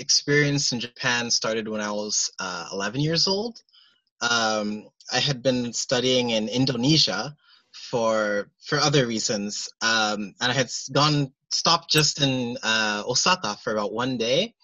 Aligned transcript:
experience 0.00 0.72
in 0.72 0.80
Japan 0.80 1.30
started 1.30 1.68
when 1.68 1.80
I 1.80 1.90
was 1.92 2.32
uh, 2.38 2.68
11 2.72 3.00
years 3.00 3.28
old. 3.28 3.62
Um, 4.20 4.88
I 5.12 5.18
had 5.18 5.42
been 5.42 5.72
studying 5.72 6.30
in 6.30 6.48
Indonesia 6.48 7.36
for 7.72 8.50
for 8.66 8.78
other 8.78 9.06
reasons, 9.06 9.68
um, 9.80 10.34
and 10.40 10.50
I 10.50 10.52
had 10.52 10.70
gone 10.92 11.32
stopped 11.50 11.90
just 11.90 12.20
in 12.20 12.56
uh, 12.62 13.02
Osaka 13.06 13.56
for 13.62 13.72
about 13.72 13.92
one 13.92 14.18
day, 14.18 14.54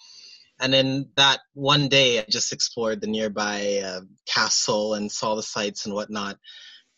and 0.60 0.74
in 0.74 1.08
that 1.16 1.40
one 1.54 1.88
day, 1.88 2.18
I 2.18 2.24
just 2.28 2.52
explored 2.52 3.00
the 3.00 3.06
nearby 3.06 3.82
uh, 3.84 4.00
castle 4.26 4.94
and 4.94 5.10
saw 5.10 5.34
the 5.36 5.42
sights 5.42 5.86
and 5.86 5.94
whatnot, 5.94 6.38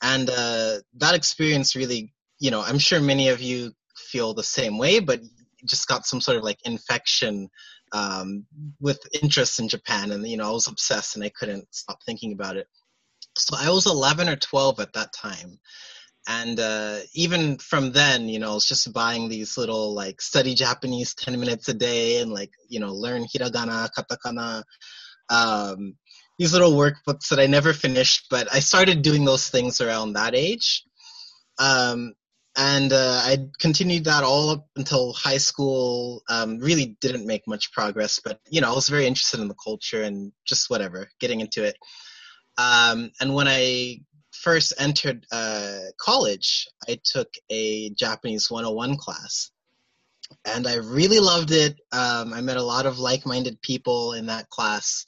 and 0.02 0.30
uh, 0.30 0.78
that 0.96 1.14
experience 1.14 1.76
really, 1.76 2.12
you 2.38 2.50
know, 2.50 2.62
I'm 2.62 2.78
sure 2.78 3.00
many 3.00 3.28
of 3.28 3.40
you 3.40 3.72
feel 3.96 4.34
the 4.34 4.42
same 4.42 4.78
way, 4.78 5.00
but 5.00 5.20
just 5.66 5.88
got 5.88 6.06
some 6.06 6.20
sort 6.20 6.38
of 6.38 6.44
like 6.44 6.58
infection 6.64 7.50
um, 7.92 8.46
with 8.80 9.00
interest 9.22 9.60
in 9.60 9.68
Japan, 9.68 10.12
and 10.12 10.26
you 10.26 10.36
know 10.36 10.48
I 10.48 10.52
was 10.52 10.66
obsessed 10.66 11.16
and 11.16 11.24
I 11.24 11.30
couldn't 11.30 11.66
stop 11.70 11.98
thinking 12.04 12.32
about 12.32 12.56
it. 12.56 12.66
So 13.36 13.56
I 13.58 13.70
was 13.70 13.86
11 13.86 14.28
or 14.28 14.36
12 14.36 14.80
at 14.80 14.92
that 14.94 15.12
time, 15.12 15.58
and 16.28 16.60
uh, 16.60 16.98
even 17.14 17.58
from 17.58 17.92
then, 17.92 18.28
you 18.28 18.38
know, 18.38 18.50
I 18.50 18.54
was 18.54 18.66
just 18.66 18.92
buying 18.92 19.28
these 19.28 19.56
little 19.56 19.94
like 19.94 20.20
study 20.20 20.54
Japanese 20.54 21.14
10 21.14 21.40
minutes 21.40 21.68
a 21.68 21.74
day 21.74 22.20
and 22.20 22.30
like 22.32 22.50
you 22.68 22.80
know 22.80 22.92
learn 22.92 23.24
hiragana, 23.24 23.88
katakana. 23.96 24.62
Um, 25.30 25.94
these 26.38 26.52
little 26.52 26.72
workbooks 26.72 27.28
that 27.30 27.40
I 27.40 27.46
never 27.46 27.72
finished, 27.72 28.26
but 28.30 28.46
I 28.52 28.60
started 28.60 29.02
doing 29.02 29.24
those 29.24 29.48
things 29.48 29.80
around 29.80 30.12
that 30.12 30.34
age. 30.34 30.84
Um, 31.58 32.14
and 32.58 32.92
uh, 32.92 33.20
I 33.24 33.38
continued 33.60 34.04
that 34.06 34.24
all 34.24 34.50
up 34.50 34.66
until 34.74 35.12
high 35.12 35.38
school. 35.38 36.24
Um, 36.28 36.58
really 36.58 36.96
didn't 37.00 37.24
make 37.24 37.46
much 37.46 37.70
progress, 37.70 38.20
but 38.22 38.40
you 38.50 38.60
know 38.60 38.72
I 38.72 38.74
was 38.74 38.88
very 38.88 39.06
interested 39.06 39.38
in 39.38 39.46
the 39.46 39.54
culture 39.54 40.02
and 40.02 40.32
just 40.44 40.68
whatever, 40.68 41.08
getting 41.20 41.40
into 41.40 41.62
it. 41.64 41.76
Um, 42.58 43.12
and 43.20 43.32
when 43.32 43.46
I 43.46 44.00
first 44.32 44.72
entered 44.76 45.24
uh, 45.30 45.78
college, 46.00 46.66
I 46.88 46.98
took 47.04 47.28
a 47.48 47.90
Japanese 47.90 48.50
101 48.50 48.96
class, 48.96 49.52
and 50.44 50.66
I 50.66 50.76
really 50.76 51.20
loved 51.20 51.52
it. 51.52 51.78
Um, 51.92 52.34
I 52.34 52.40
met 52.40 52.56
a 52.56 52.62
lot 52.62 52.86
of 52.86 52.98
like-minded 52.98 53.62
people 53.62 54.14
in 54.14 54.26
that 54.26 54.50
class, 54.50 55.06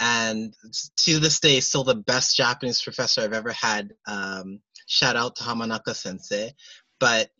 and 0.00 0.54
to 1.00 1.18
this 1.18 1.40
day, 1.40 1.60
still 1.60 1.84
the 1.84 1.94
best 1.94 2.34
Japanese 2.34 2.80
professor 2.80 3.20
I've 3.20 3.34
ever 3.34 3.52
had. 3.52 3.92
Um, 4.08 4.60
shout 4.86 5.16
out 5.16 5.36
to 5.36 5.42
Hamanaka 5.42 5.94
Sensei 5.94 6.54
but 6.98 7.30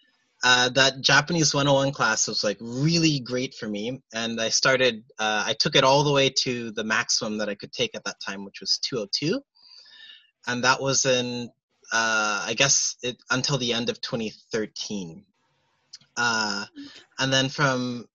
uh, 0.45 0.69
that 0.71 1.01
Japanese 1.01 1.55
101 1.55 1.93
class 1.93 2.29
was 2.29 2.45
like 2.45 2.59
really 2.61 3.21
great 3.21 3.55
for 3.55 3.69
me. 3.69 4.03
And 4.15 4.41
I 4.41 4.51
started, 4.51 5.03
uh, 5.19 5.45
I 5.47 5.55
took 5.55 5.75
it 5.77 5.85
all 5.85 6.05
the 6.05 6.13
way 6.13 6.31
to 6.45 6.71
the 6.73 6.85
maximum 6.85 7.39
that 7.39 7.49
I 7.49 7.55
could 7.55 7.73
take 7.73 7.95
at 7.95 8.05
that 8.05 8.21
time, 8.21 8.45
which 8.45 8.61
was 8.61 8.79
202. 8.79 9.41
And 10.47 10.65
that 10.65 10.81
was 10.81 11.05
in, 11.05 11.51
uh, 11.93 12.45
I 12.47 12.55
guess, 12.57 12.97
it, 13.03 13.17
until 13.31 13.59
the 13.59 13.73
end 13.73 13.89
of 13.89 14.01
2013. 14.01 15.25
Uh, 16.17 16.65
and 17.19 17.33
then 17.33 17.49
from 17.49 18.07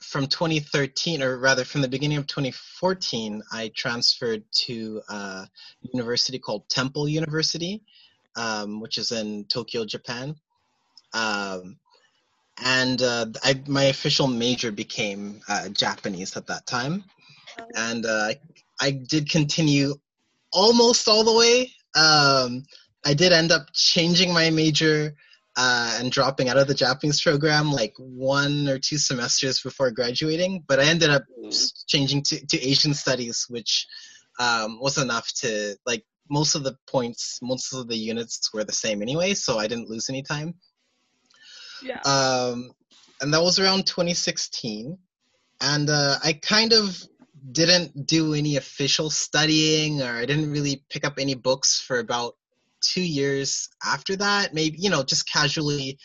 from 0.00 0.26
2013, 0.26 1.22
or 1.22 1.38
rather 1.38 1.64
from 1.64 1.80
the 1.80 1.88
beginning 1.88 2.18
of 2.18 2.26
2014, 2.26 3.42
I 3.52 3.70
transferred 3.74 4.44
to 4.66 5.00
a 5.08 5.48
university 5.80 6.38
called 6.38 6.68
Temple 6.68 7.08
University, 7.08 7.82
um, 8.36 8.80
which 8.80 8.98
is 8.98 9.12
in 9.12 9.46
Tokyo, 9.46 9.86
Japan 9.86 10.36
um, 11.14 11.78
and 12.62 13.00
uh, 13.00 13.26
I, 13.42 13.62
my 13.66 13.84
official 13.84 14.26
major 14.26 14.70
became 14.70 15.40
uh, 15.48 15.68
Japanese 15.70 16.36
at 16.36 16.46
that 16.48 16.66
time, 16.66 17.04
oh. 17.58 17.64
and 17.76 18.04
uh, 18.04 18.34
I, 18.80 18.90
did 18.90 19.30
continue 19.30 19.94
almost 20.52 21.08
all 21.08 21.24
the 21.24 21.32
way. 21.32 21.72
Um, 21.96 22.64
I 23.04 23.14
did 23.14 23.32
end 23.32 23.52
up 23.52 23.68
changing 23.72 24.32
my 24.32 24.50
major 24.50 25.14
uh, 25.56 25.98
and 26.00 26.10
dropping 26.10 26.48
out 26.48 26.58
of 26.58 26.66
the 26.66 26.74
Japanese 26.74 27.20
program 27.20 27.70
like 27.70 27.94
one 27.98 28.68
or 28.68 28.78
two 28.78 28.98
semesters 28.98 29.60
before 29.60 29.90
graduating, 29.90 30.64
but 30.66 30.80
I 30.80 30.84
ended 30.84 31.10
up 31.10 31.24
mm. 31.40 31.72
changing 31.86 32.22
to, 32.24 32.46
to 32.46 32.60
Asian 32.60 32.94
studies, 32.94 33.46
which 33.48 33.86
um, 34.40 34.80
was 34.80 34.98
enough 34.98 35.32
to 35.36 35.76
like 35.86 36.04
most 36.28 36.54
of 36.54 36.64
the 36.64 36.76
points, 36.88 37.38
most 37.42 37.72
of 37.72 37.86
the 37.88 37.96
units 37.96 38.52
were 38.52 38.64
the 38.64 38.72
same 38.72 39.02
anyway, 39.02 39.34
so 39.34 39.58
I 39.58 39.66
didn't 39.66 39.90
lose 39.90 40.08
any 40.08 40.22
time. 40.22 40.54
Yeah. 41.84 42.00
Um, 42.00 42.72
and 43.20 43.32
that 43.32 43.42
was 43.42 43.58
around 43.58 43.86
2016. 43.86 44.98
And 45.60 45.90
uh, 45.90 46.16
I 46.22 46.32
kind 46.32 46.72
of 46.72 47.02
didn't 47.52 48.06
do 48.06 48.34
any 48.34 48.56
official 48.56 49.10
studying 49.10 50.02
or 50.02 50.10
I 50.10 50.24
didn't 50.24 50.50
really 50.50 50.82
pick 50.90 51.04
up 51.04 51.14
any 51.18 51.34
books 51.34 51.80
for 51.80 51.98
about 51.98 52.34
two 52.80 53.02
years 53.02 53.68
after 53.84 54.16
that. 54.16 54.54
Maybe, 54.54 54.78
you 54.78 54.90
know, 54.90 55.02
just 55.02 55.30
casually 55.30 55.98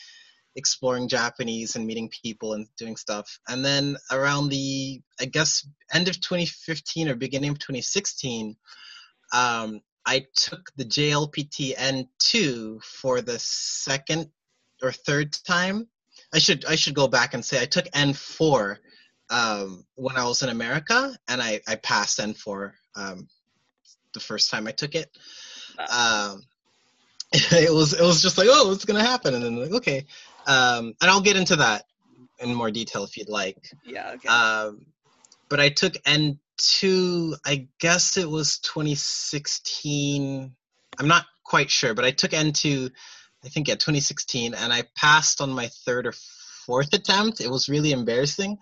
exploring 0.56 1.08
Japanese 1.08 1.76
and 1.76 1.86
meeting 1.86 2.10
people 2.24 2.54
and 2.54 2.68
doing 2.78 2.96
stuff. 2.96 3.40
And 3.48 3.64
then 3.64 3.98
around 4.12 4.50
the, 4.50 5.02
I 5.20 5.26
guess, 5.26 5.68
end 5.94 6.08
of 6.08 6.20
2015 6.20 7.10
or 7.10 7.16
beginning 7.16 7.52
of 7.52 7.60
2016, 7.60 8.56
um, 9.34 9.82
I 10.06 10.26
took 10.36 10.72
the 10.76 10.86
JLPT 10.86 11.76
N2 11.76 12.84
for 12.84 13.22
the 13.22 13.38
second 13.40 14.30
or 14.82 14.92
third 14.92 15.34
time. 15.46 15.88
I 16.34 16.40
should 16.40 16.66
I 16.66 16.76
should 16.76 16.94
go 16.94 17.08
back 17.08 17.34
and 17.34 17.44
say 17.44 17.62
I 17.62 17.66
took 17.66 17.86
N4 17.86 18.78
um, 19.30 19.86
when 19.96 20.16
I 20.18 20.26
was 20.26 20.42
in 20.42 20.50
America, 20.50 21.16
and 21.28 21.42
I 21.42 21.62
I 21.68 21.76
passed 21.76 22.20
N4 22.20 22.72
um, 22.96 23.28
the 24.14 24.20
first 24.20 24.52
time 24.52 24.68
I 24.68 24.72
took 24.72 24.96
it. 24.96 25.10
Um, 25.92 26.44
it 27.34 27.74
was 27.74 27.94
it 27.94 28.02
was 28.02 28.22
just 28.22 28.38
like 28.38 28.48
oh 28.50 28.70
what's 28.70 28.86
gonna 28.86 29.04
happen, 29.04 29.34
and 29.34 29.44
then 29.44 29.56
like 29.58 29.72
okay, 29.72 30.06
um, 30.48 30.94
and 31.02 31.10
I'll 31.10 31.22
get 31.22 31.38
into 31.38 31.56
that 31.58 31.86
in 32.40 32.54
more 32.54 32.72
detail 32.72 33.04
if 33.04 33.18
you'd 33.18 33.30
like. 33.30 33.72
Yeah. 33.86 34.12
Okay. 34.16 34.28
Um, 34.28 34.86
but 35.50 35.60
I 35.60 35.70
took 35.70 35.94
N2. 36.04 37.36
I 37.46 37.68
guess 37.80 38.18
it 38.18 38.30
was 38.30 38.60
2016. 38.60 40.56
I'm 41.00 41.08
not 41.08 41.26
quite 41.44 41.70
sure, 41.70 41.94
but 41.94 42.06
I 42.06 42.12
took 42.12 42.32
N2 42.32 42.92
I 43.44 43.50
think 43.50 43.70
at 43.70 43.80
2016, 43.80 44.54
and 44.54 44.74
I 44.74 44.84
passed 44.96 45.42
on 45.42 45.52
my 45.52 45.70
third 45.86 46.08
or 46.08 46.14
fourth 46.66 46.94
attempt. 46.94 47.42
It 47.42 47.50
was 47.50 47.70
really 47.70 47.92
embarrassing 47.92 48.58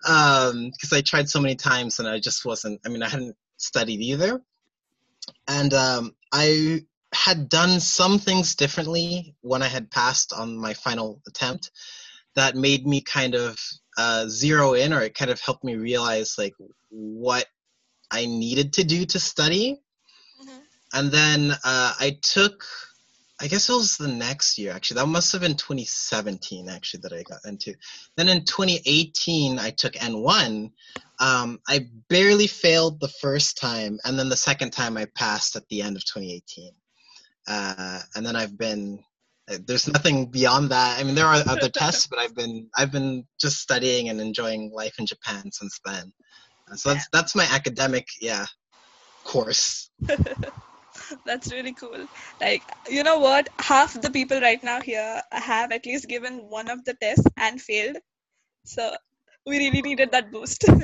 because 0.00 0.52
um, 0.52 0.72
I 0.92 1.00
tried 1.00 1.30
so 1.30 1.40
many 1.40 1.54
times 1.54 1.98
and 1.98 2.08
I 2.08 2.20
just 2.20 2.44
wasn't. 2.44 2.80
I 2.84 2.88
mean, 2.88 3.02
I 3.02 3.08
hadn't 3.08 3.36
studied 3.56 4.00
either, 4.00 4.40
and 5.48 5.72
um, 5.72 6.14
I 6.32 6.84
had 7.14 7.48
done 7.48 7.80
some 7.80 8.18
things 8.18 8.54
differently 8.54 9.34
when 9.40 9.62
I 9.62 9.68
had 9.68 9.90
passed 9.90 10.32
on 10.32 10.56
my 10.58 10.74
final 10.74 11.22
attempt 11.28 11.70
that 12.34 12.56
made 12.56 12.86
me 12.86 13.00
kind 13.00 13.34
of 13.34 13.56
uh, 13.96 14.26
zero 14.28 14.74
in, 14.74 14.92
or 14.92 15.00
it 15.00 15.14
kind 15.14 15.30
of 15.30 15.40
helped 15.40 15.64
me 15.64 15.76
realize 15.76 16.36
like 16.36 16.54
what 16.90 17.46
I 18.10 18.26
needed 18.26 18.72
to 18.74 18.84
do 18.84 19.04
to 19.06 19.20
study. 19.20 19.80
Mm-hmm. 20.42 20.58
And 20.92 21.12
then 21.12 21.52
uh, 21.52 21.94
I 21.98 22.18
took 22.20 22.64
I 23.40 23.48
guess 23.48 23.68
it 23.68 23.72
was 23.72 23.96
the 23.96 24.08
next 24.08 24.58
year 24.58 24.72
actually. 24.72 25.00
That 25.00 25.06
must 25.06 25.32
have 25.32 25.40
been 25.40 25.56
2017 25.56 26.68
actually 26.68 27.00
that 27.00 27.12
I 27.12 27.22
got 27.22 27.40
into. 27.44 27.74
Then 28.16 28.28
in 28.28 28.44
2018 28.44 29.58
I 29.58 29.70
took 29.70 29.94
N1. 29.94 30.70
Um, 31.20 31.58
I 31.68 31.88
barely 32.08 32.46
failed 32.46 33.00
the 33.00 33.08
first 33.08 33.56
time, 33.56 33.98
and 34.04 34.18
then 34.18 34.28
the 34.28 34.36
second 34.36 34.72
time 34.72 34.96
I 34.96 35.06
passed 35.14 35.56
at 35.56 35.68
the 35.68 35.82
end 35.82 35.96
of 35.96 36.04
2018. 36.04 36.72
Uh, 37.46 38.00
and 38.14 38.24
then 38.24 38.36
I've 38.36 38.56
been 38.56 39.02
uh, 39.50 39.58
there's 39.66 39.88
nothing 39.88 40.26
beyond 40.26 40.70
that. 40.70 40.98
I 40.98 41.04
mean, 41.04 41.14
there 41.14 41.26
are 41.26 41.42
other 41.46 41.68
tests, 41.74 42.06
but 42.06 42.18
I've 42.18 42.34
been 42.34 42.68
I've 42.76 42.92
been 42.92 43.26
just 43.40 43.58
studying 43.58 44.08
and 44.08 44.20
enjoying 44.20 44.72
life 44.72 44.94
in 44.98 45.06
Japan 45.06 45.50
since 45.52 45.80
then. 45.84 46.12
Uh, 46.70 46.76
so 46.76 46.92
that's 46.92 47.08
that's 47.12 47.34
my 47.34 47.46
academic 47.50 48.06
yeah 48.20 48.46
course. 49.24 49.90
That's 51.26 51.52
really 51.52 51.72
cool. 51.72 52.06
Like, 52.40 52.62
you 52.88 53.02
know 53.02 53.18
what? 53.18 53.48
Half 53.58 54.00
the 54.00 54.10
people 54.10 54.40
right 54.40 54.62
now 54.62 54.80
here 54.80 55.22
have 55.32 55.72
at 55.72 55.86
least 55.86 56.08
given 56.08 56.38
one 56.48 56.68
of 56.68 56.84
the 56.84 56.94
tests 56.94 57.26
and 57.36 57.60
failed. 57.60 57.98
So 58.64 58.94
we 59.46 59.58
really 59.58 59.82
needed 59.82 60.12
that 60.12 60.30
boost. 60.30 60.64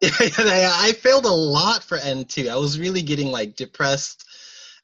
I 0.02 0.92
failed 1.00 1.24
a 1.24 1.32
lot 1.32 1.82
for 1.82 1.98
N2. 1.98 2.48
I 2.48 2.56
was 2.56 2.78
really 2.78 3.02
getting 3.02 3.28
like 3.28 3.56
depressed. 3.56 4.24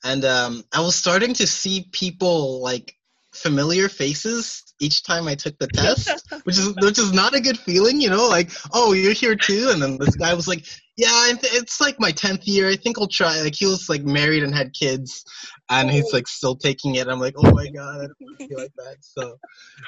And 0.03 0.25
um, 0.25 0.65
I 0.73 0.81
was 0.81 0.97
starting 0.97 1.35
to 1.35 1.47
see 1.47 1.89
people 1.93 2.61
like 2.61 2.95
familiar 3.35 3.89
faces 3.89 4.75
each 4.81 5.03
time 5.03 5.29
I 5.29 5.35
took 5.35 5.59
the 5.59 5.67
test, 5.75 6.33
which 6.45 6.59
is 6.59 6.75
which 6.77 6.99
is 6.99 7.13
not 7.13 7.35
a 7.35 7.41
good 7.41 7.59
feeling, 7.59 8.01
you 8.01 8.11
know. 8.11 8.29
Like, 8.29 8.51
oh, 8.73 8.93
you're 8.93 9.13
here 9.13 9.37
too, 9.37 9.71
and 9.73 9.83
then 9.83 9.99
this 9.99 10.17
guy 10.17 10.35
was 10.35 10.49
like, 10.49 10.65
yeah, 10.97 11.33
it's 11.43 11.81
like 11.81 11.99
my 11.99 12.13
tenth 12.13 12.47
year. 12.47 12.69
I 12.69 12.77
think 12.77 12.99
I'll 12.99 13.07
try. 13.07 13.41
Like, 13.41 13.55
he 13.55 13.67
was 13.67 13.89
like 13.89 14.05
married 14.05 14.43
and 14.43 14.55
had 14.55 14.73
kids, 14.73 15.25
and 15.71 15.91
he's 15.91 16.13
like 16.13 16.29
still 16.29 16.57
taking 16.57 16.95
it. 16.97 17.09
I'm 17.09 17.21
like, 17.21 17.35
oh 17.37 17.51
my 17.53 17.69
god, 17.69 18.03
I 18.03 18.07
don't 18.07 18.49
feel 18.49 18.59
like 18.59 18.75
that. 18.77 18.97
So, 19.01 19.39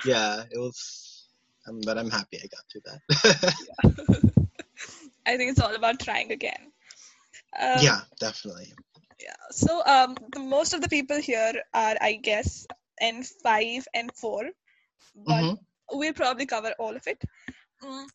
yeah, 0.04 0.42
it 0.50 0.58
was. 0.58 1.12
Um, 1.68 1.80
but 1.84 1.98
I'm 1.98 2.10
happy 2.10 2.38
I 2.38 2.46
got 2.46 2.62
through 2.70 2.82
that. 2.84 3.54
I 5.26 5.36
think 5.36 5.50
it's 5.50 5.60
all 5.60 5.74
about 5.74 5.98
trying 5.98 6.30
again. 6.30 6.70
Um, 7.58 7.78
yeah, 7.80 8.00
definitely. 8.20 8.72
Yeah. 9.20 9.34
So 9.50 9.82
um, 9.84 10.16
the, 10.32 10.40
most 10.40 10.74
of 10.74 10.80
the 10.80 10.88
people 10.88 11.20
here 11.20 11.54
are, 11.74 11.96
I 12.00 12.20
guess, 12.22 12.66
N5 13.00 13.86
and 13.94 14.12
4, 14.14 14.50
but 15.14 15.46
Mhm. 15.46 15.58
we'll 15.92 16.12
probably 16.14 16.46
cover 16.46 16.72
all 16.78 16.96
of 16.96 17.06
it. 17.06 17.22
Mm, 17.82 18.06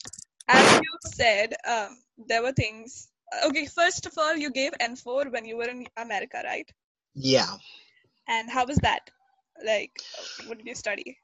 As 0.47 0.73
you 0.79 0.97
said, 1.05 1.55
um, 1.67 1.97
there 2.27 2.41
were 2.43 2.53
things. 2.53 3.09
Okay, 3.45 3.65
first 3.67 4.05
of 4.07 4.17
all, 4.17 4.35
you 4.35 4.51
gave 4.51 4.73
N4 4.79 5.29
when 5.31 5.45
you 5.45 5.57
were 5.57 5.69
in 5.69 5.87
America, 5.97 6.41
right? 6.45 6.69
Yeah. 7.15 7.57
And 8.27 8.49
how 8.49 8.65
was 8.65 8.77
that? 8.79 9.09
Like, 9.63 9.93
what 10.45 10.57
did 10.57 10.67
you 10.67 10.75
study? 10.75 11.19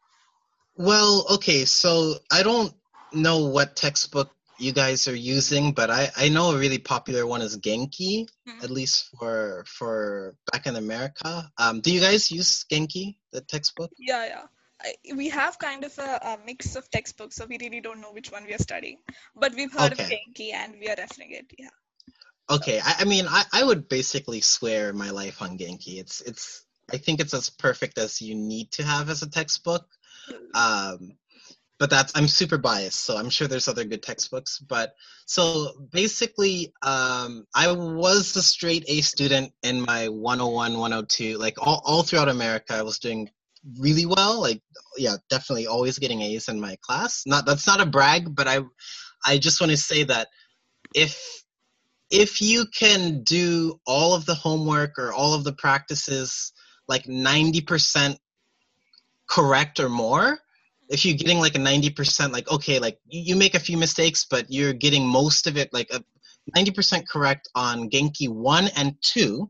Well, 0.78 1.26
okay, 1.36 1.66
so 1.66 2.16
I 2.32 2.44
don't 2.44 2.74
know 3.14 3.48
what 3.48 3.76
textbook 3.76 4.37
you 4.60 4.72
guys 4.74 5.08
are 5.08 5.16
using, 5.16 5.74
but 5.74 5.90
I, 5.90 6.10
I 6.18 6.30
know 6.30 6.52
a 6.52 6.58
really 6.58 6.78
popular 6.80 7.26
one 7.26 7.42
is 7.42 7.58
Genki, 7.58 8.28
Mhm. 8.48 8.64
at 8.64 8.70
least 8.70 9.10
for 9.18 9.66
for 9.68 10.36
back 10.52 10.68
in 10.68 10.76
America. 10.76 11.50
Um, 11.58 11.82
do 11.82 11.92
you 11.92 12.00
guys 12.00 12.32
use 12.32 12.66
Genki, 12.72 13.18
the 13.32 13.42
textbook? 13.42 13.92
Yeah, 13.98 14.26
yeah. 14.26 14.46
I, 14.82 14.94
we 15.16 15.30
have 15.30 15.58
kind 15.58 15.84
of 15.84 15.98
a, 15.98 16.20
a 16.22 16.38
mix 16.46 16.76
of 16.76 16.90
textbooks, 16.92 17.36
so 17.36 17.46
we 17.46 17.58
really 17.60 17.82
don't 17.82 18.02
know 18.02 18.12
which 18.12 18.32
one 18.32 18.46
we 18.46 18.54
are 18.54 18.60
studying. 18.60 19.00
But 19.36 19.56
we've 19.56 19.72
heard 19.74 19.92
of 19.92 19.98
Genki 19.98 20.54
and 20.54 20.76
we 20.80 20.88
are 20.88 20.96
referring 20.98 21.32
it. 21.32 21.52
Yeah. 21.58 21.70
Okay, 22.50 22.80
I, 22.80 22.96
I 23.00 23.06
mean, 23.06 23.26
I, 23.28 23.44
I 23.52 23.64
would 23.64 23.90
basically 23.90 24.42
swear 24.42 24.94
my 24.94 25.10
life 25.10 25.42
on 25.42 25.58
Genki. 25.58 26.00
It's 26.00 26.22
it's 26.22 26.64
I 26.92 26.98
think 26.98 27.20
it's 27.20 27.34
as 27.34 27.50
perfect 27.50 27.98
as 27.98 28.22
you 28.22 28.36
need 28.36 28.72
to 28.74 28.84
have 28.84 29.10
as 29.10 29.22
a 29.22 29.30
textbook. 29.30 29.86
Um, 30.54 31.18
but 31.80 31.90
that's 31.90 32.12
I'm 32.16 32.28
super 32.28 32.58
biased, 32.58 33.00
so 33.06 33.18
I'm 33.18 33.30
sure 33.30 33.48
there's 33.48 33.68
other 33.68 33.84
good 33.84 34.02
textbooks. 34.02 34.60
But 34.60 34.94
so 35.26 35.72
basically, 35.92 36.74
um, 36.82 37.46
I 37.54 37.72
was 37.72 38.36
a 38.36 38.42
straight 38.42 38.86
A 38.88 39.02
student 39.02 39.54
in 39.64 39.82
my 39.82 40.08
101, 40.08 40.78
102, 40.78 41.38
like 41.38 41.56
all, 41.60 41.82
all 41.86 42.04
throughout 42.04 42.30
America. 42.30 42.74
I 42.74 42.82
was 42.82 43.00
doing 43.00 43.30
really 43.80 44.06
well, 44.06 44.42
like 44.42 44.62
yeah, 44.98 45.18
definitely 45.30 45.68
always 45.68 46.00
getting 46.00 46.22
A's 46.22 46.48
in 46.48 46.60
my 46.60 46.78
class. 46.82 47.24
Not 47.26 47.46
that's 47.46 47.68
not 47.68 47.82
a 47.82 47.86
brag, 47.86 48.36
but 48.36 48.48
I 48.48 48.62
I 49.26 49.38
just 49.38 49.62
want 49.62 49.72
to 49.72 49.78
say 49.78 50.04
that 50.04 50.30
if 50.96 51.44
if 52.10 52.42
you 52.42 52.66
can 52.68 53.24
do 53.24 53.80
all 53.86 54.16
of 54.16 54.26
the 54.26 54.36
homework 54.36 54.98
or 54.98 55.14
all 55.14 55.34
of 55.34 55.44
the 55.44 55.54
practices 55.54 56.54
like 56.88 57.04
90% 57.04 58.18
correct 59.30 59.82
or 59.82 59.90
more 59.90 60.40
if 60.90 61.06
you're 61.06 61.18
getting 61.18 61.40
like 61.40 61.56
a 61.56 61.60
90% 61.60 62.32
like 62.32 62.50
okay 62.52 62.80
like 62.80 63.00
you, 63.08 63.36
make 63.36 63.56
a 63.56 63.60
few 63.60 63.78
mistakes 63.78 64.26
but 64.30 64.46
you're 64.50 64.74
getting 64.74 65.06
most 65.08 65.48
of 65.48 65.58
it 65.58 65.74
like 65.74 65.90
a 65.92 66.04
90% 66.56 67.08
correct 67.08 67.50
on 67.56 67.90
genki 67.90 68.30
1 68.30 68.68
and 68.76 68.96
2 69.02 69.50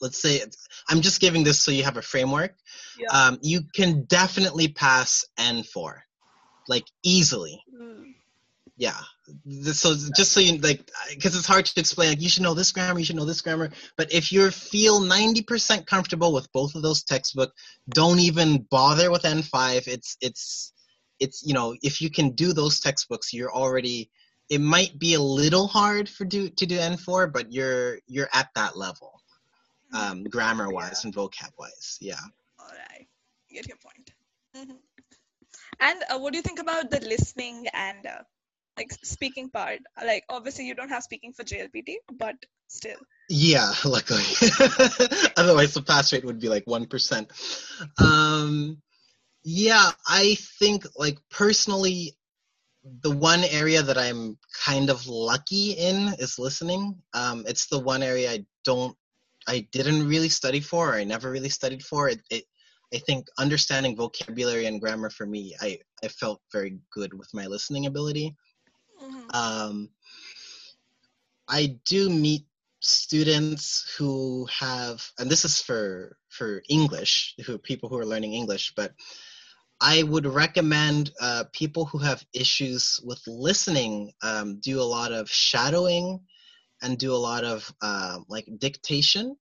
let's 0.00 0.20
say 0.20 0.36
it's- 0.36 0.68
i'm 0.88 1.00
just 1.00 1.20
giving 1.20 1.44
this 1.44 1.60
so 1.62 1.70
you 1.70 1.84
have 1.84 1.96
a 1.96 2.02
framework 2.02 2.54
Yeah. 2.98 3.08
um, 3.26 3.38
you 3.42 3.62
can 3.74 4.04
definitely 4.04 4.68
pass 4.68 5.24
n4 5.38 6.00
like 6.68 6.86
easily 7.02 7.62
Mm. 7.74 8.14
Yeah 8.78 8.96
so 9.72 9.94
just 10.16 10.32
so 10.32 10.40
you 10.40 10.56
like 10.58 10.90
because 11.10 11.36
it's 11.36 11.46
hard 11.46 11.66
to 11.66 11.78
explain 11.80 12.10
like 12.10 12.22
you 12.22 12.28
should 12.28 12.42
know 12.42 12.54
this 12.54 12.72
grammar 12.72 12.98
you 12.98 13.04
should 13.04 13.16
know 13.16 13.24
this 13.24 13.42
grammar 13.42 13.70
but 13.96 14.12
if 14.12 14.32
you 14.32 14.50
feel 14.50 15.00
90% 15.00 15.84
comfortable 15.86 16.32
with 16.32 16.50
both 16.52 16.74
of 16.74 16.82
those 16.82 17.02
textbook 17.02 17.52
don't 17.90 18.20
even 18.20 18.66
bother 18.70 19.10
with 19.10 19.22
n5 19.22 19.88
it's 19.88 20.16
it's 20.20 20.72
it's 21.20 21.42
you 21.44 21.52
know 21.52 21.74
if 21.82 22.00
you 22.00 22.08
can 22.08 22.30
do 22.30 22.52
those 22.52 22.80
textbooks 22.80 23.34
you're 23.34 23.52
already 23.52 24.10
it 24.48 24.60
might 24.60 24.98
be 24.98 25.14
a 25.14 25.20
little 25.20 25.66
hard 25.66 26.08
for 26.08 26.24
do 26.24 26.48
to 26.48 26.64
do 26.64 26.78
n4 26.78 27.32
but 27.32 27.52
you're 27.52 27.98
you're 28.06 28.30
at 28.32 28.48
that 28.54 28.76
level 28.76 29.20
um 29.92 30.24
grammar 30.24 30.70
wise 30.70 31.04
and 31.04 31.14
vocab 31.14 31.50
wise 31.58 31.98
yeah 32.00 32.14
All 32.60 32.74
right. 32.90 33.06
Get 33.50 33.66
your 33.68 33.78
point. 33.78 34.10
Mhm. 34.56 34.78
And 35.80 36.02
uh, 36.10 36.18
what 36.18 36.32
do 36.32 36.38
you 36.38 36.42
think 36.42 36.58
about 36.58 36.90
the 36.90 37.00
listening 37.00 37.68
and 37.72 38.06
uh, 38.06 38.22
like 38.78 38.92
speaking 39.02 39.50
part? 39.50 39.80
Like, 40.02 40.24
obviously, 40.28 40.66
you 40.66 40.74
don't 40.74 40.88
have 40.88 41.02
speaking 41.02 41.32
for 41.32 41.44
JLPT, 41.44 41.96
but 42.16 42.36
still. 42.68 42.96
Yeah, 43.28 43.72
luckily. 43.84 44.22
Otherwise, 45.36 45.74
the 45.74 45.84
pass 45.86 46.12
rate 46.12 46.24
would 46.24 46.40
be 46.40 46.48
like 46.48 46.64
1%. 46.66 48.00
Um, 48.00 48.80
yeah, 49.44 49.90
I 50.06 50.36
think, 50.58 50.84
like, 50.96 51.18
personally, 51.30 52.16
the 53.02 53.10
one 53.10 53.44
area 53.44 53.82
that 53.82 53.98
I'm 53.98 54.38
kind 54.64 54.88
of 54.88 55.06
lucky 55.06 55.72
in 55.72 56.14
is 56.18 56.38
listening. 56.38 56.96
Um, 57.12 57.44
it's 57.46 57.66
the 57.66 57.78
one 57.78 58.02
area 58.02 58.30
I 58.30 58.46
don't, 58.64 58.96
I 59.46 59.66
didn't 59.72 60.06
really 60.06 60.28
study 60.28 60.60
for, 60.60 60.90
or 60.90 60.94
I 60.94 61.04
never 61.04 61.30
really 61.30 61.48
studied 61.48 61.82
for. 61.82 62.08
It, 62.08 62.20
it, 62.30 62.44
I 62.94 62.98
think 62.98 63.26
understanding 63.38 63.96
vocabulary 63.96 64.66
and 64.66 64.80
grammar 64.80 65.10
for 65.10 65.26
me, 65.26 65.54
I, 65.60 65.78
I 66.02 66.08
felt 66.08 66.40
very 66.52 66.78
good 66.92 67.12
with 67.12 67.28
my 67.34 67.46
listening 67.46 67.84
ability 67.84 68.34
Mhm. 69.08 69.34
um, 69.34 69.90
I 71.48 71.78
do 71.86 72.10
meet 72.10 72.44
students 72.80 73.94
who 73.96 74.46
have, 74.46 75.04
and 75.18 75.30
this 75.30 75.44
is 75.44 75.60
for 75.60 76.16
for 76.28 76.62
English, 76.68 77.34
who 77.46 77.58
people 77.58 77.88
who 77.88 77.98
are 77.98 78.06
learning 78.06 78.34
English, 78.34 78.72
but 78.76 78.92
I 79.80 80.02
would 80.02 80.26
recommend 80.26 81.10
uh, 81.20 81.44
people 81.52 81.86
who 81.86 81.98
have 81.98 82.24
issues 82.34 83.00
with 83.04 83.20
listening 83.26 84.12
um, 84.22 84.60
do 84.60 84.80
a 84.80 84.90
lot 84.96 85.12
of 85.12 85.30
shadowing 85.30 86.20
and 86.82 86.98
do 86.98 87.12
a 87.12 87.24
lot 87.30 87.44
of 87.44 87.72
uh, 87.80 88.18
like 88.28 88.46
dictation. 88.58 89.36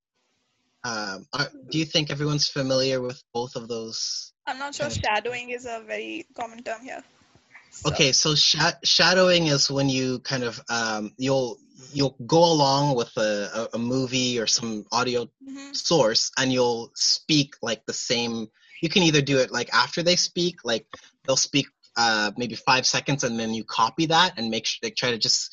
Um, 0.84 1.26
are, 1.34 1.50
do 1.72 1.78
you 1.78 1.86
think 1.86 2.10
everyone's 2.10 2.48
familiar 2.48 3.02
with 3.02 3.22
both 3.34 3.56
of 3.56 3.68
those 3.68 4.34
I'm 4.48 4.60
not 4.60 4.74
sure 4.74 4.90
shadowing 4.90 5.50
is 5.50 5.66
a 5.66 5.84
very 5.86 6.26
common 6.34 6.64
term 6.64 6.82
here. 6.82 7.04
So- 7.84 7.90
Okay, 7.92 8.12
so 8.12 8.36
sha- 8.36 8.80
shadowing 8.84 9.48
is 9.48 9.70
when 9.70 9.88
you 9.90 10.20
kind 10.20 10.44
of 10.44 10.60
um, 10.70 11.14
you'll 11.18 11.58
you'll 11.94 12.18
go 12.26 12.44
along 12.44 12.96
with 12.96 13.16
a, 13.18 13.70
a, 13.74 13.78
movie 13.78 14.40
or 14.40 14.48
some 14.48 14.86
audio 14.92 15.30
Mhm. 15.48 15.76
source, 15.76 16.32
and 16.38 16.52
you'll 16.52 16.92
speak 16.96 17.56
like 17.62 17.86
the 17.86 17.94
same. 17.94 18.50
You 18.82 18.90
can 18.90 19.04
either 19.04 19.22
do 19.22 19.38
it 19.40 19.52
like 19.52 19.70
after 19.74 20.04
they 20.04 20.16
speak, 20.16 20.56
like 20.66 20.86
they'll 21.26 21.38
speak 21.38 21.68
uh, 21.96 22.32
maybe 22.36 22.56
five 22.56 22.86
seconds, 22.86 23.24
and 23.24 23.40
then 23.40 23.54
you 23.54 23.64
copy 23.64 24.08
that 24.08 24.34
and 24.38 24.50
make 24.50 24.66
sure 24.66 24.80
they 24.82 24.92
try 24.92 25.12
to 25.12 25.18
just 25.18 25.50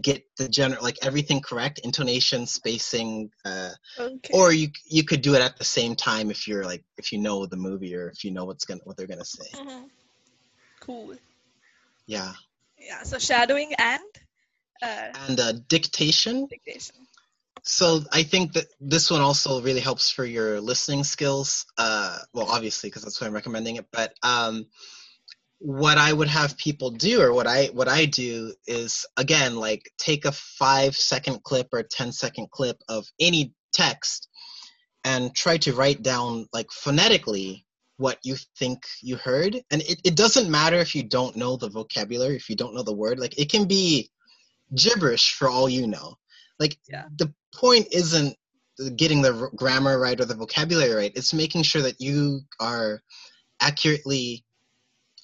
get 0.00 0.24
the 0.38 0.48
general 0.48 0.82
like 0.82 0.98
everything 1.02 1.40
correct, 1.40 1.78
intonation, 1.84 2.46
spacing, 2.46 3.30
uh, 3.44 3.70
Okay. 3.98 4.30
or 4.32 4.52
you 4.52 4.68
you 4.86 5.04
could 5.04 5.22
do 5.22 5.34
it 5.34 5.40
at 5.42 5.56
the 5.58 5.64
same 5.64 5.94
time 5.96 6.30
if 6.30 6.46
you're 6.48 6.64
like 6.64 6.84
if 6.98 7.12
you 7.12 7.18
know 7.18 7.46
the 7.46 7.56
movie 7.56 7.94
or 7.94 8.08
if 8.10 8.24
you 8.24 8.30
know 8.30 8.44
what's 8.44 8.64
gonna 8.64 8.80
what 8.84 8.96
they're 8.96 9.06
gonna 9.08 9.24
say. 9.24 9.48
Mhm. 9.52 9.90
Cool. 10.80 11.14
Yeah, 12.06 12.32
Yeah. 12.78 13.02
So 13.02 13.18
shadowing 13.18 13.72
and 13.78 14.02
uh, 14.82 15.08
and 15.28 15.40
uh, 15.40 15.52
dictation. 15.68 16.46
dictation. 16.46 16.96
So 17.62 18.02
I 18.12 18.24
think 18.24 18.52
that 18.52 18.66
this 18.78 19.10
one 19.10 19.22
also 19.22 19.62
really 19.62 19.80
helps 19.80 20.10
for 20.10 20.24
your 20.24 20.60
listening 20.60 21.02
skills. 21.02 21.64
Uh, 21.78 22.18
well, 22.34 22.46
obviously, 22.50 22.90
because 22.90 23.02
that's 23.02 23.18
why 23.20 23.26
I'm 23.26 23.32
recommending 23.32 23.76
it. 23.76 23.86
But 23.90 24.12
um, 24.22 24.66
what 25.58 25.96
I 25.96 26.12
would 26.12 26.28
have 26.28 26.58
people 26.58 26.90
do, 26.90 27.22
or 27.22 27.32
what 27.32 27.46
I 27.46 27.66
what 27.66 27.88
I 27.88 28.04
do, 28.04 28.52
is 28.66 29.06
again 29.16 29.56
like 29.56 29.90
take 29.96 30.26
a 30.26 30.32
five 30.32 30.94
second 30.94 31.42
clip 31.42 31.68
or 31.72 31.82
ten 31.82 32.12
second 32.12 32.50
clip 32.50 32.76
of 32.86 33.06
any 33.18 33.54
text, 33.72 34.28
and 35.04 35.34
try 35.34 35.56
to 35.58 35.72
write 35.72 36.02
down 36.02 36.46
like 36.52 36.70
phonetically 36.70 37.64
what 37.96 38.18
you 38.22 38.36
think 38.58 38.82
you 39.02 39.16
heard. 39.16 39.60
And 39.70 39.82
it, 39.82 40.00
it 40.04 40.16
doesn't 40.16 40.50
matter 40.50 40.76
if 40.76 40.94
you 40.94 41.02
don't 41.02 41.36
know 41.36 41.56
the 41.56 41.68
vocabulary, 41.70 42.36
if 42.36 42.50
you 42.50 42.56
don't 42.56 42.74
know 42.74 42.82
the 42.82 42.94
word. 42.94 43.18
Like 43.18 43.38
it 43.38 43.50
can 43.50 43.66
be 43.66 44.10
gibberish 44.74 45.34
for 45.34 45.48
all 45.48 45.68
you 45.68 45.86
know. 45.86 46.16
Like 46.58 46.78
Yeah. 46.88 47.04
the 47.16 47.32
point 47.54 47.86
isn't 47.92 48.36
getting 48.96 49.22
the 49.22 49.50
grammar 49.54 49.98
right 49.98 50.20
or 50.20 50.24
the 50.24 50.34
vocabulary 50.34 50.94
right. 50.94 51.12
It's 51.14 51.32
making 51.32 51.62
sure 51.62 51.82
that 51.82 52.00
you 52.00 52.40
are 52.60 53.00
accurately 53.60 54.44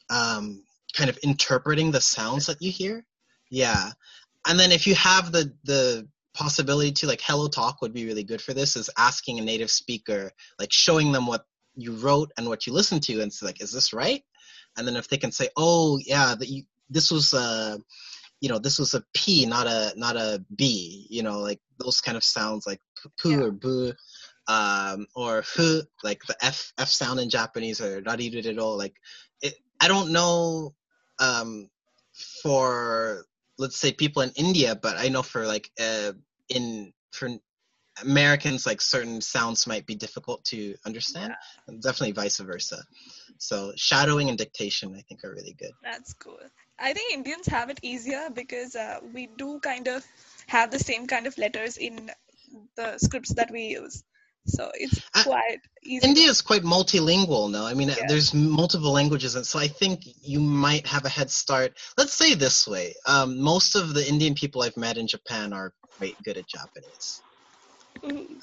um, 0.09 0.65
kind 0.95 1.11
of 1.11 1.19
interpreting 1.23 1.91
the 1.91 2.01
sounds 2.01 2.47
that 2.47 2.61
you 2.61 2.71
hear. 2.71 3.05
Yeah, 3.51 3.91
and 4.47 4.59
then 4.59 4.73
if 4.73 4.87
you 4.87 4.95
have 4.95 5.33
the 5.33 5.53
the 5.65 6.09
possibility 6.33 6.93
to 6.93 7.09
like 7.09 7.21
hello 7.21 7.49
talk 7.49 7.83
would 7.83 7.93
be 7.93 8.07
really 8.07 8.23
good 8.23 8.41
for 8.41 8.55
this 8.55 8.77
is 8.77 8.89
asking 8.97 9.41
a 9.41 9.43
native 9.43 9.69
speaker 9.69 10.31
like 10.61 10.73
showing 10.73 11.11
them 11.11 11.27
what 11.27 11.45
you 11.77 11.93
wrote 11.97 12.31
and 12.37 12.49
what 12.49 12.67
you 12.67 12.73
listened 12.73 13.03
to 13.03 13.15
and 13.15 13.29
it's 13.29 13.43
like 13.43 13.61
is 13.63 13.73
this 13.73 13.93
right 13.93 14.23
and 14.77 14.87
then 14.87 14.97
if 14.97 15.09
they 15.09 15.17
can 15.17 15.33
say 15.33 15.49
oh 15.57 15.99
yeah 16.05 16.35
that 16.35 16.49
you 16.49 16.63
this 16.89 17.11
was 17.11 17.33
uh 17.35 17.77
you 18.41 18.49
know 18.49 18.59
this 18.59 18.79
was 18.79 18.95
a 18.95 19.05
p 19.15 19.47
not 19.47 19.67
a 19.67 19.93
not 19.97 20.17
a 20.17 20.43
b 20.57 21.07
you 21.11 21.23
know 21.23 21.41
like 21.41 21.61
those 21.79 22.01
kind 22.01 22.17
of 22.17 22.25
sounds 22.25 22.67
like 22.67 22.81
poo 23.21 23.31
Yeah. 23.31 23.45
or 23.45 23.51
boo 23.53 23.93
um 24.49 25.07
or 25.15 25.43
hu 25.57 25.83
like 26.03 26.23
the 26.27 26.37
f 26.43 26.73
f 26.79 26.89
sound 26.89 27.21
in 27.21 27.31
japanese 27.31 27.81
or 27.81 28.01
not 28.01 28.21
even 28.21 28.47
at 28.47 28.59
all 28.59 28.77
like 28.77 28.97
it 29.43 29.55
i 29.81 29.87
don't 29.89 30.11
know 30.11 30.75
um 31.19 31.69
for 32.43 33.25
let's 33.61 33.77
say 33.77 33.93
people 33.93 34.23
in 34.23 34.33
India, 34.37 34.75
but 34.75 34.97
I 34.97 35.09
know 35.09 35.23
for 35.23 35.47
like 35.47 35.71
uh, 35.79 36.13
in 36.49 36.93
for 37.13 37.29
Americans, 38.03 38.67
like 38.67 38.81
certain 38.81 39.21
sounds 39.21 39.67
might 39.67 39.87
be 39.87 39.95
difficult 39.95 40.45
to 40.47 40.75
understand. 40.85 41.35
Yeah. 41.69 41.75
Definitely 41.81 42.13
vice 42.13 42.39
versa. 42.39 42.83
So 43.39 43.73
shadowing 43.77 44.29
and 44.29 44.39
dictation, 44.39 44.95
I 44.97 45.03
think, 45.03 45.25
are 45.25 45.31
really 45.31 45.55
good. 45.59 45.73
That's 45.83 46.13
cool. 46.15 46.39
I 46.79 46.93
think 46.93 47.13
Indians 47.13 47.47
have 47.47 47.71
it 47.71 47.81
easier 47.83 48.29
because 48.33 48.75
uh, 48.75 49.01
we 49.13 49.29
do 49.37 49.61
kind 49.61 49.87
of 49.89 50.05
have 50.47 50.71
the 50.71 50.79
same 50.79 51.07
kind 51.07 51.27
of 51.27 51.37
letters 51.37 51.77
in 51.77 52.11
the 52.77 52.99
scripts 52.99 53.35
that 53.35 53.51
we 53.51 53.65
use. 53.65 54.03
So 54.47 54.71
it's 54.75 55.01
quite 55.23 55.61
easy. 55.83 56.07
India 56.07 56.29
is 56.29 56.41
quite 56.41 56.63
multilingual, 56.63 57.51
no? 57.51 57.67
I 57.67 57.75
mean, 57.75 57.89
yeah. 57.89 58.07
there's 58.09 58.33
multiple 58.33 58.91
languages, 58.91 59.35
and 59.37 59.47
so 59.47 59.59
I 59.59 59.69
think 59.69 60.01
you 60.23 60.41
might 60.41 60.87
have 60.87 61.05
a 61.05 61.09
head 61.11 61.31
start. 61.31 61.79
Let's 61.99 62.15
say 62.15 62.35
this 62.35 62.67
way: 62.67 62.95
um, 63.07 63.39
most 63.41 63.77
of 63.77 63.93
the 63.93 64.09
Indian 64.09 64.35
people 64.35 64.63
I've 64.63 64.77
met 64.79 64.97
in 64.97 65.07
Japan 65.07 65.53
are 65.53 65.75
quite 65.99 66.17
good 66.25 66.39
at 66.39 66.47
Japanese. 66.47 67.21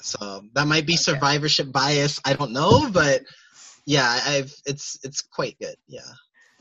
So 0.00 0.44
that 0.54 0.66
might 0.66 0.86
be 0.86 0.96
survivorship 0.96 1.72
bias. 1.72 2.20
I 2.24 2.34
don't 2.34 2.52
know, 2.52 2.90
but 2.90 3.22
yeah, 3.84 4.20
I've 4.26 4.54
it's 4.66 4.98
it's 5.02 5.22
quite 5.22 5.58
good. 5.58 5.76
Yeah. 5.86 6.10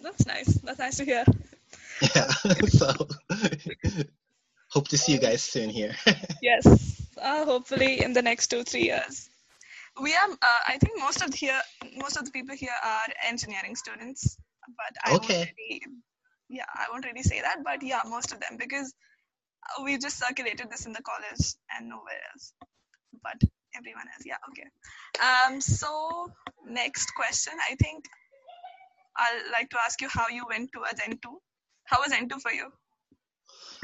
That's 0.01 0.25
nice. 0.25 0.53
That's 0.62 0.79
nice 0.79 0.98
to 0.98 1.06
hear. 1.06 1.25
Yeah. 2.15 2.27
so 2.70 2.94
hope 4.70 4.88
to 4.89 4.98
see 4.98 5.13
you 5.13 5.20
guys 5.20 5.41
soon 5.41 5.70
here. 5.70 5.96
yes. 6.41 6.65
Uh, 7.22 7.46
hopefully 7.46 8.03
in 8.03 8.13
the 8.13 8.22
next 8.22 8.48
two 8.48 8.63
three 8.63 8.84
years. 8.84 9.29
We 10.01 10.13
are. 10.13 10.29
Uh, 10.29 10.62
I 10.67 10.77
think 10.77 11.00
most 11.00 11.24
of 11.24 11.32
the 11.32 11.38
here, 11.38 11.60
most 11.98 12.17
of 12.17 12.25
the 12.25 12.32
people 12.32 12.56
here 12.56 12.77
are 12.84 13.08
engineering 13.27 13.75
students, 13.75 14.38
but 14.67 14.94
I 15.03 15.15
okay. 15.15 15.38
won't 15.38 15.50
really, 15.58 15.82
yeah, 16.50 16.70
I 16.75 16.86
won't 16.91 17.06
really 17.06 17.24
say 17.24 17.41
that, 17.41 17.63
but 17.63 17.82
yeah, 17.82 18.01
most 18.06 18.32
of 18.32 18.39
them 18.39 18.58
because 18.60 18.94
we 19.84 19.98
just 19.98 20.20
circulated 20.20 20.70
this 20.70 20.86
in 20.86 20.94
the 20.94 21.01
college 21.01 21.56
and 21.75 21.89
nowhere 21.89 22.22
else. 22.32 22.53
But 23.24 23.41
everyone 23.75 24.05
else, 24.13 24.25
yeah, 24.25 24.38
okay. 24.50 24.67
Um, 25.21 25.62
so 25.62 26.31
next 26.65 27.12
question, 27.15 27.53
I 27.69 27.75
think 27.75 28.05
I'd 29.17 29.51
like 29.51 29.69
to 29.71 29.77
ask 29.83 30.01
you 30.01 30.09
how 30.09 30.27
you 30.29 30.45
went 30.47 30.71
to 30.74 30.81
a 30.81 31.09
N2. 31.09 31.25
How 31.86 32.00
was 32.00 32.12
N2 32.12 32.41
for 32.41 32.51
you? 32.51 32.71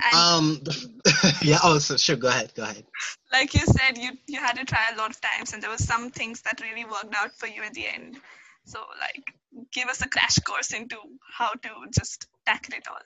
And 0.04 0.16
um, 0.16 0.62
yeah. 1.42 1.60
Oh, 1.64 1.80
so 1.80 1.98
sure. 1.98 2.16
Go 2.16 2.28
ahead. 2.28 2.54
Go 2.56 2.64
ahead. 2.64 2.84
Like 3.32 3.54
you 3.54 3.62
said, 3.62 3.98
you 3.98 4.12
you 4.28 4.40
had 4.40 4.54
to 4.54 4.66
try 4.66 4.90
a 4.94 4.98
lot 4.98 5.12
of 5.12 5.22
times, 5.22 5.54
and 5.54 5.62
there 5.62 5.70
were 5.70 5.78
some 5.78 6.10
things 6.10 6.42
that 6.42 6.62
really 6.62 6.86
worked 6.86 7.14
out 7.16 7.32
for 7.38 7.48
you 7.48 7.64
at 7.64 7.74
the 7.74 7.88
end. 7.88 8.18
So, 8.66 8.80
like, 9.00 9.34
give 9.72 9.90
us 9.90 10.02
a 10.02 10.10
crash 10.10 10.40
course 10.40 10.74
into 10.74 10.98
how 11.38 11.52
to 11.52 11.70
just 11.92 12.28
tackle 12.46 12.76
it 12.76 12.88
all. 12.90 13.02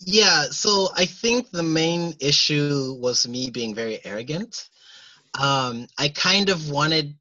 Yeah. 0.00 0.46
So 0.50 0.88
I 0.94 1.06
think 1.06 1.50
the 1.50 1.62
main 1.62 2.14
issue 2.20 2.96
was 3.00 3.26
me 3.26 3.50
being 3.50 3.74
very 3.74 4.04
arrogant. 4.04 4.68
Um, 5.40 5.86
I 5.98 6.08
kind 6.08 6.48
of 6.48 6.70
wanted 6.70 7.16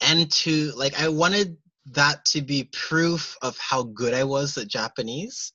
and 0.00 0.30
to 0.30 0.72
like 0.76 1.00
I 1.00 1.08
wanted 1.08 1.56
that 1.92 2.24
to 2.26 2.42
be 2.42 2.68
proof 2.72 3.36
of 3.42 3.56
how 3.58 3.84
good 3.84 4.14
I 4.14 4.24
was 4.24 4.56
at 4.58 4.68
Japanese. 4.68 5.52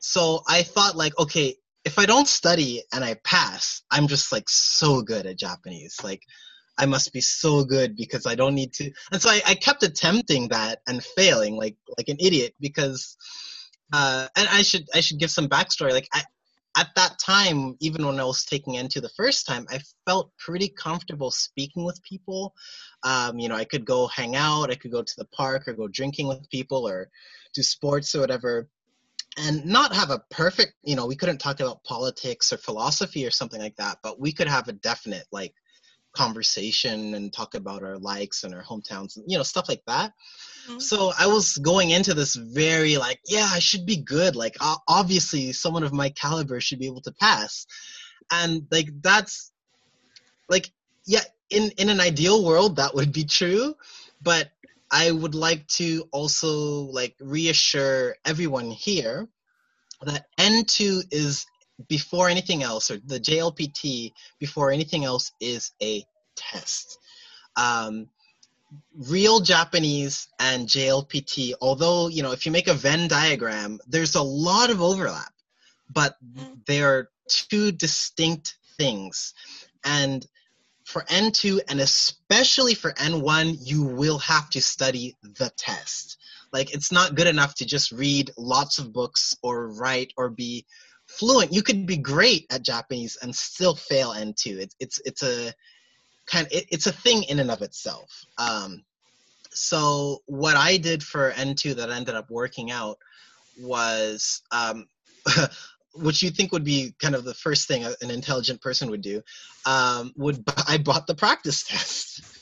So 0.00 0.42
I 0.48 0.62
thought 0.62 0.96
like, 0.96 1.18
okay, 1.18 1.56
if 1.84 1.98
I 1.98 2.06
don't 2.06 2.28
study 2.28 2.82
and 2.92 3.04
I 3.04 3.14
pass, 3.24 3.82
I'm 3.90 4.08
just 4.08 4.32
like 4.32 4.48
so 4.48 5.02
good 5.02 5.26
at 5.26 5.38
Japanese. 5.38 5.96
Like 6.02 6.22
I 6.76 6.86
must 6.86 7.12
be 7.12 7.20
so 7.20 7.64
good 7.64 7.96
because 7.96 8.26
I 8.26 8.34
don't 8.34 8.54
need 8.54 8.72
to. 8.74 8.90
And 9.12 9.20
so 9.20 9.30
I, 9.30 9.40
I 9.46 9.54
kept 9.54 9.82
attempting 9.82 10.48
that 10.48 10.80
and 10.86 11.02
failing 11.02 11.56
like 11.56 11.76
like 11.96 12.08
an 12.08 12.18
idiot 12.20 12.54
because. 12.60 13.16
Uh, 13.90 14.28
and 14.36 14.46
I 14.50 14.60
should 14.60 14.86
I 14.94 15.00
should 15.00 15.18
give 15.18 15.30
some 15.30 15.48
backstory. 15.48 15.92
Like 15.92 16.08
I, 16.12 16.22
at 16.78 16.94
that 16.94 17.18
time, 17.18 17.76
even 17.80 18.06
when 18.06 18.20
I 18.20 18.24
was 18.24 18.44
taking 18.44 18.74
N2 18.74 19.02
the 19.02 19.08
first 19.16 19.46
time, 19.46 19.66
I 19.68 19.80
felt 20.06 20.30
pretty 20.38 20.68
comfortable 20.68 21.32
speaking 21.32 21.84
with 21.84 22.00
people. 22.04 22.54
Um, 23.02 23.40
you 23.40 23.48
know, 23.48 23.56
I 23.56 23.64
could 23.64 23.84
go 23.84 24.06
hang 24.06 24.36
out, 24.36 24.70
I 24.70 24.76
could 24.76 24.92
go 24.92 25.02
to 25.02 25.14
the 25.18 25.24
park 25.26 25.66
or 25.66 25.72
go 25.72 25.88
drinking 25.88 26.28
with 26.28 26.48
people 26.50 26.86
or 26.86 27.08
do 27.52 27.62
sports 27.62 28.14
or 28.14 28.20
whatever 28.20 28.68
and 29.38 29.64
not 29.66 29.94
have 29.94 30.10
a 30.10 30.22
perfect 30.30 30.74
you 30.82 30.96
know 30.96 31.06
we 31.06 31.14
couldn't 31.14 31.38
talk 31.38 31.60
about 31.60 31.84
politics 31.84 32.52
or 32.52 32.56
philosophy 32.56 33.26
or 33.26 33.30
something 33.30 33.60
like 33.60 33.76
that 33.76 33.98
but 34.02 34.18
we 34.18 34.32
could 34.32 34.48
have 34.48 34.68
a 34.68 34.72
definite 34.72 35.26
like 35.30 35.54
conversation 36.22 37.14
and 37.14 37.32
talk 37.32 37.54
about 37.54 37.82
our 37.82 37.98
likes 37.98 38.44
and 38.44 38.52
our 38.54 38.62
hometowns 38.62 39.16
and 39.16 39.24
you 39.28 39.36
know 39.38 39.44
stuff 39.44 39.68
like 39.68 39.84
that. 39.86 40.12
Mm-hmm. 40.66 40.80
so 40.80 41.12
i 41.18 41.26
was 41.26 41.56
going 41.70 41.90
into 41.90 42.12
this 42.12 42.34
very 42.34 42.94
like 42.98 43.20
yeah 43.26 43.48
i 43.58 43.60
should 43.60 43.86
be 43.86 43.98
good. 44.14 44.36
Like 44.36 44.56
obviously 44.86 45.52
someone 45.52 45.84
of 45.84 45.92
my 45.92 46.10
caliber 46.10 46.60
should 46.60 46.80
be 46.80 46.90
able 46.92 47.04
to 47.08 47.12
pass. 47.12 47.66
And 48.30 48.66
like 48.70 48.88
that's 49.00 49.52
like 50.48 50.66
yeah 51.06 51.24
in 51.50 51.70
in 51.78 51.88
an 51.88 52.00
ideal 52.00 52.44
world 52.44 52.76
that 52.76 52.94
would 52.94 53.12
be 53.12 53.24
true 53.24 53.74
but 54.20 54.50
I 54.90 55.10
would 55.10 55.34
like 55.34 55.66
to 55.78 56.08
also 56.12 56.50
like 56.98 57.14
reassure 57.20 58.16
everyone 58.24 58.70
here 58.70 59.28
that 60.02 60.26
N2 60.38 61.04
is 61.10 61.46
before 61.86 62.28
anything 62.28 62.62
else, 62.62 62.90
or 62.90 62.98
the 62.98 63.20
JLPT 63.20 64.12
before 64.38 64.72
anything 64.72 65.04
else 65.04 65.32
is 65.40 65.72
a 65.82 66.04
test. 66.34 66.98
Um, 67.56 68.08
real 68.96 69.40
Japanese 69.40 70.28
and 70.38 70.68
JLPT, 70.68 71.54
although, 71.60 72.08
you 72.08 72.22
know, 72.22 72.32
if 72.32 72.46
you 72.46 72.52
make 72.52 72.68
a 72.68 72.74
Venn 72.74 73.08
diagram, 73.08 73.78
there's 73.86 74.14
a 74.14 74.22
lot 74.22 74.70
of 74.70 74.82
overlap, 74.82 75.32
but 75.92 76.16
mm-hmm. 76.24 76.54
they're 76.66 77.08
two 77.28 77.72
distinct 77.72 78.56
things. 78.76 79.34
And 79.84 80.26
for 80.84 81.02
N2 81.02 81.60
and 81.68 81.80
especially 81.80 82.74
for 82.74 82.92
N1, 82.92 83.58
you 83.60 83.84
will 83.84 84.18
have 84.18 84.50
to 84.50 84.60
study 84.60 85.16
the 85.22 85.50
test. 85.56 86.18
Like, 86.52 86.72
it's 86.72 86.90
not 86.90 87.14
good 87.14 87.26
enough 87.26 87.56
to 87.56 87.66
just 87.66 87.92
read 87.92 88.30
lots 88.38 88.78
of 88.78 88.92
books 88.92 89.36
or 89.42 89.68
write 89.68 90.14
or 90.16 90.30
be 90.30 90.64
fluent. 91.08 91.52
You 91.52 91.62
could 91.62 91.86
be 91.86 91.96
great 91.96 92.46
at 92.50 92.62
Japanese 92.62 93.16
and 93.20 93.34
still 93.34 93.74
fail 93.74 94.12
N2. 94.12 94.58
It's, 94.58 94.76
it's, 94.78 95.00
it's 95.04 95.22
a 95.22 95.52
kind 96.26 96.46
of, 96.46 96.52
it, 96.52 96.66
it's 96.70 96.86
a 96.86 96.92
thing 96.92 97.24
in 97.24 97.40
and 97.40 97.50
of 97.50 97.62
itself. 97.62 98.24
Um, 98.36 98.84
so 99.50 100.22
what 100.26 100.56
I 100.56 100.76
did 100.76 101.02
for 101.02 101.32
N2 101.32 101.76
that 101.76 101.90
ended 101.90 102.14
up 102.14 102.30
working 102.30 102.70
out 102.70 102.98
was 103.60 104.42
um, 104.52 104.86
which 105.94 106.22
you 106.22 106.30
think 106.30 106.52
would 106.52 106.64
be 106.64 106.94
kind 107.00 107.14
of 107.14 107.24
the 107.24 107.34
first 107.34 107.66
thing 107.66 107.84
an 107.84 108.10
intelligent 108.10 108.60
person 108.60 108.90
would 108.90 109.02
do, 109.02 109.22
um, 109.66 110.12
would 110.16 110.44
I 110.68 110.78
bought 110.78 111.06
the 111.06 111.14
practice 111.14 111.64
test. 111.64 112.37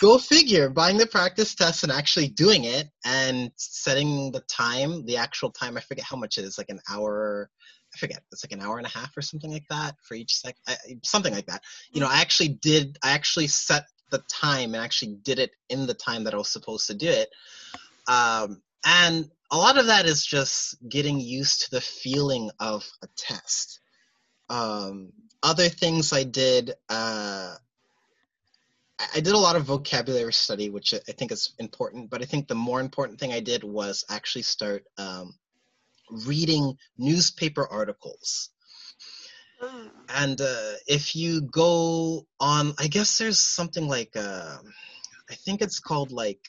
Go 0.00 0.18
figure, 0.18 0.68
buying 0.68 0.96
the 0.96 1.06
practice 1.06 1.54
test 1.54 1.82
and 1.82 1.92
actually 1.92 2.28
doing 2.28 2.64
it 2.64 2.88
and 3.04 3.50
setting 3.56 4.32
the 4.32 4.40
time, 4.40 5.04
the 5.06 5.16
actual 5.16 5.50
time. 5.50 5.76
I 5.76 5.80
forget 5.80 6.04
how 6.04 6.16
much 6.16 6.38
it 6.38 6.44
is, 6.44 6.58
like 6.58 6.70
an 6.70 6.80
hour. 6.90 7.50
I 7.94 7.98
forget. 7.98 8.22
It's 8.32 8.44
like 8.44 8.52
an 8.52 8.60
hour 8.60 8.78
and 8.78 8.86
a 8.86 8.90
half 8.90 9.16
or 9.16 9.22
something 9.22 9.52
like 9.52 9.66
that 9.68 9.96
for 10.02 10.14
each 10.14 10.36
sec. 10.36 10.56
Something 11.04 11.34
like 11.34 11.46
that. 11.46 11.62
You 11.92 12.00
know, 12.00 12.08
I 12.08 12.20
actually 12.20 12.48
did. 12.48 12.98
I 13.02 13.12
actually 13.12 13.48
set 13.48 13.84
the 14.10 14.22
time 14.28 14.74
and 14.74 14.82
actually 14.82 15.16
did 15.22 15.38
it 15.38 15.50
in 15.68 15.86
the 15.86 15.94
time 15.94 16.24
that 16.24 16.34
I 16.34 16.38
was 16.38 16.50
supposed 16.50 16.86
to 16.86 16.94
do 16.94 17.08
it. 17.08 17.28
Um, 18.08 18.62
and 18.84 19.30
a 19.50 19.56
lot 19.56 19.78
of 19.78 19.86
that 19.86 20.06
is 20.06 20.24
just 20.24 20.76
getting 20.88 21.20
used 21.20 21.62
to 21.62 21.70
the 21.70 21.80
feeling 21.80 22.50
of 22.58 22.84
a 23.02 23.08
test. 23.16 23.80
Um, 24.48 25.12
other 25.42 25.68
things 25.68 26.12
I 26.12 26.24
did, 26.24 26.72
uh, 26.88 27.54
I 29.14 29.20
did 29.20 29.32
a 29.32 29.38
lot 29.38 29.56
of 29.56 29.64
vocabulary 29.64 30.32
study, 30.32 30.70
which 30.70 30.94
I 30.94 31.12
think 31.12 31.32
is 31.32 31.54
important. 31.58 32.10
But 32.10 32.22
I 32.22 32.24
think 32.24 32.48
the 32.48 32.54
more 32.54 32.80
important 32.80 33.18
thing 33.18 33.32
I 33.32 33.40
did 33.40 33.64
was 33.64 34.04
actually 34.08 34.42
start 34.42 34.84
um, 34.98 35.34
reading 36.26 36.76
newspaper 36.98 37.66
articles. 37.66 38.50
Mm. 39.62 39.90
And 40.08 40.40
uh, 40.40 40.72
if 40.86 41.14
you 41.14 41.42
go 41.42 42.26
on, 42.40 42.74
I 42.78 42.88
guess 42.88 43.18
there's 43.18 43.38
something 43.38 43.88
like, 43.88 44.16
uh, 44.16 44.58
I 45.30 45.34
think 45.34 45.62
it's 45.62 45.80
called 45.80 46.12
like 46.12 46.40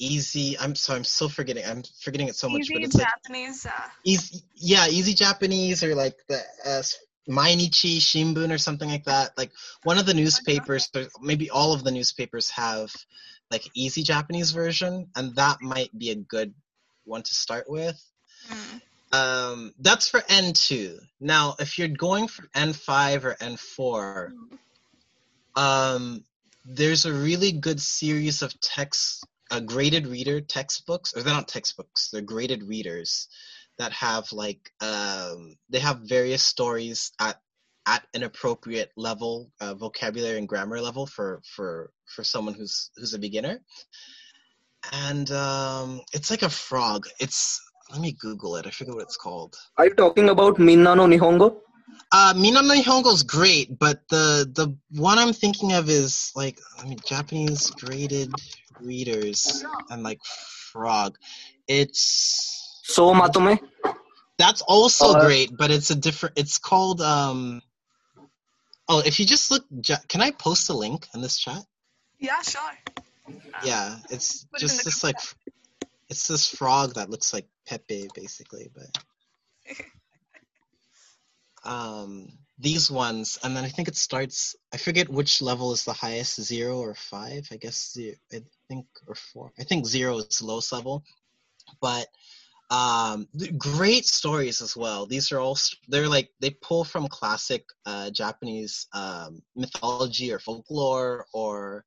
easy 0.00 0.58
i'm 0.58 0.74
so 0.74 0.94
i'm 0.94 1.04
still 1.04 1.28
forgetting 1.28 1.62
i'm 1.66 1.82
forgetting 2.00 2.26
it 2.26 2.34
so 2.34 2.48
much 2.48 2.62
easy 2.62 2.74
but 2.74 2.82
it's 2.84 2.96
japanese 2.96 3.66
like, 3.66 3.74
uh... 3.74 3.88
easy 4.02 4.40
yeah 4.56 4.86
easy 4.88 5.12
japanese 5.12 5.84
or 5.84 5.94
like 5.94 6.16
the 6.26 6.40
uh, 6.64 6.82
mainichi 7.28 7.98
shimbun 7.98 8.52
or 8.52 8.58
something 8.58 8.88
like 8.88 9.04
that 9.04 9.36
like 9.36 9.52
one 9.84 9.98
of 9.98 10.06
the 10.06 10.14
newspapers 10.14 10.90
maybe 11.20 11.50
all 11.50 11.72
of 11.72 11.84
the 11.84 11.90
newspapers 11.90 12.50
have 12.50 12.92
like 13.50 13.62
easy 13.74 14.02
japanese 14.02 14.50
version 14.52 15.06
and 15.16 15.34
that 15.36 15.60
might 15.60 15.96
be 15.96 16.10
a 16.10 16.14
good 16.14 16.52
one 17.04 17.22
to 17.22 17.34
start 17.34 17.68
with 17.68 18.02
mm. 18.48 19.16
um, 19.16 19.74
that's 19.80 20.08
for 20.08 20.20
n2 20.20 20.98
now 21.20 21.54
if 21.58 21.78
you're 21.78 21.88
going 21.88 22.26
for 22.26 22.46
n5 22.54 23.24
or 23.24 23.34
n4 23.34 24.32
mm. 25.56 25.60
um, 25.60 26.24
there's 26.64 27.04
a 27.04 27.12
really 27.12 27.52
good 27.52 27.80
series 27.80 28.42
of 28.42 28.58
texts 28.60 29.24
uh, 29.50 29.60
graded 29.60 30.06
reader 30.06 30.40
textbooks, 30.40 31.16
or 31.16 31.22
they're 31.22 31.34
not 31.34 31.48
textbooks, 31.48 32.08
they're 32.10 32.22
graded 32.22 32.62
readers 32.62 33.28
that 33.80 33.92
have 33.92 34.30
like 34.32 34.70
um, 34.80 35.56
they 35.70 35.78
have 35.78 36.00
various 36.00 36.42
stories 36.42 37.12
at 37.18 37.40
at 37.86 38.06
an 38.14 38.22
appropriate 38.22 38.92
level, 38.96 39.50
uh, 39.60 39.74
vocabulary 39.74 40.38
and 40.38 40.48
grammar 40.48 40.80
level 40.80 41.06
for 41.06 41.40
for 41.54 41.90
for 42.14 42.22
someone 42.22 42.54
who's 42.54 42.90
who's 42.96 43.14
a 43.14 43.18
beginner. 43.18 43.60
And 44.92 45.30
um, 45.30 46.00
it's 46.12 46.30
like 46.30 46.42
a 46.42 46.50
frog. 46.50 47.06
It's 47.18 47.60
let 47.90 48.00
me 48.00 48.12
Google 48.12 48.56
it. 48.56 48.66
I 48.66 48.70
forget 48.70 48.94
what 48.94 49.02
it's 49.02 49.16
called. 49.16 49.56
Are 49.78 49.86
you 49.86 49.94
talking 49.94 50.28
about 50.28 50.58
Minna 50.58 50.94
no 50.94 51.06
Nihongo? 51.06 51.56
Uh, 52.12 52.34
Minna 52.36 52.62
no 52.62 52.74
Nihongo 52.74 53.12
is 53.12 53.22
great, 53.22 53.78
but 53.78 54.00
the 54.10 54.50
the 54.54 54.76
one 55.00 55.18
I'm 55.18 55.32
thinking 55.32 55.72
of 55.72 55.88
is 55.88 56.32
like 56.36 56.58
I 56.78 56.84
mean 56.84 56.98
Japanese 57.06 57.70
graded 57.70 58.30
readers 58.80 59.64
and 59.88 60.02
like 60.02 60.20
frog. 60.72 61.16
It's 61.66 62.59
so 62.90 63.14
matome. 63.14 63.60
That's 64.38 64.62
also 64.62 65.12
uh, 65.12 65.26
great, 65.26 65.56
but 65.56 65.70
it's 65.70 65.90
a 65.90 65.94
different. 65.94 66.38
It's 66.38 66.58
called 66.58 67.00
um. 67.00 67.62
Oh, 68.88 69.02
if 69.04 69.20
you 69.20 69.26
just 69.26 69.50
look, 69.50 69.64
can 70.08 70.20
I 70.20 70.32
post 70.32 70.68
a 70.68 70.72
link 70.72 71.06
in 71.14 71.20
this 71.20 71.38
chat? 71.38 71.62
Yeah, 72.18 72.42
sure. 72.42 72.72
Yeah, 73.64 73.96
it's 74.10 74.44
Put 74.46 74.60
just 74.60 74.80
it 74.80 74.84
this 74.84 75.04
like, 75.04 75.16
it's 76.08 76.26
this 76.26 76.48
frog 76.48 76.94
that 76.94 77.08
looks 77.08 77.32
like 77.32 77.46
Pepe, 77.66 78.08
basically, 78.14 78.68
but. 78.74 79.04
um, 81.70 82.32
these 82.58 82.90
ones, 82.90 83.38
and 83.42 83.56
then 83.56 83.64
I 83.64 83.68
think 83.68 83.88
it 83.88 83.96
starts. 83.96 84.54
I 84.72 84.76
forget 84.76 85.08
which 85.08 85.40
level 85.40 85.72
is 85.72 85.84
the 85.84 85.92
highest, 85.92 86.42
zero 86.42 86.78
or 86.78 86.94
five. 86.94 87.48
I 87.50 87.56
guess 87.56 87.92
zero, 87.92 88.16
I 88.32 88.42
think 88.68 88.86
or 89.06 89.14
four. 89.14 89.52
I 89.58 89.64
think 89.64 89.86
zero 89.86 90.18
is 90.18 90.38
the 90.38 90.46
lowest 90.46 90.72
level, 90.72 91.02
but 91.80 92.06
um 92.70 93.26
great 93.58 94.06
stories 94.06 94.62
as 94.62 94.76
well 94.76 95.04
these 95.04 95.32
are 95.32 95.40
all 95.40 95.58
they're 95.88 96.08
like 96.08 96.30
they 96.40 96.50
pull 96.50 96.84
from 96.84 97.08
classic 97.08 97.64
uh 97.84 98.08
japanese 98.10 98.86
um 98.92 99.42
mythology 99.56 100.32
or 100.32 100.38
folklore 100.38 101.26
or 101.34 101.84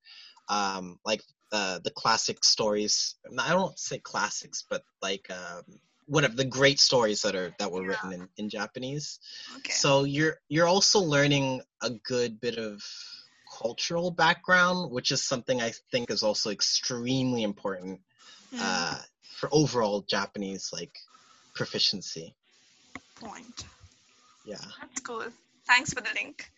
um 0.50 1.00
like 1.06 1.22
uh 1.54 1.80
the 1.86 1.92
classic 1.92 2.44
stories 2.44 3.16
i 3.40 3.50
don't 3.50 3.80
say 3.80 3.98
classics 4.00 4.66
but 4.70 4.84
like 5.02 5.26
um 5.32 5.64
of 6.26 6.36
the 6.36 6.46
great 6.46 6.80
stories 6.82 7.22
that 7.22 7.34
are 7.34 7.56
that 7.60 7.72
were 7.72 7.84
yeah. 7.84 7.88
written 7.90 8.14
in, 8.14 8.28
in 8.38 8.50
japanese 8.50 9.20
okay. 9.58 9.72
so 9.72 10.04
you're 10.04 10.36
you're 10.50 10.68
also 10.68 11.00
learning 11.00 11.62
a 11.82 11.90
good 11.90 12.42
bit 12.42 12.58
of 12.58 12.84
cultural 13.58 14.12
background 14.12 14.92
which 14.92 15.12
is 15.12 15.24
something 15.24 15.62
i 15.62 15.72
think 15.92 16.12
is 16.12 16.24
also 16.24 16.50
extremely 16.50 17.44
important 17.44 18.02
mm. 18.54 18.60
uh 18.62 18.98
for 19.44 19.50
overall 19.52 20.06
Japanese 20.08 20.70
like 20.72 20.96
proficiency. 21.54 22.34
Point. 23.20 23.66
Yeah. 24.46 24.56
That's 24.80 25.02
cool. 25.02 25.26
Thanks 25.68 25.94
for 25.94 26.00
the 26.02 26.10
link. 26.16 26.50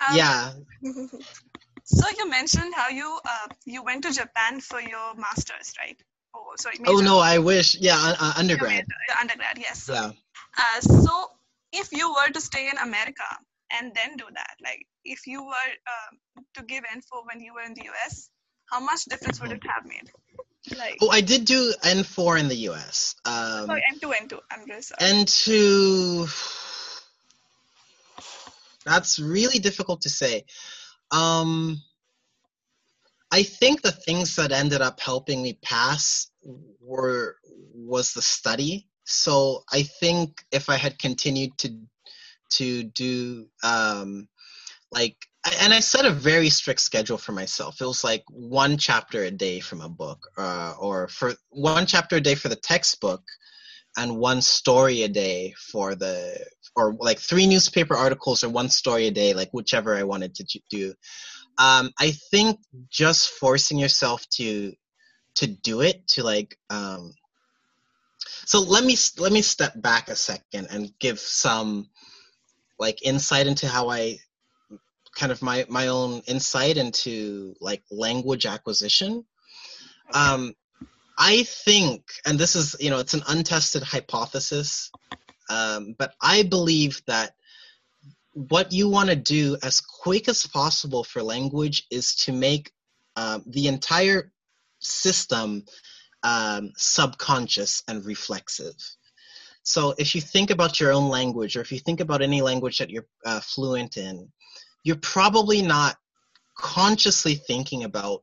Um, 0.00 0.16
yeah. 0.16 0.52
so 1.84 2.06
you 2.18 2.28
mentioned 2.28 2.74
how 2.74 2.88
you 2.88 3.20
uh, 3.24 3.48
you 3.64 3.84
went 3.84 4.02
to 4.02 4.12
Japan 4.12 4.60
for 4.60 4.80
your 4.80 5.14
masters, 5.14 5.74
right? 5.78 5.96
Oh, 6.34 6.54
sorry. 6.58 6.76
Major. 6.80 6.92
Oh 6.92 7.00
no, 7.00 7.18
I 7.20 7.38
wish. 7.38 7.76
Yeah, 7.76 7.98
uh, 7.98 8.32
undergrad. 8.36 8.72
Major, 8.72 9.20
undergrad, 9.20 9.58
yes. 9.58 9.88
Yeah. 9.88 10.10
Uh, 10.58 10.80
so 10.80 11.30
if 11.72 11.92
you 11.92 12.12
were 12.12 12.30
to 12.32 12.40
stay 12.40 12.68
in 12.68 12.78
America 12.78 13.30
and 13.70 13.94
then 13.94 14.16
do 14.16 14.24
that, 14.34 14.56
like 14.60 14.86
if 15.04 15.28
you 15.28 15.44
were 15.44 15.70
uh, 15.94 16.40
to 16.54 16.64
give 16.64 16.82
N4 16.82 17.22
when 17.30 17.40
you 17.40 17.54
were 17.54 17.62
in 17.62 17.74
the 17.74 17.86
US, 17.92 18.28
how 18.66 18.80
much 18.80 19.04
difference 19.04 19.40
would 19.40 19.52
it 19.52 19.62
have 19.68 19.86
made? 19.86 20.10
Like, 20.76 20.98
oh, 21.02 21.10
I 21.10 21.20
did 21.20 21.44
do 21.44 21.74
N4 21.82 22.40
in 22.40 22.48
the 22.48 22.56
US. 22.70 23.16
Um, 23.26 23.66
sorry, 23.66 23.82
N2, 23.94 24.14
N2. 24.14 24.40
I'm 24.50 24.66
just 24.66 24.88
sorry. 24.88 25.12
N2. 25.12 26.70
That's 28.86 29.18
really 29.18 29.58
difficult 29.58 30.02
to 30.02 30.10
say. 30.10 30.44
Um, 31.10 31.82
I 33.30 33.42
think 33.42 33.82
the 33.82 33.92
things 33.92 34.36
that 34.36 34.52
ended 34.52 34.80
up 34.80 35.00
helping 35.00 35.42
me 35.42 35.58
pass 35.62 36.30
were 36.80 37.36
was 37.74 38.12
the 38.12 38.22
study. 38.22 38.86
So 39.04 39.64
I 39.72 39.82
think 39.82 40.44
if 40.50 40.70
I 40.70 40.76
had 40.76 40.98
continued 40.98 41.58
to 41.58 41.78
to 42.50 42.84
do 42.84 43.48
um, 43.62 44.28
like 44.92 45.16
and 45.60 45.74
I 45.74 45.80
set 45.80 46.06
a 46.06 46.10
very 46.10 46.48
strict 46.48 46.80
schedule 46.80 47.18
for 47.18 47.32
myself. 47.32 47.80
It 47.80 47.86
was 47.86 48.04
like 48.04 48.24
one 48.30 48.78
chapter 48.78 49.24
a 49.24 49.30
day 49.30 49.60
from 49.60 49.80
a 49.80 49.88
book, 49.88 50.18
uh, 50.38 50.74
or 50.78 51.08
for 51.08 51.34
one 51.50 51.86
chapter 51.86 52.16
a 52.16 52.20
day 52.20 52.34
for 52.34 52.48
the 52.48 52.56
textbook, 52.56 53.22
and 53.96 54.16
one 54.16 54.42
story 54.42 55.02
a 55.02 55.08
day 55.08 55.54
for 55.70 55.94
the, 55.94 56.44
or 56.76 56.94
like 56.98 57.18
three 57.18 57.46
newspaper 57.46 57.94
articles 57.94 58.42
or 58.42 58.48
one 58.48 58.68
story 58.68 59.06
a 59.06 59.10
day, 59.10 59.34
like 59.34 59.50
whichever 59.52 59.94
I 59.94 60.02
wanted 60.02 60.34
to 60.34 60.60
do. 60.70 60.94
Um, 61.58 61.92
I 62.00 62.12
think 62.30 62.58
just 62.90 63.28
forcing 63.28 63.78
yourself 63.78 64.26
to 64.36 64.72
to 65.36 65.46
do 65.48 65.80
it 65.80 66.06
to 66.06 66.22
like 66.22 66.56
um, 66.70 67.12
so 68.46 68.60
let 68.60 68.84
me 68.84 68.96
let 69.18 69.32
me 69.32 69.42
step 69.42 69.80
back 69.80 70.08
a 70.08 70.16
second 70.16 70.68
and 70.70 70.92
give 70.98 71.18
some 71.18 71.88
like 72.78 73.04
insight 73.04 73.46
into 73.46 73.68
how 73.68 73.88
I 73.90 74.18
kind 75.14 75.32
of 75.32 75.42
my 75.42 75.64
my 75.68 75.88
own 75.88 76.22
insight 76.26 76.76
into 76.76 77.54
like 77.60 77.82
language 77.90 78.46
acquisition. 78.46 79.24
Um, 80.12 80.54
I 81.16 81.44
think, 81.44 82.02
and 82.26 82.38
this 82.38 82.56
is 82.56 82.76
you 82.80 82.90
know 82.90 82.98
it's 82.98 83.14
an 83.14 83.22
untested 83.28 83.82
hypothesis, 83.82 84.90
um, 85.48 85.94
but 85.98 86.14
I 86.20 86.42
believe 86.42 87.02
that 87.06 87.34
what 88.32 88.72
you 88.72 88.88
want 88.88 89.10
to 89.10 89.16
do 89.16 89.56
as 89.62 89.80
quick 89.80 90.28
as 90.28 90.46
possible 90.46 91.04
for 91.04 91.22
language 91.22 91.86
is 91.90 92.16
to 92.16 92.32
make 92.32 92.72
um, 93.16 93.44
the 93.46 93.68
entire 93.68 94.32
system 94.80 95.64
um, 96.24 96.72
subconscious 96.76 97.82
and 97.86 98.04
reflexive. 98.04 98.74
So 99.62 99.94
if 99.96 100.14
you 100.14 100.20
think 100.20 100.50
about 100.50 100.80
your 100.80 100.92
own 100.92 101.08
language, 101.08 101.56
or 101.56 101.60
if 101.60 101.72
you 101.72 101.78
think 101.78 102.00
about 102.00 102.22
any 102.22 102.42
language 102.42 102.78
that 102.78 102.90
you're 102.90 103.06
uh, 103.24 103.40
fluent 103.40 103.96
in, 103.96 104.30
you're 104.84 104.96
probably 104.96 105.62
not 105.62 105.96
consciously 106.56 107.34
thinking 107.34 107.84
about 107.84 108.22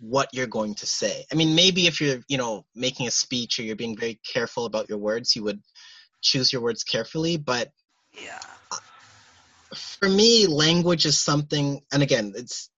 what 0.00 0.30
you're 0.32 0.46
going 0.46 0.74
to 0.76 0.86
say. 0.86 1.24
I 1.30 1.34
mean, 1.34 1.54
maybe 1.54 1.86
if 1.86 2.00
you're, 2.00 2.18
you 2.26 2.38
know, 2.38 2.64
making 2.74 3.06
a 3.06 3.10
speech 3.10 3.58
or 3.58 3.62
you're 3.62 3.76
being 3.76 3.96
very 3.96 4.18
careful 4.32 4.64
about 4.64 4.88
your 4.88 4.98
words, 4.98 5.36
you 5.36 5.44
would 5.44 5.60
choose 6.22 6.52
your 6.52 6.62
words 6.62 6.82
carefully. 6.82 7.36
But 7.36 7.70
yeah, 8.20 8.40
for 9.74 10.08
me, 10.08 10.46
language 10.46 11.04
is 11.06 11.18
something, 11.18 11.82
and 11.92 12.02
again, 12.02 12.32
it's 12.34 12.70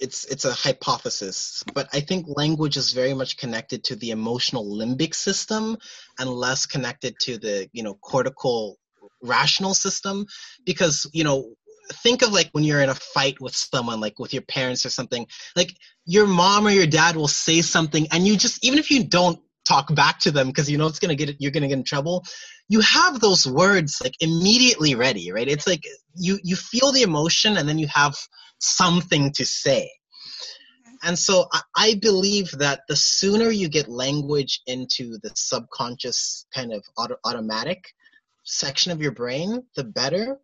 it's 0.00 0.24
it's 0.24 0.44
a 0.44 0.52
hypothesis, 0.52 1.62
but 1.74 1.88
I 1.92 2.00
think 2.00 2.26
language 2.26 2.76
is 2.76 2.90
very 2.90 3.14
much 3.14 3.36
connected 3.36 3.84
to 3.84 3.96
the 3.96 4.10
emotional 4.10 4.64
limbic 4.64 5.14
system 5.14 5.76
and 6.18 6.28
less 6.28 6.66
connected 6.66 7.14
to 7.20 7.38
the 7.38 7.68
you 7.72 7.84
know 7.84 7.94
cortical 7.94 8.78
rational 9.22 9.74
system 9.74 10.26
because 10.66 11.08
you 11.12 11.22
know 11.22 11.54
think 11.92 12.22
of 12.22 12.32
like 12.32 12.50
when 12.52 12.64
you're 12.64 12.82
in 12.82 12.88
a 12.88 12.94
fight 12.94 13.40
with 13.40 13.54
someone 13.54 14.00
like 14.00 14.18
with 14.18 14.32
your 14.32 14.42
parents 14.42 14.84
or 14.84 14.90
something 14.90 15.26
like 15.56 15.74
your 16.04 16.26
mom 16.26 16.66
or 16.66 16.70
your 16.70 16.86
dad 16.86 17.16
will 17.16 17.28
say 17.28 17.62
something 17.62 18.06
and 18.10 18.26
you 18.26 18.36
just 18.36 18.64
even 18.64 18.78
if 18.78 18.90
you 18.90 19.04
don't 19.04 19.38
talk 19.64 19.94
back 19.94 20.18
to 20.18 20.30
them 20.32 20.48
because 20.48 20.68
you 20.68 20.76
know 20.76 20.86
it's 20.86 20.98
gonna 20.98 21.14
get 21.14 21.40
you're 21.40 21.52
gonna 21.52 21.68
get 21.68 21.78
in 21.78 21.84
trouble 21.84 22.24
you 22.68 22.80
have 22.80 23.20
those 23.20 23.46
words 23.46 24.00
like 24.02 24.14
immediately 24.20 24.94
ready 24.94 25.30
right? 25.30 25.48
It's 25.48 25.66
like 25.66 25.84
you 26.14 26.38
you 26.42 26.56
feel 26.56 26.92
the 26.92 27.02
emotion 27.02 27.56
and 27.56 27.68
then 27.68 27.78
you 27.78 27.88
have 27.88 28.16
something 28.58 29.32
to 29.32 29.44
say. 29.44 29.90
Mm-hmm. 30.86 31.08
And 31.08 31.18
so 31.18 31.48
I, 31.52 31.60
I 31.76 31.94
believe 32.00 32.50
that 32.52 32.82
the 32.88 32.96
sooner 32.96 33.50
you 33.50 33.68
get 33.68 33.88
language 33.88 34.62
into 34.66 35.18
the 35.22 35.30
subconscious 35.34 36.46
kind 36.54 36.72
of 36.72 36.82
auto, 36.96 37.16
automatic 37.24 37.84
section 38.44 38.90
of 38.90 39.00
your 39.00 39.12
brain 39.12 39.62
the 39.76 39.84
better 39.84 40.38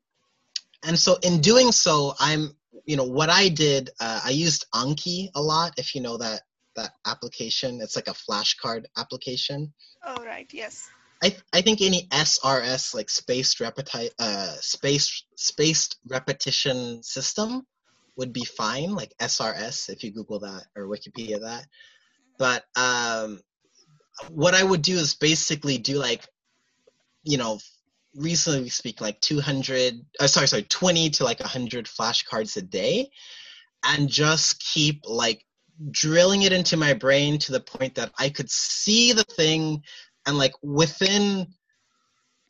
and 0.84 0.98
so 0.98 1.16
in 1.22 1.40
doing 1.40 1.72
so 1.72 2.14
i'm 2.20 2.50
you 2.84 2.96
know 2.96 3.04
what 3.04 3.30
i 3.30 3.48
did 3.48 3.90
uh, 4.00 4.20
i 4.24 4.30
used 4.30 4.64
anki 4.74 5.28
a 5.34 5.42
lot 5.42 5.72
if 5.76 5.94
you 5.94 6.00
know 6.00 6.16
that 6.16 6.42
that 6.78 6.92
application. 7.06 7.80
It's 7.82 7.96
like 7.96 8.08
a 8.08 8.12
flashcard 8.12 8.84
application. 8.96 9.72
Oh 10.06 10.24
right. 10.24 10.48
Yes. 10.52 10.88
I 11.22 11.34
i 11.52 11.60
think 11.60 11.82
any 11.82 12.06
srs 12.12 12.94
like 12.94 13.10
spaced 13.10 13.58
repeti- 13.58 14.14
uh 14.20 14.54
spaced 14.60 15.26
spaced 15.36 15.98
repetition 16.08 17.02
system 17.02 17.66
would 18.16 18.32
be 18.32 18.44
fine 18.44 18.94
like 18.94 19.12
srs 19.20 19.88
if 19.88 20.04
you 20.04 20.12
google 20.12 20.38
that 20.38 20.64
or 20.76 20.86
wikipedia 20.86 21.40
that. 21.40 21.66
But 22.38 22.64
um 22.76 23.40
what 24.30 24.54
i 24.54 24.62
would 24.62 24.82
do 24.82 24.96
is 24.96 25.14
basically 25.14 25.78
do 25.78 25.98
like 25.98 26.24
you 27.24 27.36
know 27.36 27.58
reasonably 28.18 28.68
speak 28.68 29.00
like 29.00 29.20
200 29.20 29.94
uh, 30.20 30.26
sorry 30.26 30.48
sorry 30.48 30.62
20 30.64 31.10
to 31.10 31.24
like 31.24 31.40
100 31.40 31.86
flashcards 31.86 32.56
a 32.56 32.62
day 32.62 33.08
and 33.84 34.08
just 34.08 34.60
keep 34.60 35.02
like 35.04 35.44
drilling 35.90 36.42
it 36.42 36.52
into 36.52 36.76
my 36.76 36.92
brain 36.92 37.38
to 37.38 37.52
the 37.52 37.60
point 37.60 37.94
that 37.94 38.12
i 38.18 38.28
could 38.28 38.50
see 38.50 39.12
the 39.12 39.24
thing 39.24 39.82
and 40.26 40.36
like 40.36 40.52
within 40.62 41.46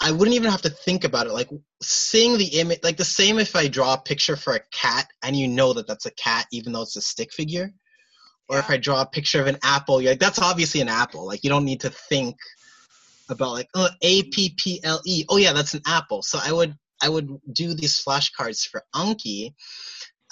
I 0.01 0.13
wouldn't 0.13 0.37
even 0.37 0.51
have 0.51 0.63
to 0.63 0.71
think 0.71 1.05
about 1.05 1.27
it. 1.27 1.33
Like 1.33 1.51
seeing 1.83 2.39
the 2.39 2.61
image, 2.61 2.81
like 2.83 2.97
the 2.97 3.05
same 3.05 3.39
if 3.39 3.57
I 3.57 3.67
draw 3.67 3.95
a 3.95 4.01
picture 4.01 4.37
for 4.37 4.55
a 4.55 4.61
cat 4.71 5.09
and 5.23 5.35
you 5.35 5.49
know 5.49 5.73
that 5.73 5.89
that's 5.89 6.07
a 6.07 6.13
cat, 6.13 6.47
even 6.53 6.73
though 6.73 6.83
it's 6.83 6.97
a 6.97 7.03
stick 7.03 7.33
figure. 7.33 7.73
Or 8.49 8.59
if 8.59 8.71
I 8.71 8.77
draw 8.77 9.03
a 9.03 9.07
picture 9.07 9.41
of 9.41 9.49
an 9.49 9.59
apple, 9.63 10.01
you're 10.01 10.13
like, 10.13 10.21
that's 10.21 10.39
obviously 10.39 10.81
an 10.81 10.89
apple. 10.89 11.27
Like 11.27 11.43
you 11.43 11.51
don't 11.51 11.65
need 11.65 11.81
to 11.81 11.91
think 11.91 12.37
about 13.29 13.53
like, 13.53 13.69
oh, 13.75 13.89
A 14.03 14.23
P 14.25 14.55
P 14.57 14.81
L 14.85 15.01
E. 15.07 15.25
Oh 15.29 15.37
yeah, 15.37 15.53
that's 15.53 15.75
an 15.75 15.83
apple. 15.87 16.23
So 16.23 16.39
I 16.43 16.53
would 16.53 16.75
I 17.03 17.09
would 17.09 17.29
do 17.53 17.75
these 17.75 18.03
flashcards 18.03 18.67
for 18.67 18.83
Anki, 18.95 19.55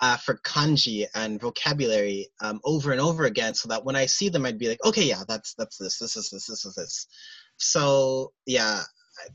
uh, 0.02 0.16
for 0.16 0.38
kanji 0.44 1.06
and 1.14 1.40
vocabulary 1.40 2.28
um, 2.40 2.60
over 2.64 2.92
and 2.92 3.00
over 3.00 3.24
again, 3.24 3.54
so 3.54 3.68
that 3.68 3.84
when 3.84 3.96
I 3.96 4.06
see 4.06 4.28
them, 4.28 4.44
I'd 4.44 4.58
be 4.58 4.68
like, 4.68 4.84
okay, 4.84 5.04
yeah, 5.04 5.22
that's 5.28 5.54
that's 5.54 5.78
this, 5.78 5.98
this 5.98 6.16
is 6.16 6.30
this, 6.30 6.46
this 6.46 6.64
is 6.64 6.74
this. 6.74 7.06
So 7.58 8.32
yeah, 8.46 8.82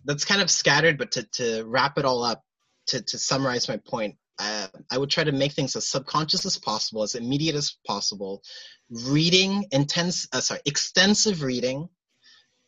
that's 0.06 0.26
kind 0.26 0.41
of 0.41 0.52
scattered, 0.52 0.97
but 0.97 1.12
to, 1.13 1.24
to 1.34 1.63
wrap 1.65 1.97
it 1.97 2.06
all 2.06 2.24
up, 2.24 2.43
to, 2.88 3.02
to 3.02 3.17
summarize 3.17 3.67
my 3.67 3.78
point, 3.78 4.15
uh, 4.39 4.67
I 4.91 4.97
would 4.97 5.10
try 5.10 5.24
to 5.24 5.32
make 5.32 5.54
things 5.54 5.76
as 5.76 5.88
subconscious 5.88 6.45
as 6.45 6.58
possible, 6.58 7.04
as 7.04 7.15
immediate 7.15 7.56
as 7.56 7.78
possible. 7.88 8.41
Reading, 8.89 9.65
intense, 9.71 10.28
uh, 10.34 10.41
sorry, 10.41 10.60
extensive 10.65 11.41
reading, 11.43 11.88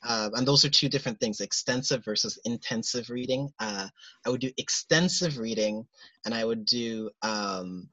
uh, 0.06 0.30
and 0.34 0.48
those 0.48 0.66
are 0.66 0.70
two 0.70 0.90
different 0.90 1.20
things: 1.20 1.42
extensive 1.42 2.04
versus 2.04 2.40
intensive 2.46 3.10
reading. 3.10 3.50
Uh, 3.60 3.88
I 4.26 4.30
would 4.30 4.42
do 4.42 4.52
extensive 4.58 5.38
reading, 5.38 5.86
and 6.26 6.34
I 6.34 6.44
would 6.46 6.66
do 6.66 7.10
um, 7.22 7.90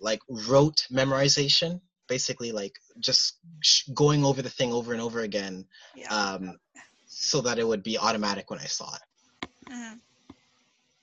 like 0.00 0.20
rote 0.28 0.86
memorization, 0.92 1.80
basically 2.08 2.52
like 2.52 2.78
just 3.00 3.38
going 3.94 4.24
over 4.24 4.42
the 4.42 4.50
thing 4.50 4.72
over 4.72 4.92
and 4.92 5.02
over 5.02 5.20
again. 5.20 5.66
Yeah. 5.94 6.14
Um, 6.14 6.58
so 7.06 7.40
that 7.40 7.58
it 7.58 7.66
would 7.66 7.82
be 7.82 7.98
automatic 7.98 8.50
when 8.50 8.60
I 8.60 8.66
saw 8.66 8.94
it. 8.94 9.48
Mm-hmm. 9.70 9.94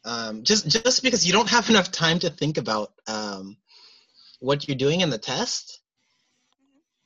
Um, 0.06 0.44
just 0.44 0.68
just 0.68 1.02
because 1.02 1.26
you 1.26 1.34
don't 1.34 1.50
have 1.50 1.70
enough 1.70 1.92
time 1.92 2.20
to 2.20 2.30
think 2.30 2.58
about 2.58 2.94
um, 3.08 3.58
what 4.40 4.68
you're 4.68 4.78
doing 4.78 5.02
in 5.02 5.10
the 5.10 5.18
test. 5.18 5.82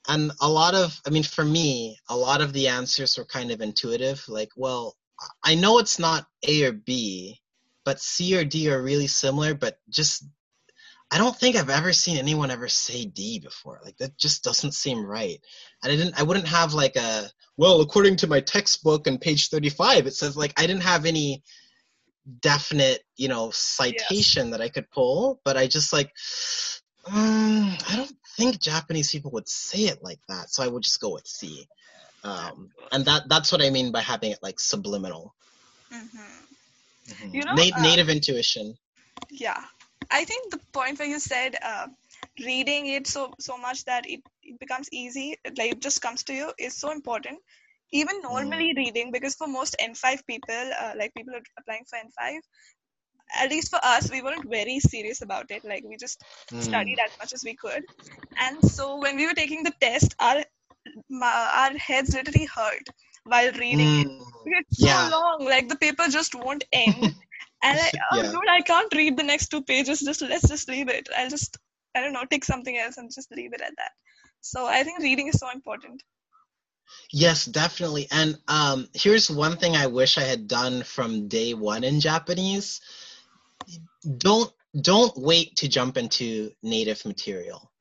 And 0.10 0.32
a 0.41 0.50
lot 0.50 0.74
of 0.76 1.00
I 1.08 1.12
mean 1.12 1.24
for 1.24 1.45
me, 1.45 1.98
a 2.10 2.17
lot 2.17 2.41
of 2.41 2.52
the 2.52 2.67
answers 2.67 3.17
were 3.17 3.26
kind 3.26 3.52
of 3.52 3.62
intuitive. 3.62 4.24
Like, 4.28 4.50
well, 4.58 4.95
I 5.43 5.56
know 5.56 5.80
it's 5.80 6.00
not 6.00 6.26
A 6.48 6.65
or 6.65 6.72
B, 6.74 7.39
but 7.86 8.02
C 8.02 8.38
or 8.38 8.43
D 8.43 8.69
are 8.72 8.82
really 8.82 9.08
similar, 9.08 9.54
but 9.54 9.78
just 9.89 10.26
I 11.12 11.17
don't 11.17 11.36
think 11.36 11.56
I've 11.56 11.69
ever 11.69 11.93
seen 11.93 12.17
anyone 12.17 12.52
ever 12.52 12.67
say 12.67 13.06
D 13.06 13.39
before. 13.39 13.80
Like 13.84 13.98
that 13.98 14.17
just 14.17 14.43
doesn't 14.43 14.74
seem 14.74 15.06
right. 15.06 15.39
And 15.84 15.91
I 15.93 15.95
didn't 15.95 16.19
I 16.19 16.24
wouldn't 16.24 16.48
have 16.48 16.74
like 16.74 16.95
a 16.95 17.30
well, 17.56 17.82
according 17.82 18.15
to 18.17 18.28
my 18.28 18.39
textbook 18.39 19.08
on 19.08 19.17
page 19.19 19.50
35, 19.50 20.08
it 20.08 20.13
says 20.15 20.36
like 20.36 20.54
I 20.60 20.65
didn't 20.65 20.84
have 20.84 21.06
any 21.06 21.43
definite, 22.41 23.04
you 23.15 23.28
know, 23.28 23.52
citation 23.52 24.48
yes. 24.48 24.52
that 24.52 24.62
I 24.62 24.69
could 24.69 24.89
pull, 24.89 25.39
but 25.45 25.56
I 25.56 25.67
just 25.67 25.93
like 25.93 26.12
um, 27.06 27.78
I 27.89 27.95
don't 27.95 28.12
think 28.39 28.60
Japanese 28.60 29.12
people 29.12 29.32
would 29.32 29.49
say 29.49 29.80
it 29.80 30.04
like 30.04 30.19
that. 30.28 30.49
So 30.49 30.63
I 30.63 30.67
would 30.67 30.84
just 30.84 30.99
go 30.99 31.13
with 31.13 31.28
C. 31.28 31.67
Um, 32.23 32.71
and 32.91 33.06
that 33.06 33.30
that's 33.30 33.52
what 33.52 33.62
I 33.62 33.69
mean 33.69 33.91
by 33.91 34.02
having 34.02 34.32
it 34.32 34.39
like 34.41 34.60
subliminal. 34.60 35.34
Mm-hmm. 35.93 37.13
Mm-hmm. 37.13 37.36
You 37.36 37.43
know, 37.43 37.54
Na- 37.54 37.78
uh, 37.78 37.82
native 37.82 38.10
intuition. 38.10 38.78
Yeah, 39.30 39.62
I 40.12 40.25
think 40.25 40.52
the 40.52 40.60
point 40.73 40.99
where 40.99 41.08
you 41.08 41.19
said 41.19 41.56
uh, 41.63 41.88
reading 42.45 42.88
it 42.88 43.08
so 43.08 43.34
so 43.39 43.58
much 43.58 43.86
that 43.86 44.10
it, 44.10 44.21
it 44.43 44.60
becomes 44.60 44.89
easy, 44.91 45.38
like 45.58 45.71
it 45.71 45.82
just 45.82 46.02
comes 46.02 46.23
to 46.23 46.34
you, 46.34 46.52
is 46.58 46.75
so 46.75 46.91
important. 46.91 47.39
Even 47.91 48.21
normally 48.21 48.73
mm. 48.73 48.78
reading, 48.78 49.12
because 49.12 49.34
for 49.34 49.47
most 49.47 49.75
N5 49.82 50.25
people, 50.28 50.71
uh, 50.80 50.93
like 50.95 51.12
people 51.15 51.34
applying 51.58 51.86
for 51.89 51.97
N5, 51.97 52.38
at 53.38 53.50
least 53.50 53.70
for 53.70 53.80
us, 53.84 54.10
we 54.12 54.22
weren't 54.22 54.50
very 54.50 54.80
serious 54.80 55.22
about 55.22 55.52
it. 55.52 55.63
Like 55.63 55.84
we 55.88 55.98
just 55.98 56.24
mm. 56.52 56.62
studied 56.62 57.00
as 57.00 57.12
much 57.20 57.34
as 57.34 57.44
we 57.44 57.56
could, 57.56 57.84
and 58.38 58.62
so 58.63 58.98
when 58.98 59.15
we 59.15 59.28
were 59.28 59.34
taking 59.34 59.63
the 59.63 59.74
test, 59.82 60.15
our 60.20 60.44
our 61.22 61.78
heads 61.78 62.13
literally 62.13 62.46
hurt 62.46 62.89
while 63.24 63.52
reading 63.54 63.88
mm. 63.88 64.22
it. 64.46 64.65
It's 64.70 64.80
so 64.80 65.10
long, 65.12 65.46
like 65.46 65.70
the 65.70 65.76
paper 65.76 66.08
just 66.10 66.36
won't 66.36 66.63
end. 66.72 66.96
and 67.63 67.80
I, 67.80 67.92
oh 68.12 68.22
yeah. 68.22 68.32
dude, 68.32 68.50
I 68.50 68.62
can't 68.62 68.94
read 68.94 69.18
the 69.18 69.24
next 69.24 69.50
two 69.50 69.62
pages. 69.62 70.02
Just 70.02 70.22
let's 70.22 70.48
just 70.48 70.70
leave 70.70 70.89
it. 70.89 71.08
I'll 71.15 71.30
just 71.30 71.58
I 71.96 72.02
don't 72.02 72.13
know, 72.13 72.26
take 72.30 72.46
something 72.46 72.78
else 72.78 72.98
and 72.98 73.12
just 73.13 73.32
leave 73.32 73.54
it 73.54 73.62
at 73.62 73.74
that. 73.78 73.92
So 74.42 74.65
I 74.65 74.84
think 74.84 75.00
reading 75.00 75.28
is 75.28 75.39
so 75.39 75.50
important. 75.52 76.02
Yes, 77.12 77.46
definitely. 77.46 78.08
And 78.12 78.38
um, 78.48 78.88
here's 78.94 79.30
one 79.30 79.58
thing 79.58 79.76
I 79.76 79.88
wish 79.88 80.18
I 80.18 80.24
had 80.24 80.48
done 80.48 80.84
from 80.84 81.28
day 81.28 81.54
one 81.54 81.84
in 81.84 82.00
Japanese. 82.00 82.82
Don't 84.18 84.52
don't 84.82 85.18
wait 85.18 85.56
to 85.58 85.68
jump 85.68 85.98
into 85.98 86.52
native 86.62 87.04
material. 87.06 87.72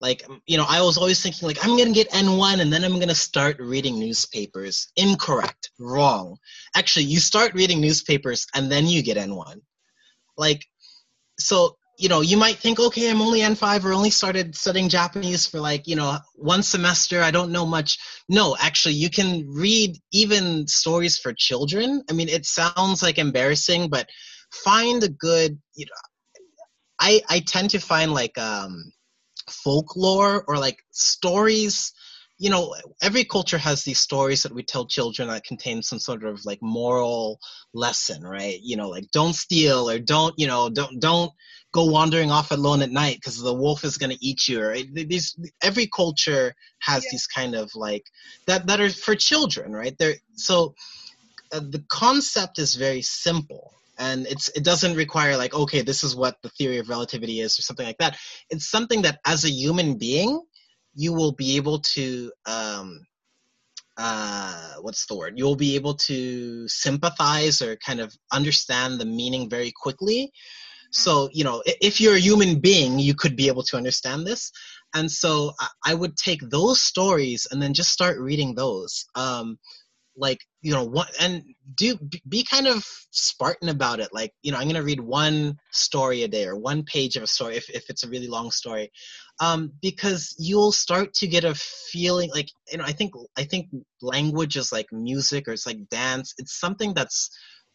Like 0.00 0.26
you 0.46 0.56
know 0.56 0.66
i 0.68 0.82
was 0.82 0.98
always 0.98 1.22
thinking 1.22 1.46
like 1.46 1.64
i'm 1.64 1.78
gonna 1.78 1.92
get 1.92 2.10
n1 2.10 2.60
and 2.60 2.72
then 2.72 2.82
i'm 2.82 2.98
gonna 2.98 3.14
start 3.14 3.56
reading 3.60 4.00
newspapers. 4.00 4.88
Incorrect. 4.96 5.70
Wrong. 5.78 6.36
Actually 6.74 7.04
you 7.04 7.20
start 7.20 7.54
reading 7.54 7.80
newspapers 7.80 8.46
and 8.54 8.70
then 8.70 8.86
you 8.86 9.02
get 9.02 9.16
n1 9.16 9.60
like 10.36 10.66
so 11.38 11.76
you 11.98 12.08
know 12.08 12.20
you 12.20 12.36
might 12.36 12.56
think 12.56 12.80
okay 12.80 13.10
i'm 13.10 13.22
only 13.22 13.40
n5 13.40 13.84
or 13.84 13.92
only 13.92 14.10
started 14.10 14.56
studying 14.56 14.88
japanese 14.88 15.46
for 15.46 15.60
like 15.60 15.86
you 15.86 15.94
know 15.94 16.18
one 16.34 16.62
semester. 16.62 17.22
I 17.22 17.30
don't 17.30 17.52
know 17.52 17.66
much. 17.66 17.98
No 18.28 18.56
actually 18.58 18.94
you 18.94 19.08
can 19.08 19.46
read 19.48 19.96
even 20.12 20.66
stories 20.66 21.16
for 21.18 21.32
children. 21.32 22.02
I 22.10 22.12
mean 22.12 22.28
it 22.28 22.44
sounds 22.44 23.02
like 23.04 23.18
embarrassing 23.18 23.88
but 23.88 24.08
find 24.52 25.02
a 25.02 25.08
good 25.08 25.58
you 25.74 25.86
know 25.86 25.92
i 27.00 27.20
i 27.28 27.40
tend 27.40 27.70
to 27.70 27.78
find 27.78 28.12
like 28.12 28.36
um 28.38 28.92
folklore 29.48 30.44
or 30.46 30.56
like 30.56 30.78
stories 30.92 31.92
you 32.42 32.50
know 32.50 32.74
every 33.00 33.24
culture 33.24 33.56
has 33.56 33.84
these 33.84 34.00
stories 34.00 34.42
that 34.42 34.52
we 34.52 34.64
tell 34.64 34.84
children 34.84 35.28
that 35.28 35.44
contain 35.44 35.80
some 35.80 36.00
sort 36.00 36.24
of 36.24 36.44
like 36.44 36.58
moral 36.60 37.38
lesson 37.72 38.20
right? 38.22 38.58
You 38.60 38.76
know 38.76 38.88
like 38.88 39.08
don't 39.12 39.34
steal 39.34 39.88
or 39.88 40.00
don't 40.00 40.34
you 40.36 40.48
know 40.48 40.68
don't 40.68 41.00
don't 41.00 41.30
go 41.72 41.84
wandering 41.84 42.32
off 42.32 42.50
alone 42.50 42.82
at 42.82 42.90
night 42.90 43.16
because 43.16 43.40
the 43.40 43.54
wolf 43.54 43.84
is 43.84 43.96
going 43.96 44.10
to 44.10 44.26
eat 44.26 44.48
you 44.48 44.60
right? 44.60 44.86
These 44.92 45.38
every 45.62 45.86
culture 45.86 46.52
has 46.80 47.04
yeah. 47.04 47.10
these 47.12 47.28
kind 47.28 47.54
of 47.54 47.70
like 47.76 48.02
that 48.46 48.66
that 48.66 48.80
are 48.80 48.90
for 48.90 49.14
children 49.14 49.72
right? 49.72 49.96
There 49.96 50.14
so 50.34 50.74
uh, 51.52 51.60
the 51.60 51.84
concept 51.88 52.58
is 52.58 52.74
very 52.74 53.02
simple 53.02 53.72
and 53.98 54.26
it's 54.26 54.48
it 54.50 54.64
doesn't 54.64 54.96
require 54.96 55.36
like 55.36 55.54
okay 55.54 55.82
this 55.82 56.02
is 56.02 56.16
what 56.16 56.36
the 56.42 56.48
theory 56.50 56.78
of 56.78 56.88
relativity 56.88 57.40
is 57.40 57.58
or 57.58 57.62
something 57.62 57.86
like 57.86 57.98
that. 57.98 58.16
It's 58.50 58.70
something 58.70 59.02
that 59.02 59.20
as 59.26 59.44
a 59.44 59.50
human 59.50 59.98
being 59.98 60.40
you 60.94 61.12
will 61.12 61.32
be 61.32 61.56
able 61.56 61.80
to 61.80 62.32
um 62.46 63.06
uh 63.96 64.74
what's 64.80 65.06
the 65.06 65.16
word? 65.16 65.34
You'll 65.36 65.56
be 65.56 65.74
able 65.74 65.94
to 65.94 66.66
sympathize 66.68 67.60
or 67.60 67.76
kind 67.76 68.00
of 68.00 68.14
understand 68.32 68.98
the 68.98 69.04
meaning 69.04 69.50
very 69.50 69.72
quickly. 69.82 70.32
So 70.90 71.28
you 71.32 71.44
know 71.44 71.62
if 71.66 72.00
you're 72.00 72.16
a 72.16 72.20
human 72.20 72.60
being 72.60 72.98
you 72.98 73.14
could 73.14 73.36
be 73.36 73.48
able 73.48 73.62
to 73.64 73.76
understand 73.76 74.26
this. 74.26 74.50
And 74.94 75.10
so 75.10 75.52
i 75.84 75.94
would 75.94 76.16
take 76.16 76.40
those 76.50 76.80
stories 76.80 77.46
and 77.50 77.62
then 77.62 77.74
just 77.74 77.92
start 77.92 78.18
reading 78.18 78.54
those. 78.54 79.04
Um 79.14 79.58
like 80.16 80.40
you 80.62 80.72
know 80.72 80.84
what 80.84 81.10
and 81.20 81.42
do 81.74 81.98
be 82.28 82.44
kind 82.44 82.66
of 82.66 82.84
spartan 83.10 83.68
about 83.68 84.00
it. 84.00 84.08
Like 84.12 84.32
you 84.42 84.52
know 84.52 84.58
i'm 84.58 84.64
going 84.64 84.76
to 84.76 84.82
read 84.82 85.00
one 85.00 85.58
story 85.72 86.22
a 86.22 86.28
day 86.28 86.46
or 86.46 86.56
one 86.56 86.84
page 86.84 87.16
of 87.16 87.22
a 87.24 87.26
story 87.26 87.56
if, 87.56 87.68
if 87.68 87.90
it's 87.90 88.04
a 88.04 88.08
really 88.08 88.28
long 88.28 88.50
story. 88.50 88.90
Um, 89.40 89.72
because 89.80 90.34
you'll 90.38 90.72
start 90.72 91.14
to 91.14 91.26
get 91.26 91.44
a 91.44 91.54
feeling 91.54 92.30
like 92.30 92.48
you 92.70 92.78
know 92.78 92.84
i 92.84 92.92
think 92.92 93.12
i 93.36 93.44
think 93.44 93.68
language 94.00 94.56
is 94.56 94.72
like 94.72 94.86
music 94.92 95.48
or 95.48 95.52
it's 95.52 95.66
like 95.66 95.88
dance. 95.88 96.34
It's 96.38 96.58
something 96.58 96.94
that's 96.94 97.30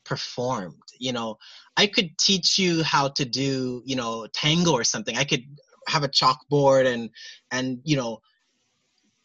performed 0.05 0.81
you 0.99 1.11
know. 1.11 1.37
I 1.75 1.87
could 1.87 2.17
teach 2.17 2.57
you 2.57 2.83
how 2.83 3.09
to 3.09 3.25
do 3.25 3.83
you 3.85 3.95
know 3.95 4.27
tango 4.33 4.71
or 4.71 4.83
something. 4.83 5.17
I 5.17 5.25
could 5.25 5.43
have 5.87 6.03
a 6.03 6.09
chalkboard 6.09 6.85
and 6.85 7.09
and 7.51 7.79
you 7.83 7.97
know 7.97 8.19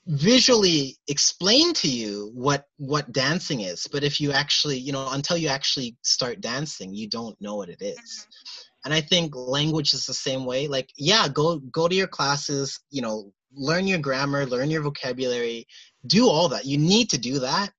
visually 0.07 0.97
explain 1.07 1.73
to 1.75 1.89
you 1.89 2.31
what 2.35 2.65
what 2.79 3.13
dancing 3.13 3.61
is 3.61 3.87
but 3.93 4.03
if 4.03 4.21
you 4.21 4.33
actually 4.33 4.77
you 4.77 4.91
know 4.91 5.09
until 5.13 5.37
you 5.37 5.47
actually 5.47 5.97
start 6.03 6.41
dancing 6.41 6.93
you 6.93 7.09
don't 7.09 7.41
know 7.41 7.55
what 7.55 7.69
it 7.69 7.81
is. 7.81 7.99
Mm-hmm. 7.99 8.87
and 8.87 8.95
i 8.95 9.01
think 9.01 9.33
language 9.37 9.95
is 9.95 10.07
the 10.07 10.15
same 10.15 10.45
way. 10.45 10.67
Like 10.67 10.91
yeah 10.97 11.29
go 11.29 11.59
go 11.59 11.87
to 11.87 11.95
your 11.95 12.09
classes 12.09 12.81
you 12.91 13.01
know 13.01 13.33
learn 13.55 13.87
your 13.87 14.01
grammar 14.01 14.45
learn 14.45 14.71
your 14.71 14.83
vocabulary 14.83 15.67
do 16.07 16.29
all 16.29 16.49
that. 16.49 16.67
You 16.67 16.79
need 16.79 17.11
to 17.11 17.19
do 17.19 17.39
that 17.41 17.71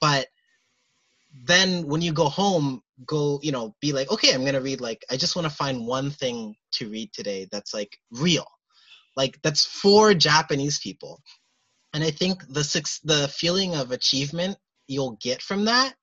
but 0.00 0.28
then 1.44 1.86
when 1.86 2.00
you 2.00 2.12
go 2.12 2.28
home 2.28 2.80
go 3.06 3.40
you 3.42 3.50
know 3.50 3.74
be 3.80 3.92
like 3.92 4.08
okay 4.12 4.32
i'm 4.32 4.44
gonna 4.44 4.60
read 4.60 4.80
like 4.80 5.04
i 5.10 5.16
just 5.16 5.34
want 5.34 5.48
to 5.48 5.54
find 5.54 5.84
one 5.84 6.10
thing 6.10 6.54
to 6.70 6.88
read 6.88 7.12
today 7.12 7.48
that's 7.50 7.74
like 7.74 7.98
real. 8.12 8.46
Like 9.16 9.38
that's 9.42 9.64
for 9.66 10.14
japanese 10.14 10.78
people 10.78 11.20
and 11.92 12.02
I 12.02 12.10
think 12.10 12.46
the 12.48 13.00
the 13.04 13.28
feeling 13.28 13.74
of 13.74 13.90
achievement, 13.92 14.56
you'll 14.86 15.18
get 15.20 15.42
from 15.42 15.66
that 15.66 15.94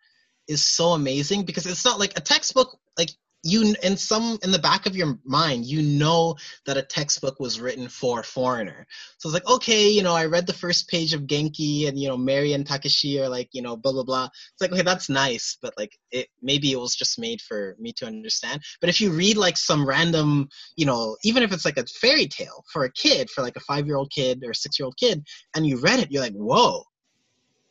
is 0.48 0.64
so 0.64 0.90
amazing 0.90 1.46
because 1.46 1.66
it's 1.66 1.86
not 1.86 2.00
like 2.00 2.18
a 2.18 2.22
textbook 2.22 2.78
like 2.98 3.12
you 3.44 3.74
in 3.84 3.96
some 3.96 4.38
in 4.44 4.52
the 4.52 4.60
back 4.60 4.86
of 4.86 4.96
your 4.96 5.18
mind 5.24 5.66
you 5.66 5.82
know 5.82 6.36
that 6.66 6.78
a 6.78 6.82
textbook 6.82 7.40
was 7.40 7.60
written 7.60 7.88
for 7.88 8.20
a 8.20 8.24
foreigner. 8.24 8.86
So 9.18 9.30
it's 9.30 9.34
like 9.34 9.50
okay 9.50 9.90
you 9.90 10.04
know 10.04 10.14
i 10.14 10.26
read 10.26 10.46
the 10.46 10.54
first 10.54 10.90
page 10.90 11.14
of 11.14 11.22
genki 11.22 11.88
and 11.88 11.98
you 11.98 12.10
know 12.10 12.18
mary 12.18 12.54
and 12.54 12.68
takeshi 12.68 13.20
are 13.22 13.30
like 13.30 13.50
you 13.54 13.62
know 13.62 13.78
blah 13.78 13.94
blah 13.94 14.04
blah. 14.04 14.26
It's 14.26 14.62
like 14.62 14.74
okay 14.74 14.82
that's 14.82 15.10
nice 15.10 15.58
but 15.62 15.74
like 15.78 15.98
it 16.12 16.28
maybe 16.42 16.72
it 16.72 16.80
was 16.80 16.96
just 16.96 17.18
made 17.18 17.42
for 17.42 17.76
me 17.80 17.94
to 17.94 18.06
understand. 18.06 18.62
But 18.82 18.90
if 18.90 19.00
you 19.00 19.12
read 19.12 19.38
like 19.38 19.58
some 19.58 19.88
random 19.88 20.50
you 20.76 20.86
know 20.86 21.16
even 21.24 21.44
if 21.44 21.54
it's 21.54 21.66
like 21.66 21.78
a 21.78 21.86
fairy 21.86 22.28
tale 22.28 22.66
for 22.74 22.84
a 22.84 22.92
kid 22.92 23.30
for 23.30 23.42
like 23.42 23.56
a 23.56 23.62
five 23.62 23.86
year 23.86 23.96
old 23.96 24.12
kid 24.12 24.44
or 24.46 24.54
six 24.54 24.78
year 24.78 24.86
old 24.86 24.98
kid 24.98 25.26
and 25.56 25.66
you 25.66 25.80
read 25.80 26.00
it 26.00 26.12
you're 26.12 26.22
like 26.22 26.34
whoa 26.34 26.84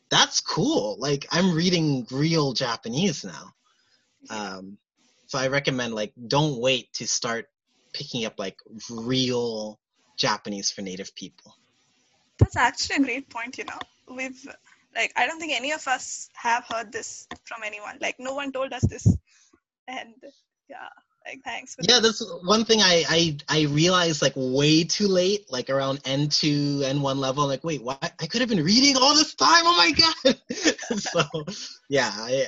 that's 0.09 0.41
cool. 0.41 0.97
Like 0.99 1.27
i'm 1.31 1.53
reading 1.53 2.07
real 2.09 2.53
japanese 2.53 3.23
now. 3.23 3.53
Um 4.31 4.77
so 5.29 5.37
I 5.37 5.47
recommend 5.47 5.93
like 5.93 6.11
don't 6.27 6.59
wait 6.59 6.91
to 6.93 7.07
start 7.07 7.49
picking 7.93 8.25
up 8.25 8.39
like 8.39 8.57
real 8.89 9.79
Japanese 10.17 10.71
for 10.71 10.81
native 10.81 11.13
people. 11.13 11.55
That's 12.39 12.57
actually 12.57 12.95
a 12.95 13.05
great 13.05 13.29
point, 13.29 13.59
you 13.59 13.65
know. 13.65 13.77
We've 14.09 14.43
like 14.95 15.13
I 15.15 15.27
don't 15.27 15.39
think 15.39 15.53
any 15.53 15.71
of 15.71 15.87
us 15.87 16.29
have 16.33 16.65
heard 16.67 16.91
this 16.91 17.27
from 17.45 17.61
anyone. 17.63 17.99
Like 18.01 18.15
no 18.17 18.33
one 18.33 18.51
told 18.51 18.73
us 18.73 18.81
this. 18.87 19.05
And 19.87 20.15
yeah, 20.67 20.89
like 21.27 21.41
thanks 21.43 21.75
Yeah, 21.79 21.99
that's 21.99 22.25
one 22.43 22.65
thing 22.65 22.79
I 22.81 23.03
I 23.07 23.37
I 23.49 23.61
realized 23.65 24.23
like 24.23 24.33
way 24.35 24.83
too 24.83 25.07
late, 25.07 25.45
like 25.51 25.69
around 25.69 26.01
N2, 26.05 26.79
N1 26.81 27.17
level. 27.17 27.43
I'm 27.43 27.49
like, 27.49 27.63
wait, 27.63 27.83
what? 27.83 28.13
I 28.19 28.25
could 28.25 28.41
have 28.41 28.49
been 28.49 28.63
reading 28.63 28.97
all 28.97 29.13
this 29.13 29.35
time. 29.35 29.61
Oh 29.63 29.77
my 29.77 29.91
god. 29.91 30.39
so 30.97 31.21
yeah, 31.87 32.09
I 32.15 32.47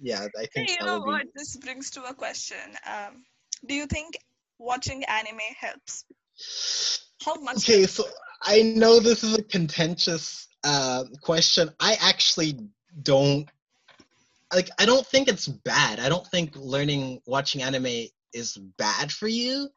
yeah, 0.00 0.26
I 0.38 0.46
think. 0.46 0.70
Hey, 0.70 0.76
you 0.80 0.86
know 0.86 1.00
what? 1.00 1.24
Be... 1.24 1.30
This 1.36 1.56
brings 1.56 1.90
to 1.92 2.04
a 2.04 2.14
question. 2.14 2.56
Um, 2.86 3.24
do 3.66 3.74
you 3.74 3.86
think 3.86 4.18
watching 4.58 5.04
anime 5.04 5.38
helps? 5.58 6.04
How 7.24 7.34
much? 7.34 7.68
Okay, 7.68 7.86
so 7.86 8.04
I 8.42 8.62
know 8.62 9.00
this 9.00 9.22
is 9.22 9.36
a 9.36 9.42
contentious 9.42 10.48
uh, 10.64 11.04
question. 11.22 11.70
I 11.78 11.96
actually 12.00 12.58
don't 13.02 13.48
like. 14.52 14.70
I 14.78 14.86
don't 14.86 15.06
think 15.06 15.28
it's 15.28 15.46
bad. 15.46 16.00
I 16.00 16.08
don't 16.08 16.26
think 16.26 16.56
learning 16.56 17.20
watching 17.26 17.62
anime 17.62 18.06
is 18.32 18.56
bad 18.56 19.12
for 19.12 19.28
you, 19.28 19.68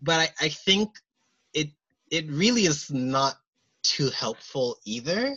but 0.00 0.20
I, 0.40 0.46
I 0.46 0.48
think 0.48 0.90
it 1.52 1.70
it 2.10 2.30
really 2.30 2.66
is 2.66 2.90
not 2.90 3.34
too 3.82 4.10
helpful 4.10 4.78
either. 4.84 5.36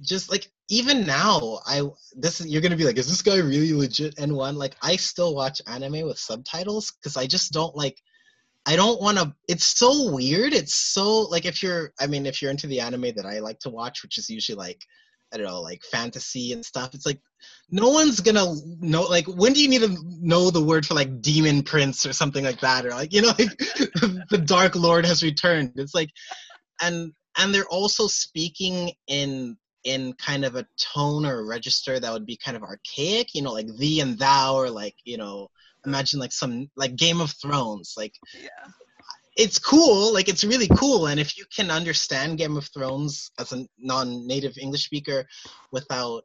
Just 0.00 0.30
like 0.30 0.50
even 0.68 1.06
now, 1.06 1.60
I 1.66 1.82
this 2.14 2.40
is 2.40 2.48
you're 2.48 2.62
gonna 2.62 2.76
be 2.76 2.84
like, 2.84 2.98
is 2.98 3.08
this 3.08 3.22
guy 3.22 3.36
really 3.36 3.72
legit 3.72 4.16
N1? 4.16 4.54
Like, 4.54 4.76
I 4.82 4.96
still 4.96 5.34
watch 5.34 5.62
anime 5.66 6.06
with 6.06 6.18
subtitles 6.18 6.92
because 6.92 7.16
I 7.16 7.26
just 7.26 7.52
don't 7.52 7.76
like. 7.76 7.98
I 8.66 8.76
don't 8.76 9.00
want 9.00 9.16
to. 9.16 9.34
It's 9.48 9.64
so 9.64 10.12
weird. 10.12 10.52
It's 10.52 10.74
so 10.74 11.20
like 11.22 11.46
if 11.46 11.62
you're. 11.62 11.92
I 11.98 12.06
mean, 12.06 12.26
if 12.26 12.42
you're 12.42 12.50
into 12.50 12.66
the 12.66 12.80
anime 12.80 13.12
that 13.16 13.24
I 13.24 13.38
like 13.38 13.58
to 13.60 13.70
watch, 13.70 14.02
which 14.02 14.18
is 14.18 14.28
usually 14.28 14.56
like 14.56 14.84
I 15.32 15.36
don't 15.36 15.46
know, 15.46 15.60
like 15.60 15.82
fantasy 15.84 16.52
and 16.52 16.64
stuff. 16.64 16.94
It's 16.94 17.06
like 17.06 17.20
no 17.70 17.88
one's 17.88 18.20
gonna 18.20 18.54
know. 18.80 19.02
Like, 19.02 19.26
when 19.26 19.52
do 19.52 19.62
you 19.62 19.68
need 19.68 19.82
to 19.82 19.96
know 20.20 20.50
the 20.50 20.62
word 20.62 20.86
for 20.86 20.94
like 20.94 21.20
demon 21.20 21.62
prince 21.62 22.06
or 22.06 22.12
something 22.12 22.44
like 22.44 22.60
that, 22.60 22.86
or 22.86 22.90
like 22.90 23.12
you 23.12 23.22
know, 23.22 23.28
like 23.38 23.58
the 24.30 24.42
Dark 24.44 24.74
Lord 24.74 25.04
has 25.04 25.22
returned. 25.22 25.72
It's 25.76 25.94
like, 25.94 26.10
and 26.82 27.12
and 27.36 27.54
they're 27.54 27.68
also 27.68 28.06
speaking 28.06 28.92
in 29.06 29.56
in 29.84 30.12
kind 30.14 30.44
of 30.44 30.56
a 30.56 30.66
tone 30.76 31.24
or 31.24 31.40
a 31.40 31.44
register 31.44 31.98
that 31.98 32.12
would 32.12 32.26
be 32.26 32.36
kind 32.36 32.56
of 32.56 32.62
archaic, 32.62 33.34
you 33.34 33.42
know, 33.42 33.52
like 33.52 33.68
thee 33.76 34.00
and 34.00 34.18
thou, 34.18 34.56
or 34.56 34.70
like, 34.70 34.94
you 35.04 35.16
know, 35.16 35.48
imagine 35.86 36.20
like 36.20 36.32
some 36.32 36.70
like 36.76 36.96
Game 36.96 37.20
of 37.20 37.30
Thrones. 37.30 37.94
Like 37.96 38.14
yeah. 38.34 38.48
it's 39.36 39.58
cool, 39.58 40.12
like 40.12 40.28
it's 40.28 40.44
really 40.44 40.68
cool. 40.68 41.06
And 41.06 41.20
if 41.20 41.38
you 41.38 41.44
can 41.54 41.70
understand 41.70 42.38
Game 42.38 42.56
of 42.56 42.68
Thrones 42.72 43.30
as 43.38 43.52
a 43.52 43.66
non 43.78 44.26
native 44.26 44.58
English 44.58 44.84
speaker 44.84 45.26
without 45.70 46.24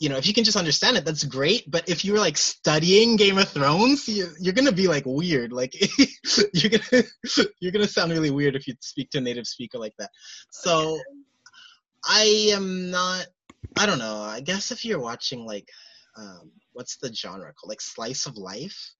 you 0.00 0.08
know, 0.08 0.16
if 0.16 0.26
you 0.26 0.32
can 0.32 0.44
just 0.44 0.56
understand 0.56 0.96
it, 0.96 1.04
that's 1.04 1.24
great. 1.24 1.70
But 1.70 1.86
if 1.86 2.06
you're 2.06 2.18
like 2.18 2.38
studying 2.38 3.16
Game 3.16 3.36
of 3.36 3.50
Thrones, 3.50 4.08
you, 4.08 4.28
are 4.48 4.52
gonna 4.52 4.72
be 4.72 4.88
like 4.88 5.04
weird. 5.04 5.52
Like 5.52 5.74
you're 6.54 6.70
gonna 6.70 7.04
you're 7.60 7.70
gonna 7.70 7.86
sound 7.86 8.10
really 8.10 8.30
weird 8.30 8.56
if 8.56 8.66
you 8.66 8.74
speak 8.80 9.10
to 9.10 9.18
a 9.18 9.20
native 9.20 9.46
speaker 9.46 9.78
like 9.78 9.92
that. 9.98 10.10
So 10.50 10.98
I 12.06 12.50
am 12.52 12.90
not. 12.90 13.26
I 13.78 13.86
don't 13.86 13.98
know. 13.98 14.22
I 14.22 14.40
guess 14.40 14.70
if 14.70 14.84
you're 14.84 15.00
watching 15.00 15.46
like, 15.46 15.68
um, 16.16 16.50
what's 16.72 16.96
the 16.96 17.12
genre 17.12 17.52
called? 17.52 17.68
Like 17.68 17.80
slice 17.80 18.26
of 18.26 18.36
life. 18.36 18.94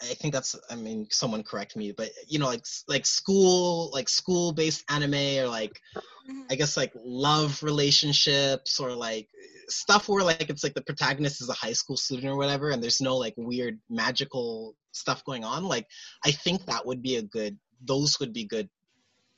I 0.00 0.14
think 0.14 0.34
that's. 0.34 0.56
I 0.68 0.74
mean, 0.74 1.06
someone 1.10 1.44
correct 1.44 1.76
me, 1.76 1.92
but 1.92 2.10
you 2.26 2.38
know, 2.38 2.46
like 2.46 2.64
like 2.88 3.06
school, 3.06 3.90
like 3.92 4.08
school 4.08 4.52
based 4.52 4.84
anime, 4.90 5.44
or 5.44 5.48
like, 5.48 5.80
mm-hmm. 5.94 6.42
I 6.50 6.56
guess 6.56 6.76
like 6.76 6.92
love 6.96 7.62
relationships, 7.62 8.80
or 8.80 8.92
like 8.92 9.28
stuff 9.68 10.08
where 10.08 10.24
like 10.24 10.50
it's 10.50 10.64
like 10.64 10.74
the 10.74 10.82
protagonist 10.82 11.40
is 11.40 11.48
a 11.48 11.54
high 11.54 11.72
school 11.72 11.96
student 11.96 12.32
or 12.32 12.36
whatever, 12.36 12.70
and 12.70 12.82
there's 12.82 13.00
no 13.00 13.16
like 13.16 13.34
weird 13.36 13.78
magical 13.88 14.74
stuff 14.90 15.24
going 15.24 15.44
on. 15.44 15.64
Like, 15.64 15.86
I 16.24 16.32
think 16.32 16.66
that 16.66 16.86
would 16.86 17.02
be 17.02 17.16
a 17.16 17.22
good. 17.22 17.58
Those 17.84 18.18
would 18.20 18.32
be 18.32 18.44
good 18.44 18.68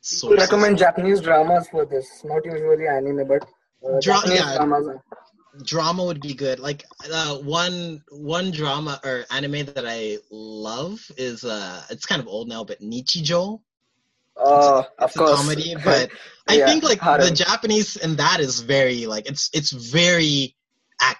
sources. 0.04 0.42
recommend 0.42 0.78
Japanese 0.78 1.20
dramas 1.20 1.68
for 1.68 1.84
this, 1.86 2.06
not 2.24 2.44
usually 2.44 2.86
anime, 2.86 3.26
but 3.26 3.42
uh, 3.86 4.00
Dra- 4.00 4.14
Japanese 4.14 4.40
yeah, 4.40 4.56
dramas. 4.56 4.88
Drama 5.64 6.04
would 6.04 6.20
be 6.20 6.34
good. 6.34 6.58
Like 6.58 6.84
uh, 7.12 7.36
one 7.38 8.02
one 8.10 8.50
drama 8.50 9.00
or 9.04 9.24
anime 9.30 9.64
that 9.66 9.84
I 9.86 10.18
love 10.30 11.00
is 11.16 11.44
uh, 11.44 11.82
it's 11.90 12.06
kind 12.06 12.20
of 12.20 12.28
old 12.28 12.48
now, 12.48 12.64
but 12.64 12.80
Nichijou. 12.80 13.60
Oh, 14.36 14.78
it's, 14.80 14.88
it's 14.98 15.14
of 15.14 15.14
course. 15.14 15.40
comedy, 15.40 15.76
but 15.84 16.10
I 16.48 16.58
yeah, 16.58 16.66
think 16.66 16.82
like 16.82 17.00
the 17.00 17.30
Japanese 17.30 17.96
and 17.96 18.16
that 18.16 18.40
is 18.40 18.60
very 18.60 19.06
like 19.06 19.26
it's 19.26 19.48
it's 19.52 19.70
very. 19.70 20.56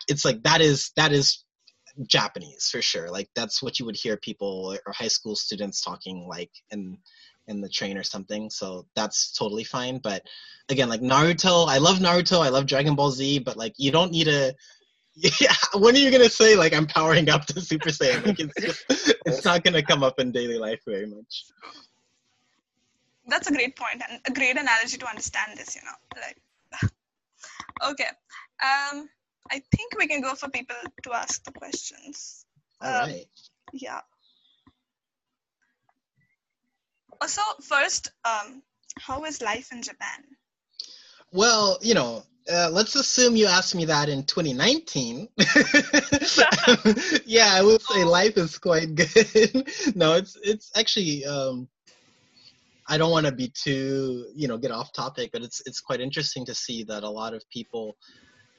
It's 0.09 0.25
like 0.25 0.43
that 0.45 0.63
is 0.63 0.93
that 0.97 1.13
is 1.13 1.45
Japanese 2.07 2.69
for 2.71 2.83
sure. 2.83 3.11
Like 3.11 3.29
that's 3.37 3.63
what 3.63 3.79
you 3.79 3.87
would 3.87 3.97
hear 3.97 4.17
people 4.17 4.77
or 4.87 4.93
high 4.93 5.09
school 5.09 5.37
students 5.37 5.83
talking 5.83 6.27
like 6.29 6.51
and 6.71 6.99
in 7.47 7.61
the 7.61 7.69
train 7.69 7.99
or 7.99 8.03
something. 8.03 8.51
So 8.51 8.87
that's 8.95 9.33
totally 9.33 9.65
fine. 9.65 9.99
But 9.99 10.27
again, 10.69 10.89
like 10.89 11.01
Naruto, 11.01 11.69
I 11.69 11.79
love 11.79 11.99
Naruto, 11.99 12.45
I 12.45 12.49
love 12.49 12.67
Dragon 12.67 12.95
Ball 12.95 13.11
Z, 13.11 13.41
but 13.41 13.57
like 13.57 13.75
you 13.77 13.91
don't 13.91 14.13
need 14.13 14.29
a 14.29 14.55
yeah, 15.41 15.55
when 15.75 15.95
are 15.95 15.99
you 15.99 16.11
gonna 16.11 16.29
say 16.29 16.57
like 16.57 16.75
I'm 16.75 16.87
powering 16.87 17.29
up 17.29 17.47
to 17.47 17.61
Super 17.61 17.91
Saiyan? 17.91 18.27
Like 18.27 18.41
it's 18.41 18.61
just, 18.61 18.85
it's 19.25 19.45
not 19.45 19.63
gonna 19.63 19.83
come 19.83 20.03
up 20.03 20.19
in 20.19 20.33
daily 20.33 20.59
life 20.59 20.81
very 20.85 21.07
much. 21.07 21.45
That's 23.27 23.49
a 23.49 23.53
great 23.53 23.77
point 23.77 24.03
and 24.09 24.21
a 24.27 24.33
great 24.33 24.59
analogy 24.59 24.99
to 24.99 25.09
understand 25.09 25.57
this. 25.57 25.77
You 25.77 25.83
know, 25.83 26.21
like 26.21 26.91
okay, 27.93 28.09
um, 28.61 29.09
I 29.53 29.63
think 29.75 29.97
we 29.97 30.09
can 30.09 30.21
go 30.21 30.35
for 30.35 30.49
people 30.49 30.77
to 31.05 31.13
ask 31.13 31.45
the 31.45 31.53
questions. 31.53 32.45
All 32.81 32.93
um, 32.93 33.09
right. 33.09 33.27
Yeah. 33.73 34.01
So 37.27 37.43
first, 37.63 38.11
um, 38.25 38.63
how 38.99 39.25
is 39.25 39.41
life 39.43 39.73
in 39.73 39.83
Japan? 39.83 40.25
Well, 41.33 41.79
you 41.83 41.95
know, 41.95 42.23
uh, 42.51 42.69
let's 42.71 42.95
assume 42.95 43.37
you 43.37 43.47
asked 43.47 43.75
me 43.75 43.87
that 43.87 44.09
in 44.09 44.25
2019. 44.25 45.29
yeah, 47.27 47.51
I 47.53 47.63
would 47.63 47.83
say 47.83 48.05
life 48.05 48.37
is 48.37 48.59
quite 48.59 48.95
good. 48.95 49.69
no, 49.95 50.15
it's 50.15 50.37
it's 50.43 50.71
actually 50.77 51.25
um, 51.25 51.69
I 52.87 52.99
don't 52.99 53.11
want 53.11 53.27
to 53.27 53.33
be 53.33 53.49
too 53.49 54.27
you 54.35 54.47
know 54.47 54.59
get 54.59 54.71
off 54.71 54.93
topic, 54.93 55.31
but 55.33 55.43
it's 55.43 55.63
it's 55.67 55.81
quite 55.81 56.01
interesting 56.01 56.45
to 56.47 56.55
see 56.55 56.85
that 56.85 57.03
a 57.03 57.11
lot 57.11 57.35
of 57.35 57.43
people 57.51 57.97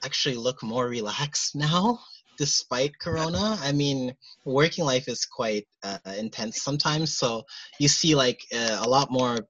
actually 0.03 0.35
look 0.35 0.63
more 0.63 0.87
relaxed 0.87 1.55
now 1.55 1.99
despite 2.37 2.97
corona 2.99 3.57
i 3.61 3.71
mean 3.71 4.15
working 4.43 4.85
life 4.85 5.07
is 5.07 5.25
quite 5.25 5.67
uh, 5.83 5.97
intense 6.17 6.61
sometimes 6.61 7.15
so 7.15 7.43
you 7.79 7.87
see 7.87 8.15
like 8.15 8.41
uh, 8.53 8.79
a 8.81 8.89
lot 8.89 9.11
more 9.11 9.47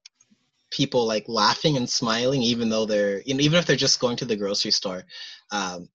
people 0.71 1.05
like 1.05 1.25
laughing 1.27 1.77
and 1.77 1.89
smiling 1.89 2.41
even 2.41 2.69
though 2.69 2.85
they're 2.85 3.21
you 3.21 3.33
know 3.33 3.39
even 3.39 3.59
if 3.59 3.65
they're 3.65 3.75
just 3.75 3.99
going 3.99 4.17
to 4.17 4.25
the 4.25 4.35
grocery 4.35 4.71
store 4.71 5.03
um, 5.51 5.87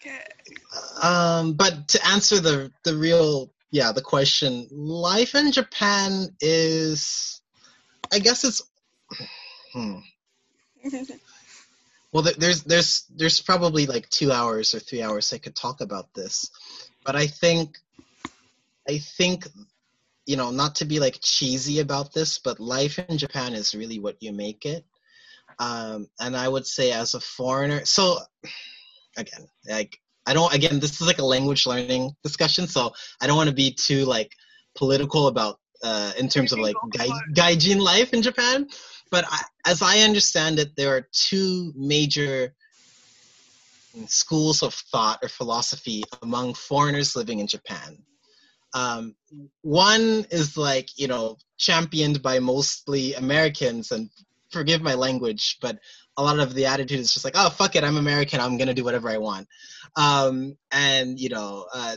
okay. 0.00 0.20
um 1.02 1.54
but 1.54 1.88
to 1.88 2.06
answer 2.06 2.40
the 2.40 2.70
the 2.84 2.96
real 2.96 3.52
yeah 3.70 3.92
the 3.92 4.02
question 4.02 4.66
life 4.70 5.34
in 5.34 5.52
japan 5.52 6.28
is 6.40 7.40
i 8.12 8.18
guess 8.18 8.44
it's 8.44 8.62
hmm. 9.72 9.96
Well, 12.12 12.24
there's 12.24 12.64
there's 12.64 13.04
there's 13.14 13.40
probably 13.40 13.86
like 13.86 14.08
two 14.08 14.32
hours 14.32 14.74
or 14.74 14.80
three 14.80 15.02
hours 15.02 15.32
I 15.32 15.38
could 15.38 15.54
talk 15.54 15.80
about 15.80 16.12
this, 16.12 16.50
but 17.04 17.14
I 17.14 17.28
think 17.28 17.78
I 18.88 18.98
think 18.98 19.46
you 20.26 20.36
know 20.36 20.50
not 20.50 20.76
to 20.76 20.84
be 20.84 20.98
like 20.98 21.18
cheesy 21.20 21.78
about 21.78 22.12
this, 22.12 22.38
but 22.38 22.58
life 22.58 22.98
in 22.98 23.16
Japan 23.16 23.54
is 23.54 23.74
really 23.74 24.00
what 24.00 24.16
you 24.20 24.32
make 24.32 24.66
it. 24.66 24.84
Um, 25.58 26.08
and 26.18 26.36
I 26.36 26.48
would 26.48 26.66
say 26.66 26.90
as 26.90 27.14
a 27.14 27.20
foreigner, 27.20 27.84
so 27.84 28.18
again 29.16 29.46
like 29.68 30.00
I 30.26 30.34
don't 30.34 30.52
again 30.52 30.80
this 30.80 31.00
is 31.00 31.06
like 31.06 31.18
a 31.18 31.24
language 31.24 31.64
learning 31.64 32.16
discussion, 32.24 32.66
so 32.66 32.92
I 33.20 33.28
don't 33.28 33.36
want 33.36 33.50
to 33.50 33.54
be 33.54 33.70
too 33.70 34.04
like 34.04 34.34
political 34.74 35.28
about 35.28 35.60
uh, 35.82 36.12
in 36.18 36.28
terms 36.28 36.52
of 36.52 36.58
like 36.58 36.76
gai, 36.90 37.08
gaijin 37.32 37.80
life 37.80 38.12
in 38.12 38.22
Japan. 38.22 38.68
But 39.10 39.24
I, 39.28 39.42
as 39.66 39.82
I 39.82 40.00
understand 40.00 40.58
it, 40.58 40.76
there 40.76 40.94
are 40.96 41.08
two 41.12 41.72
major 41.76 42.54
schools 44.06 44.62
of 44.62 44.74
thought 44.74 45.18
or 45.22 45.28
philosophy 45.28 46.04
among 46.22 46.54
foreigners 46.54 47.16
living 47.16 47.40
in 47.40 47.46
Japan. 47.46 47.98
Um, 48.72 49.16
one 49.62 50.26
is 50.30 50.56
like 50.56 50.96
you 50.96 51.08
know 51.08 51.36
championed 51.58 52.22
by 52.22 52.38
mostly 52.38 53.14
Americans, 53.14 53.90
and 53.90 54.08
forgive 54.50 54.80
my 54.80 54.94
language, 54.94 55.58
but 55.60 55.78
a 56.16 56.22
lot 56.22 56.38
of 56.38 56.54
the 56.54 56.66
attitude 56.66 57.00
is 57.00 57.12
just 57.12 57.24
like, 57.24 57.34
oh 57.36 57.50
fuck 57.50 57.74
it, 57.74 57.84
I'm 57.84 57.96
American, 57.96 58.40
I'm 58.40 58.58
gonna 58.58 58.74
do 58.74 58.84
whatever 58.84 59.10
I 59.10 59.18
want, 59.18 59.48
um, 59.96 60.56
and 60.70 61.18
you 61.18 61.30
know, 61.30 61.66
uh, 61.74 61.96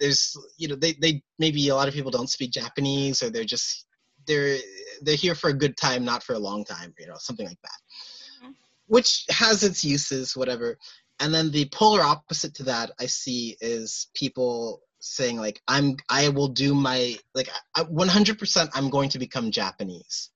there's 0.00 0.34
you 0.56 0.68
know 0.68 0.76
they 0.76 0.94
they 0.94 1.22
maybe 1.38 1.68
a 1.68 1.74
lot 1.74 1.88
of 1.88 1.94
people 1.94 2.10
don't 2.10 2.30
speak 2.30 2.52
Japanese 2.52 3.22
or 3.22 3.28
they're 3.28 3.44
just 3.44 3.86
they're 4.28 4.58
they're 5.02 5.16
here 5.16 5.34
for 5.34 5.50
a 5.50 5.54
good 5.54 5.76
time, 5.76 6.04
not 6.04 6.22
for 6.22 6.34
a 6.34 6.38
long 6.38 6.64
time, 6.64 6.94
you 6.98 7.08
know, 7.08 7.16
something 7.18 7.46
like 7.46 7.60
that, 7.62 8.44
mm-hmm. 8.44 8.52
which 8.86 9.24
has 9.28 9.64
its 9.64 9.84
uses, 9.84 10.36
whatever. 10.36 10.78
And 11.18 11.34
then 11.34 11.50
the 11.50 11.68
polar 11.72 12.02
opposite 12.02 12.54
to 12.56 12.64
that 12.64 12.92
I 13.00 13.06
see 13.06 13.56
is 13.60 14.06
people 14.14 14.82
saying 15.00 15.38
like 15.38 15.60
I'm 15.66 15.96
I 16.08 16.28
will 16.28 16.48
do 16.48 16.74
my 16.74 17.16
like 17.34 17.48
100% 17.76 18.70
I'm 18.74 18.90
going 18.90 19.08
to 19.10 19.18
become 19.18 19.50
Japanese 19.50 20.30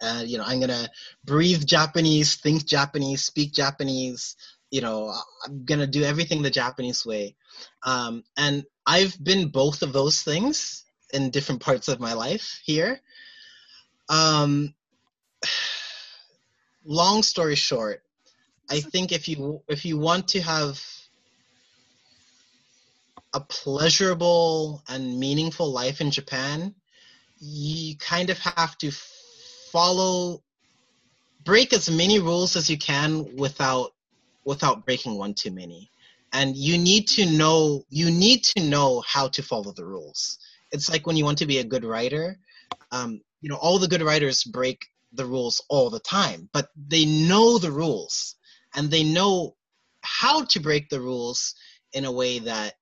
uh, 0.00 0.22
you 0.26 0.38
know, 0.38 0.44
I'm 0.46 0.60
gonna 0.60 0.88
breathe 1.24 1.64
Japanese, 1.66 2.36
think 2.36 2.64
Japanese, 2.64 3.24
speak 3.24 3.52
Japanese. 3.52 4.36
You 4.70 4.80
know, 4.80 5.12
I'm 5.44 5.64
gonna 5.64 5.86
do 5.86 6.04
everything 6.04 6.42
the 6.42 6.50
Japanese 6.50 7.04
way. 7.04 7.36
Um, 7.84 8.24
and 8.36 8.64
I've 8.86 9.22
been 9.22 9.48
both 9.48 9.82
of 9.82 9.92
those 9.92 10.22
things 10.22 10.84
in 11.12 11.30
different 11.30 11.60
parts 11.60 11.88
of 11.88 12.00
my 12.00 12.12
life 12.12 12.60
here. 12.64 13.00
Um, 14.08 14.74
long 16.84 17.22
story 17.22 17.54
short, 17.54 18.02
I 18.68 18.80
think 18.80 19.12
if 19.12 19.28
you 19.28 19.62
if 19.68 19.84
you 19.84 19.98
want 19.98 20.28
to 20.28 20.40
have 20.40 20.80
a 23.32 23.40
pleasurable 23.40 24.82
and 24.88 25.18
meaningful 25.18 25.70
life 25.70 26.00
in 26.00 26.10
Japan, 26.10 26.74
you 27.38 27.96
kind 27.96 28.30
of 28.30 28.38
have 28.38 28.76
to 28.78 28.90
follow 29.70 30.42
break 31.44 31.72
as 31.72 31.90
many 31.90 32.18
rules 32.18 32.56
as 32.56 32.68
you 32.68 32.78
can 32.78 33.36
without 33.36 33.92
without 34.44 34.84
breaking 34.84 35.16
one 35.16 35.34
too 35.34 35.50
many 35.50 35.90
and 36.32 36.56
you 36.56 36.78
need 36.78 37.06
to 37.06 37.26
know 37.26 37.84
you 37.88 38.10
need 38.10 38.44
to 38.44 38.62
know 38.62 39.02
how 39.06 39.28
to 39.28 39.42
follow 39.42 39.72
the 39.72 39.84
rules 39.84 40.38
it's 40.72 40.90
like 40.90 41.06
when 41.06 41.16
you 41.16 41.24
want 41.24 41.38
to 41.38 41.46
be 41.46 41.58
a 41.58 41.64
good 41.64 41.84
writer 41.84 42.38
um, 42.92 43.20
you 43.40 43.48
know 43.48 43.56
all 43.56 43.78
the 43.78 43.88
good 43.88 44.02
writers 44.02 44.44
break 44.44 44.86
the 45.12 45.26
rules 45.26 45.62
all 45.68 45.90
the 45.90 46.00
time 46.00 46.48
but 46.52 46.68
they 46.88 47.04
know 47.04 47.58
the 47.58 47.70
rules 47.70 48.36
and 48.74 48.90
they 48.90 49.02
know 49.02 49.54
how 50.02 50.44
to 50.44 50.60
break 50.60 50.88
the 50.88 51.00
rules 51.00 51.54
in 51.92 52.04
a 52.04 52.12
way 52.12 52.38
that 52.38 52.74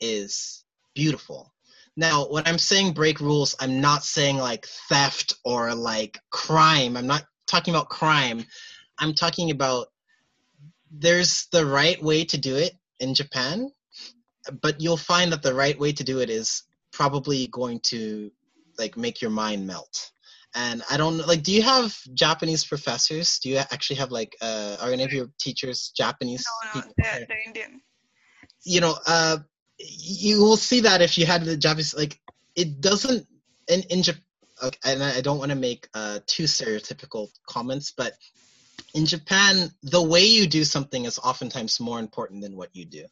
is 0.00 0.64
beautiful 0.94 1.52
now, 2.00 2.26
when 2.28 2.46
I'm 2.46 2.58
saying 2.58 2.94
break 2.94 3.20
rules, 3.20 3.54
I'm 3.60 3.80
not 3.80 4.04
saying 4.04 4.38
like 4.38 4.66
theft 4.88 5.34
or 5.44 5.74
like 5.74 6.18
crime. 6.30 6.96
I'm 6.96 7.06
not 7.06 7.24
talking 7.46 7.74
about 7.74 7.90
crime. 7.90 8.44
I'm 8.98 9.12
talking 9.12 9.50
about 9.50 9.88
there's 10.90 11.46
the 11.52 11.66
right 11.66 12.02
way 12.02 12.24
to 12.24 12.38
do 12.38 12.56
it 12.56 12.72
in 13.00 13.14
Japan, 13.14 13.70
but 14.62 14.80
you'll 14.80 14.96
find 14.96 15.32
that 15.32 15.42
the 15.42 15.54
right 15.54 15.78
way 15.78 15.92
to 15.92 16.04
do 16.04 16.20
it 16.20 16.30
is 16.30 16.62
probably 16.92 17.46
going 17.48 17.80
to 17.84 18.30
like 18.78 18.96
make 18.96 19.20
your 19.20 19.30
mind 19.30 19.66
melt. 19.66 20.10
And 20.54 20.82
I 20.90 20.96
don't 20.96 21.18
like. 21.26 21.44
Do 21.44 21.52
you 21.52 21.62
have 21.62 21.96
Japanese 22.12 22.64
professors? 22.64 23.38
Do 23.38 23.50
you 23.50 23.58
actually 23.58 23.96
have 23.96 24.10
like? 24.10 24.36
Uh, 24.40 24.76
are 24.80 24.90
any 24.90 25.04
of 25.04 25.12
your 25.12 25.28
teachers 25.38 25.92
Japanese? 25.96 26.44
No, 26.74 26.80
no, 26.80 26.86
they're, 26.96 27.26
they're 27.28 27.42
Indian. 27.46 27.80
You 28.64 28.80
know, 28.80 28.96
uh, 29.06 29.38
you 29.78 30.40
will 30.40 30.56
see 30.56 30.80
that 30.80 31.02
if 31.02 31.16
you 31.18 31.24
had 31.24 31.44
the 31.44 31.56
Japanese 31.56 31.94
like 31.94 32.18
it 32.56 32.80
doesn't 32.80 33.26
in 33.68 33.82
in 33.90 34.02
Japan. 34.02 34.24
Okay, 34.62 34.92
and 34.92 35.02
I 35.02 35.20
don't 35.20 35.38
want 35.38 35.50
to 35.50 35.56
make 35.56 35.88
uh, 35.94 36.18
too 36.26 36.44
stereotypical 36.44 37.28
comments, 37.48 37.94
but 37.96 38.12
in 38.92 39.06
Japan, 39.06 39.70
the 39.82 40.02
way 40.02 40.24
you 40.24 40.46
do 40.46 40.64
something 40.64 41.04
is 41.04 41.18
oftentimes 41.18 41.80
more 41.80 41.98
important 41.98 42.42
than 42.42 42.56
what 42.56 42.74
you 42.74 42.84
do. 42.84 43.06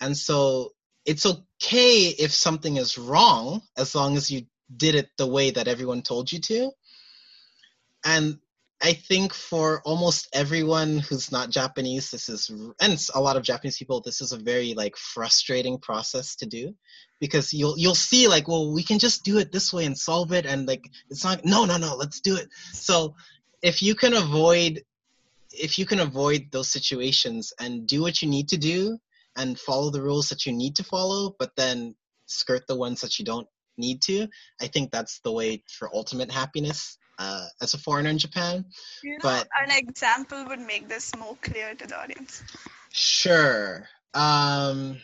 And 0.00 0.16
so 0.16 0.72
it's 1.04 1.26
okay 1.26 2.08
if 2.08 2.32
something 2.32 2.76
is 2.76 2.98
wrong 2.98 3.62
as 3.76 3.94
long 3.94 4.16
as 4.16 4.30
you 4.30 4.42
did 4.76 4.94
it 4.94 5.08
the 5.16 5.26
way 5.26 5.50
that 5.50 5.68
everyone 5.68 6.02
told 6.02 6.30
you 6.30 6.40
to. 6.40 6.70
And 8.04 8.38
I 8.82 8.94
think 8.94 9.34
for 9.34 9.82
almost 9.84 10.28
everyone 10.32 11.00
who's 11.00 11.30
not 11.30 11.50
Japanese, 11.50 12.10
this 12.10 12.30
is, 12.30 12.50
and 12.80 13.06
a 13.14 13.20
lot 13.20 13.36
of 13.36 13.42
Japanese 13.42 13.76
people, 13.76 14.00
this 14.00 14.22
is 14.22 14.32
a 14.32 14.38
very 14.38 14.72
like 14.72 14.96
frustrating 14.96 15.78
process 15.78 16.34
to 16.36 16.46
do, 16.46 16.74
because 17.20 17.52
you'll 17.52 17.78
you'll 17.78 17.94
see 17.94 18.26
like, 18.26 18.48
well, 18.48 18.72
we 18.72 18.82
can 18.82 18.98
just 18.98 19.22
do 19.22 19.38
it 19.38 19.52
this 19.52 19.70
way 19.70 19.84
and 19.84 19.98
solve 19.98 20.32
it, 20.32 20.46
and 20.46 20.66
like 20.66 20.90
it's 21.10 21.24
not, 21.24 21.44
no, 21.44 21.66
no, 21.66 21.76
no, 21.76 21.94
let's 21.94 22.20
do 22.20 22.36
it. 22.36 22.48
So, 22.72 23.14
if 23.60 23.82
you 23.82 23.94
can 23.94 24.14
avoid, 24.14 24.82
if 25.50 25.78
you 25.78 25.84
can 25.84 26.00
avoid 26.00 26.46
those 26.50 26.70
situations 26.70 27.52
and 27.60 27.86
do 27.86 28.00
what 28.00 28.22
you 28.22 28.28
need 28.28 28.48
to 28.48 28.56
do 28.56 28.98
and 29.40 29.58
follow 29.58 29.90
the 29.90 30.02
rules 30.02 30.28
that 30.28 30.44
you 30.44 30.52
need 30.52 30.76
to 30.76 30.84
follow, 30.84 31.34
but 31.38 31.56
then 31.56 31.94
skirt 32.26 32.66
the 32.66 32.76
ones 32.76 33.00
that 33.00 33.18
you 33.18 33.24
don't 33.24 33.48
need 33.78 34.02
to, 34.02 34.28
I 34.60 34.66
think 34.66 34.92
that's 34.92 35.20
the 35.20 35.32
way 35.32 35.64
for 35.78 35.88
ultimate 35.94 36.30
happiness 36.30 36.98
uh, 37.18 37.46
as 37.62 37.72
a 37.72 37.78
foreigner 37.78 38.10
in 38.10 38.18
Japan. 38.18 38.66
You 39.02 39.12
know, 39.12 39.18
but 39.22 39.48
an 39.64 39.70
example 39.70 40.44
would 40.48 40.60
make 40.60 40.88
this 40.88 41.16
more 41.16 41.36
clear 41.40 41.74
to 41.74 41.86
the 41.86 41.98
audience. 41.98 42.42
Sure. 42.92 43.88
Um, 44.12 44.98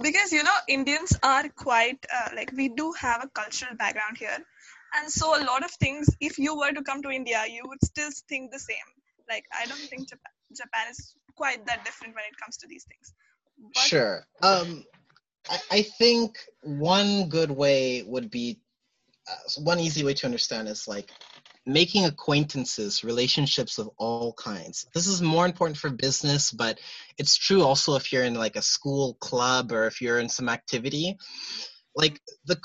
because 0.00 0.32
you 0.32 0.42
know 0.42 0.58
Indians 0.68 1.18
are 1.22 1.48
quite 1.48 2.06
uh, 2.14 2.30
like 2.34 2.52
we 2.56 2.68
do 2.68 2.92
have 2.92 3.22
a 3.24 3.28
cultural 3.28 3.76
background 3.76 4.16
here, 4.16 4.38
and 4.96 5.10
so 5.10 5.36
a 5.36 5.42
lot 5.44 5.64
of 5.64 5.70
things. 5.72 6.08
If 6.20 6.38
you 6.38 6.56
were 6.56 6.72
to 6.72 6.82
come 6.82 7.02
to 7.02 7.10
India, 7.10 7.44
you 7.50 7.62
would 7.66 7.84
still 7.84 8.10
think 8.28 8.52
the 8.52 8.60
same. 8.60 8.90
Like 9.30 9.44
I 9.58 9.64
don't 9.66 9.78
think 9.78 10.08
Japan, 10.08 10.32
Japan 10.54 10.90
is 10.90 11.14
quite 11.36 11.64
that 11.66 11.84
different 11.84 12.14
when 12.14 12.24
it 12.24 12.36
comes 12.42 12.56
to 12.58 12.66
these 12.66 12.84
things. 12.84 13.14
But, 13.74 13.82
sure. 13.82 14.26
Um, 14.42 14.84
I, 15.48 15.58
I 15.70 15.82
think 15.82 16.38
one 16.62 17.28
good 17.28 17.50
way 17.50 18.02
would 18.02 18.30
be 18.30 18.60
uh, 19.30 19.62
one 19.62 19.80
easy 19.80 20.04
way 20.04 20.14
to 20.14 20.26
understand 20.26 20.68
is 20.68 20.88
like 20.88 21.10
making 21.66 22.04
acquaintances, 22.06 23.04
relationships 23.04 23.78
of 23.78 23.90
all 23.98 24.32
kinds. 24.32 24.86
This 24.94 25.06
is 25.06 25.22
more 25.22 25.44
important 25.44 25.76
for 25.76 25.90
business, 25.90 26.50
but 26.50 26.80
it's 27.18 27.36
true 27.36 27.62
also 27.62 27.96
if 27.96 28.12
you're 28.12 28.24
in 28.24 28.34
like 28.34 28.56
a 28.56 28.62
school 28.62 29.14
club 29.20 29.70
or 29.70 29.86
if 29.86 30.00
you're 30.00 30.18
in 30.18 30.28
some 30.28 30.48
activity. 30.48 31.16
Like 31.94 32.20
the 32.46 32.56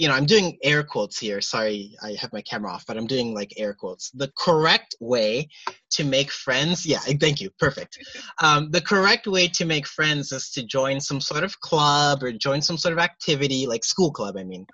you 0.00 0.08
know, 0.08 0.14
I'm 0.14 0.24
doing 0.24 0.56
air 0.62 0.82
quotes 0.82 1.18
here. 1.18 1.42
Sorry, 1.42 1.94
I 2.02 2.16
have 2.18 2.32
my 2.32 2.40
camera 2.40 2.72
off, 2.72 2.86
but 2.86 2.96
I'm 2.96 3.06
doing 3.06 3.34
like 3.34 3.52
air 3.58 3.74
quotes. 3.74 4.10
The 4.12 4.32
correct 4.34 4.94
way 4.98 5.50
to 5.90 6.04
make 6.04 6.30
friends, 6.30 6.86
yeah, 6.86 7.00
thank 7.20 7.38
you, 7.38 7.50
perfect. 7.58 7.98
Um, 8.42 8.70
the 8.70 8.80
correct 8.80 9.26
way 9.26 9.46
to 9.48 9.66
make 9.66 9.86
friends 9.86 10.32
is 10.32 10.52
to 10.52 10.64
join 10.64 11.02
some 11.02 11.20
sort 11.20 11.44
of 11.44 11.60
club 11.60 12.22
or 12.22 12.32
join 12.32 12.62
some 12.62 12.78
sort 12.78 12.94
of 12.94 12.98
activity, 12.98 13.66
like 13.66 13.84
school 13.84 14.10
club, 14.10 14.38
I 14.38 14.44
mean. 14.44 14.64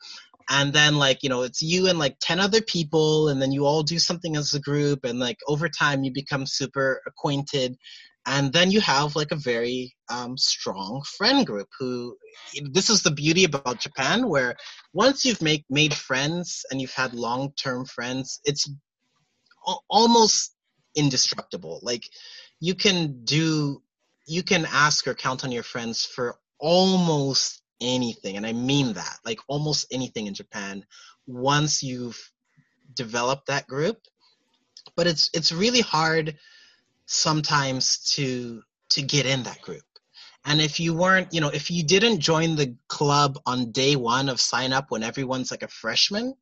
And 0.49 0.73
then, 0.73 0.95
like, 0.95 1.25
you 1.25 1.29
know, 1.29 1.43
it's 1.43 1.61
you 1.61 1.89
and 1.89 1.99
like 1.99 2.19
10 2.21 2.39
other 2.39 2.61
people, 2.61 3.29
and 3.29 3.43
then 3.43 3.51
you 3.51 3.67
all 3.67 3.83
do 3.83 3.99
something 3.99 4.37
as 4.37 4.55
a 4.55 4.61
group, 4.61 5.05
and 5.05 5.19
like 5.19 5.39
over 5.49 5.69
time 5.69 6.05
you 6.05 6.13
become 6.13 6.47
super 6.47 7.03
acquainted 7.05 7.77
and 8.27 8.53
then 8.53 8.71
you 8.71 8.81
have 8.81 9.15
like 9.17 9.31
a 9.31 9.37
very 9.37 9.95
um, 10.11 10.37
strong 10.37 11.03
friend 11.17 11.47
group 11.47 11.69
who 11.79 12.17
this 12.73 12.91
is 12.91 13.03
the 13.03 13.11
beauty 13.11 13.45
about 13.45 13.81
japan 13.81 14.29
where 14.29 14.55
once 14.93 15.25
you've 15.25 15.43
make, 15.43 15.65
made 15.71 15.95
friends 15.95 16.65
and 16.71 16.81
you've 16.81 16.93
had 16.93 17.15
long-term 17.15 17.85
friends 17.87 18.41
it's 18.45 18.69
almost 19.89 20.55
indestructible. 20.95 21.81
Like 21.83 22.05
you 22.61 22.75
can 22.75 23.25
do 23.25 23.83
you 24.27 24.43
can 24.43 24.67
ask 24.73 25.07
or 25.07 25.15
count 25.15 25.45
on 25.45 25.53
your 25.53 25.63
friends 25.63 26.05
for 26.05 26.37
almost 26.59 27.63
anything 27.83 28.39
and 28.39 28.47
i 28.47 28.53
mean 28.53 28.95
that 28.95 29.19
like 29.27 29.39
almost 29.49 29.87
anything 29.93 30.27
in 30.27 30.33
japan 30.33 30.83
once 31.27 31.83
you've 31.83 32.19
developed 32.95 33.47
that 33.47 33.67
group. 33.67 33.99
But 34.97 35.07
it's 35.07 35.29
it's 35.35 35.53
really 35.53 35.83
hard 35.83 36.37
sometimes 37.07 37.99
to 38.15 38.63
to 38.91 39.03
get 39.03 39.27
in 39.27 39.43
that 39.45 39.61
group. 39.63 39.83
And 40.45 40.61
if 40.61 40.79
you 40.79 40.95
weren't 40.95 41.33
you 41.33 41.41
know 41.41 41.49
if 41.49 41.71
you 41.71 41.83
didn't 41.83 42.21
join 42.21 42.57
the 42.57 42.77
club 42.89 43.39
on 43.47 43.73
day 43.73 43.97
one 43.97 44.29
of 44.29 44.41
sign 44.41 44.73
up 44.73 44.91
when 44.91 45.03
everyone's 45.03 45.51
like 45.51 45.63
a 45.63 45.69
freshman 45.69 46.35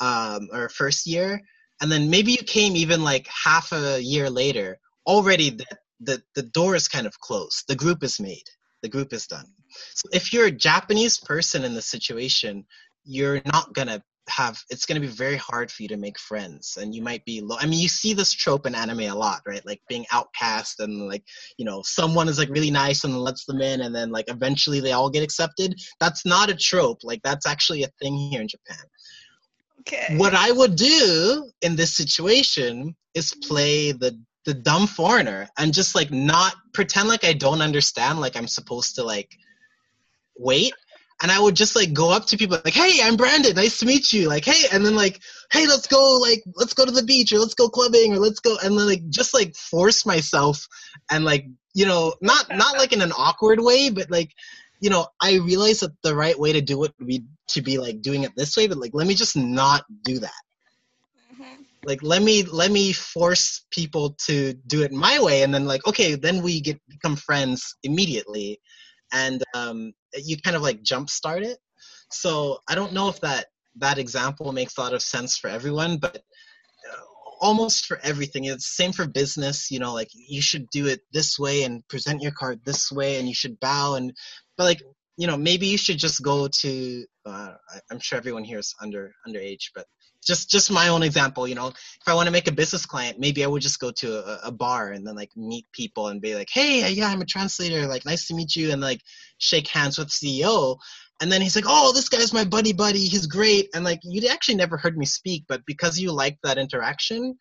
um, 0.00 0.48
or 0.52 0.68
first 0.68 1.06
year 1.06 1.40
and 1.80 1.90
then 1.90 2.10
maybe 2.10 2.32
you 2.32 2.38
came 2.38 2.74
even 2.76 3.02
like 3.02 3.28
half 3.28 3.72
a 3.72 4.00
year 4.02 4.28
later 4.28 4.78
already 5.06 5.50
the, 5.50 5.66
the, 6.00 6.22
the 6.34 6.42
door 6.42 6.74
is 6.74 6.88
kind 6.88 7.06
of 7.06 7.18
closed. 7.20 7.64
The 7.68 7.76
group 7.76 8.02
is 8.02 8.20
made. 8.20 8.44
The 8.82 8.88
group 8.88 9.12
is 9.12 9.26
done. 9.26 9.46
So 9.94 10.08
if 10.12 10.32
you're 10.32 10.46
a 10.46 10.50
japanese 10.50 11.18
person 11.18 11.64
in 11.64 11.74
the 11.74 11.82
situation 11.82 12.64
you're 13.04 13.40
not 13.46 13.72
gonna 13.72 14.02
have 14.28 14.60
it's 14.70 14.84
going 14.84 15.00
to 15.00 15.06
be 15.06 15.12
very 15.12 15.36
hard 15.36 15.70
for 15.70 15.82
you 15.82 15.88
to 15.88 15.96
make 15.96 16.18
friends 16.18 16.78
and 16.80 16.94
you 16.94 17.02
might 17.02 17.24
be 17.24 17.40
low 17.40 17.56
i 17.60 17.66
mean 17.66 17.78
you 17.80 17.88
see 17.88 18.12
this 18.12 18.32
trope 18.32 18.66
in 18.66 18.74
anime 18.74 19.00
a 19.00 19.14
lot 19.14 19.40
right? 19.48 19.64
Like 19.66 19.80
being 19.88 20.06
outcast 20.12 20.80
and 20.80 21.08
like 21.08 21.24
you 21.56 21.64
know 21.64 21.82
someone 21.84 22.28
is 22.28 22.38
like 22.38 22.50
really 22.50 22.70
nice 22.70 23.04
and 23.04 23.18
lets 23.18 23.44
them 23.46 23.60
in 23.60 23.80
and 23.80 23.94
then 23.94 24.10
like 24.10 24.26
eventually 24.28 24.80
they 24.80 24.92
all 24.92 25.10
get 25.10 25.22
accepted. 25.22 25.74
That's 26.00 26.24
not 26.24 26.50
a 26.50 26.56
trope. 26.56 26.98
Like 27.02 27.20
that's 27.22 27.46
actually 27.46 27.82
a 27.82 27.90
thing 28.00 28.16
here 28.16 28.40
in 28.40 28.48
japan. 28.48 28.84
Okay. 29.80 30.16
What 30.16 30.34
i 30.34 30.50
would 30.52 30.76
do 30.76 31.50
in 31.62 31.76
this 31.76 31.96
situation 31.96 32.94
is 33.14 33.34
play 33.46 33.92
the 33.92 34.18
the 34.44 34.54
dumb 34.54 34.86
foreigner 34.86 35.48
and 35.58 35.74
just 35.74 35.94
like 35.94 36.10
not 36.10 36.54
pretend 36.72 37.08
like 37.08 37.24
i 37.24 37.34
don't 37.34 37.60
understand 37.60 38.18
like 38.18 38.34
i'm 38.34 38.48
supposed 38.48 38.94
to 38.94 39.02
like 39.02 39.30
wait 40.38 40.72
and 41.20 41.32
I 41.32 41.40
would 41.40 41.56
just 41.56 41.74
like 41.74 41.92
go 41.92 42.10
up 42.10 42.26
to 42.26 42.36
people 42.36 42.60
like, 42.64 42.74
"Hey, 42.74 43.00
I'm 43.02 43.16
Brandon. 43.16 43.54
Nice 43.54 43.78
to 43.78 43.86
meet 43.86 44.12
you." 44.12 44.28
Like, 44.28 44.44
"Hey," 44.44 44.68
and 44.72 44.84
then 44.84 44.94
like, 44.94 45.20
"Hey, 45.50 45.66
let's 45.66 45.86
go 45.86 46.18
like 46.18 46.42
let's 46.54 46.74
go 46.74 46.84
to 46.84 46.92
the 46.92 47.02
beach 47.02 47.32
or 47.32 47.38
let's 47.38 47.54
go 47.54 47.68
clubbing 47.68 48.12
or 48.12 48.18
let's 48.18 48.40
go," 48.40 48.56
and 48.62 48.78
then 48.78 48.86
like 48.86 49.08
just 49.08 49.34
like 49.34 49.56
force 49.56 50.06
myself 50.06 50.66
and 51.10 51.24
like 51.24 51.46
you 51.74 51.86
know 51.86 52.14
not 52.20 52.48
not 52.50 52.78
like 52.78 52.92
in 52.92 53.02
an 53.02 53.12
awkward 53.12 53.60
way, 53.60 53.90
but 53.90 54.10
like 54.10 54.32
you 54.80 54.90
know 54.90 55.06
I 55.20 55.36
realize 55.36 55.80
that 55.80 55.92
the 56.02 56.14
right 56.14 56.38
way 56.38 56.52
to 56.52 56.60
do 56.60 56.84
it 56.84 56.92
would 56.98 57.08
be 57.08 57.24
to 57.48 57.62
be 57.62 57.78
like 57.78 58.00
doing 58.00 58.22
it 58.22 58.32
this 58.36 58.56
way, 58.56 58.68
but 58.68 58.78
like 58.78 58.92
let 58.94 59.06
me 59.06 59.14
just 59.14 59.36
not 59.36 59.84
do 60.04 60.20
that. 60.20 60.42
Mm-hmm. 61.34 61.62
Like 61.84 62.00
let 62.02 62.22
me 62.22 62.44
let 62.44 62.70
me 62.70 62.92
force 62.92 63.66
people 63.72 64.16
to 64.26 64.54
do 64.68 64.82
it 64.82 64.92
my 64.92 65.20
way, 65.20 65.42
and 65.42 65.52
then 65.52 65.66
like 65.66 65.84
okay, 65.84 66.14
then 66.14 66.42
we 66.42 66.60
get 66.60 66.80
become 66.88 67.16
friends 67.16 67.74
immediately 67.82 68.60
and 69.12 69.42
um, 69.54 69.92
you 70.14 70.36
kind 70.38 70.56
of 70.56 70.62
like 70.62 70.82
jumpstart 70.82 71.42
it. 71.42 71.58
So 72.10 72.58
I 72.68 72.74
don't 72.74 72.92
know 72.92 73.08
if 73.08 73.20
that 73.20 73.46
that 73.76 73.98
example 73.98 74.52
makes 74.52 74.76
a 74.76 74.80
lot 74.80 74.94
of 74.94 75.02
sense 75.02 75.36
for 75.36 75.48
everyone, 75.48 75.98
but 75.98 76.16
uh, 76.16 77.02
almost 77.40 77.86
for 77.86 77.98
everything. 78.02 78.44
It's 78.44 78.76
same 78.76 78.92
for 78.92 79.06
business. 79.06 79.70
You 79.70 79.78
know, 79.78 79.92
like 79.94 80.08
you 80.12 80.42
should 80.42 80.68
do 80.70 80.86
it 80.86 81.00
this 81.12 81.38
way 81.38 81.62
and 81.64 81.86
present 81.88 82.22
your 82.22 82.32
card 82.32 82.60
this 82.64 82.90
way, 82.90 83.18
and 83.18 83.28
you 83.28 83.34
should 83.34 83.58
bow 83.60 83.94
and. 83.94 84.12
But 84.56 84.64
like 84.64 84.82
you 85.16 85.26
know, 85.26 85.36
maybe 85.36 85.66
you 85.66 85.78
should 85.78 85.98
just 85.98 86.22
go 86.22 86.48
to. 86.48 87.04
Uh, 87.26 87.54
I'm 87.90 88.00
sure 88.00 88.18
everyone 88.18 88.44
here 88.44 88.58
is 88.58 88.74
under 88.80 89.12
underage, 89.26 89.70
but 89.74 89.86
just 90.28 90.50
just 90.50 90.70
my 90.70 90.88
own 90.88 91.02
example 91.02 91.48
you 91.48 91.54
know 91.54 91.68
if 91.68 92.06
i 92.06 92.14
want 92.14 92.26
to 92.26 92.32
make 92.32 92.46
a 92.46 92.52
business 92.52 92.86
client 92.86 93.18
maybe 93.18 93.42
i 93.42 93.46
would 93.46 93.62
just 93.62 93.80
go 93.80 93.90
to 93.90 94.08
a, 94.12 94.48
a, 94.48 94.52
bar 94.52 94.92
and 94.92 95.06
then 95.06 95.16
like 95.16 95.30
meet 95.36 95.66
people 95.72 96.08
and 96.08 96.20
be 96.20 96.34
like 96.34 96.50
hey 96.52 96.88
yeah 96.90 97.08
i'm 97.08 97.22
a 97.22 97.26
translator 97.26 97.86
like 97.86 98.04
nice 98.04 98.26
to 98.28 98.34
meet 98.34 98.54
you 98.54 98.70
and 98.70 98.80
like 98.80 99.00
shake 99.38 99.66
hands 99.66 99.98
with 99.98 100.08
ceo 100.08 100.76
and 101.20 101.32
then 101.32 101.40
he's 101.40 101.56
like 101.56 101.64
oh 101.66 101.92
this 101.92 102.08
guy's 102.08 102.32
my 102.32 102.44
buddy 102.44 102.72
buddy 102.72 103.00
he's 103.00 103.26
great. 103.26 103.68
And 103.74 103.84
like 103.84 104.00
you 104.04 104.28
actually 104.28 104.56
never 104.56 104.76
heard 104.76 104.96
me 104.96 105.06
speak 105.06 105.44
but 105.48 105.62
because 105.66 105.98
you 105.98 106.12
liked 106.12 106.42
that 106.44 106.58
interaction 106.58 107.34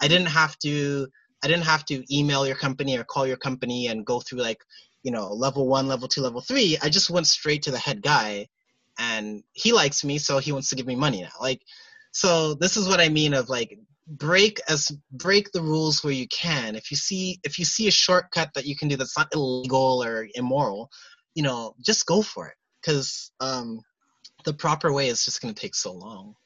i 0.00 0.06
didn't 0.06 0.28
have 0.28 0.56
to 0.58 1.08
i 1.42 1.48
didn't 1.48 1.64
have 1.64 1.84
to 1.86 2.04
email 2.14 2.46
your 2.46 2.56
company 2.56 2.96
or 2.98 3.04
call 3.04 3.26
your 3.26 3.38
company 3.38 3.88
and 3.88 4.06
go 4.06 4.20
through 4.20 4.40
like 4.40 4.60
you 5.04 5.12
know 5.12 5.28
level 5.28 5.68
one 5.68 5.86
level 5.86 6.08
two 6.08 6.22
level 6.22 6.40
three. 6.40 6.76
I 6.82 6.88
just 6.88 7.10
went 7.10 7.28
straight 7.28 7.62
to 7.64 7.70
the 7.70 7.78
head 7.78 8.02
guy 8.02 8.48
and 8.98 9.44
he 9.52 9.72
likes 9.72 10.02
me 10.04 10.18
so 10.18 10.38
he 10.38 10.52
wants 10.52 10.70
to 10.70 10.76
give 10.76 10.86
me 10.86 10.96
money 10.96 11.22
now. 11.22 11.40
Like 11.40 11.62
so 12.14 12.54
this 12.54 12.76
is 12.76 12.88
what 12.88 13.00
I 13.00 13.08
mean 13.08 13.34
of 13.34 13.48
like 13.48 13.76
break 14.06 14.60
as 14.68 14.92
break 15.10 15.50
the 15.50 15.60
rules 15.60 16.04
where 16.04 16.12
you 16.12 16.28
can. 16.28 16.76
If 16.76 16.92
you 16.92 16.96
see 16.96 17.40
if 17.42 17.58
you 17.58 17.64
see 17.64 17.88
a 17.88 17.90
shortcut 17.90 18.54
that 18.54 18.66
you 18.66 18.76
can 18.76 18.86
do 18.86 18.96
that's 18.96 19.18
not 19.18 19.34
illegal 19.34 20.02
or 20.04 20.28
immoral, 20.36 20.90
you 21.34 21.42
know, 21.42 21.74
just 21.84 22.06
go 22.06 22.22
for 22.22 22.46
it 22.46 22.54
because 22.80 23.32
um, 23.40 23.80
the 24.44 24.54
proper 24.54 24.92
way 24.92 25.08
is 25.08 25.24
just 25.24 25.42
going 25.42 25.52
to 25.52 25.60
take 25.60 25.74
so 25.74 25.92
long. 25.92 26.36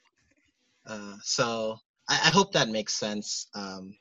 Uh, 0.87 1.17
so 1.23 1.77
I, 2.09 2.15
I, 2.15 2.31
hope 2.31 2.53
that 2.53 2.71
makes 2.71 2.95
sense. 2.95 3.49
Um, 3.55 3.95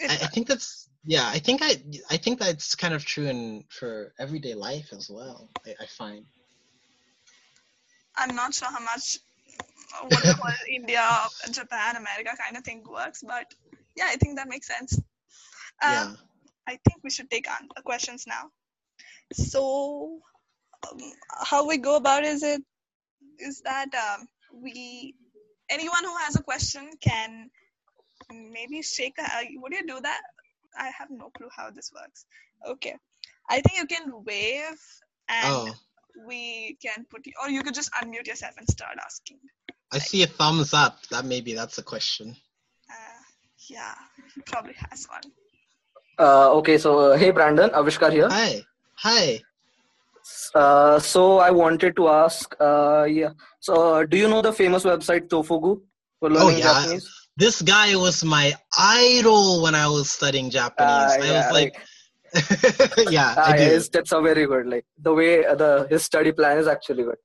I, 0.00 0.14
I, 0.22 0.26
think 0.28 0.46
that's 0.48 0.88
yeah. 1.04 1.28
I 1.28 1.38
think 1.38 1.60
I 1.62 1.76
I 2.08 2.16
think 2.16 2.38
that's 2.38 2.74
kind 2.74 2.94
of 2.94 3.04
true 3.04 3.26
in 3.26 3.64
for 3.68 4.14
everyday 4.18 4.54
life 4.54 4.88
as 4.96 5.10
well. 5.10 5.50
I, 5.66 5.74
I 5.82 5.86
find. 5.86 6.24
I'm 8.16 8.34
not 8.34 8.54
sure 8.54 8.68
how 8.68 8.82
much 8.82 9.18
what 10.38 10.54
India, 10.68 11.06
Japan, 11.50 11.96
America 11.96 12.36
kind 12.42 12.56
of 12.56 12.64
thing 12.64 12.84
works. 12.88 13.22
But 13.26 13.46
yeah, 13.96 14.06
I 14.08 14.16
think 14.16 14.36
that 14.36 14.48
makes 14.48 14.66
sense. 14.66 14.96
Um, 15.82 15.92
yeah. 15.92 16.12
I 16.68 16.78
think 16.88 17.02
we 17.02 17.10
should 17.10 17.30
take 17.30 17.50
on 17.50 17.68
questions 17.84 18.26
now. 18.26 18.50
So, 19.32 20.20
um, 20.90 20.98
how 21.42 21.66
we 21.66 21.78
go 21.78 21.96
about 21.96 22.24
is 22.24 22.42
it 22.42 22.62
is 23.38 23.62
that 23.62 23.88
um, 23.94 24.26
we 24.52 25.14
anyone 25.68 26.04
who 26.04 26.16
has 26.18 26.36
a 26.36 26.42
question 26.42 26.90
can 27.00 27.50
maybe 28.30 28.82
shake. 28.82 29.18
A, 29.18 29.48
would 29.56 29.72
you 29.72 29.86
do 29.86 30.00
that? 30.00 30.20
I 30.78 30.90
have 30.96 31.10
no 31.10 31.30
clue 31.30 31.48
how 31.54 31.70
this 31.70 31.90
works. 31.94 32.26
Okay, 32.66 32.94
I 33.48 33.60
think 33.60 33.78
you 33.78 33.86
can 33.86 34.24
wave 34.24 34.80
and. 35.28 35.46
Oh 35.46 35.74
we 36.26 36.76
can 36.82 37.06
put 37.10 37.26
you, 37.26 37.32
or 37.42 37.50
you 37.50 37.62
could 37.62 37.74
just 37.74 37.90
unmute 37.92 38.26
yourself 38.26 38.54
and 38.58 38.68
start 38.68 38.98
asking. 39.04 39.38
I 39.92 39.98
see 39.98 40.22
a 40.22 40.26
thumbs 40.26 40.72
up. 40.72 40.98
That 41.10 41.24
maybe 41.24 41.54
that's 41.54 41.78
a 41.78 41.82
question. 41.82 42.36
Uh, 42.88 43.22
yeah, 43.68 43.94
he 44.34 44.40
probably 44.42 44.74
has 44.90 45.06
one. 45.06 45.32
Uh, 46.18 46.52
okay, 46.52 46.78
so 46.78 46.98
uh, 46.98 47.16
hey 47.16 47.30
Brandon, 47.30 47.70
Avishkar 47.70 48.12
here. 48.12 48.28
Hi. 48.28 48.62
Hi. 48.96 49.40
Uh, 50.54 50.98
so 50.98 51.38
I 51.38 51.50
wanted 51.50 51.96
to 51.96 52.08
ask, 52.08 52.54
uh, 52.60 53.04
yeah. 53.08 53.30
So 53.60 53.94
uh, 53.94 54.04
do 54.04 54.16
you 54.16 54.28
know 54.28 54.42
the 54.42 54.52
famous 54.52 54.84
website 54.84 55.28
Tofugu 55.28 55.80
for 56.18 56.30
learning 56.30 56.56
oh, 56.56 56.58
yeah. 56.58 56.82
Japanese? 56.82 57.28
This 57.36 57.62
guy 57.62 57.96
was 57.96 58.22
my 58.22 58.52
idol 58.78 59.62
when 59.62 59.74
I 59.74 59.86
was 59.88 60.10
studying 60.10 60.50
Japanese. 60.50 60.90
Uh, 60.90 61.18
I 61.22 61.32
was 61.32 61.52
like, 61.52 61.76
like 62.34 63.10
yeah, 63.10 63.34
uh, 63.36 63.52
his 63.54 63.88
tips 63.88 64.12
are 64.12 64.22
very 64.22 64.46
good. 64.46 64.66
Like 64.66 64.84
the 64.98 65.14
way 65.14 65.44
uh, 65.46 65.54
the 65.54 65.86
his 65.88 66.04
study 66.04 66.32
plan 66.32 66.58
is 66.58 66.68
actually 66.68 67.04
good 67.04 67.16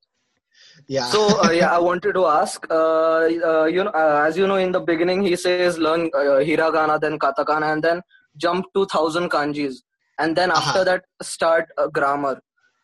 yeah 0.87 1.05
so 1.05 1.41
uh, 1.43 1.51
yeah 1.51 1.73
i 1.75 1.79
wanted 1.79 2.13
to 2.13 2.25
ask 2.25 2.65
uh, 2.69 3.27
uh, 3.49 3.65
you 3.65 3.83
know 3.83 3.91
uh, 3.91 4.23
as 4.27 4.37
you 4.37 4.45
know 4.45 4.55
in 4.55 4.71
the 4.71 4.79
beginning 4.79 5.21
he 5.21 5.35
says 5.35 5.77
learn 5.77 6.09
uh, 6.13 6.39
hiragana 6.49 6.99
then 6.99 7.17
katakana 7.17 7.71
and 7.73 7.83
then 7.83 8.01
jump 8.37 8.65
to 8.73 8.81
1000 8.81 9.29
kanjis 9.29 9.77
and 10.19 10.35
then 10.35 10.51
uh-huh. 10.51 10.61
after 10.61 10.83
that 10.83 11.03
start 11.21 11.65
grammar 11.91 12.39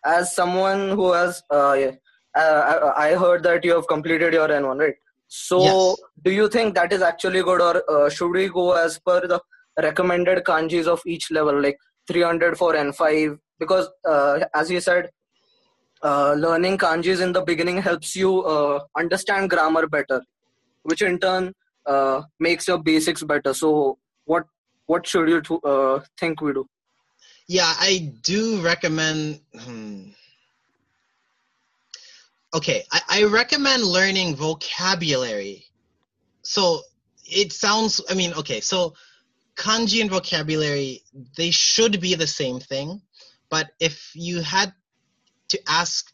as 0.06 0.36
someone 0.36 0.90
who 0.90 1.12
has 1.14 1.44
I, 1.52 1.98
I, 2.96 3.16
heard 3.16 3.44
that 3.44 3.66
you 3.66 3.74
have 3.76 3.88
completed 3.88 4.34
your 4.34 4.48
n1 4.48 4.80
right 4.80 4.96
so 5.28 5.62
yes. 5.62 5.98
do 6.24 6.32
you 6.32 6.48
think 6.48 6.76
that 6.76 6.94
is 6.94 7.02
actually 7.02 7.44
good 7.44 7.62
or 7.62 8.10
should 8.10 8.32
we 8.32 8.48
go 8.48 8.72
as 8.72 8.98
per 9.00 9.28
the 9.28 9.40
recommended 9.84 10.44
kanjis 10.46 10.88
of 10.88 11.02
each 11.06 11.30
level 11.30 11.62
like 11.62 11.78
300 12.08 12.58
for 12.58 12.74
n5 12.74 13.38
because 13.60 13.90
as 14.56 14.72
you 14.72 14.80
said 14.80 15.10
uh, 16.04 16.34
learning 16.34 16.78
kanjis 16.78 17.22
in 17.22 17.32
the 17.32 17.42
beginning 17.42 17.82
helps 17.82 18.16
you 18.16 18.44
uh, 18.44 18.80
understand 18.98 19.50
grammar 19.50 19.88
better 19.88 20.22
which 20.84 21.02
in 21.02 21.20
turn 21.20 21.54
uh, 21.86 22.22
makes 22.40 22.68
your 22.68 22.78
basics 22.78 23.24
better. 23.24 23.54
So 23.54 23.98
what 24.26 24.46
what 24.86 25.08
should 25.08 25.30
you 25.30 25.42
to, 25.42 25.60
uh, 25.62 26.04
think 26.20 26.42
we 26.42 26.54
do 26.54 26.68
yeah 27.48 27.74
i 27.80 28.12
do 28.24 28.62
recommend 28.62 29.40
hmm. 29.58 30.10
okay 32.54 32.84
I, 32.92 33.02
I 33.10 33.24
recommend 33.24 33.84
learning 33.84 34.36
vocabulary. 34.36 35.66
So 36.42 36.82
it 37.26 37.54
sounds 37.54 38.02
i 38.10 38.14
mean 38.14 38.34
okay 38.34 38.60
so 38.60 38.94
kanji 39.56 40.02
and 40.02 40.10
vocabulary 40.10 41.04
they 41.38 41.52
should 41.52 42.02
be 42.02 42.16
the 42.16 42.28
same 42.28 42.60
thing 42.60 43.02
but 43.50 43.72
if 43.80 44.12
you 44.14 44.42
had 44.42 44.74
to 45.52 45.60
ask 45.68 46.12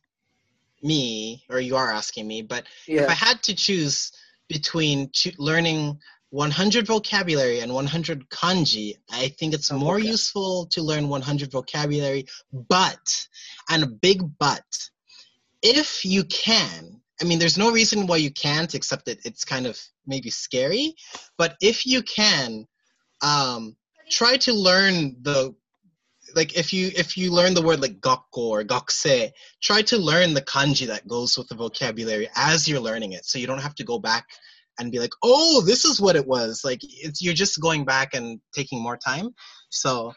me, 0.84 1.44
or 1.50 1.60
you 1.60 1.76
are 1.76 1.92
asking 1.92 2.28
me, 2.28 2.42
but 2.42 2.66
yeah. 2.88 3.04
if 3.04 3.10
I 3.10 3.14
had 3.14 3.42
to 3.44 3.56
choose 3.56 4.12
between 4.48 5.12
learning 5.38 6.00
100 6.30 6.86
vocabulary 6.86 7.60
and 7.62 7.74
100 7.74 8.30
kanji, 8.30 8.96
I 9.12 9.30
think 9.30 9.54
it's 9.54 9.72
oh, 9.72 9.78
more 9.78 9.98
okay. 9.98 10.08
useful 10.08 10.68
to 10.68 10.82
learn 10.82 11.10
100 11.10 11.52
vocabulary, 11.52 12.26
but, 12.52 13.28
and 13.70 13.84
a 13.84 13.88
big 13.88 14.22
but, 14.40 14.66
if 15.62 16.06
you 16.06 16.24
can, 16.26 17.02
I 17.22 17.26
mean, 17.26 17.40
there's 17.40 17.58
no 17.58 17.72
reason 17.72 18.06
why 18.06 18.18
you 18.18 18.32
can't, 18.32 18.76
except 18.76 19.06
that 19.06 19.26
it's 19.26 19.44
kind 19.44 19.66
of 19.66 19.82
maybe 20.06 20.30
scary, 20.30 20.94
but 21.38 21.56
if 21.62 21.86
you 21.86 22.04
can, 22.04 22.68
um, 23.22 23.76
try 24.10 24.38
to 24.38 24.54
learn 24.54 25.16
the 25.22 25.56
like 26.36 26.58
if 26.58 26.74
you 26.74 26.92
if 26.96 27.18
you 27.18 27.32
learn 27.32 27.54
the 27.54 27.62
word 27.62 27.82
like 27.82 28.00
gakko 28.00 28.22
or 28.38 28.64
gakse, 28.64 29.32
try 29.62 29.82
to 29.84 29.98
learn 29.98 30.34
the 30.34 30.42
kanji 30.42 30.88
that 30.88 31.08
goes 31.08 31.38
with 31.38 31.48
the 31.48 31.56
vocabulary 31.56 32.30
as 32.36 32.68
you're 32.68 32.80
learning 32.80 33.14
it, 33.14 33.26
so 33.26 33.40
you 33.40 33.48
don't 33.48 33.62
have 33.62 33.76
to 33.76 33.84
go 33.84 34.00
back 34.00 34.26
and 34.80 34.92
be 34.92 35.00
like, 35.00 35.14
oh, 35.24 35.62
this 35.62 35.86
is 35.86 36.00
what 36.00 36.16
it 36.16 36.28
was. 36.28 36.62
Like 36.64 36.80
it's 36.84 37.22
you're 37.22 37.34
just 37.34 37.62
going 37.62 37.86
back 37.86 38.14
and 38.14 38.40
taking 38.54 38.82
more 38.82 38.98
time. 38.98 39.30
So 39.70 40.14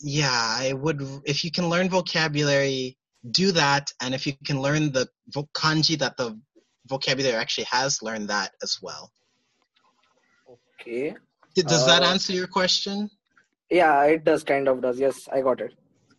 yeah, 0.00 0.30
I 0.30 0.72
would 0.72 1.02
if 1.24 1.44
you 1.44 1.50
can 1.50 1.68
learn 1.68 1.88
vocabulary, 1.88 2.96
do 3.30 3.52
that, 3.52 3.90
and 4.00 4.14
if 4.14 4.26
you 4.26 4.34
can 4.44 4.60
learn 4.60 4.92
the 4.92 5.08
kanji 5.54 5.98
that 5.98 6.16
the 6.16 6.38
vocabulary 6.86 7.36
actually 7.36 7.64
has, 7.70 8.02
learn 8.02 8.26
that 8.26 8.52
as 8.62 8.78
well. 8.82 9.10
Okay. 10.80 11.14
Does 11.54 11.84
uh, 11.84 11.86
that 11.86 12.02
answer 12.02 12.32
your 12.32 12.48
question? 12.48 13.10
Yeah, 13.70 14.04
it 14.04 14.24
does. 14.24 14.44
Kind 14.44 14.68
of 14.68 14.82
does. 14.82 14.98
Yes, 14.98 15.28
I 15.32 15.40
got 15.40 15.60
it. 15.60 15.72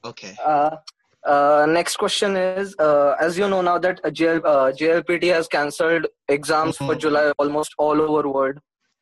Okay. 0.03 0.35
Uh, 0.43 0.77
uh, 1.25 1.65
next 1.67 1.97
question 1.97 2.37
is, 2.37 2.75
uh, 2.77 3.15
as 3.19 3.37
you 3.37 3.49
know 3.49 3.61
now 3.61 3.79
that 3.79 4.01
JL, 4.03 4.41
uh, 4.45 4.71
JLPT 4.71 5.33
has 5.33 5.47
cancelled 5.47 6.05
exams 6.27 6.75
mm-hmm. 6.75 6.85
for 6.85 6.95
July 6.95 7.31
almost 7.39 7.73
all 7.77 7.99
over 7.99 8.29
world. 8.29 8.59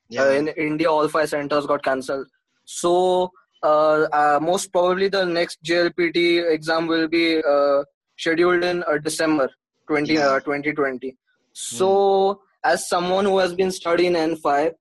Yeah. 0.08 0.24
Uh, 0.24 0.30
in 0.30 0.48
India, 0.50 0.90
all 0.90 1.08
five 1.08 1.30
centers 1.30 1.66
got 1.66 1.84
cancelled. 1.84 2.28
So 2.66 3.32
uh, 3.62 4.08
uh, 4.14 4.40
most 4.42 4.72
probably 4.72 5.10
the 5.10 5.26
next 5.26 5.62
JLPT 5.64 6.50
exam 6.50 6.88
will 6.88 7.08
be 7.08 7.42
scheduled 8.18 8.64
in 8.64 8.84
December 9.04 9.50
20, 9.88 10.14
yeah. 10.14 10.40
2020. 10.40 11.16
So 11.52 11.88
mm. 11.88 12.38
As 12.64 12.88
someone 12.88 13.26
who 13.26 13.38
has 13.40 13.54
been 13.54 13.72
studying 13.72 14.14
N5, 14.14 14.74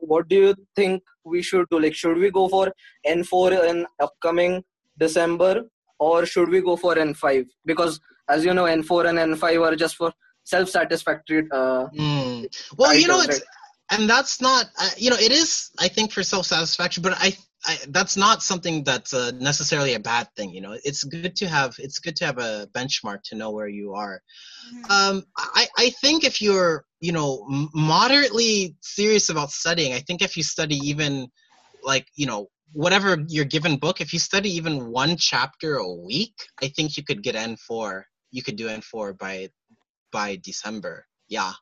what 0.00 0.28
do 0.28 0.36
you 0.36 0.54
think 0.76 1.02
we 1.24 1.42
should 1.42 1.66
do? 1.70 1.80
Like, 1.80 1.94
should 1.94 2.18
we 2.18 2.30
go 2.30 2.48
for 2.48 2.72
N4 3.06 3.68
in 3.70 3.86
upcoming 4.00 4.64
December 4.98 5.64
or 6.02 6.26
should 6.26 6.48
we 6.48 6.60
go 6.68 6.76
for 6.76 6.94
n5 6.94 7.46
because 7.64 8.00
as 8.28 8.44
you 8.44 8.54
know 8.58 8.64
n4 8.64 9.08
and 9.08 9.18
n5 9.32 9.66
are 9.66 9.76
just 9.76 9.96
for 10.00 10.10
self-satisfactory 10.52 11.42
uh, 11.52 11.86
mm. 11.94 12.46
well 12.76 12.94
you 13.02 13.06
know 13.06 13.20
it's 13.26 13.40
and 13.92 14.10
that's 14.12 14.40
not 14.40 14.66
uh, 14.80 14.90
you 14.96 15.10
know 15.10 15.20
it 15.28 15.32
is 15.40 15.70
i 15.86 15.88
think 15.88 16.12
for 16.16 16.22
self-satisfaction 16.22 17.02
but 17.06 17.14
i, 17.26 17.28
I 17.64 17.78
that's 17.88 18.16
not 18.16 18.42
something 18.42 18.84
that's 18.84 19.14
uh, 19.14 19.32
necessarily 19.38 19.94
a 19.94 20.00
bad 20.00 20.28
thing 20.36 20.50
you 20.50 20.60
know 20.60 20.76
it's 20.84 21.04
good 21.04 21.36
to 21.36 21.48
have 21.48 21.74
it's 21.78 21.98
good 21.98 22.16
to 22.16 22.26
have 22.26 22.38
a 22.38 22.68
benchmark 22.72 23.22
to 23.26 23.36
know 23.36 23.50
where 23.50 23.68
you 23.68 23.94
are 23.94 24.20
mm-hmm. 24.74 24.90
um, 24.90 25.24
I, 25.36 25.68
I 25.76 25.90
think 26.00 26.24
if 26.24 26.42
you're 26.42 26.84
you 27.00 27.12
know 27.12 27.44
moderately 27.74 28.76
serious 28.80 29.28
about 29.28 29.50
studying 29.50 29.92
i 29.92 30.00
think 30.00 30.22
if 30.22 30.36
you 30.36 30.42
study 30.42 30.76
even 30.76 31.28
like 31.84 32.06
you 32.16 32.26
know 32.26 32.48
whatever 32.72 33.18
your 33.28 33.44
given 33.44 33.76
book, 33.76 34.00
if 34.00 34.12
you 34.12 34.18
study 34.18 34.50
even 34.50 34.90
one 34.90 35.16
chapter 35.16 35.76
a 35.76 35.92
week, 35.92 36.34
I 36.62 36.68
think 36.68 36.96
you 36.96 37.04
could 37.04 37.22
get 37.22 37.34
N4. 37.34 38.02
You 38.30 38.42
could 38.42 38.56
do 38.56 38.68
N4 38.68 39.18
by 39.18 39.48
by 40.10 40.38
December. 40.42 41.06
Yeah, 41.28 41.52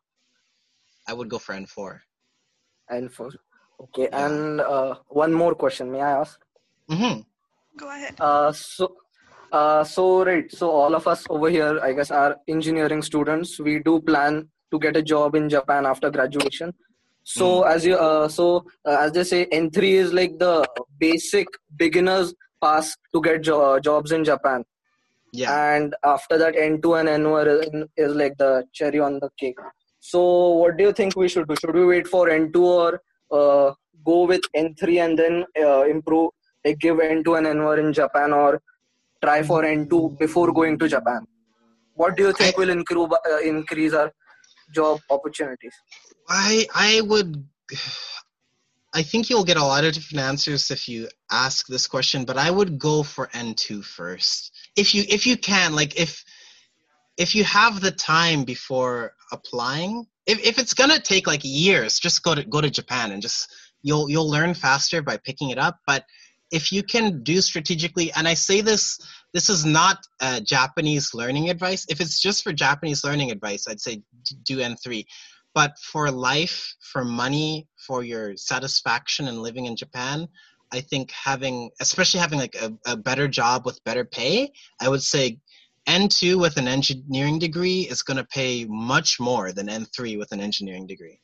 I 1.06 1.12
would 1.12 1.28
go 1.28 1.38
for 1.38 1.54
N4. 1.54 2.00
N4. 2.90 3.32
Okay, 3.80 4.08
yeah. 4.10 4.26
and 4.26 4.60
uh, 4.60 4.94
one 5.08 5.32
more 5.32 5.54
question. 5.54 5.90
May 5.90 6.02
I 6.02 6.10
ask? 6.20 6.38
Mm-hmm. 6.90 7.20
Go 7.78 7.88
ahead. 7.88 8.14
Uh, 8.20 8.52
so, 8.52 8.96
uh, 9.52 9.84
so 9.84 10.24
right. 10.24 10.50
So 10.52 10.70
all 10.70 10.94
of 10.94 11.06
us 11.06 11.24
over 11.30 11.48
here, 11.48 11.80
I 11.82 11.92
guess, 11.92 12.10
are 12.10 12.36
engineering 12.48 13.02
students. 13.02 13.58
We 13.58 13.78
do 13.78 14.00
plan 14.00 14.48
to 14.70 14.78
get 14.78 14.96
a 14.96 15.02
job 15.02 15.34
in 15.34 15.48
Japan 15.48 15.86
after 15.86 16.10
graduation 16.10 16.74
so 17.24 17.62
mm. 17.62 17.70
as 17.70 17.84
you 17.84 17.96
uh, 17.96 18.28
so 18.28 18.64
uh, 18.86 18.96
as 19.00 19.12
they 19.12 19.24
say 19.24 19.46
n3 19.46 19.82
is 20.04 20.12
like 20.12 20.38
the 20.38 20.66
basic 20.98 21.46
beginners 21.76 22.34
pass 22.62 22.96
to 23.14 23.20
get 23.20 23.42
jo- 23.42 23.78
jobs 23.78 24.12
in 24.12 24.24
japan 24.24 24.64
yeah 25.32 25.74
and 25.74 25.94
after 26.04 26.38
that 26.38 26.54
n2 26.54 27.00
and 27.00 27.08
n1 27.08 27.46
is, 27.46 27.86
is 27.96 28.14
like 28.14 28.36
the 28.38 28.64
cherry 28.72 29.00
on 29.00 29.18
the 29.20 29.30
cake 29.38 29.58
so 30.00 30.20
what 30.50 30.76
do 30.76 30.84
you 30.84 30.92
think 30.92 31.16
we 31.16 31.28
should 31.28 31.46
do 31.48 31.54
should 31.60 31.74
we 31.74 31.84
wait 31.84 32.06
for 32.06 32.28
n2 32.28 32.56
or 32.56 33.02
uh, 33.30 33.72
go 34.04 34.26
with 34.26 34.42
n3 34.56 35.04
and 35.04 35.18
then 35.18 35.44
uh, 35.64 35.82
improve 35.94 36.30
like 36.64 36.78
give 36.78 36.96
n2 36.96 37.38
and 37.38 37.46
n1 37.46 37.78
in 37.84 37.92
japan 37.92 38.32
or 38.32 38.60
try 39.22 39.42
for 39.42 39.62
n2 39.62 40.18
before 40.18 40.52
going 40.52 40.78
to 40.78 40.88
japan 40.88 41.26
what 41.94 42.16
do 42.16 42.22
you 42.26 42.32
think 42.32 42.56
will 42.56 42.70
increase, 42.70 43.08
uh, 43.30 43.38
increase 43.38 43.92
our 43.92 44.10
job 44.74 45.00
opportunities 45.10 45.74
I 46.28 46.66
I 46.74 47.00
would 47.02 47.44
I 48.92 49.02
think 49.02 49.30
you'll 49.30 49.44
get 49.44 49.56
a 49.56 49.64
lot 49.64 49.84
of 49.84 49.92
different 49.92 50.24
answers 50.24 50.70
if 50.70 50.88
you 50.88 51.08
ask 51.30 51.66
this 51.68 51.86
question, 51.86 52.24
but 52.24 52.36
I 52.36 52.50
would 52.50 52.78
go 52.78 53.02
for 53.02 53.28
N2 53.28 53.84
first. 53.84 54.52
If 54.76 54.94
you 54.94 55.04
if 55.08 55.26
you 55.26 55.36
can, 55.36 55.74
like 55.74 55.98
if 55.98 56.24
if 57.20 57.34
you 57.34 57.44
have 57.44 57.82
the 57.82 57.90
time 57.90 58.44
before 58.44 59.12
applying, 59.30 60.06
if 60.26 60.38
if 60.42 60.58
it's 60.58 60.72
gonna 60.72 60.98
take 60.98 61.26
like 61.26 61.42
years, 61.44 61.98
just 61.98 62.22
go 62.22 62.34
to 62.34 62.42
go 62.44 62.62
to 62.62 62.70
Japan 62.70 63.12
and 63.12 63.20
just 63.20 63.54
you'll 63.82 64.08
you'll 64.10 64.30
learn 64.30 64.54
faster 64.54 65.02
by 65.02 65.18
picking 65.18 65.50
it 65.50 65.58
up. 65.58 65.76
But 65.86 66.06
if 66.50 66.72
you 66.72 66.82
can 66.82 67.22
do 67.22 67.42
strategically, 67.42 68.10
and 68.12 68.26
I 68.26 68.32
say 68.32 68.62
this 68.62 68.98
this 69.34 69.50
is 69.50 69.66
not 69.66 69.98
uh, 70.22 70.40
Japanese 70.40 71.12
learning 71.12 71.50
advice. 71.50 71.84
If 71.90 72.00
it's 72.00 72.22
just 72.22 72.42
for 72.42 72.54
Japanese 72.54 73.04
learning 73.04 73.30
advice, 73.30 73.68
I'd 73.68 73.82
say 73.82 74.02
do 74.44 74.56
N3 74.56 75.04
but 75.52 75.72
for 75.78 76.10
life 76.12 76.76
for 76.92 77.04
money 77.04 77.66
for 77.86 78.04
your 78.04 78.36
satisfaction 78.36 79.26
in 79.26 79.42
living 79.42 79.66
in 79.66 79.74
japan 79.74 80.28
i 80.72 80.80
think 80.80 81.10
having 81.10 81.70
especially 81.80 82.20
having 82.20 82.38
like 82.38 82.54
a, 82.54 82.72
a 82.86 82.96
better 82.96 83.26
job 83.26 83.66
with 83.66 83.82
better 83.84 84.04
pay 84.04 84.48
i 84.80 84.88
would 84.88 85.02
say 85.02 85.36
n2 85.88 86.40
with 86.40 86.56
an 86.56 86.68
engineering 86.68 87.38
degree 87.38 87.80
is 87.82 88.02
going 88.02 88.16
to 88.16 88.24
pay 88.24 88.64
much 88.68 89.18
more 89.20 89.52
than 89.52 89.66
n3 89.66 90.18
with 90.18 90.32
an 90.32 90.40
engineering 90.40 90.86
degree 90.86 91.20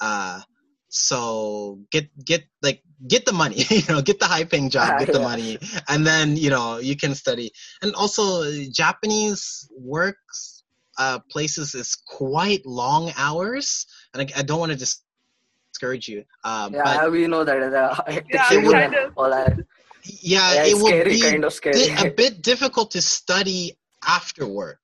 uh, 0.00 0.40
so 0.88 1.80
get 1.90 2.08
get 2.24 2.44
like 2.62 2.82
get 3.08 3.26
the 3.26 3.32
money 3.32 3.56
you 3.70 3.82
know 3.88 4.00
get 4.00 4.18
the 4.18 4.26
high 4.26 4.44
paying 4.44 4.70
job 4.70 4.98
get 5.00 5.12
the 5.12 5.20
money 5.20 5.58
and 5.88 6.06
then 6.06 6.36
you 6.36 6.50
know 6.50 6.78
you 6.78 6.96
can 6.96 7.14
study 7.14 7.50
and 7.82 7.94
also 7.94 8.44
japanese 8.70 9.68
works 9.76 10.56
uh, 10.98 11.18
places 11.30 11.74
is 11.74 11.94
quite 11.94 12.64
long 12.64 13.12
hours, 13.16 13.86
and 14.14 14.22
I, 14.22 14.40
I 14.40 14.42
don't 14.42 14.58
want 14.58 14.72
to 14.72 14.96
discourage 15.72 16.08
you. 16.08 16.24
Um, 16.44 16.74
yeah, 16.74 16.82
but 16.84 17.12
we 17.12 17.26
know 17.26 17.44
that. 17.44 17.62
Uh, 17.62 18.02
yeah, 18.32 18.52
it 18.52 18.64
would, 18.64 18.72
kind 18.72 18.94
of. 18.94 19.64
yeah, 20.04 20.54
yeah, 20.54 20.64
it 20.64 20.74
will 20.74 21.04
be 21.04 21.20
kind 21.20 21.44
of 21.44 21.52
scary. 21.52 21.88
a 21.98 22.10
bit 22.10 22.42
difficult 22.42 22.92
to 22.92 23.02
study 23.02 23.76
after 24.06 24.46
work. 24.46 24.80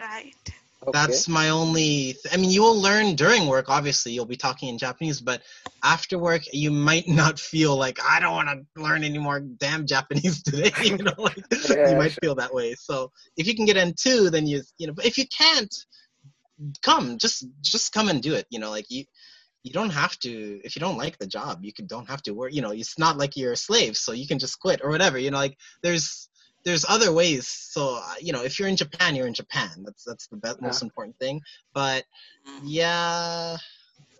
right. 0.00 0.34
Okay. 0.82 0.90
That's 0.92 1.26
my 1.26 1.48
only. 1.48 2.12
Th- 2.12 2.32
I 2.32 2.36
mean, 2.36 2.50
you 2.50 2.62
will 2.62 2.80
learn 2.80 3.16
during 3.16 3.46
work. 3.46 3.68
Obviously, 3.68 4.12
you'll 4.12 4.26
be 4.26 4.36
talking 4.36 4.68
in 4.68 4.78
Japanese, 4.78 5.20
but 5.20 5.42
after 5.82 6.18
work, 6.18 6.42
you 6.52 6.70
might 6.70 7.08
not 7.08 7.40
feel 7.40 7.76
like 7.76 7.98
I 8.06 8.20
don't 8.20 8.34
want 8.34 8.48
to 8.48 8.82
learn 8.82 9.02
any 9.02 9.18
more 9.18 9.40
damn 9.40 9.86
Japanese 9.86 10.42
today. 10.44 10.70
You 10.82 10.98
know, 10.98 11.14
like, 11.16 11.42
yeah, 11.70 11.90
you 11.90 11.96
might 11.96 12.12
sure. 12.12 12.20
feel 12.22 12.34
that 12.36 12.54
way. 12.54 12.74
So 12.74 13.10
if 13.36 13.46
you 13.46 13.56
can 13.56 13.64
get 13.64 13.78
in 13.78 13.94
two, 14.00 14.30
then 14.30 14.46
you 14.46 14.62
you 14.78 14.86
know. 14.86 14.92
But 14.92 15.06
if 15.06 15.16
you 15.18 15.24
can't, 15.36 15.74
come. 16.82 17.18
Just 17.18 17.46
just 17.62 17.92
come 17.92 18.08
and 18.08 18.22
do 18.22 18.34
it. 18.34 18.46
You 18.50 18.60
know, 18.60 18.70
like 18.70 18.86
you 18.90 19.04
you 19.66 19.72
don't 19.72 19.90
have 19.90 20.16
to 20.20 20.60
if 20.62 20.76
you 20.76 20.80
don't 20.80 20.96
like 20.96 21.18
the 21.18 21.26
job 21.26 21.64
you 21.64 21.72
can 21.72 21.88
don't 21.88 22.08
have 22.08 22.22
to 22.22 22.30
work 22.30 22.54
you 22.54 22.62
know 22.62 22.70
it's 22.70 23.00
not 23.00 23.18
like 23.18 23.36
you're 23.36 23.50
a 23.50 23.56
slave 23.56 23.96
so 23.96 24.12
you 24.12 24.24
can 24.24 24.38
just 24.38 24.60
quit 24.60 24.80
or 24.80 24.90
whatever 24.90 25.18
you 25.18 25.28
know 25.28 25.38
like 25.38 25.58
there's 25.82 26.28
there's 26.66 26.84
other 26.88 27.12
ways. 27.12 27.46
So 27.46 28.00
you 28.20 28.32
know, 28.32 28.42
if 28.42 28.58
you're 28.58 28.68
in 28.68 28.76
Japan, 28.76 29.14
you're 29.14 29.28
in 29.28 29.38
Japan. 29.42 29.70
That's 29.84 30.04
that's 30.04 30.26
the 30.26 30.36
best, 30.36 30.58
yeah. 30.60 30.66
most 30.66 30.82
important 30.82 31.16
thing. 31.18 31.40
But 31.72 32.04
mm-hmm. 32.46 32.66
yeah, 32.66 33.56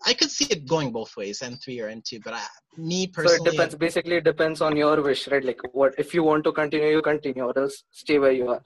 I 0.07 0.15
could 0.15 0.31
see 0.31 0.47
it 0.49 0.67
going 0.67 0.93
both 0.93 1.17
ways, 1.17 1.41
N3 1.41 1.83
or 1.83 1.89
N2. 1.89 2.23
But 2.25 2.35
I, 2.35 2.43
me 2.79 3.09
personally, 3.09 3.39
so 3.39 3.45
it 3.45 3.51
depends. 3.51 3.75
Basically, 3.75 4.17
it 4.17 4.25
depends 4.25 4.61
on 4.61 4.77
your 4.77 5.03
wish, 5.03 5.27
right? 5.29 5.45
Like, 5.45 5.61
what 5.73 5.95
if 5.99 6.15
you 6.15 6.23
want 6.23 6.45
to 6.45 6.53
continue, 6.53 6.89
you 6.89 7.03
continue, 7.03 7.45
or 7.45 7.59
else 7.59 7.83
stay 7.91 8.19
where 8.21 8.33
you 8.33 8.49
are. 8.49 8.63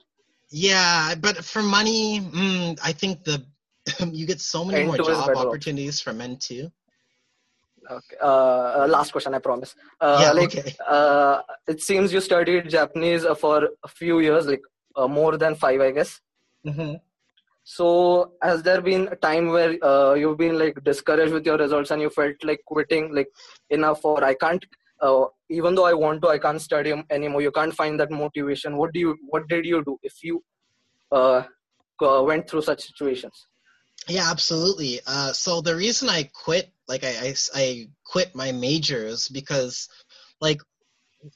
Yeah, 0.51 1.15
but 1.15 1.43
for 1.43 1.63
money, 1.63 2.19
mm, 2.19 2.79
I 2.83 2.91
think 2.91 3.23
the 3.23 3.43
you 4.11 4.27
get 4.27 4.39
so 4.39 4.63
many 4.63 4.83
N2 4.83 4.87
more 4.87 4.97
job 4.97 5.35
opportunities 5.35 5.99
from 5.99 6.19
N2. 6.19 6.71
Okay. 7.89 8.15
Uh, 8.21 8.83
uh, 8.83 8.87
last 8.89 9.11
question, 9.11 9.33
I 9.33 9.39
promise. 9.39 9.75
Uh, 9.99 10.19
yeah, 10.21 10.31
like, 10.31 10.55
okay. 10.55 10.75
Uh, 10.87 11.41
it 11.67 11.81
seems 11.81 12.13
you 12.13 12.21
studied 12.21 12.69
Japanese 12.69 13.25
for 13.39 13.69
a 13.83 13.87
few 13.87 14.19
years, 14.19 14.45
like 14.45 14.61
uh, 14.95 15.07
more 15.07 15.37
than 15.37 15.55
five, 15.55 15.81
I 15.81 15.91
guess. 15.91 16.19
Mm-hmm. 16.65 16.95
So, 17.63 18.33
has 18.41 18.63
there 18.63 18.81
been 18.81 19.07
a 19.11 19.15
time 19.15 19.49
where 19.49 19.83
uh, 19.83 20.13
you've 20.13 20.37
been 20.37 20.57
like 20.57 20.83
discouraged 20.83 21.33
with 21.33 21.45
your 21.45 21.57
results 21.57 21.91
and 21.91 22.01
you 22.01 22.09
felt 22.09 22.35
like 22.43 22.61
quitting, 22.65 23.13
like 23.13 23.27
enough, 23.69 24.03
or 24.03 24.23
I 24.23 24.33
can't, 24.33 24.65
even 25.49 25.75
though 25.75 25.85
I 25.85 25.93
want 25.93 26.21
to, 26.23 26.29
I 26.29 26.39
can't 26.39 26.61
study 26.61 26.93
anymore. 27.09 27.41
You 27.41 27.51
can't 27.51 27.73
find 27.73 27.99
that 27.99 28.11
motivation. 28.11 28.77
What 28.77 28.93
do 28.93 28.99
you? 28.99 29.17
What 29.29 29.47
did 29.47 29.65
you 29.65 29.83
do 29.83 29.99
if 30.01 30.23
you 30.23 30.43
went 31.99 32.49
through 32.49 32.63
such 32.63 32.81
situations? 32.81 33.47
Yeah, 34.07 34.29
absolutely. 34.29 34.99
Uh, 35.05 35.31
so 35.31 35.61
the 35.61 35.75
reason 35.75 36.09
I 36.09 36.29
quit, 36.33 36.71
like 36.91 37.05
I, 37.05 37.29
I, 37.29 37.35
I 37.55 37.87
quit 38.05 38.35
my 38.35 38.51
majors 38.51 39.29
because, 39.29 39.87
like, 40.41 40.59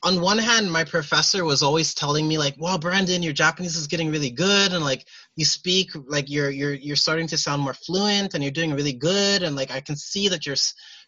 on 0.03 0.19
one 0.19 0.37
hand, 0.37 0.69
my 0.69 0.83
professor 0.83 1.45
was 1.45 1.61
always 1.61 1.93
telling 1.93 2.27
me 2.27 2.37
like, 2.37 2.55
"Wow, 2.57 2.77
Brandon, 2.77 3.23
your 3.23 3.33
Japanese 3.33 3.77
is 3.77 3.87
getting 3.87 4.11
really 4.11 4.31
good, 4.31 4.73
and 4.73 4.83
like 4.83 5.07
you 5.37 5.45
speak 5.45 5.91
like 6.07 6.29
you're 6.29 6.49
you're 6.49 6.73
you're 6.73 6.95
starting 6.95 7.27
to 7.27 7.37
sound 7.37 7.61
more 7.61 7.75
fluent, 7.75 8.33
and 8.33 8.43
you're 8.43 8.51
doing 8.51 8.73
really 8.73 8.93
good, 8.93 9.43
and 9.43 9.55
like 9.55 9.71
I 9.71 9.79
can 9.79 9.95
see 9.95 10.27
that 10.27 10.45
you're 10.45 10.57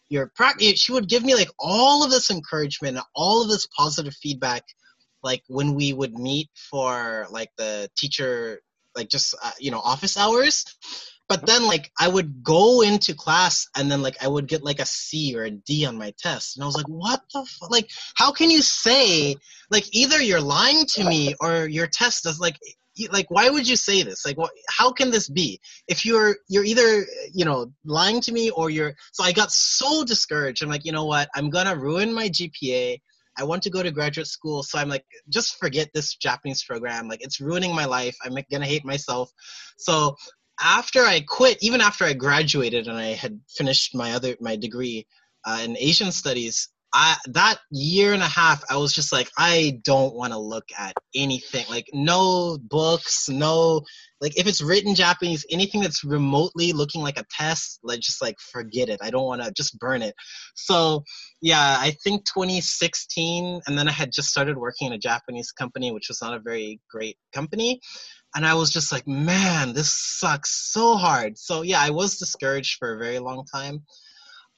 you're 0.08 0.30
practice." 0.34 0.78
She 0.78 0.92
would 0.92 1.08
give 1.08 1.24
me 1.24 1.34
like 1.34 1.50
all 1.58 2.04
of 2.04 2.10
this 2.10 2.30
encouragement, 2.30 2.98
all 3.14 3.42
of 3.42 3.48
this 3.48 3.66
positive 3.66 4.14
feedback, 4.14 4.62
like 5.22 5.42
when 5.48 5.74
we 5.74 5.92
would 5.92 6.14
meet 6.14 6.48
for 6.70 7.26
like 7.30 7.50
the 7.58 7.90
teacher, 7.98 8.60
like 8.96 9.08
just 9.08 9.34
uh, 9.42 9.50
you 9.58 9.72
know 9.72 9.80
office 9.80 10.16
hours 10.16 10.64
but 11.28 11.46
then 11.46 11.66
like 11.66 11.90
i 11.98 12.08
would 12.08 12.42
go 12.42 12.82
into 12.82 13.14
class 13.14 13.68
and 13.76 13.90
then 13.90 14.02
like 14.02 14.16
i 14.22 14.28
would 14.28 14.46
get 14.46 14.64
like 14.64 14.80
a 14.80 14.86
c 14.86 15.34
or 15.36 15.44
a 15.44 15.50
d 15.50 15.84
on 15.86 15.96
my 15.96 16.12
test. 16.18 16.56
And 16.56 16.64
i 16.64 16.66
was 16.66 16.76
like 16.76 16.88
what 16.88 17.22
the 17.32 17.44
fuck 17.44 17.70
like 17.70 17.90
how 18.14 18.32
can 18.32 18.50
you 18.50 18.62
say 18.62 19.36
like 19.70 19.84
either 19.92 20.20
you're 20.20 20.40
lying 20.40 20.86
to 20.94 21.04
me 21.04 21.34
or 21.40 21.66
your 21.66 21.86
test 21.86 22.26
is 22.26 22.40
like 22.40 22.58
like 23.12 23.30
why 23.30 23.48
would 23.48 23.68
you 23.68 23.76
say 23.76 24.02
this? 24.02 24.26
Like 24.26 24.36
what 24.36 24.50
how 24.68 24.90
can 24.90 25.12
this 25.12 25.28
be? 25.28 25.60
If 25.86 26.04
you're 26.04 26.36
you're 26.48 26.64
either 26.64 27.06
you 27.32 27.44
know 27.44 27.72
lying 27.84 28.20
to 28.22 28.32
me 28.32 28.50
or 28.50 28.70
you're 28.70 28.94
so 29.12 29.22
i 29.22 29.30
got 29.30 29.52
so 29.52 30.04
discouraged. 30.04 30.62
I'm 30.62 30.68
like 30.68 30.84
you 30.84 30.90
know 30.90 31.04
what? 31.04 31.28
I'm 31.34 31.48
gonna 31.50 31.76
ruin 31.76 32.12
my 32.12 32.28
gpa 32.28 32.98
I 33.38 33.44
want 33.44 33.62
to 33.62 33.70
go 33.70 33.82
to 33.84 33.92
graduate 33.92 34.26
school, 34.26 34.64
so 34.64 34.78
I'm 34.78 34.88
like, 34.88 35.04
just 35.28 35.58
forget 35.58 35.88
this 35.94 36.16
Japanese 36.16 36.64
program. 36.64 37.06
Like, 37.06 37.22
it's 37.22 37.40
ruining 37.40 37.72
my 37.72 37.84
life. 37.84 38.16
I'm 38.24 38.36
gonna 38.50 38.66
hate 38.66 38.84
myself. 38.84 39.30
So 39.76 40.16
after 40.60 41.02
I 41.02 41.20
quit, 41.20 41.58
even 41.60 41.80
after 41.80 42.04
I 42.04 42.12
graduated 42.12 42.88
and 42.88 42.96
I 42.96 43.14
had 43.14 43.40
finished 43.48 43.94
my 43.94 44.12
other 44.12 44.36
my 44.40 44.56
degree 44.56 45.06
uh, 45.44 45.60
in 45.64 45.76
Asian 45.78 46.12
studies, 46.12 46.68
I 46.92 47.16
that 47.26 47.58
year 47.70 48.14
and 48.14 48.22
a 48.22 48.28
half 48.28 48.64
I 48.70 48.76
was 48.76 48.94
just 48.94 49.12
like 49.12 49.30
I 49.36 49.80
don't 49.84 50.14
want 50.14 50.32
to 50.32 50.38
look 50.38 50.64
at 50.76 50.94
anything 51.14 51.66
like 51.68 51.86
no 51.92 52.58
books, 52.62 53.28
no 53.28 53.82
like 54.20 54.38
if 54.38 54.46
it's 54.46 54.62
written 54.62 54.94
Japanese, 54.94 55.44
anything 55.50 55.80
that's 55.80 56.02
remotely 56.02 56.72
looking 56.72 57.02
like 57.02 57.18
a 57.18 57.24
test, 57.30 57.80
like 57.82 58.00
just 58.00 58.22
like 58.22 58.36
forget 58.40 58.88
it. 58.88 59.00
I 59.02 59.10
don't 59.10 59.26
want 59.26 59.42
to 59.42 59.52
just 59.52 59.78
burn 59.78 60.02
it. 60.02 60.14
So 60.54 61.04
yeah, 61.42 61.76
I 61.78 61.94
think 62.02 62.24
2016, 62.24 63.60
and 63.66 63.78
then 63.78 63.88
I 63.88 63.92
had 63.92 64.10
just 64.12 64.28
started 64.28 64.56
working 64.56 64.88
in 64.88 64.94
a 64.94 64.98
Japanese 64.98 65.52
company, 65.52 65.92
which 65.92 66.08
was 66.08 66.20
not 66.22 66.34
a 66.34 66.40
very 66.40 66.80
great 66.90 67.16
company 67.32 67.80
and 68.34 68.46
I 68.46 68.54
was 68.54 68.70
just 68.70 68.92
like, 68.92 69.06
man, 69.06 69.72
this 69.72 69.92
sucks 69.92 70.70
so 70.72 70.96
hard. 70.96 71.38
So 71.38 71.62
yeah, 71.62 71.80
I 71.80 71.90
was 71.90 72.18
discouraged 72.18 72.78
for 72.78 72.94
a 72.94 72.98
very 72.98 73.18
long 73.18 73.44
time. 73.44 73.84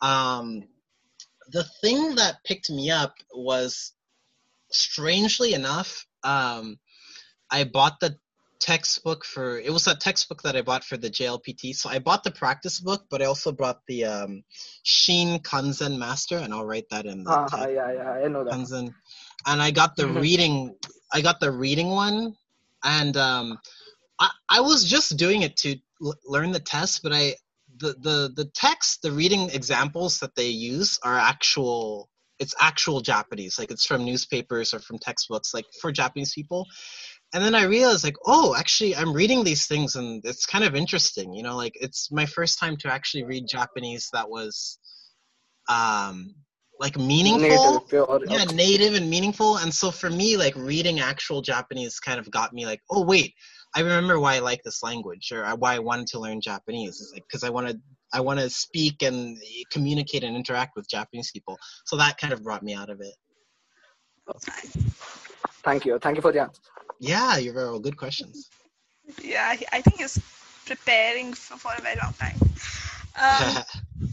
Um, 0.03 0.64
the 1.53 1.64
thing 1.81 2.16
that 2.16 2.45
picked 2.45 2.71
me 2.71 2.91
up 2.91 3.14
was, 3.35 3.93
strangely 4.73 5.55
enough, 5.55 6.07
um, 6.23 6.79
I 7.51 7.64
bought 7.64 8.01
the 8.01 8.16
textbook 8.61 9.25
for 9.25 9.59
it 9.59 9.73
was 9.73 9.87
a 9.87 9.97
textbook 9.97 10.43
that 10.43 10.55
I 10.55 10.62
bought 10.62 10.85
for 10.85 10.97
the 10.97 11.11
JLPT. 11.11 11.75
So 11.75 11.89
I 11.89 11.99
bought 11.99 12.25
the 12.25 12.31
practice 12.31 12.79
book, 12.79 13.07
but 13.11 13.23
I 13.23 13.25
also 13.25 13.53
bought 13.53 13.81
the 13.89 14.05
um, 14.05 14.45
Shin 14.83 15.41
Kanzen 15.41 15.99
Master, 15.99 16.37
and 16.37 16.53
I'll 16.53 16.66
write 16.66 16.89
that 16.91 17.07
in 17.07 17.25
the 17.25 17.31
uh, 17.31 17.66
yeah, 17.68 17.93
yeah, 17.93 18.11
I 18.11 18.29
know 18.29 18.45
that. 18.45 18.53
Kanzen. 18.53 18.95
And 19.47 19.62
I 19.62 19.71
got 19.71 19.97
the 19.97 20.05
mm-hmm. 20.05 20.21
reading. 20.21 20.77
I 21.12 21.23
got 21.23 21.41
the 21.41 21.51
reading 21.51 21.89
one 21.89 22.37
and 22.85 23.16
um, 23.16 23.59
I, 24.18 24.31
I 24.49 24.61
was 24.61 24.85
just 24.85 25.16
doing 25.16 25.43
it 25.43 25.57
to 25.59 25.76
l- 26.03 26.14
learn 26.24 26.53
the 26.53 26.61
test, 26.61 27.03
but 27.03 27.12
I 27.12 27.35
the, 27.78 27.95
the 28.01 28.33
the 28.35 28.51
text, 28.55 29.03
the 29.03 29.12
reading 29.12 29.51
examples 29.51 30.18
that 30.18 30.35
they 30.35 30.49
use 30.49 30.99
are 31.03 31.18
actual. 31.18 32.09
It's 32.39 32.55
actual 32.59 33.03
Japanese, 33.03 33.59
like 33.59 33.70
it's 33.70 33.85
from 33.85 34.03
newspapers 34.03 34.72
or 34.72 34.78
from 34.78 34.99
textbooks, 34.99 35.53
like 35.53 35.66
for 35.78 35.93
Japanese 35.93 36.33
people. 36.33 36.66
And 37.35 37.45
then 37.45 37.55
I 37.55 37.64
realized, 37.64 38.03
like, 38.03 38.16
oh, 38.24 38.57
actually, 38.57 38.97
I'm 38.97 39.12
reading 39.12 39.45
these 39.45 39.66
things, 39.66 39.95
and 39.95 40.24
it's 40.24 40.47
kind 40.47 40.64
of 40.64 40.74
interesting. 40.74 41.35
You 41.35 41.43
know, 41.43 41.55
like 41.55 41.74
it's 41.78 42.11
my 42.11 42.24
first 42.24 42.59
time 42.59 42.78
to 42.78 42.93
actually 42.93 43.24
read 43.24 43.45
Japanese 43.47 44.09
that 44.14 44.31
was 44.31 44.78
um, 45.68 46.35
like 46.81 46.97
meaningful. 46.97 47.85
native, 47.93 48.31
yeah 48.31 48.45
native 48.55 48.95
and 48.95 49.09
meaningful. 49.09 49.59
And 49.59 49.72
so 49.72 49.91
for 49.91 50.11
me 50.11 50.37
like 50.37 50.57
reading 50.57 50.99
actual 50.99 51.43
japanese 51.43 52.01
kind 52.01 52.18
of 52.18 52.28
got 52.31 52.53
me 52.53 52.66
like 52.66 52.81
oh 52.91 53.05
wait 53.05 53.35
i 53.76 53.81
remember 53.81 54.18
why 54.18 54.37
i 54.37 54.39
like 54.39 54.62
this 54.64 54.83
language 54.83 55.31
or 55.31 55.45
why 55.57 55.74
i 55.74 55.78
wanted 55.78 56.07
to 56.09 56.18
learn 56.18 56.41
japanese. 56.41 57.01
It's 57.01 57.12
like 57.12 57.22
because 57.28 57.45
i 57.45 57.51
want 57.51 57.68
to 57.68 57.78
i 58.12 58.20
want 58.20 58.41
to 58.41 58.49
speak 58.49 59.03
and 59.03 59.37
communicate 59.70 60.24
and 60.24 60.35
interact 60.35 60.72
with 60.74 60.89
japanese 60.89 61.31
people. 61.31 61.59
So 61.85 61.97
that 61.99 62.16
kind 62.18 62.33
of 62.33 62.43
brought 62.43 62.62
me 62.62 62.74
out 62.74 62.91
of 62.91 63.01
it. 63.01 63.14
Thank 65.62 65.85
you. 65.85 65.99
Thank 65.99 66.16
you 66.16 66.22
for 66.22 66.33
the 66.33 66.41
answer. 66.41 66.62
Yeah 66.99 67.37
you're 67.37 67.55
very 67.55 67.66
well. 67.66 67.78
Good 67.78 67.99
questions. 67.99 68.49
Yeah 69.22 69.55
i 69.72 69.81
think 69.83 69.99
he's 69.99 70.18
preparing 70.64 71.35
for, 71.35 71.59
for 71.59 71.72
a 71.76 71.83
very 71.83 71.99
long 72.03 72.14
time. 72.14 72.39
Um, 73.20 74.09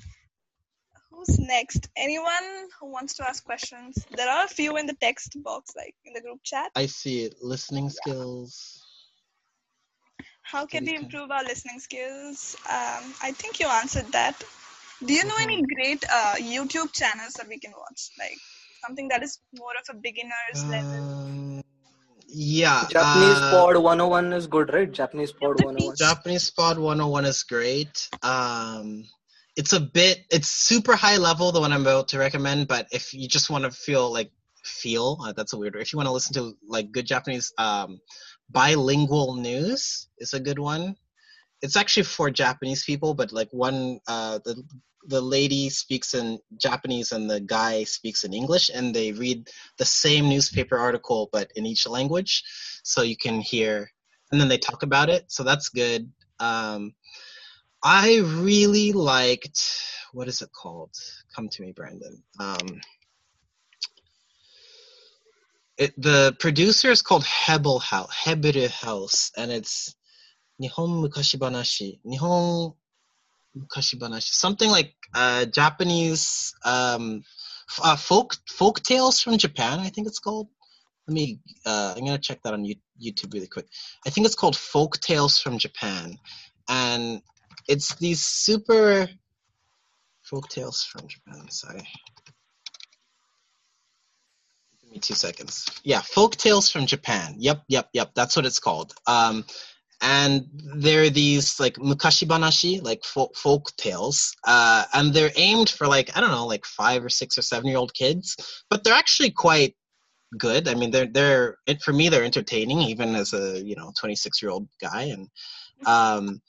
who's 1.18 1.40
next? 1.40 1.90
Anyone 1.98 2.70
who 2.80 2.92
wants 2.92 3.16
to 3.16 3.28
ask 3.28 3.44
questions? 3.44 4.06
There 4.16 4.30
are 4.30 4.46
a 4.46 4.48
few 4.48 4.78
in 4.78 4.86
the 4.86 4.94
text 4.94 5.36
box, 5.44 5.74
like 5.76 5.96
in 6.06 6.14
the 6.14 6.22
group 6.22 6.40
chat. 6.44 6.72
I 6.76 6.86
see 6.86 7.24
it. 7.24 7.36
Listening 7.42 7.90
skills. 7.90 8.84
How 10.44 10.66
can 10.66 10.86
we 10.86 10.96
improve 10.96 11.32
our 11.32 11.44
listening 11.44 11.80
skills? 11.80 12.56
Um, 12.70 13.14
I 13.22 13.32
think 13.34 13.60
you 13.60 13.68
answered 13.68 14.12
that. 14.14 14.42
Do 15.04 15.14
you 15.14 15.26
know 15.26 15.34
mm-hmm. 15.34 15.50
any 15.50 15.64
great 15.76 16.04
uh, 16.10 16.36
YouTube 16.36 16.94
channels 16.94 17.34
that 17.34 17.48
we 17.48 17.60
can 17.60 17.74
watch? 17.78 18.10
Like 18.18 18.38
something 18.86 19.10
that 19.10 19.24
is 19.24 19.40
more 19.54 19.72
of 19.72 19.96
a 19.96 20.00
beginner's 20.00 20.64
um, 20.64 20.70
level? 20.70 21.64
Yeah. 22.28 22.86
Japanese 22.90 23.42
uh, 23.42 23.52
Pod 23.52 23.78
101 23.78 24.34
is 24.34 24.48
good, 24.48 24.74
right? 24.74 24.92
Japanese 24.92 25.34
Pod 25.34 25.64
101. 25.64 25.96
Japanese 25.98 26.50
Pod 26.52 26.78
101 26.78 27.26
is 27.26 27.44
great. 27.44 28.10
Um, 28.24 29.04
it's 29.58 29.74
a 29.74 29.80
bit 29.80 30.20
it's 30.32 30.48
super 30.48 30.96
high 30.96 31.18
level 31.18 31.52
the 31.52 31.60
one 31.60 31.74
i'm 31.74 31.82
about 31.82 32.08
to 32.08 32.20
recommend 32.20 32.68
but 32.68 32.88
if 32.92 33.14
you 33.14 33.28
just 33.28 33.50
want 33.50 33.64
to 33.64 33.72
feel 33.72 34.12
like 34.14 34.32
feel 34.64 35.18
uh, 35.26 35.34
that's 35.34 35.54
a 35.54 35.58
weird 35.58 35.74
word 35.74 35.82
if 35.82 35.92
you 35.92 35.98
want 35.98 36.08
to 36.08 36.14
listen 36.14 36.34
to 36.34 36.56
like 36.68 36.92
good 36.92 37.06
japanese 37.06 37.52
um, 37.58 38.00
bilingual 38.50 39.36
news 39.36 40.08
is 40.20 40.34
a 40.34 40.40
good 40.40 40.60
one. 40.60 40.96
It's 41.62 41.76
actually 41.76 42.04
for 42.04 42.30
japanese 42.30 42.86
people 42.86 43.14
but 43.14 43.32
like 43.32 43.50
one 43.52 44.00
uh, 44.08 44.40
the 44.46 44.64
the 45.08 45.22
lady 45.22 45.70
speaks 45.70 46.14
in 46.14 46.38
japanese 46.62 47.12
and 47.12 47.30
the 47.30 47.40
guy 47.40 47.84
speaks 47.84 48.24
in 48.26 48.34
english 48.34 48.70
and 48.74 48.94
they 48.94 49.12
read 49.14 49.50
the 49.78 49.86
same 49.86 50.30
newspaper 50.30 50.78
article 50.78 51.30
but 51.32 51.50
in 51.56 51.66
each 51.66 51.88
language 51.88 52.44
so 52.84 53.02
you 53.02 53.18
can 53.18 53.40
hear 53.40 53.90
and 54.32 54.40
then 54.40 54.50
they 54.50 54.58
talk 54.58 54.84
about 54.84 55.10
it 55.10 55.32
so 55.32 55.44
that's 55.44 55.70
good. 55.70 56.12
Um, 56.40 56.94
I 57.84 58.20
really 58.20 58.92
liked 58.92 59.62
what 60.14 60.28
is 60.28 60.42
it 60.42 60.52
called? 60.52 60.92
Come 61.36 61.50
to 61.50 61.62
me, 61.62 61.74
Brandon. 61.74 62.24
Um, 62.40 62.82
it, 65.78 65.94
the 66.02 66.36
producer 66.40 66.90
is 66.90 67.02
called 67.02 67.24
Hebel 67.24 67.80
House, 67.80 68.12
Hebel 68.14 68.68
House, 68.70 69.32
and 69.38 69.52
it's 69.52 69.96
Nihon 70.62 71.04
Mukashibanashi. 71.08 72.00
Nihon 72.06 72.74
Mukashibanashi, 73.56 74.34
something 74.34 74.72
like 74.72 74.96
uh, 75.14 75.46
Japanese 75.46 76.56
um, 76.66 77.24
uh, 77.84 77.96
folk 77.96 78.36
folk 78.50 78.82
tales 78.82 79.22
from 79.22 79.38
Japan. 79.38 79.80
I 79.80 79.90
think 79.90 80.08
it's 80.08 80.20
called. 80.20 80.48
Let 81.08 81.14
me. 81.14 81.40
Uh, 81.66 81.94
I'm 81.96 82.06
gonna 82.06 82.18
check 82.18 82.42
that 82.44 82.54
on 82.54 82.66
YouTube 82.66 83.34
really 83.34 83.48
quick. 83.48 83.68
I 84.06 84.10
think 84.10 84.26
it's 84.26 84.36
called 84.36 84.58
Folk 84.58 85.00
Tales 85.00 85.40
from 85.40 85.58
Japan, 85.58 86.18
and 86.68 87.22
it's 87.68 87.96
these 87.96 88.24
super 88.24 89.08
folk 90.24 90.50
tales 90.50 90.84
from 90.84 91.08
Japan. 91.08 91.50
Sorry. 91.50 91.88
Give 94.82 94.92
me 94.92 95.00
two 95.00 95.16
seconds. 95.16 95.66
Yeah, 95.84 96.02
folk 96.02 96.36
tales 96.36 96.70
from 96.70 96.86
Japan. 96.86 97.36
Yep, 97.38 97.64
yep, 97.68 97.90
yep. 97.94 98.12
That's 98.16 98.36
what 98.36 98.46
it's 98.46 98.60
called. 98.60 98.94
Um, 99.06 99.46
and 100.02 100.46
they're 100.54 101.10
these 101.10 101.60
like 101.60 101.76
mukashi 101.76 102.28
banashi, 102.28 102.84
like 102.84 103.04
folk, 103.04 103.36
folk 103.36 103.76
tales, 103.78 104.36
uh, 104.46 104.86
and 104.94 105.14
they're 105.14 105.32
aimed 105.36 105.70
for 105.70 105.88
like 105.88 106.16
I 106.16 106.22
don't 106.22 106.32
know, 106.32 106.46
like 106.46 106.66
five 106.66 107.04
or 107.04 107.10
six 107.10 107.38
or 107.38 107.42
seven 107.42 107.68
year 107.68 107.78
old 107.78 107.94
kids, 107.94 108.36
but 108.70 108.84
they're 108.84 108.94
actually 108.94 109.32
quite 109.32 109.76
good. 110.38 110.68
I 110.68 110.76
mean, 110.76 110.92
they're 110.92 111.08
they're 111.08 111.58
for 111.82 111.94
me 111.94 112.10
they're 112.10 112.24
entertaining 112.24 112.82
even 112.82 113.16
as 113.16 113.34
a 113.34 113.60
you 113.64 113.76
know 113.76 113.92
26 114.00 114.42
year 114.42 114.52
old 114.52 114.68
guy, 114.80 115.04
and 115.04 115.28
um, 115.86 116.42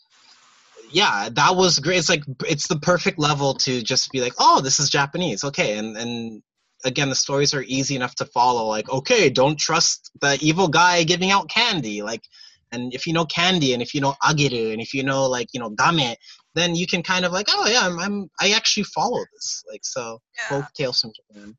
yeah, 0.90 1.28
that 1.32 1.56
was 1.56 1.78
great. 1.78 1.98
It's 1.98 2.08
like 2.08 2.24
it's 2.46 2.68
the 2.68 2.78
perfect 2.78 3.18
level 3.18 3.54
to 3.54 3.82
just 3.82 4.10
be 4.10 4.20
like, 4.20 4.34
oh, 4.38 4.60
this 4.60 4.80
is 4.80 4.90
Japanese, 4.90 5.44
okay, 5.44 5.78
and 5.78 5.96
and 5.96 6.42
again, 6.84 7.08
the 7.08 7.14
stories 7.14 7.54
are 7.54 7.62
easy 7.62 7.96
enough 7.96 8.14
to 8.16 8.24
follow. 8.26 8.66
Like, 8.66 8.88
okay, 8.90 9.30
don't 9.30 9.58
trust 9.58 10.10
the 10.20 10.38
evil 10.40 10.68
guy 10.68 11.04
giving 11.04 11.30
out 11.30 11.48
candy, 11.48 12.02
like. 12.02 12.22
And 12.70 12.92
if 12.92 13.06
you 13.06 13.14
know 13.14 13.24
candy, 13.24 13.72
and 13.72 13.80
if 13.80 13.94
you 13.94 14.02
know 14.02 14.14
ageru, 14.22 14.74
and 14.74 14.82
if 14.82 14.92
you 14.92 15.02
know 15.02 15.26
like 15.26 15.48
you 15.54 15.60
know 15.60 15.70
dame, 15.70 16.16
then 16.54 16.74
you 16.74 16.86
can 16.86 17.02
kind 17.02 17.24
of 17.24 17.32
like, 17.32 17.46
oh 17.48 17.66
yeah, 17.66 17.80
I'm, 17.80 17.98
I'm 17.98 18.30
I 18.38 18.50
actually 18.50 18.82
follow 18.82 19.24
this. 19.32 19.64
Like 19.72 19.80
so, 19.84 20.20
yeah. 20.36 20.48
folk 20.48 20.74
tales 20.74 21.00
from 21.00 21.12
Japan. 21.16 21.56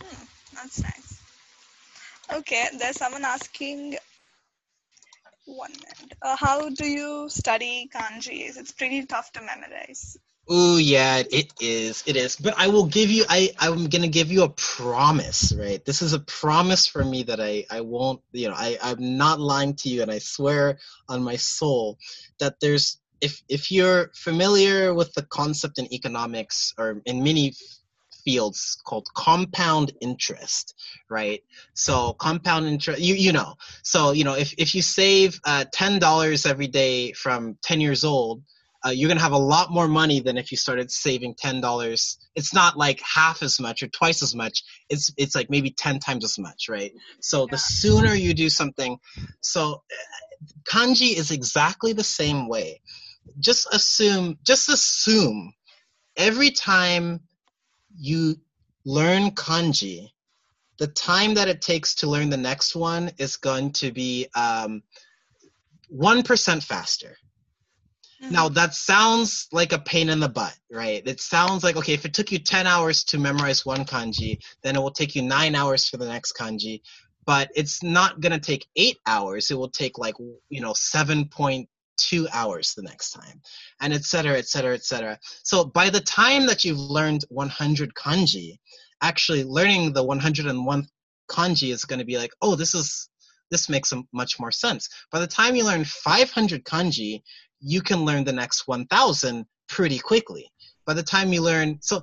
Hmm. 0.00 0.24
That's 0.54 0.82
nice. 0.84 1.20
Okay, 2.32 2.68
there's 2.78 2.96
someone 2.96 3.24
asking 3.24 3.96
one 5.46 5.72
minute. 5.72 6.16
Uh, 6.22 6.36
how 6.36 6.68
do 6.68 6.86
you 6.86 7.28
study 7.28 7.88
kanjis? 7.94 8.56
It's 8.56 8.72
pretty 8.72 9.04
tough 9.06 9.32
to 9.32 9.40
memorize. 9.40 10.16
Oh 10.46 10.76
yeah, 10.76 11.22
it 11.30 11.52
is. 11.60 12.04
It 12.06 12.16
is. 12.16 12.36
But 12.36 12.54
I 12.58 12.68
will 12.68 12.84
give 12.84 13.10
you 13.10 13.24
I 13.28 13.50
I'm 13.58 13.88
to 13.88 14.08
give 14.08 14.30
you 14.30 14.42
a 14.42 14.50
promise, 14.50 15.54
right? 15.58 15.82
This 15.84 16.02
is 16.02 16.12
a 16.12 16.20
promise 16.20 16.86
for 16.86 17.02
me 17.02 17.22
that 17.24 17.40
I 17.40 17.64
I 17.70 17.80
won't, 17.80 18.20
you 18.32 18.48
know, 18.48 18.54
I 18.56 18.76
I'm 18.82 19.16
not 19.16 19.40
lying 19.40 19.74
to 19.76 19.88
you 19.88 20.02
and 20.02 20.10
I 20.10 20.18
swear 20.18 20.78
on 21.08 21.22
my 21.22 21.36
soul 21.36 21.98
that 22.40 22.60
there's 22.60 23.00
if 23.22 23.42
if 23.48 23.70
you're 23.70 24.10
familiar 24.14 24.92
with 24.92 25.14
the 25.14 25.22
concept 25.22 25.78
in 25.78 25.92
economics 25.92 26.74
or 26.76 27.00
in 27.06 27.22
many 27.22 27.54
fields 28.24 28.78
called 28.84 29.06
compound 29.14 29.92
interest, 30.00 30.74
right? 31.10 31.42
So 31.74 32.14
compound 32.14 32.66
interest, 32.66 33.00
you 33.00 33.14
you 33.14 33.32
know. 33.32 33.54
So 33.82 34.12
you 34.12 34.24
know, 34.24 34.34
if 34.34 34.54
if 34.58 34.74
you 34.74 34.82
save 34.82 35.40
uh, 35.44 35.64
ten 35.72 35.98
dollars 35.98 36.46
every 36.46 36.68
day 36.68 37.12
from 37.12 37.58
ten 37.62 37.80
years 37.80 38.04
old, 38.04 38.42
uh, 38.84 38.90
you're 38.90 39.08
gonna 39.08 39.20
have 39.20 39.32
a 39.32 39.38
lot 39.38 39.70
more 39.70 39.88
money 39.88 40.20
than 40.20 40.36
if 40.36 40.50
you 40.50 40.58
started 40.58 40.90
saving 40.90 41.34
ten 41.34 41.60
dollars. 41.60 42.18
It's 42.34 42.52
not 42.52 42.76
like 42.76 43.00
half 43.00 43.42
as 43.42 43.60
much 43.60 43.82
or 43.82 43.88
twice 43.88 44.22
as 44.22 44.34
much. 44.34 44.62
It's 44.88 45.12
it's 45.16 45.34
like 45.34 45.50
maybe 45.50 45.70
ten 45.70 45.98
times 45.98 46.24
as 46.24 46.38
much, 46.38 46.68
right? 46.68 46.92
So 47.20 47.46
the 47.46 47.58
sooner 47.58 48.14
you 48.14 48.34
do 48.34 48.48
something, 48.48 48.98
so 49.40 49.82
uh, 49.90 50.46
kanji 50.70 51.16
is 51.16 51.30
exactly 51.30 51.92
the 51.92 52.04
same 52.04 52.48
way. 52.48 52.80
Just 53.40 53.66
assume, 53.72 54.38
just 54.44 54.68
assume, 54.68 55.54
every 56.16 56.50
time 56.50 57.20
you 57.96 58.36
learn 58.84 59.30
kanji, 59.30 60.10
the 60.78 60.88
time 60.88 61.34
that 61.34 61.48
it 61.48 61.62
takes 61.62 61.94
to 61.96 62.08
learn 62.08 62.30
the 62.30 62.36
next 62.36 62.74
one 62.74 63.10
is 63.18 63.36
going 63.36 63.72
to 63.72 63.92
be 63.92 64.26
um, 64.34 64.82
1% 65.92 66.62
faster. 66.62 67.16
Mm-hmm. 68.22 68.32
Now, 68.32 68.48
that 68.50 68.74
sounds 68.74 69.48
like 69.52 69.72
a 69.72 69.78
pain 69.78 70.08
in 70.08 70.20
the 70.20 70.28
butt, 70.28 70.56
right? 70.70 71.02
It 71.06 71.20
sounds 71.20 71.62
like, 71.62 71.76
okay, 71.76 71.94
if 71.94 72.04
it 72.04 72.14
took 72.14 72.32
you 72.32 72.38
10 72.38 72.66
hours 72.66 73.04
to 73.04 73.18
memorize 73.18 73.64
one 73.64 73.84
kanji, 73.84 74.38
then 74.62 74.76
it 74.76 74.80
will 74.80 74.90
take 74.90 75.14
you 75.14 75.22
nine 75.22 75.54
hours 75.54 75.88
for 75.88 75.96
the 75.96 76.06
next 76.06 76.32
kanji. 76.32 76.80
But 77.26 77.50
it's 77.54 77.82
not 77.82 78.20
going 78.20 78.32
to 78.32 78.38
take 78.38 78.66
eight 78.76 78.98
hours. 79.06 79.50
It 79.50 79.58
will 79.58 79.70
take 79.70 79.98
like, 79.98 80.14
you 80.48 80.60
know, 80.60 80.74
7.2 81.98 82.26
hours 82.32 82.74
the 82.74 82.82
next 82.82 83.10
time, 83.10 83.40
and 83.80 83.92
et 83.92 84.04
cetera, 84.04 84.36
et 84.36 84.46
cetera, 84.46 84.74
et 84.74 84.84
cetera. 84.84 85.18
So 85.42 85.64
by 85.64 85.90
the 85.90 86.00
time 86.00 86.46
that 86.46 86.64
you've 86.64 86.78
learned 86.78 87.24
100 87.28 87.94
kanji, 87.94 88.58
actually 89.02 89.44
learning 89.44 89.92
the 89.92 90.04
101 90.04 90.86
kanji 91.30 91.72
is 91.72 91.84
going 91.84 91.98
to 91.98 92.04
be 92.04 92.18
like, 92.18 92.32
oh, 92.42 92.54
this 92.54 92.74
is 92.74 93.08
this 93.50 93.68
makes 93.68 93.92
much 94.12 94.40
more 94.40 94.50
sense. 94.50 94.88
By 95.12 95.20
the 95.20 95.26
time 95.26 95.54
you 95.54 95.64
learn 95.64 95.84
500 95.84 96.64
kanji, 96.64 97.22
you 97.60 97.82
can 97.82 98.04
learn 98.04 98.24
the 98.24 98.32
next 98.32 98.66
1000 98.66 99.46
pretty 99.68 99.98
quickly. 99.98 100.50
By 100.86 100.94
the 100.94 101.02
time 101.02 101.32
you 101.32 101.42
learn, 101.42 101.78
so 101.80 102.02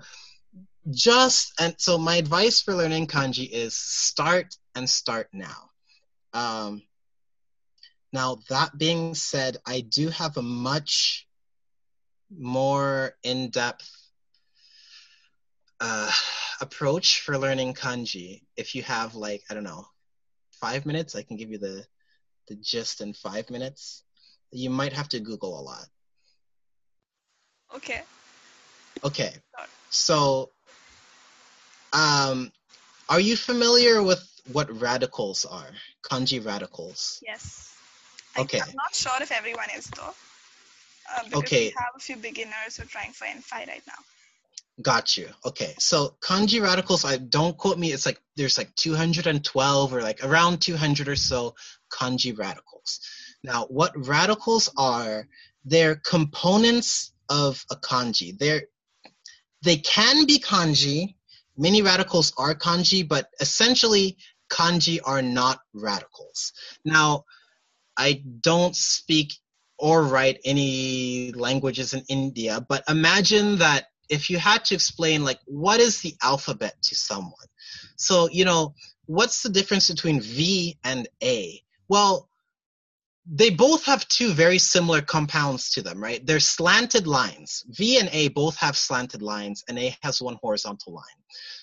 just, 0.92 1.54
and 1.60 1.76
so 1.78 1.98
my 1.98 2.16
advice 2.16 2.62
for 2.62 2.74
learning 2.74 3.08
kanji 3.08 3.50
is 3.52 3.76
start 3.76 4.56
and 4.76 4.89
start 4.89 5.28
now. 5.34 5.70
Um, 6.34 6.84
now, 8.14 8.39
that 8.49 8.78
being 8.78 9.16
said, 9.16 9.57
I 9.66 9.82
do 9.82 10.09
have 10.09 10.38
a 10.38 10.41
much 10.41 11.28
more 12.30 13.14
in 13.24 13.49
depth 13.49 13.89
uh, 15.80 16.12
approach 16.62 17.22
for 17.22 17.38
learning 17.38 17.74
kanji. 17.74 18.43
If 18.55 18.76
you 18.76 18.84
have, 18.84 19.16
like, 19.16 19.43
I 19.49 19.53
don't 19.53 19.64
know, 19.64 19.86
five 20.59 20.86
minutes, 20.86 21.16
I 21.16 21.24
can 21.24 21.38
give 21.38 21.49
you 21.49 21.57
the, 21.57 21.86
the 22.47 22.55
gist 22.55 23.01
in 23.01 23.14
five 23.14 23.49
minutes 23.49 24.03
you 24.51 24.70
might 24.70 24.93
have 24.93 25.09
to 25.09 25.20
Google 25.20 25.59
a 25.59 25.62
lot. 25.62 25.86
Okay. 27.76 28.01
Okay. 29.03 29.34
So, 29.89 30.49
um, 31.93 32.51
are 33.09 33.20
you 33.20 33.36
familiar 33.36 34.03
with 34.03 34.22
what 34.51 34.82
radicals 34.82 35.45
are? 35.45 35.70
Kanji 36.03 36.45
radicals. 36.45 37.22
Yes. 37.26 37.70
Okay. 38.38 38.59
I'm 38.59 38.75
not 38.75 38.93
sure 38.93 39.11
if 39.21 39.32
everyone 39.32 39.67
is 39.75 39.86
though. 39.88 40.13
Uh, 41.13 41.23
because 41.25 41.39
okay. 41.39 41.65
we 41.67 41.73
have 41.77 41.93
a 41.95 41.99
few 41.99 42.15
beginners 42.15 42.77
who 42.77 42.84
are 42.84 42.88
trying 42.88 43.11
for 43.11 43.25
N5 43.25 43.51
right 43.51 43.84
now. 43.88 43.93
Got 44.82 45.17
you. 45.17 45.27
Okay. 45.45 45.75
So 45.79 46.15
kanji 46.21 46.61
radicals, 46.61 47.05
I 47.05 47.17
don't 47.17 47.57
quote 47.57 47.77
me, 47.77 47.91
it's 47.91 48.05
like 48.05 48.21
there's 48.36 48.57
like 48.57 48.73
212 48.75 49.93
or 49.93 50.01
like 50.01 50.23
around 50.23 50.61
200 50.61 51.07
or 51.07 51.15
so 51.15 51.55
kanji 51.91 52.38
radicals. 52.38 53.01
Now, 53.43 53.65
what 53.65 53.91
radicals 54.07 54.69
are, 54.77 55.27
they're 55.65 55.95
components 55.95 57.11
of 57.29 57.63
a 57.69 57.75
kanji. 57.75 58.38
They're, 58.38 58.63
they 59.63 59.77
can 59.77 60.25
be 60.25 60.39
kanji. 60.39 61.15
Many 61.57 61.82
radicals 61.82 62.34
are 62.38 62.55
kanji, 62.55 63.07
but 63.07 63.27
essentially, 63.39 64.17
kanji 64.49 64.99
are 65.03 65.21
not 65.21 65.59
radicals. 65.73 66.53
Now, 66.86 67.25
I 67.98 68.24
don't 68.42 68.76
speak 68.76 69.34
or 69.78 70.04
write 70.04 70.39
any 70.46 71.32
languages 71.34 71.94
in 71.94 72.04
India, 72.08 72.66
but 72.68 72.84
imagine 72.88 73.58
that 73.58 73.88
if 74.10 74.30
you 74.30 74.38
had 74.38 74.66
to 74.66 74.76
explain, 74.76 75.24
like, 75.24 75.39
what 75.46 75.80
is 75.80 76.02
the 76.02 76.14
alphabet 76.22 76.76
to 76.84 76.96
someone? 76.96 77.48
So, 77.96 78.30
you 78.30 78.46
know, 78.46 78.76
what's 79.06 79.42
the 79.42 79.50
difference 79.50 79.89
between 79.89 80.22
V 80.22 80.78
and 80.84 81.08
A? 81.24 81.62
Well, 81.88 82.28
they 83.26 83.50
both 83.50 83.86
have 83.86 84.08
two 84.08 84.32
very 84.34 84.58
similar 84.58 85.02
compounds 85.02 85.70
to 85.72 85.82
them, 85.82 86.02
right? 86.02 86.26
They're 86.26 86.39
slanted 86.39 87.08
lines. 87.08 87.64
V 87.70 88.00
and 88.00 88.10
A 88.12 88.30
both 88.30 88.58
have 88.58 88.76
slanted 88.76 89.22
lines, 89.22 89.64
and 89.70 89.78
A 89.80 89.96
has 90.02 90.22
one 90.22 90.38
horizontal 90.42 90.94
line. 90.94 91.04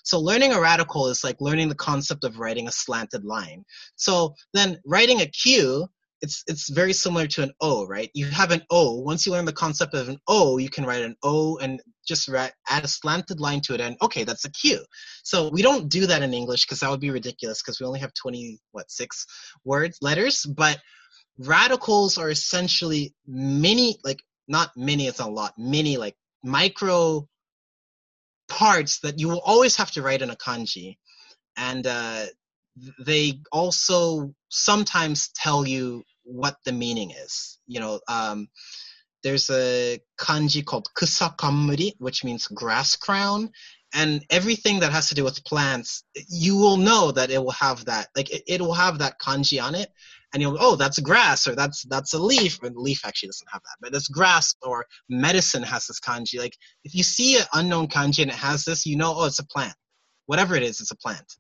So 0.05 0.19
learning 0.21 0.53
a 0.53 0.61
radical 0.61 1.09
is 1.09 1.25
like 1.25 1.41
learning 1.41 1.69
the 1.69 1.75
concept 1.75 2.25
of 2.25 2.39
writing 2.39 2.69
a 2.69 2.73
slanted 2.73 3.25
line. 3.25 3.65
So 3.97 4.35
then 4.55 4.79
writing 4.87 5.21
a 5.21 5.27
Q, 5.27 5.89
it's 6.21 6.43
it's 6.47 6.69
very 6.69 6.93
similar 6.93 7.27
to 7.29 7.43
an 7.43 7.53
O, 7.61 7.87
right? 7.87 8.11
You 8.15 8.27
have 8.27 8.51
an 8.51 8.63
O. 8.71 9.01
Once 9.01 9.25
you 9.25 9.33
learn 9.33 9.45
the 9.45 9.53
concept 9.53 9.95
of 9.95 10.09
an 10.09 10.19
O, 10.27 10.59
you 10.59 10.69
can 10.69 10.85
write 10.85 11.03
an 11.03 11.17
O 11.23 11.57
and 11.59 11.81
just 12.07 12.29
add 12.29 12.85
a 12.85 12.89
slanted 12.89 13.41
line 13.41 13.61
to 13.63 13.75
it, 13.75 13.81
and 13.81 13.97
okay, 14.03 14.25
that's 14.25 14.45
a 14.45 14.51
Q. 14.51 14.85
So 15.23 15.51
we 15.51 15.63
don't 15.63 15.89
do 15.89 16.07
that 16.07 16.23
in 16.23 16.35
English 16.35 16.65
because 16.65 16.81
that 16.81 16.91
would 16.91 17.01
be 17.01 17.11
ridiculous 17.11 17.63
because 17.63 17.81
we 17.81 17.87
only 17.87 18.01
have 18.01 18.13
twenty 18.15 18.61
what 18.73 18.91
six 18.91 19.27
words 19.65 19.99
letters, 20.01 20.45
but 20.45 20.79
radicals 21.39 22.19
are 22.19 22.31
essentially 22.31 23.15
many 23.27 23.97
like 24.05 24.21
not 24.49 24.71
many 24.77 25.07
it's 25.07 25.21
a 25.21 25.27
lot 25.27 25.53
many 25.57 25.97
like 25.97 26.17
micro 26.43 27.29
parts 28.49 28.99
that 29.01 29.21
you 29.21 29.29
will 29.29 29.43
always 29.45 29.77
have 29.77 29.91
to 29.91 30.03
write 30.03 30.23
in 30.23 30.31
a 30.31 30.37
kanji 30.37 30.97
and 31.57 31.87
uh, 31.87 32.25
they 33.05 33.41
also 33.53 34.35
sometimes 34.49 35.31
tell 35.35 35.67
you 35.67 36.03
what 36.25 36.57
the 36.65 36.73
meaning 36.73 37.11
is 37.11 37.59
you 37.67 37.81
know 37.81 38.01
um, 38.09 38.49
there's 39.23 39.51
a 39.51 39.99
kanji 40.19 40.65
called 40.65 40.89
kusakamuri 40.97 41.93
which 41.99 42.25
means 42.25 42.47
grass 42.49 42.97
crown 42.97 43.51
and 43.95 44.23
everything 44.29 44.81
that 44.81 44.93
has 44.93 45.09
to 45.09 45.15
do 45.15 45.25
with 45.25 45.45
plants 45.45 46.05
you 46.29 46.57
will 46.57 46.77
know 46.77 47.11
that 47.11 47.31
it 47.31 47.43
will 47.43 47.51
have 47.51 47.85
that 47.87 48.09
like 48.15 48.31
it, 48.31 48.43
it 48.47 48.61
will 48.61 48.75
have 48.75 48.99
that 48.99 49.19
kanji 49.19 49.63
on 49.63 49.75
it 49.75 49.89
and 50.33 50.43
you'll 50.43 50.59
oh 50.61 50.77
that's 50.77 50.99
grass 50.99 51.47
or 51.47 51.55
that's 51.55 51.85
that's 51.85 52.13
a 52.13 52.19
leaf 52.19 52.63
and 52.63 52.77
the 52.77 52.81
leaf 52.81 53.01
actually 53.07 53.29
doesn't 53.29 53.49
have 53.51 53.63
that 53.63 53.77
but 53.81 53.95
it's 53.95 54.09
grass 54.09 54.55
or 54.63 54.85
medicine 55.09 55.63
has 55.63 55.87
this 55.87 56.01
kanji 56.01 56.39
like 56.39 56.57
if 56.85 56.95
you 56.95 57.03
see 57.03 57.39
an 57.39 57.47
unknown 57.55 57.89
kanji 57.89 58.23
and 58.23 58.31
it 58.31 58.37
has 58.37 58.65
this 58.65 58.85
you 58.85 58.97
know 58.97 59.15
oh 59.17 59.27
it's 59.27 59.39
a 59.39 59.47
plant. 59.47 59.75
Whatever 60.27 60.57
it 60.57 60.63
is 60.63 60.81
it's 60.81 60.91
a 60.91 60.97
plant. 60.97 61.37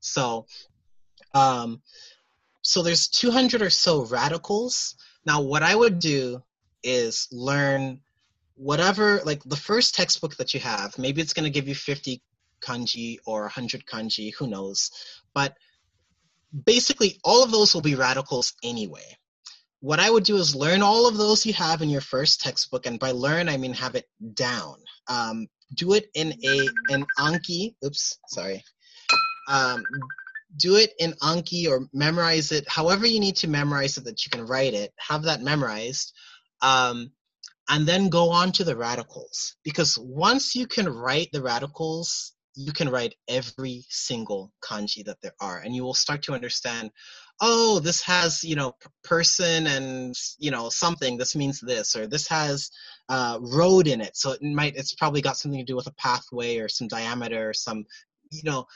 So 0.00 0.46
um 1.34 1.80
so 2.62 2.82
there's 2.82 3.08
200 3.08 3.62
or 3.62 3.70
so 3.70 4.04
radicals 4.06 4.96
now 5.26 5.40
what 5.40 5.62
i 5.62 5.74
would 5.74 5.98
do 5.98 6.42
is 6.82 7.28
learn 7.32 8.00
whatever 8.54 9.20
like 9.24 9.42
the 9.44 9.56
first 9.56 9.94
textbook 9.94 10.36
that 10.36 10.54
you 10.54 10.60
have 10.60 10.96
maybe 10.98 11.20
it's 11.20 11.32
going 11.32 11.44
to 11.44 11.50
give 11.50 11.68
you 11.68 11.74
50 11.74 12.22
kanji 12.60 13.18
or 13.26 13.42
100 13.42 13.86
kanji 13.86 14.32
who 14.34 14.46
knows 14.46 14.90
but 15.34 15.56
basically 16.52 17.18
all 17.24 17.42
of 17.42 17.50
those 17.50 17.74
will 17.74 17.80
be 17.80 17.94
radicals 17.94 18.54
anyway. 18.62 19.16
What 19.80 19.98
I 19.98 20.10
would 20.10 20.24
do 20.24 20.36
is 20.36 20.54
learn 20.54 20.82
all 20.82 21.08
of 21.08 21.16
those 21.16 21.44
you 21.44 21.52
have 21.54 21.82
in 21.82 21.90
your 21.90 22.00
first 22.00 22.40
textbook, 22.40 22.86
and 22.86 23.00
by 23.00 23.10
learn 23.10 23.48
I 23.48 23.56
mean 23.56 23.74
have 23.74 23.96
it 23.96 24.06
down. 24.34 24.76
Um, 25.08 25.48
do 25.74 25.94
it 25.94 26.08
in 26.14 26.34
a 26.44 26.68
an 26.90 27.06
Anki. 27.18 27.74
Oops, 27.84 28.18
sorry. 28.28 28.62
Um, 29.48 29.82
do 30.56 30.76
it 30.76 30.92
in 30.98 31.12
Anki 31.22 31.68
or 31.68 31.88
memorize 31.92 32.52
it. 32.52 32.68
However 32.68 33.06
you 33.06 33.20
need 33.20 33.36
to 33.36 33.48
memorize 33.48 33.96
it 33.96 34.04
that 34.04 34.24
you 34.24 34.30
can 34.30 34.46
write 34.46 34.74
it. 34.74 34.92
Have 34.98 35.22
that 35.22 35.42
memorized. 35.42 36.12
Um, 36.60 37.12
and 37.68 37.86
then 37.86 38.08
go 38.08 38.30
on 38.30 38.52
to 38.52 38.64
the 38.64 38.76
radicals 38.76 39.56
because 39.64 39.98
once 39.98 40.54
you 40.54 40.66
can 40.66 40.88
write 40.88 41.30
the 41.32 41.42
radicals 41.42 42.32
you 42.54 42.72
can 42.72 42.88
write 42.88 43.14
every 43.28 43.84
single 43.88 44.52
kanji 44.62 45.04
that 45.04 45.16
there 45.22 45.34
are 45.40 45.58
and 45.58 45.74
you 45.74 45.82
will 45.82 45.94
start 45.94 46.22
to 46.22 46.34
understand 46.34 46.90
oh 47.40 47.78
this 47.78 48.02
has 48.02 48.44
you 48.44 48.54
know 48.54 48.74
person 49.04 49.66
and 49.66 50.14
you 50.38 50.50
know 50.50 50.68
something 50.68 51.16
this 51.16 51.34
means 51.34 51.60
this 51.60 51.96
or 51.96 52.06
this 52.06 52.28
has 52.28 52.70
uh, 53.08 53.38
road 53.40 53.86
in 53.86 54.00
it 54.00 54.16
so 54.16 54.32
it 54.32 54.42
might 54.42 54.76
it's 54.76 54.94
probably 54.94 55.22
got 55.22 55.36
something 55.36 55.60
to 55.60 55.64
do 55.64 55.76
with 55.76 55.86
a 55.86 55.94
pathway 55.94 56.58
or 56.58 56.68
some 56.68 56.88
diameter 56.88 57.50
or 57.50 57.54
some 57.54 57.84
you 58.32 58.42
know 58.44 58.66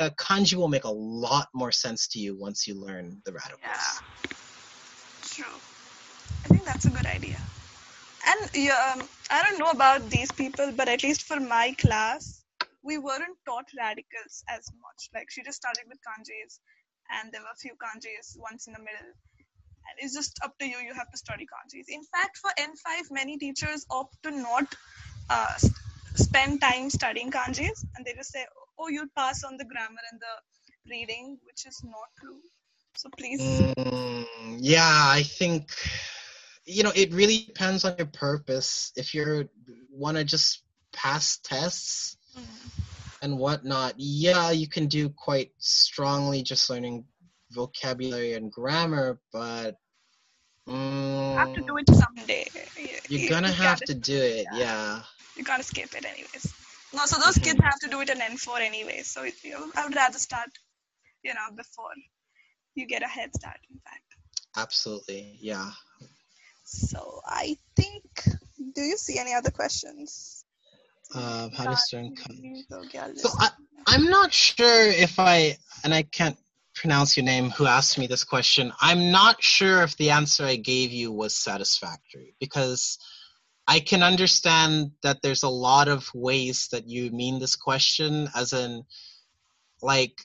a 0.00 0.10
kanji 0.10 0.54
will 0.54 0.68
make 0.68 0.84
a 0.84 0.90
lot 0.90 1.48
more 1.54 1.72
sense 1.72 2.08
to 2.08 2.18
you 2.18 2.38
once 2.38 2.66
you 2.66 2.74
learn 2.74 3.20
the 3.24 3.32
radicals 3.32 3.60
yeah 3.62 4.26
true 5.22 5.56
i 6.44 6.48
think 6.48 6.64
that's 6.64 6.86
a 6.86 6.90
good 6.90 7.06
idea 7.06 7.36
and 8.26 8.50
yeah, 8.54 8.94
um, 8.94 9.08
I 9.30 9.42
don't 9.42 9.58
know 9.58 9.70
about 9.70 10.10
these 10.10 10.30
people, 10.32 10.72
but 10.72 10.88
at 10.88 11.02
least 11.02 11.22
for 11.22 11.40
my 11.40 11.74
class, 11.78 12.44
we 12.82 12.98
weren't 12.98 13.36
taught 13.46 13.66
radicals 13.78 14.44
as 14.48 14.70
much. 14.80 15.08
Like 15.14 15.30
she 15.30 15.42
just 15.42 15.56
started 15.56 15.84
with 15.88 15.98
kanjis, 16.06 16.58
and 17.10 17.32
there 17.32 17.40
were 17.40 17.54
a 17.54 17.60
few 17.60 17.72
kanjis 17.72 18.38
once 18.38 18.66
in 18.66 18.74
the 18.74 18.78
middle. 18.78 19.12
And 19.88 19.94
it's 19.98 20.14
just 20.14 20.38
up 20.44 20.56
to 20.58 20.66
you. 20.66 20.78
You 20.78 20.94
have 20.94 21.10
to 21.10 21.16
study 21.16 21.46
kanjis. 21.46 21.86
In 21.88 22.04
fact, 22.04 22.36
for 22.36 22.50
N5, 22.58 23.10
many 23.10 23.38
teachers 23.38 23.86
opt 23.90 24.22
to 24.24 24.30
not 24.30 24.66
uh, 25.30 25.56
spend 26.14 26.60
time 26.60 26.90
studying 26.90 27.30
kanjis, 27.30 27.84
and 27.96 28.04
they 28.04 28.12
just 28.12 28.32
say, 28.32 28.44
"Oh, 28.80 28.88
you'll 28.88 29.14
pass 29.16 29.44
on 29.44 29.56
the 29.56 29.64
grammar 29.64 30.04
and 30.10 30.20
the 30.20 30.90
reading," 30.90 31.38
which 31.44 31.66
is 31.66 31.82
not 31.84 32.08
true. 32.18 32.40
So 32.96 33.10
please. 33.16 33.40
Mm, 33.40 34.58
yeah, 34.58 35.04
I 35.18 35.22
think 35.22 35.70
you 36.70 36.82
know 36.82 36.92
it 36.94 37.12
really 37.12 37.44
depends 37.46 37.84
on 37.84 37.94
your 37.98 38.06
purpose 38.06 38.92
if 38.96 39.14
you 39.14 39.48
want 39.90 40.16
to 40.16 40.24
just 40.24 40.62
pass 40.92 41.38
tests 41.42 42.16
mm. 42.36 42.44
and 43.22 43.38
whatnot 43.38 43.94
yeah 43.96 44.50
you 44.50 44.68
can 44.68 44.86
do 44.86 45.08
quite 45.08 45.50
strongly 45.58 46.42
just 46.42 46.70
learning 46.70 47.04
vocabulary 47.50 48.34
and 48.34 48.52
grammar 48.52 49.18
but 49.32 49.76
mm, 50.68 51.34
have 51.34 51.52
to 51.54 51.62
do 51.62 51.76
it 51.76 51.86
someday 51.92 52.46
you're 53.08 53.28
gonna 53.28 53.48
you 53.48 53.54
have 53.54 53.80
to 53.80 53.94
do 53.94 54.16
it 54.16 54.46
yeah. 54.52 54.58
yeah. 54.58 55.00
you 55.36 55.42
gotta 55.42 55.62
skip 55.62 55.92
it 55.94 56.04
anyways 56.04 56.54
no 56.94 57.06
so 57.06 57.20
those 57.20 57.38
kids 57.38 57.60
have 57.62 57.78
to 57.78 57.88
do 57.88 58.00
it 58.00 58.10
in 58.10 58.18
n4 58.18 58.60
anyway 58.60 59.02
so 59.02 59.22
you 59.24 59.52
know, 59.52 59.70
i 59.76 59.84
would 59.84 59.94
rather 59.94 60.18
start 60.18 60.50
you 61.22 61.32
know 61.34 61.48
before 61.56 61.94
you 62.74 62.86
get 62.86 63.02
a 63.02 63.08
head 63.08 63.30
start 63.34 63.58
in 63.70 63.78
fact 63.84 64.04
absolutely 64.56 65.36
yeah 65.40 65.70
so 66.72 67.20
I 67.26 67.56
think, 67.74 68.04
do 68.76 68.82
you 68.82 68.96
see 68.96 69.18
any 69.18 69.34
other 69.34 69.50
questions? 69.50 70.44
Uh, 71.12 71.48
how 71.48 71.74
to 71.74 71.96
learn 71.96 72.14
So 73.16 73.28
I, 73.36 73.50
I'm 73.88 74.04
not 74.04 74.32
sure 74.32 74.86
if 74.86 75.18
I, 75.18 75.58
and 75.82 75.92
I 75.92 76.04
can't 76.04 76.38
pronounce 76.76 77.16
your 77.16 77.24
name, 77.26 77.50
who 77.50 77.66
asked 77.66 77.98
me 77.98 78.06
this 78.06 78.22
question. 78.22 78.72
I'm 78.80 79.10
not 79.10 79.42
sure 79.42 79.82
if 79.82 79.96
the 79.96 80.10
answer 80.10 80.44
I 80.44 80.54
gave 80.54 80.92
you 80.92 81.10
was 81.10 81.34
satisfactory 81.34 82.36
because 82.38 82.98
I 83.70 83.78
can 83.78 84.02
understand 84.02 84.90
that 85.04 85.22
there's 85.22 85.44
a 85.44 85.48
lot 85.48 85.86
of 85.86 86.12
ways 86.12 86.66
that 86.72 86.88
you 86.88 87.12
mean 87.12 87.38
this 87.38 87.54
question, 87.54 88.28
as 88.34 88.52
in, 88.52 88.82
like, 89.80 90.20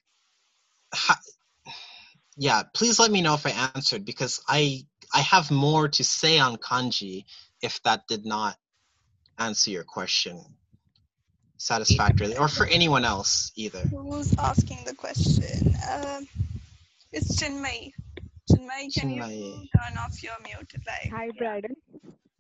yeah, 2.36 2.64
please 2.74 3.00
let 3.00 3.12
me 3.12 3.22
know 3.22 3.36
if 3.36 3.46
I 3.46 3.72
answered 3.76 4.04
because 4.04 4.42
I 4.50 4.88
I 5.14 5.20
have 5.20 5.52
more 5.52 5.88
to 5.90 6.04
say 6.04 6.40
on 6.40 6.58
kanji 6.58 7.26
if 7.62 7.80
that 7.84 8.08
did 8.08 8.26
not 8.26 8.58
answer 9.38 9.70
your 9.70 9.84
question 9.84 10.44
satisfactorily 11.58 12.38
or 12.38 12.48
for 12.48 12.66
anyone 12.66 13.06
else 13.06 13.52
either. 13.56 13.86
Who's 13.92 14.36
asking 14.40 14.86
the 14.86 14.96
question? 14.96 15.76
Uh, 15.88 16.22
it's 17.12 17.40
Chinmay. 17.40 17.94
Chinmay, 18.50 18.92
can 18.92 19.12
Chinmay. 19.12 19.38
you 19.38 19.68
turn 19.78 19.98
off 20.00 20.24
your 20.24 20.34
mute? 20.44 20.74
Like, 20.88 21.12
Hi, 21.14 21.30
Brandon. 21.38 21.76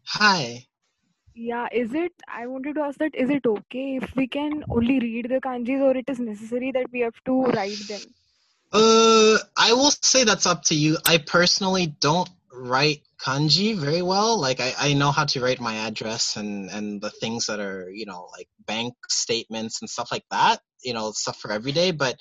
Hi. 0.06 0.66
Yeah, 1.36 1.67
is 1.71 1.93
it? 1.93 2.13
I 2.29 2.47
wanted 2.47 2.75
to 2.75 2.81
ask 2.81 2.97
that 2.99 3.13
is 3.13 3.29
it 3.29 3.45
okay 3.45 3.99
if 4.01 4.15
we 4.15 4.25
can 4.25 4.63
only 4.69 4.99
read 4.99 5.27
the 5.29 5.41
kanjis 5.41 5.81
or 5.81 5.95
it 5.97 6.09
is 6.09 6.19
necessary 6.19 6.71
that 6.71 6.86
we 6.93 7.01
have 7.01 7.21
to 7.25 7.41
write 7.43 7.77
them? 7.89 8.01
Uh, 8.71 9.38
I 9.57 9.73
will 9.73 9.91
say 10.01 10.23
that's 10.23 10.45
up 10.45 10.63
to 10.65 10.75
you. 10.75 10.97
I 11.05 11.17
personally 11.17 11.88
don't 11.88 12.29
write 12.53 13.01
kanji 13.19 13.75
very 13.75 14.01
well. 14.01 14.39
Like 14.39 14.61
I, 14.61 14.73
I 14.79 14.93
know 14.93 15.11
how 15.11 15.25
to 15.25 15.41
write 15.41 15.59
my 15.59 15.75
address 15.75 16.38
and 16.38 16.69
and 16.69 17.01
the 17.01 17.09
things 17.09 17.47
that 17.47 17.59
are 17.59 17.89
you 17.89 18.05
know 18.05 18.29
like 18.31 18.47
bank 18.65 18.93
statements 19.09 19.81
and 19.81 19.89
stuff 19.89 20.13
like 20.13 20.25
that. 20.31 20.61
You 20.83 20.93
know 20.93 21.11
stuff 21.11 21.38
for 21.38 21.51
every 21.51 21.73
day, 21.73 21.91
but 21.91 22.15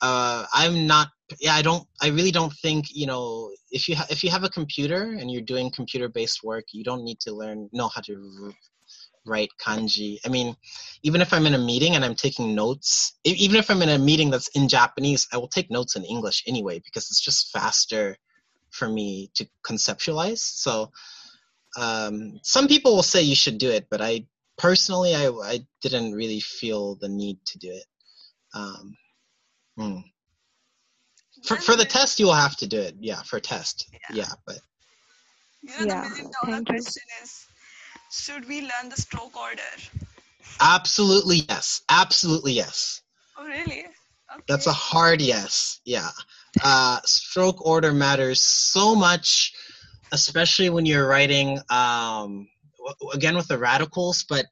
uh, 0.00 0.46
I'm 0.52 0.86
not. 0.86 1.08
Yeah, 1.40 1.54
I 1.54 1.62
don't. 1.62 1.86
I 2.00 2.08
really 2.08 2.30
don't 2.30 2.52
think 2.52 2.86
you 2.90 3.06
know 3.06 3.50
if 3.70 3.88
you 3.88 3.96
ha- 3.96 4.06
if 4.10 4.22
you 4.22 4.30
have 4.30 4.44
a 4.44 4.48
computer 4.48 5.02
and 5.02 5.30
you're 5.30 5.42
doing 5.42 5.70
computer 5.70 6.08
based 6.08 6.44
work, 6.44 6.64
you 6.72 6.84
don't 6.84 7.04
need 7.04 7.18
to 7.20 7.32
learn 7.32 7.68
know 7.72 7.88
how 7.88 8.00
to 8.02 8.52
write 9.26 9.50
kanji. 9.60 10.18
I 10.24 10.28
mean, 10.28 10.56
even 11.02 11.20
if 11.20 11.32
I'm 11.32 11.46
in 11.46 11.54
a 11.54 11.58
meeting 11.58 11.96
and 11.96 12.04
I'm 12.04 12.14
taking 12.14 12.54
notes, 12.54 13.18
even 13.24 13.56
if 13.56 13.70
I'm 13.70 13.82
in 13.82 13.88
a 13.88 13.98
meeting 13.98 14.30
that's 14.30 14.48
in 14.48 14.68
Japanese, 14.68 15.26
I 15.32 15.36
will 15.36 15.48
take 15.48 15.70
notes 15.70 15.96
in 15.96 16.04
English 16.04 16.44
anyway 16.46 16.80
because 16.84 17.10
it's 17.10 17.20
just 17.20 17.50
faster 17.50 18.16
for 18.70 18.88
me 18.88 19.30
to 19.34 19.46
conceptualize. 19.64 20.38
So 20.38 20.90
um, 21.76 22.38
some 22.42 22.68
people 22.68 22.94
will 22.94 23.02
say 23.02 23.22
you 23.22 23.34
should 23.34 23.58
do 23.58 23.70
it, 23.70 23.88
but 23.90 24.00
I 24.00 24.26
personally 24.56 25.14
I, 25.14 25.28
I 25.28 25.66
didn't 25.82 26.12
really 26.12 26.40
feel 26.40 26.94
the 26.96 27.08
need 27.08 27.38
to 27.46 27.58
do 27.58 27.70
it. 27.70 27.86
Um, 28.54 28.96
hmm. 29.76 29.98
For 31.46 31.56
for 31.56 31.76
the 31.76 31.84
test, 31.84 32.18
you 32.18 32.26
will 32.26 32.34
have 32.34 32.56
to 32.56 32.66
do 32.66 32.80
it. 32.80 32.96
Yeah, 33.00 33.22
for 33.22 33.40
test. 33.40 33.88
Yeah, 33.92 33.98
yeah 34.12 34.32
but. 34.46 34.58
You 35.62 35.86
know, 35.86 35.94
yeah, 35.94 36.02
the 36.02 36.08
million 36.10 36.30
dollar 36.42 36.62
question 36.62 37.02
is 37.22 37.46
should 38.10 38.46
we 38.46 38.60
learn 38.60 38.88
the 38.88 38.96
stroke 38.96 39.36
order? 39.36 39.62
Absolutely 40.60 41.38
yes. 41.48 41.82
Absolutely 41.88 42.52
yes. 42.52 43.02
Oh, 43.36 43.44
really? 43.44 43.86
Okay. 44.34 44.42
That's 44.48 44.66
a 44.66 44.72
hard 44.72 45.20
yes. 45.20 45.80
Yeah 45.84 46.10
uh, 46.62 47.00
stroke 47.04 47.64
order 47.64 47.92
matters 47.92 48.42
so 48.42 48.94
much, 48.94 49.52
especially 50.12 50.70
when 50.70 50.86
you're 50.86 51.06
writing 51.06 51.58
um, 51.70 52.48
again 53.12 53.36
with 53.36 53.48
the 53.48 53.58
radicals. 53.58 54.24
But 54.28 54.46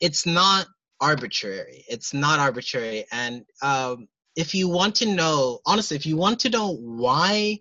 it's 0.00 0.26
not 0.26 0.66
arbitrary. 1.00 1.84
It's 1.88 2.14
not 2.14 2.38
arbitrary, 2.38 3.04
and 3.12 3.44
um, 3.62 4.08
if 4.36 4.54
you 4.54 4.68
want 4.68 4.96
to 4.96 5.06
know, 5.06 5.60
honestly, 5.66 5.96
if 5.96 6.06
you 6.06 6.16
want 6.16 6.40
to 6.40 6.50
know 6.50 6.74
why 6.74 7.60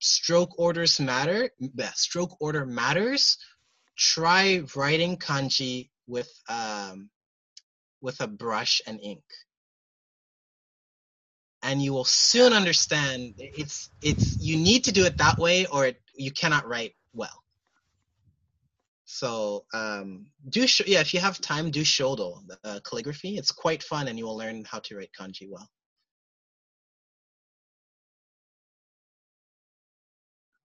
stroke 0.00 0.58
orders 0.58 1.00
matter, 1.00 1.50
stroke 1.94 2.36
order 2.40 2.66
matters, 2.66 3.38
try 3.96 4.62
writing 4.76 5.16
kanji 5.16 5.90
with 6.06 6.30
um, 6.48 7.08
with 8.00 8.20
a 8.20 8.26
brush 8.26 8.82
and 8.86 9.00
ink. 9.00 9.24
And 11.62 11.80
you 11.82 11.94
will 11.94 12.04
soon 12.04 12.52
understand 12.52 13.34
it's 13.38 13.88
it's 14.02 14.38
you 14.38 14.58
need 14.58 14.84
to 14.84 14.92
do 14.92 15.06
it 15.06 15.16
that 15.16 15.38
way 15.38 15.64
or 15.66 15.86
it, 15.86 16.00
you 16.14 16.30
cannot 16.30 16.68
write 16.68 16.94
well. 17.14 17.42
So 19.06 19.64
um, 19.72 20.26
do 20.50 20.66
sh- 20.66 20.82
yeah 20.86 21.00
if 21.00 21.14
you 21.14 21.20
have 21.20 21.40
time 21.40 21.70
do 21.70 21.80
shodo 21.80 22.42
uh, 22.62 22.80
calligraphy. 22.84 23.38
It's 23.38 23.52
quite 23.52 23.82
fun 23.82 24.08
and 24.08 24.18
you 24.18 24.26
will 24.26 24.36
learn 24.36 24.64
how 24.66 24.80
to 24.80 24.96
write 24.96 25.10
kanji 25.18 25.48
well 25.50 25.70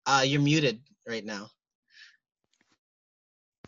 uh, 0.08 0.22
you're 0.24 0.40
muted 0.40 0.80
right 1.06 1.24
now 1.24 1.48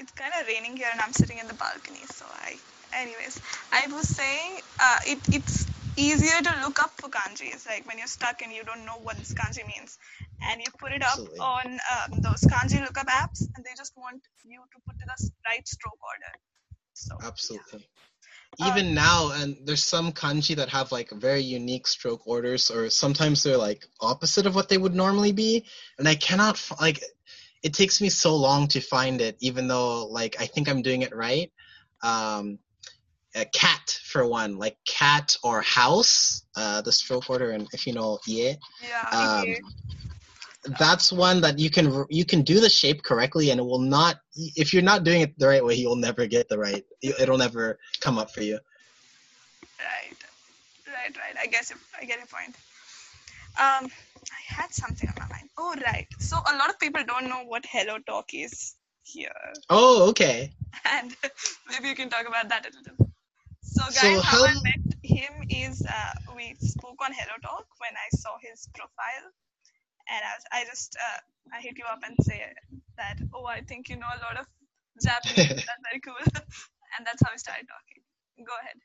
it's 0.00 0.12
kind 0.12 0.32
of 0.40 0.46
raining 0.46 0.76
here 0.76 0.88
and 0.90 1.00
i'm 1.00 1.12
sitting 1.12 1.38
in 1.38 1.46
the 1.46 1.54
balcony 1.54 2.04
so 2.10 2.24
i 2.48 2.56
anyways 2.94 3.40
i 3.72 3.86
was 3.92 4.08
saying 4.08 4.60
uh, 4.80 4.98
it, 5.06 5.18
it's 5.32 5.66
easier 5.96 6.40
to 6.42 6.52
look 6.62 6.82
up 6.82 6.92
for 7.00 7.10
kanjis 7.10 7.66
like 7.66 7.86
when 7.86 7.98
you're 7.98 8.06
stuck 8.06 8.40
and 8.42 8.52
you 8.52 8.64
don't 8.64 8.84
know 8.86 8.98
what 9.02 9.16
this 9.18 9.34
kanji 9.34 9.66
means 9.66 9.98
and 10.48 10.60
you 10.60 10.70
put 10.78 10.92
it 10.92 11.02
up 11.02 11.18
Absolutely. 11.18 11.40
on 11.40 11.66
um, 11.92 12.20
those 12.22 12.40
kanji 12.52 12.80
lookup 12.80 13.08
apps 13.08 13.40
and 13.54 13.64
they 13.64 13.74
just 13.76 13.92
want 13.96 14.22
you 14.44 14.60
to 14.72 14.78
put 14.86 14.96
the 14.98 15.06
right 15.46 15.66
stroke 15.68 16.00
order 16.12 16.32
so 16.94 17.16
Absolutely. 17.22 17.80
Yeah. 17.80 18.09
Even 18.58 18.88
um, 18.88 18.94
now, 18.94 19.30
and 19.32 19.56
there's 19.64 19.82
some 19.82 20.12
kanji 20.12 20.56
that 20.56 20.68
have 20.68 20.92
like 20.92 21.10
very 21.10 21.40
unique 21.40 21.86
stroke 21.86 22.26
orders, 22.26 22.70
or 22.70 22.90
sometimes 22.90 23.42
they're 23.42 23.56
like 23.56 23.86
opposite 24.00 24.44
of 24.46 24.54
what 24.54 24.68
they 24.68 24.76
would 24.76 24.94
normally 24.94 25.32
be, 25.32 25.64
and 25.98 26.08
I 26.08 26.14
cannot 26.14 26.60
like. 26.80 27.02
It 27.62 27.74
takes 27.74 28.00
me 28.00 28.08
so 28.08 28.34
long 28.34 28.68
to 28.68 28.80
find 28.80 29.20
it, 29.20 29.36
even 29.40 29.68
though 29.68 30.06
like 30.06 30.36
I 30.40 30.46
think 30.46 30.68
I'm 30.68 30.82
doing 30.82 31.02
it 31.02 31.14
right. 31.14 31.52
Um, 32.02 32.58
a 33.34 33.44
cat 33.44 34.00
for 34.04 34.26
one, 34.26 34.58
like 34.58 34.76
cat 34.84 35.36
or 35.44 35.62
house, 35.62 36.42
uh, 36.56 36.80
the 36.82 36.92
stroke 36.92 37.30
order, 37.30 37.50
and 37.50 37.68
if 37.72 37.86
you 37.86 37.92
know 37.92 38.18
yeah, 38.26 38.54
yeah, 38.82 39.08
um, 39.12 39.54
that's 40.78 41.12
one 41.12 41.40
that 41.40 41.58
you 41.58 41.70
can 41.70 42.04
you 42.10 42.24
can 42.24 42.42
do 42.42 42.60
the 42.60 42.68
shape 42.68 43.02
correctly, 43.02 43.50
and 43.50 43.60
it 43.60 43.64
will 43.64 43.78
not. 43.80 44.16
If 44.34 44.72
you're 44.72 44.82
not 44.82 45.04
doing 45.04 45.22
it 45.22 45.38
the 45.38 45.48
right 45.48 45.64
way, 45.64 45.74
you'll 45.74 45.96
never 45.96 46.26
get 46.26 46.48
the 46.48 46.58
right. 46.58 46.84
It'll 47.02 47.38
never 47.38 47.78
come 48.00 48.18
up 48.18 48.30
for 48.30 48.42
you. 48.42 48.58
Right, 49.78 50.16
right, 50.86 51.16
right. 51.16 51.36
I 51.40 51.46
guess 51.46 51.72
I 51.98 52.04
get 52.04 52.18
your 52.18 52.26
point. 52.26 52.54
Um, 53.58 53.90
I 54.30 54.40
had 54.46 54.72
something 54.72 55.08
on 55.08 55.14
my 55.18 55.28
mind. 55.28 55.48
Oh, 55.58 55.74
right. 55.84 56.06
So 56.18 56.36
a 56.36 56.56
lot 56.56 56.70
of 56.70 56.78
people 56.78 57.02
don't 57.06 57.28
know 57.28 57.44
what 57.44 57.64
HelloTalk 57.64 58.24
is 58.32 58.76
here. 59.02 59.32
Oh, 59.68 60.08
okay. 60.10 60.52
And 60.84 61.16
maybe 61.68 61.88
you 61.88 61.96
can 61.96 62.08
talk 62.08 62.28
about 62.28 62.48
that 62.48 62.64
a 62.64 62.70
little. 62.76 63.10
So, 63.60 63.82
guys, 63.86 64.00
so 64.00 64.20
how, 64.20 64.38
how 64.38 64.44
I 64.44 64.54
met 64.54 64.94
him 65.02 65.32
is 65.50 65.82
uh, 65.82 66.34
we 66.36 66.54
spoke 66.60 66.96
on 67.04 67.12
HelloTalk 67.12 67.66
when 67.78 67.94
I 67.94 68.08
saw 68.16 68.36
his 68.40 68.68
profile, 68.74 69.26
and 70.10 70.22
I, 70.24 70.60
I 70.60 70.64
just 70.64 70.96
uh, 70.96 71.56
I 71.56 71.60
hit 71.60 71.78
you 71.78 71.84
up 71.90 72.00
and 72.04 72.16
say 72.22 72.42
that 72.96 73.18
oh 73.34 73.46
I 73.46 73.60
think 73.62 73.88
you 73.88 73.96
know 73.96 74.06
a 74.06 74.20
lot 74.24 74.40
of 74.40 74.46
Japanese. 75.02 75.48
that's 75.48 75.84
very 75.88 76.00
cool, 76.04 76.14
and 76.34 77.06
that's 77.06 77.22
how 77.24 77.30
we 77.32 77.38
started 77.38 77.66
talking. 77.66 78.02
Go 78.44 78.52
ahead. 78.62 78.76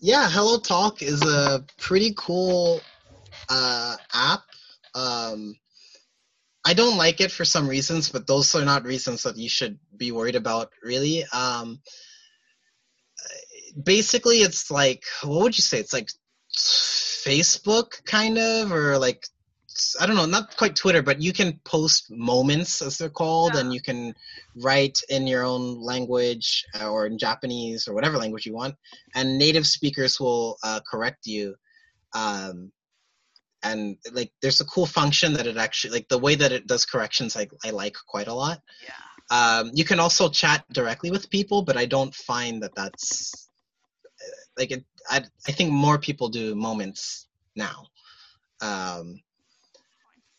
Yeah, 0.00 0.28
HelloTalk 0.28 1.02
is 1.02 1.22
a 1.22 1.64
pretty 1.78 2.14
cool 2.16 2.80
uh, 3.48 3.96
app. 4.12 4.42
Um, 4.94 5.56
I 6.64 6.74
don't 6.74 6.96
like 6.96 7.20
it 7.20 7.30
for 7.30 7.44
some 7.44 7.68
reasons, 7.68 8.10
but 8.10 8.26
those 8.26 8.54
are 8.54 8.64
not 8.64 8.84
reasons 8.84 9.22
that 9.24 9.36
you 9.36 9.48
should 9.48 9.78
be 9.96 10.12
worried 10.12 10.36
about, 10.36 10.70
really. 10.82 11.24
Um, 11.32 11.80
basically, 13.82 14.38
it's 14.38 14.70
like, 14.70 15.04
what 15.22 15.42
would 15.42 15.56
you 15.56 15.62
say? 15.62 15.78
It's 15.78 15.92
like 15.92 16.10
Facebook, 16.54 18.04
kind 18.04 18.38
of, 18.38 18.72
or 18.72 18.98
like, 18.98 19.26
I 19.98 20.06
don't 20.06 20.16
know, 20.16 20.26
not 20.26 20.56
quite 20.56 20.76
Twitter, 20.76 21.02
but 21.02 21.20
you 21.20 21.32
can 21.32 21.60
post 21.64 22.10
moments, 22.10 22.82
as 22.82 22.98
they're 22.98 23.08
called, 23.08 23.54
yeah. 23.54 23.60
and 23.60 23.74
you 23.74 23.80
can 23.80 24.14
write 24.56 25.00
in 25.08 25.26
your 25.26 25.44
own 25.44 25.80
language 25.80 26.64
or 26.80 27.06
in 27.06 27.18
Japanese 27.18 27.88
or 27.88 27.94
whatever 27.94 28.18
language 28.18 28.46
you 28.46 28.54
want, 28.54 28.74
and 29.14 29.38
native 29.38 29.66
speakers 29.66 30.18
will 30.20 30.58
uh, 30.62 30.80
correct 30.90 31.26
you. 31.26 31.54
Um, 32.14 32.72
and 33.62 33.96
like 34.12 34.32
there's 34.40 34.60
a 34.60 34.64
cool 34.64 34.86
function 34.86 35.34
that 35.34 35.46
it 35.46 35.56
actually 35.56 35.92
like 35.92 36.08
the 36.08 36.18
way 36.18 36.34
that 36.34 36.52
it 36.52 36.66
does 36.66 36.86
corrections 36.86 37.36
I, 37.36 37.46
I 37.64 37.70
like 37.70 37.94
quite 38.08 38.28
a 38.28 38.34
lot 38.34 38.62
yeah 38.82 38.94
um, 39.30 39.70
you 39.74 39.84
can 39.84 40.00
also 40.00 40.30
chat 40.30 40.64
directly 40.72 41.10
with 41.10 41.28
people 41.28 41.62
but 41.62 41.76
i 41.76 41.84
don't 41.84 42.14
find 42.14 42.62
that 42.62 42.74
that's 42.74 43.50
like 44.56 44.70
it, 44.70 44.84
I, 45.10 45.24
I 45.46 45.52
think 45.52 45.72
more 45.72 45.98
people 45.98 46.30
do 46.30 46.54
moments 46.54 47.28
now 47.54 47.84
um, 48.62 49.20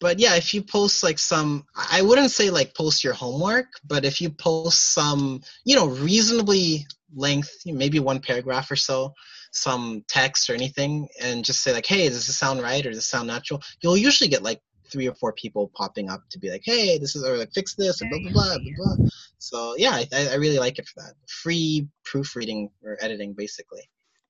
but 0.02 0.20
yeah 0.20 0.36
if 0.36 0.54
you 0.54 0.62
post 0.62 1.04
like 1.04 1.18
some 1.18 1.66
i 1.76 2.02
wouldn't 2.02 2.32
say 2.32 2.49
like 2.49 2.76
post 2.76 3.04
your 3.04 3.14
homework 3.14 3.68
but 3.88 4.04
if 4.04 4.20
you 4.20 4.30
post 4.30 4.93
some 4.93 5.41
you 5.64 5.76
know 5.76 5.88
reasonably 5.88 6.86
length 7.16 7.62
maybe 7.66 7.99
one 7.99 8.20
paragraph 8.20 8.70
or 8.70 8.76
so 8.76 9.14
some 9.52 10.04
text 10.08 10.49
or 10.49 10.54
anything 10.54 11.08
and 11.22 11.45
just 11.45 11.62
say 11.62 11.74
like, 11.74 11.86
hey, 11.86 12.08
does 12.08 12.26
this 12.26 12.38
sound 12.38 12.62
right 12.62 12.86
or 12.86 12.89
does 12.89 12.97
this 12.97 13.08
sound 13.08 13.28
natural? 13.28 13.62
You'll 13.82 13.97
usually 13.97 14.30
get 14.30 14.43
like 14.43 14.62
three 14.89 15.08
or 15.08 15.14
four 15.14 15.34
people 15.34 15.72
popping 15.76 16.10
up 16.10 16.22
to 16.30 16.39
be 16.39 16.49
like, 16.49 16.64
hey, 16.66 16.97
this 16.97 17.16
is 17.16 17.24
or 17.24 17.38
like 17.38 17.54
fix 17.54 17.76
this 17.76 18.02
or 18.02 18.10
blah 18.10 18.20
blah 18.20 18.32
blah 18.32 18.58
blah 18.58 18.95
blah. 18.95 19.08
So 19.38 19.76
yeah, 19.78 20.02
I, 20.12 20.30
I 20.32 20.36
really 20.36 20.60
like 20.60 20.80
it 20.80 20.88
for 20.88 21.02
that. 21.02 21.14
Free 21.28 21.88
proofreading 22.06 22.70
or 22.84 22.97
editing 23.02 23.34
basically. 23.34 23.82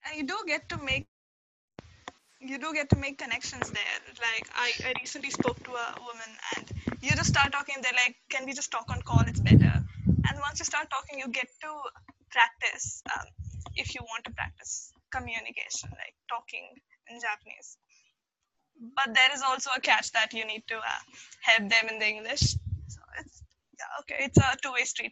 And 0.05 0.17
you 0.17 0.23
do 0.23 0.37
get 0.47 0.67
to 0.69 0.77
make 0.77 1.07
you 2.41 2.57
do 2.57 2.73
get 2.73 2.89
to 2.89 2.97
make 2.97 3.17
connections 3.17 3.69
there. 3.69 3.99
Like 4.19 4.49
I, 4.55 4.71
I 4.89 4.93
recently 4.99 5.29
spoke 5.29 5.61
to 5.63 5.71
a 5.71 5.95
woman 6.01 6.31
and 6.57 6.71
you 7.01 7.11
just 7.11 7.29
start 7.29 7.51
talking, 7.51 7.75
they're 7.81 7.93
like, 7.93 8.15
Can 8.29 8.45
we 8.45 8.53
just 8.53 8.71
talk 8.71 8.85
on 8.89 9.01
call? 9.03 9.21
It's 9.27 9.39
better. 9.39 9.83
And 10.07 10.39
once 10.41 10.59
you 10.59 10.65
start 10.65 10.89
talking 10.89 11.19
you 11.19 11.27
get 11.29 11.47
to 11.61 11.71
practice 12.31 13.03
um, 13.13 13.27
if 13.75 13.93
you 13.93 14.01
want 14.01 14.23
to 14.25 14.31
practice 14.31 14.91
communication, 15.11 15.89
like 15.91 16.15
talking 16.29 16.65
in 17.09 17.19
Japanese. 17.19 17.77
But 18.95 19.13
there 19.13 19.33
is 19.33 19.41
also 19.43 19.69
a 19.75 19.79
catch 19.79 20.11
that 20.13 20.33
you 20.33 20.45
need 20.45 20.63
to 20.69 20.77
uh, 20.77 21.01
help 21.41 21.69
them 21.69 21.89
in 21.89 21.99
the 21.99 22.07
English. 22.07 22.41
So 22.87 23.01
it's 23.19 23.43
yeah, 23.77 23.85
okay. 24.01 24.25
It's 24.25 24.37
a 24.37 24.57
two-way 24.63 24.83
street. 24.83 25.11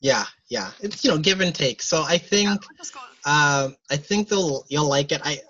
Yeah, 0.00 0.24
yeah. 0.48 0.70
It's 0.80 1.04
you 1.04 1.10
know 1.10 1.18
give 1.18 1.40
and 1.40 1.54
take. 1.54 1.82
So 1.82 2.04
I 2.06 2.18
think 2.18 2.48
yeah, 2.48 2.84
cool. 2.92 3.02
uh, 3.24 3.70
I 3.90 3.96
think 3.96 4.28
they'll 4.28 4.64
you'll 4.68 4.88
like 4.88 5.10
it. 5.10 5.20
I 5.24 5.40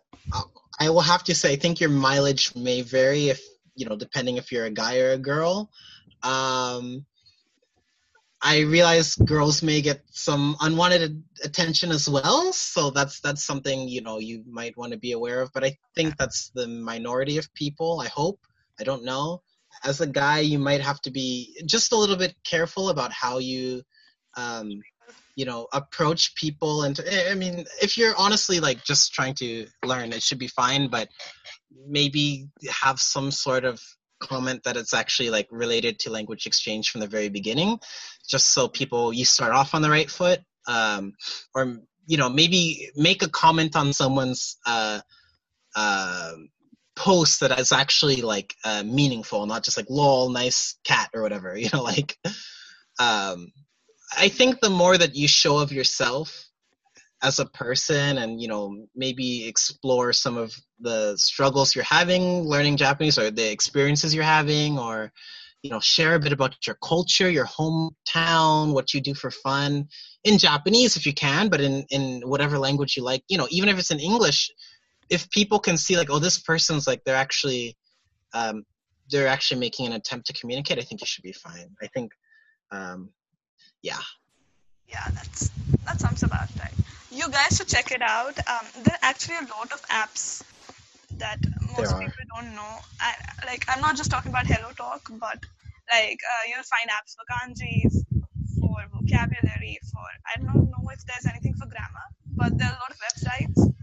I 0.83 0.91
will 0.91 1.09
have 1.12 1.22
to 1.24 1.35
say 1.35 1.53
I 1.53 1.57
think 1.57 1.80
your 1.80 1.91
mileage 1.91 2.57
may 2.57 2.83
vary 2.83 3.28
if 3.28 3.41
you 3.76 3.87
know 3.87 3.97
depending 3.97 4.37
if 4.37 4.51
you're 4.51 4.64
a 4.64 4.78
guy 4.85 4.99
or 4.99 5.12
a 5.12 5.18
girl. 5.33 5.70
Um, 6.24 7.07
I 8.43 8.62
realize 8.62 9.14
girls 9.14 9.62
may 9.62 9.80
get 9.80 10.03
some 10.11 10.57
unwanted 10.61 11.22
attention 11.45 11.93
as 11.93 12.09
well, 12.09 12.53
so 12.53 12.91
that's 12.91 13.20
that's 13.20 13.45
something 13.45 13.89
you 13.89 14.01
know 14.01 14.18
you 14.18 14.43
might 14.51 14.76
want 14.76 14.93
to 14.93 14.99
be 14.99 15.12
aware 15.12 15.41
of. 15.41 15.53
But 15.55 15.62
I 15.62 15.78
think 15.95 16.16
that's 16.16 16.51
the 16.53 16.66
minority 16.66 17.39
of 17.39 17.55
people. 17.55 18.01
I 18.01 18.09
hope. 18.09 18.41
I 18.80 18.83
don't 18.83 19.05
know. 19.05 19.43
As 19.85 20.01
a 20.01 20.07
guy, 20.07 20.41
you 20.41 20.59
might 20.59 20.80
have 20.80 21.01
to 21.03 21.12
be 21.12 21.57
just 21.64 21.93
a 21.93 21.97
little 21.97 22.16
bit 22.16 22.35
careful 22.43 22.89
about 22.89 23.12
how 23.12 23.39
you, 23.39 23.83
um, 24.37 24.83
you 25.37 25.45
know, 25.45 25.66
approach 25.72 26.35
people. 26.35 26.83
And 26.83 26.99
I 27.30 27.35
mean, 27.35 27.64
if 27.80 27.97
you're 27.97 28.14
honestly 28.16 28.61
like 28.61 28.85
just 28.85 29.12
trying 29.12 29.35
to 29.37 29.66
learn, 29.85 30.12
it 30.12 30.22
should 30.22 30.39
be 30.39 30.49
fine. 30.49 30.89
But 30.89 31.09
maybe 31.87 32.49
have 32.83 33.01
some 33.01 33.30
sort 33.30 33.64
of 33.64 33.80
comment 34.20 34.62
that 34.64 34.76
it's 34.76 34.95
actually 34.95 35.30
like 35.30 35.49
related 35.51 35.99
to 36.01 36.11
language 36.11 36.47
exchange 36.47 36.91
from 36.91 37.01
the 37.01 37.07
very 37.07 37.28
beginning, 37.28 37.78
just 38.28 38.53
so 38.53 38.68
people 38.68 39.12
you 39.12 39.24
start 39.24 39.53
off 39.53 39.74
on 39.74 39.83
the 39.83 39.91
right 39.91 40.11
foot, 40.11 40.41
um, 40.68 41.14
or 41.55 41.78
you 42.07 42.16
know 42.16 42.28
maybe 42.28 42.91
make 42.97 43.22
a 43.22 43.28
comment 43.28 43.76
on 43.76 43.93
someone's 43.93 44.59
uh, 44.66 45.01
uh, 45.74 46.33
post 46.95 47.41
that 47.41 47.59
is 47.59 47.72
actually 47.72 48.22
like 48.22 48.55
uh, 48.64 48.83
meaningful, 48.85 49.47
not 49.47 49.64
just 49.64 49.76
like 49.76 49.87
lol, 49.89 50.30
nice 50.30 50.76
cat 50.85 51.11
or 51.14 51.22
whatever. 51.22 51.57
You 51.62 51.70
know, 51.72 51.83
like 51.83 52.16
um, 52.99 53.53
I 54.16 54.28
think 54.28 54.60
the 54.60 54.70
more 54.70 54.98
that 54.98 55.14
you 55.14 55.28
show 55.28 55.58
of 55.58 55.72
yourself 55.72 56.50
as 57.22 57.38
a 57.38 57.46
person 57.46 58.18
and 58.18 58.40
you 58.40 58.48
know 58.48 58.86
maybe 58.94 59.46
explore 59.46 60.12
some 60.12 60.36
of 60.36 60.54
the 60.80 61.16
struggles 61.16 61.74
you're 61.74 61.84
having 61.84 62.42
learning 62.42 62.76
japanese 62.76 63.18
or 63.18 63.30
the 63.30 63.50
experiences 63.50 64.14
you're 64.14 64.24
having 64.24 64.78
or 64.78 65.12
you 65.62 65.70
know 65.70 65.78
share 65.78 66.16
a 66.16 66.18
bit 66.18 66.32
about 66.32 66.54
your 66.66 66.76
culture 66.82 67.30
your 67.30 67.46
hometown 67.46 68.72
what 68.74 68.92
you 68.92 69.00
do 69.00 69.14
for 69.14 69.30
fun 69.30 69.86
in 70.24 70.36
japanese 70.36 70.96
if 70.96 71.06
you 71.06 71.14
can 71.14 71.48
but 71.48 71.60
in 71.60 71.84
in 71.90 72.20
whatever 72.24 72.58
language 72.58 72.96
you 72.96 73.04
like. 73.04 73.22
You 73.28 73.38
know 73.38 73.46
even 73.50 73.68
if 73.68 73.78
it's 73.78 73.92
in 73.92 74.00
english 74.00 74.50
if 75.08 75.30
people 75.30 75.60
can 75.60 75.76
see 75.76 75.96
like 75.96 76.10
oh 76.10 76.18
this 76.18 76.40
person's 76.40 76.86
like 76.86 77.02
they're 77.04 77.14
actually 77.14 77.76
um 78.34 78.64
they're 79.10 79.28
actually 79.28 79.60
making 79.60 79.86
an 79.86 79.92
attempt 79.92 80.26
to 80.26 80.32
communicate 80.32 80.78
i 80.78 80.82
think 80.82 81.00
you 81.00 81.06
should 81.06 81.22
be 81.22 81.32
fine. 81.32 81.68
I 81.82 81.86
think 81.88 82.10
um 82.72 83.10
yeah 83.83 84.01
yeah 84.89 85.07
that's 85.12 85.51
that 85.85 86.01
sounds 86.01 86.22
about 86.22 86.49
right 86.59 86.72
you 87.12 87.28
guys 87.30 87.57
should 87.57 87.68
check 87.68 87.93
it 87.93 88.03
out. 88.03 88.39
Um, 88.49 88.66
there 88.85 88.95
are 88.95 89.03
actually 89.03 89.37
a 89.37 89.49
lot 89.57 89.70
of 89.72 89.83
apps 89.89 90.43
that 91.18 91.39
most 91.76 91.99
people 91.99 92.24
don't 92.35 92.55
know. 92.55 92.74
I, 93.01 93.14
like 93.47 93.64
I'm 93.68 93.80
not 93.80 93.97
just 93.97 94.11
talking 94.11 94.30
about 94.30 94.47
HelloTalk, 94.47 95.18
but 95.18 95.39
like 95.93 96.20
uh, 96.33 96.43
you'll 96.49 96.64
find 96.64 96.89
apps 96.89 97.14
for 97.16 97.24
kanjis, 97.30 98.05
for 98.59 98.76
vocabulary, 98.95 99.78
for 99.93 100.01
I 100.26 100.39
don't 100.39 100.70
know 100.70 100.91
if 100.91 101.05
there's 101.05 101.26
anything 101.26 101.55
for 101.55 101.66
grammar, 101.66 102.07
but 102.35 102.57
there 102.59 102.68
are 102.68 102.76
a 102.76 102.80
lot 102.80 102.91
of 102.91 102.99
websites. 103.07 103.74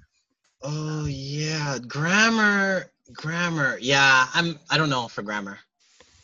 Oh 0.64 1.06
yeah, 1.06 1.78
grammar, 1.88 2.90
grammar. 3.14 3.78
Yeah, 3.80 4.28
I'm. 4.34 4.58
I 4.70 4.78
don't 4.78 4.90
know 4.90 5.08
for 5.08 5.22
grammar. 5.22 5.60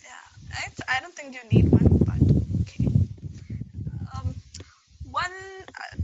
Yeah, 0.04 0.58
I, 0.90 0.98
I 0.98 1.00
don't 1.02 1.14
think 1.14 1.36
you 1.36 1.42
need 1.52 1.72
one, 1.72 2.00
but 2.00 2.62
okay. 2.62 2.90
Um, 4.18 4.36
one 5.16 5.56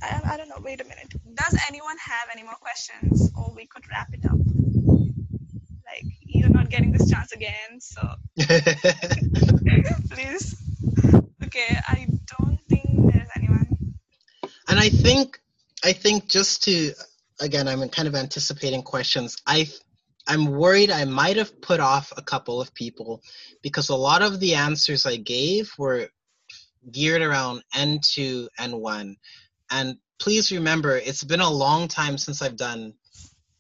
I, 0.01 0.21
I 0.33 0.37
don't 0.37 0.49
know. 0.49 0.59
Wait 0.63 0.81
a 0.81 0.83
minute. 0.83 1.13
Does 1.35 1.57
anyone 1.67 1.97
have 1.97 2.27
any 2.33 2.43
more 2.43 2.55
questions, 2.55 3.31
or 3.35 3.53
we 3.55 3.65
could 3.67 3.83
wrap 3.89 4.09
it 4.13 4.25
up? 4.25 4.39
Like 5.85 6.05
you're 6.21 6.49
not 6.49 6.69
getting 6.69 6.91
this 6.91 7.09
chance 7.09 7.31
again, 7.33 7.79
so 7.79 8.01
please. 10.11 10.55
Okay, 11.43 11.77
I 11.87 12.07
don't 12.37 12.59
think 12.69 12.85
there's 13.11 13.27
anyone. 13.35 13.67
And 14.69 14.79
I 14.79 14.89
think, 14.89 15.39
I 15.83 15.91
think 15.91 16.29
just 16.29 16.63
to 16.63 16.93
again, 17.41 17.67
I'm 17.67 17.87
kind 17.89 18.07
of 18.07 18.15
anticipating 18.15 18.83
questions. 18.83 19.35
I 19.45 19.67
I'm 20.27 20.45
worried 20.45 20.91
I 20.91 21.05
might 21.05 21.37
have 21.37 21.59
put 21.61 21.79
off 21.79 22.13
a 22.15 22.21
couple 22.21 22.61
of 22.61 22.73
people 22.73 23.21
because 23.61 23.89
a 23.89 23.95
lot 23.95 24.21
of 24.21 24.39
the 24.39 24.53
answers 24.55 25.05
I 25.05 25.17
gave 25.17 25.73
were 25.77 26.09
geared 26.89 27.21
around 27.21 27.63
N2, 27.75 28.47
N1. 28.59 29.15
And 29.69 29.97
please 30.19 30.51
remember, 30.51 30.97
it's 30.97 31.23
been 31.23 31.41
a 31.41 31.49
long 31.49 31.87
time 31.87 32.17
since 32.17 32.41
I've 32.41 32.57
done 32.57 32.93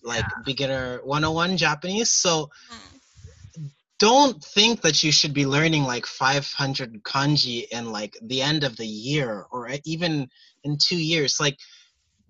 like 0.03 0.23
yeah. 0.23 0.43
beginner 0.45 1.01
101 1.03 1.57
Japanese. 1.57 2.09
So 2.09 2.49
mm. 2.71 3.69
don't 3.99 4.43
think 4.43 4.81
that 4.81 5.03
you 5.03 5.11
should 5.11 5.33
be 5.33 5.45
learning 5.45 5.83
like 5.83 6.05
500 6.05 7.03
kanji 7.03 7.67
in 7.69 7.91
like 7.91 8.17
the 8.21 8.41
end 8.41 8.63
of 8.63 8.77
the 8.77 8.87
year 8.87 9.45
or 9.51 9.69
even 9.85 10.29
in 10.63 10.77
two 10.77 10.97
years. 10.97 11.39
Like 11.39 11.57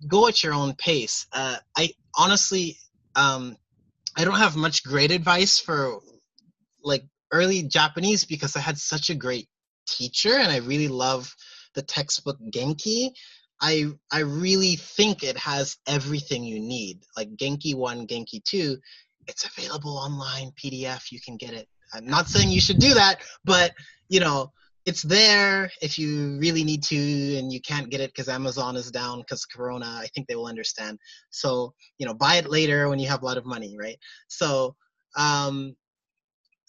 go 0.06 0.28
at 0.28 0.42
your 0.42 0.54
own 0.54 0.74
pace. 0.74 1.26
Uh, 1.32 1.56
I 1.76 1.90
honestly, 2.16 2.76
um, 3.16 3.56
I 4.16 4.24
don't 4.24 4.38
have 4.38 4.56
much 4.56 4.84
great 4.84 5.10
advice 5.10 5.58
for 5.58 5.98
like 6.84 7.04
early 7.30 7.62
Japanese 7.62 8.24
because 8.24 8.56
I 8.56 8.60
had 8.60 8.78
such 8.78 9.08
a 9.10 9.14
great 9.14 9.48
teacher 9.86 10.34
and 10.34 10.50
I 10.50 10.58
really 10.58 10.88
love 10.88 11.34
the 11.74 11.82
textbook 11.82 12.38
Genki. 12.50 13.10
I 13.60 13.86
I 14.10 14.20
really 14.20 14.76
think 14.76 15.22
it 15.22 15.36
has 15.38 15.76
everything 15.86 16.44
you 16.44 16.60
need. 16.60 17.00
Like 17.16 17.36
Genki 17.36 17.74
1, 17.74 18.06
Genki 18.06 18.42
2, 18.44 18.76
it's 19.28 19.44
available 19.44 19.96
online 19.96 20.52
PDF, 20.52 21.12
you 21.12 21.20
can 21.20 21.36
get 21.36 21.54
it. 21.54 21.68
I'm 21.94 22.06
not 22.06 22.28
saying 22.28 22.50
you 22.50 22.60
should 22.60 22.78
do 22.78 22.94
that, 22.94 23.20
but 23.44 23.72
you 24.08 24.20
know, 24.20 24.52
it's 24.84 25.02
there 25.02 25.70
if 25.80 25.98
you 25.98 26.38
really 26.40 26.64
need 26.64 26.82
to 26.82 27.36
and 27.36 27.52
you 27.52 27.60
can't 27.60 27.90
get 27.90 28.00
it 28.00 28.10
because 28.10 28.28
Amazon 28.28 28.76
is 28.76 28.90
down 28.90 29.20
because 29.20 29.44
Corona. 29.44 29.86
I 29.86 30.08
think 30.12 30.26
they 30.26 30.34
will 30.34 30.46
understand. 30.46 30.98
So, 31.30 31.74
you 31.98 32.06
know, 32.06 32.14
buy 32.14 32.36
it 32.36 32.50
later 32.50 32.88
when 32.88 32.98
you 32.98 33.08
have 33.08 33.22
a 33.22 33.24
lot 33.24 33.38
of 33.38 33.46
money, 33.46 33.76
right? 33.78 33.98
So, 34.26 34.74
um, 35.16 35.76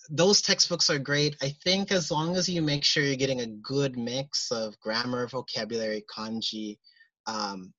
those 0.10 0.42
textbooks 0.42 0.90
are 0.90 1.00
great. 1.00 1.36
I 1.42 1.56
think 1.64 1.92
as 1.92 2.12
long 2.12 2.36
as 2.36 2.50
you 2.50 2.62
make 2.62 2.84
sure 2.84 3.04
you're 3.04 3.16
getting 3.16 3.42
a 3.42 3.48
good 3.48 3.98
mix 3.98 4.52
of 4.52 4.80
grammar, 4.80 5.28
vocabulary, 5.28 6.04
kanji, 6.14 6.78
um, 7.26 7.74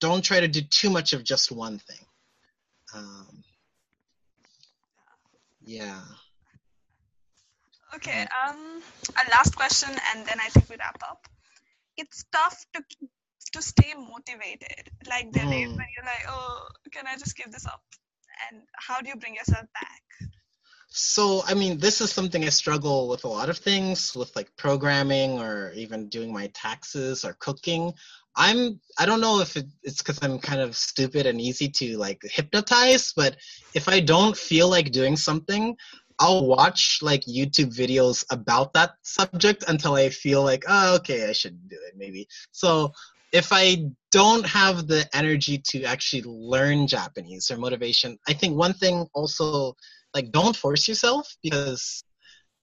don't 0.00 0.22
try 0.22 0.40
to 0.40 0.48
do 0.48 0.60
too 0.60 0.90
much 0.90 1.12
of 1.12 1.24
just 1.24 1.50
one 1.50 1.78
thing. 1.78 2.04
Um, 2.94 3.42
yeah. 5.64 6.00
Okay. 7.94 8.26
Um, 8.46 8.82
a 9.10 9.30
last 9.30 9.56
question, 9.56 9.90
and 10.14 10.26
then 10.26 10.38
I 10.40 10.48
think 10.48 10.68
we 10.68 10.76
wrap 10.78 11.00
up. 11.08 11.26
It's 11.96 12.24
tough 12.32 12.64
to 12.74 12.82
to 13.52 13.62
stay 13.62 13.92
motivated. 13.96 14.90
Like 15.08 15.32
the 15.32 15.40
mm. 15.40 15.50
days 15.50 15.68
when 15.68 15.86
you're 15.96 16.04
like, 16.04 16.24
oh, 16.28 16.68
can 16.90 17.06
I 17.06 17.16
just 17.16 17.36
give 17.36 17.52
this 17.52 17.66
up? 17.66 17.82
And 18.50 18.62
how 18.74 19.00
do 19.00 19.08
you 19.08 19.16
bring 19.16 19.34
yourself 19.34 19.66
back? 19.74 20.30
So, 20.94 21.42
I 21.46 21.54
mean, 21.54 21.78
this 21.78 22.02
is 22.02 22.12
something 22.12 22.44
I 22.44 22.50
struggle 22.50 23.08
with 23.08 23.24
a 23.24 23.28
lot 23.28 23.48
of 23.48 23.56
things, 23.56 24.14
with 24.14 24.36
like 24.36 24.54
programming 24.56 25.38
or 25.38 25.72
even 25.74 26.10
doing 26.10 26.30
my 26.30 26.48
taxes 26.48 27.24
or 27.24 27.34
cooking. 27.38 27.94
I'm 28.36 28.78
I 28.98 29.06
don't 29.06 29.22
know 29.22 29.40
if 29.40 29.56
it, 29.56 29.66
it's 29.82 30.02
because 30.02 30.22
I'm 30.22 30.38
kind 30.38 30.60
of 30.60 30.76
stupid 30.76 31.24
and 31.24 31.40
easy 31.40 31.68
to 31.68 31.96
like 31.96 32.20
hypnotize, 32.24 33.14
but 33.16 33.36
if 33.74 33.88
I 33.88 34.00
don't 34.00 34.36
feel 34.36 34.68
like 34.68 34.92
doing 34.92 35.16
something, 35.16 35.76
I'll 36.18 36.46
watch 36.46 36.98
like 37.00 37.22
YouTube 37.22 37.74
videos 37.74 38.22
about 38.30 38.74
that 38.74 38.92
subject 39.02 39.64
until 39.68 39.94
I 39.94 40.10
feel 40.10 40.42
like, 40.42 40.64
oh, 40.68 40.96
okay, 40.96 41.26
I 41.26 41.32
should 41.32 41.70
do 41.70 41.76
it 41.88 41.94
maybe. 41.96 42.28
So 42.52 42.92
if 43.32 43.48
I 43.50 43.86
don't 44.10 44.44
have 44.46 44.86
the 44.88 45.08
energy 45.14 45.56
to 45.68 45.84
actually 45.84 46.24
learn 46.26 46.86
Japanese 46.86 47.50
or 47.50 47.56
motivation, 47.56 48.18
I 48.28 48.34
think 48.34 48.58
one 48.58 48.74
thing 48.74 49.06
also 49.14 49.74
like 50.14 50.30
don't 50.32 50.56
force 50.56 50.88
yourself 50.88 51.36
because 51.42 52.04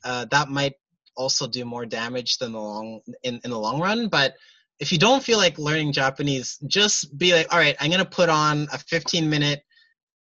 uh, 0.04 0.26
that 0.32 0.50
might 0.50 0.74
also 1.16 1.47
do 1.47 1.66
more 1.66 1.86
damage 1.86 2.38
than 2.38 2.54
the 2.54 2.60
long 2.60 3.02
in, 3.24 3.39
in 3.43 3.52
the 3.52 3.60
long 3.60 3.80
run. 3.82 4.08
But 4.08 4.36
if 4.80 4.91
you 4.91 4.97
don't 4.97 5.24
feel 5.24 5.38
like 5.38 5.60
learning 5.60 5.91
Japanese, 5.91 6.58
just 6.68 7.18
be 7.18 7.34
like, 7.34 7.52
all 7.52 7.60
right, 7.60 7.76
I'm 7.80 7.91
gonna 7.91 8.06
put 8.06 8.30
on 8.30 8.68
a 8.72 8.78
15 8.78 9.30
minute 9.30 9.62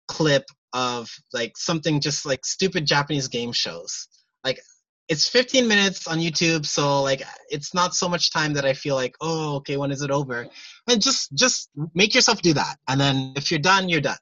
clip 0.08 0.44
of 0.74 1.10
like 1.34 1.58
something 1.58 2.02
just 2.02 2.26
like 2.26 2.46
stupid 2.46 2.86
Japanese 2.86 3.28
game 3.28 3.54
shows. 3.54 4.08
Like 4.44 4.60
it's 5.08 5.28
15 5.28 5.68
minutes 5.68 6.08
on 6.08 6.20
YouTube, 6.20 6.66
so 6.66 7.02
like 7.02 7.22
it's 7.50 7.74
not 7.74 7.94
so 7.96 8.10
much 8.10 8.32
time 8.32 8.54
that 8.54 8.66
I 8.66 8.74
feel 8.74 8.96
like, 8.96 9.16
oh, 9.22 9.56
okay, 9.58 9.78
when 9.78 9.92
is 9.92 10.02
it 10.02 10.12
over? 10.12 10.48
And 10.90 11.02
just 11.02 11.34
just 11.34 11.70
make 11.94 12.14
yourself 12.14 12.42
do 12.42 12.54
that, 12.54 12.78
and 12.88 13.00
then 13.00 13.34
if 13.36 13.52
you're 13.52 13.60
done, 13.60 13.90
you're 13.90 14.02
done. 14.02 14.18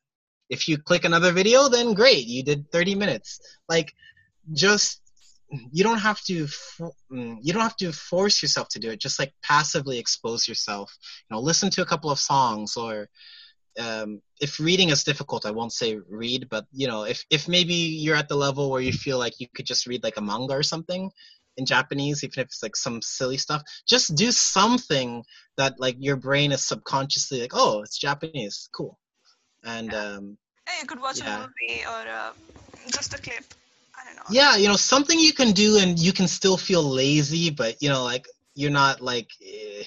If 0.50 0.68
you 0.68 0.78
click 0.78 1.06
another 1.06 1.32
video, 1.32 1.70
then 1.70 1.94
great, 1.94 2.26
you 2.26 2.44
did 2.44 2.72
30 2.72 2.96
minutes. 2.96 3.40
Like 3.68 3.94
just 4.54 5.02
you 5.72 5.84
don't 5.84 6.00
have 6.00 6.22
to 6.22 6.46
mm, 7.12 7.38
you 7.42 7.54
don't 7.54 7.64
have 7.64 7.78
to 7.78 7.92
force 7.92 8.42
yourself 8.42 8.70
to 8.70 8.80
do 8.80 8.92
it. 8.92 9.00
Just 9.00 9.20
like 9.20 9.34
passively 9.44 9.98
expose 9.98 10.48
yourself. 10.48 10.96
You 11.30 11.36
know, 11.36 11.42
listen 11.42 11.70
to 11.72 11.82
a 11.82 11.86
couple 11.86 12.12
of 12.12 12.20
songs 12.20 12.78
or 12.78 13.10
um, 13.80 14.22
if 14.42 14.60
reading 14.60 14.90
is 14.90 15.04
difficult, 15.04 15.46
I 15.46 15.52
won't 15.52 15.74
say 15.74 15.98
read, 16.10 16.50
but 16.50 16.66
you 16.72 16.88
know, 16.88 17.04
if 17.04 17.24
if 17.30 17.48
maybe 17.48 17.74
you're 17.74 18.16
at 18.16 18.28
the 18.28 18.36
level 18.36 18.70
where 18.70 18.82
you 18.82 18.92
feel 18.92 19.18
like 19.18 19.40
you 19.40 19.48
could 19.56 19.66
just 19.66 19.88
read 19.88 20.04
like 20.04 20.18
a 20.18 20.22
manga 20.22 20.54
or 20.54 20.64
something 20.64 21.12
in 21.58 21.66
Japanese, 21.66 22.24
even 22.24 22.42
if 22.42 22.48
it's 22.48 22.64
like 22.64 22.76
some 22.76 23.02
silly 23.02 23.38
stuff, 23.38 23.64
just 23.88 24.16
do 24.16 24.32
something 24.32 25.24
that 25.58 25.80
like 25.80 25.96
your 26.00 26.16
brain 26.16 26.52
is 26.52 26.66
subconsciously 26.66 27.42
like, 27.42 27.54
oh, 27.54 27.82
it's 27.82 27.98
Japanese, 27.98 28.70
cool, 28.74 28.99
and 29.64 29.94
um, 29.94 30.38
hey, 30.68 30.82
you 30.82 30.88
could 30.88 31.02
watch 31.02 31.20
yeah. 31.20 31.38
a 31.38 31.40
movie 31.40 31.84
or 31.86 32.10
uh, 32.10 32.32
just 32.88 33.14
a 33.14 33.22
clip. 33.22 33.44
I 34.00 34.06
don't 34.06 34.16
know. 34.16 34.24
Yeah, 34.30 34.56
you 34.56 34.68
know, 34.68 34.76
something 34.76 35.20
you 35.20 35.34
can 35.34 35.52
do 35.52 35.78
and 35.78 36.00
you 36.00 36.14
can 36.14 36.28
still 36.28 36.58
feel 36.58 36.84
lazy, 36.84 37.50
but 37.50 37.82
you 37.82 37.90
know, 37.90 38.04
like 38.04 38.28
you're 38.56 38.72
not 38.72 39.02
like. 39.02 39.30
Eh, 39.46 39.84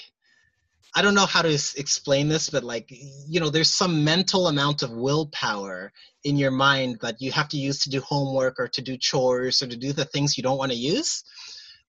I 0.94 1.00
don't 1.00 1.14
know 1.14 1.26
how 1.26 1.40
to 1.40 1.48
explain 1.48 2.28
this, 2.28 2.50
but 2.50 2.64
like, 2.64 2.86
you 2.90 3.40
know, 3.40 3.48
there's 3.48 3.72
some 3.72 4.04
mental 4.04 4.48
amount 4.48 4.82
of 4.82 4.90
willpower 4.90 5.90
in 6.22 6.36
your 6.36 6.50
mind 6.50 6.98
that 7.00 7.16
you 7.18 7.32
have 7.32 7.48
to 7.48 7.56
use 7.56 7.80
to 7.80 7.90
do 7.90 8.02
homework 8.02 8.60
or 8.60 8.68
to 8.68 8.82
do 8.82 8.98
chores 8.98 9.62
or 9.62 9.68
to 9.68 9.76
do 9.76 9.94
the 9.94 10.04
things 10.04 10.36
you 10.36 10.42
don't 10.42 10.58
want 10.58 10.70
to 10.70 10.76
use. 10.76 11.24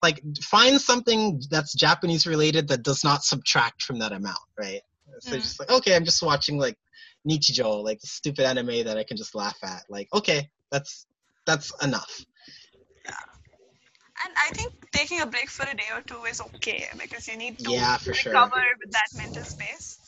Like, 0.02 0.22
find 0.42 0.80
something 0.80 1.42
that's 1.50 1.74
Japanese 1.74 2.26
related 2.26 2.68
that 2.68 2.82
does 2.82 3.04
not 3.04 3.24
subtract 3.24 3.82
from 3.82 3.98
that 3.98 4.12
amount, 4.12 4.38
right? 4.58 4.80
So 5.20 5.36
mm. 5.36 5.40
just 5.40 5.60
like, 5.60 5.70
okay, 5.70 5.94
I'm 5.94 6.04
just 6.04 6.22
watching 6.22 6.58
like 6.58 6.78
Nichijou, 7.28 7.82
like 7.82 8.00
the 8.00 8.06
stupid 8.06 8.44
anime 8.44 8.84
that 8.84 8.96
I 8.98 9.04
can 9.04 9.16
just 9.16 9.34
laugh 9.34 9.56
at. 9.62 9.82
Like, 9.88 10.08
okay, 10.12 10.48
that's 10.70 11.06
that's 11.46 11.72
enough 11.82 12.24
Yeah. 13.04 13.24
and 14.24 14.32
I 14.46 14.48
think 14.56 14.72
taking 14.92 15.20
a 15.20 15.26
break 15.26 15.50
for 15.50 15.64
a 15.68 15.74
day 15.76 15.90
or 15.94 16.00
two 16.02 16.24
is 16.24 16.40
okay 16.40 16.88
because 16.98 17.28
you 17.28 17.36
need 17.36 17.58
to 17.60 17.70
yeah, 17.70 17.98
recover 18.06 18.62
sure. 18.62 18.76
with 18.80 18.92
that 18.92 19.08
mental 19.16 19.44
space. 19.44 19.98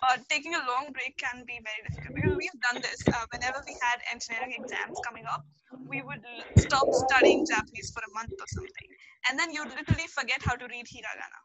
But 0.00 0.22
taking 0.28 0.54
a 0.54 0.62
long 0.70 0.92
break 0.92 1.16
can 1.18 1.42
be 1.46 1.58
very 1.68 1.80
difficult 1.88 2.14
because 2.14 2.36
we've 2.36 2.60
done 2.62 2.80
this. 2.82 3.02
Uh, 3.08 3.26
whenever 3.32 3.60
we 3.66 3.74
had 3.82 3.98
engineering 4.12 4.54
exams 4.58 4.98
coming 5.06 5.24
up, 5.26 5.42
we 5.88 6.02
would 6.02 6.22
stop 6.58 6.86
studying 6.92 7.44
Japanese 7.46 7.90
for 7.90 8.02
a 8.06 8.12
month 8.14 8.30
or 8.38 8.46
something, 8.54 8.88
and 9.28 9.38
then 9.38 9.50
you 9.50 9.64
literally 9.64 10.06
forget 10.06 10.40
how 10.42 10.54
to 10.54 10.66
read 10.68 10.86
hiragana. 10.86 11.40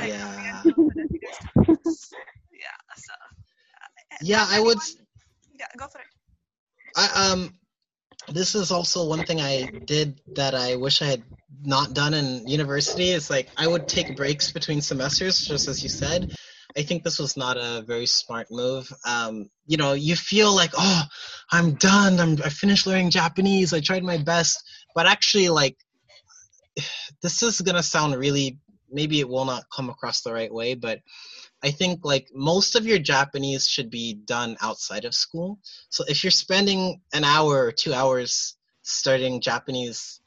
Like 0.00 0.08
yeah. 0.10 0.62
yeah. 2.64 2.78
So. 2.96 3.14
Yeah, 4.22 4.46
I 4.48 4.60
would. 4.60 4.78
Yeah, 5.58 5.66
go 5.78 5.86
for 5.88 5.98
it. 5.98 6.06
I 6.96 7.30
um 7.32 7.54
this 8.28 8.54
is 8.54 8.70
also 8.70 9.06
one 9.06 9.24
thing 9.24 9.40
I 9.40 9.66
did 9.84 10.20
that 10.34 10.54
I 10.54 10.76
wish 10.76 11.02
I 11.02 11.06
had 11.06 11.22
not 11.62 11.94
done 11.94 12.14
in 12.14 12.46
university. 12.48 13.10
Is 13.10 13.30
like 13.30 13.48
I 13.56 13.66
would 13.66 13.88
take 13.88 14.16
breaks 14.16 14.52
between 14.52 14.80
semesters, 14.80 15.46
just 15.46 15.68
as 15.68 15.82
you 15.82 15.88
said. 15.88 16.32
I 16.76 16.82
think 16.82 17.04
this 17.04 17.18
was 17.18 17.36
not 17.36 17.56
a 17.56 17.82
very 17.86 18.06
smart 18.06 18.48
move. 18.50 18.92
Um, 19.06 19.48
you 19.66 19.78
know, 19.78 19.94
you 19.94 20.14
feel 20.14 20.54
like, 20.54 20.72
oh, 20.76 21.02
I'm 21.50 21.74
done. 21.74 22.20
I'm 22.20 22.32
I 22.44 22.50
finished 22.50 22.86
learning 22.86 23.10
Japanese. 23.10 23.72
I 23.72 23.80
tried 23.80 24.04
my 24.04 24.18
best, 24.18 24.62
but 24.94 25.06
actually, 25.06 25.48
like, 25.48 25.76
this 27.22 27.42
is 27.42 27.60
gonna 27.60 27.82
sound 27.82 28.16
really. 28.16 28.58
Maybe 28.90 29.18
it 29.18 29.28
will 29.28 29.44
not 29.44 29.64
come 29.74 29.90
across 29.90 30.22
the 30.22 30.32
right 30.32 30.52
way, 30.52 30.74
but 30.74 31.00
I 31.66 31.72
think 31.72 32.04
like 32.04 32.28
most 32.32 32.76
of 32.76 32.86
your 32.86 33.00
Japanese 33.00 33.66
should 33.66 33.90
be 33.90 34.14
done 34.14 34.56
outside 34.62 35.04
of 35.04 35.16
school. 35.16 35.58
So 35.88 36.04
if 36.06 36.22
you're 36.22 36.30
spending 36.30 37.00
an 37.12 37.24
hour 37.24 37.64
or 37.66 37.72
two 37.72 37.92
hours 37.92 38.56
studying 38.82 39.40
Japanese, 39.40 40.20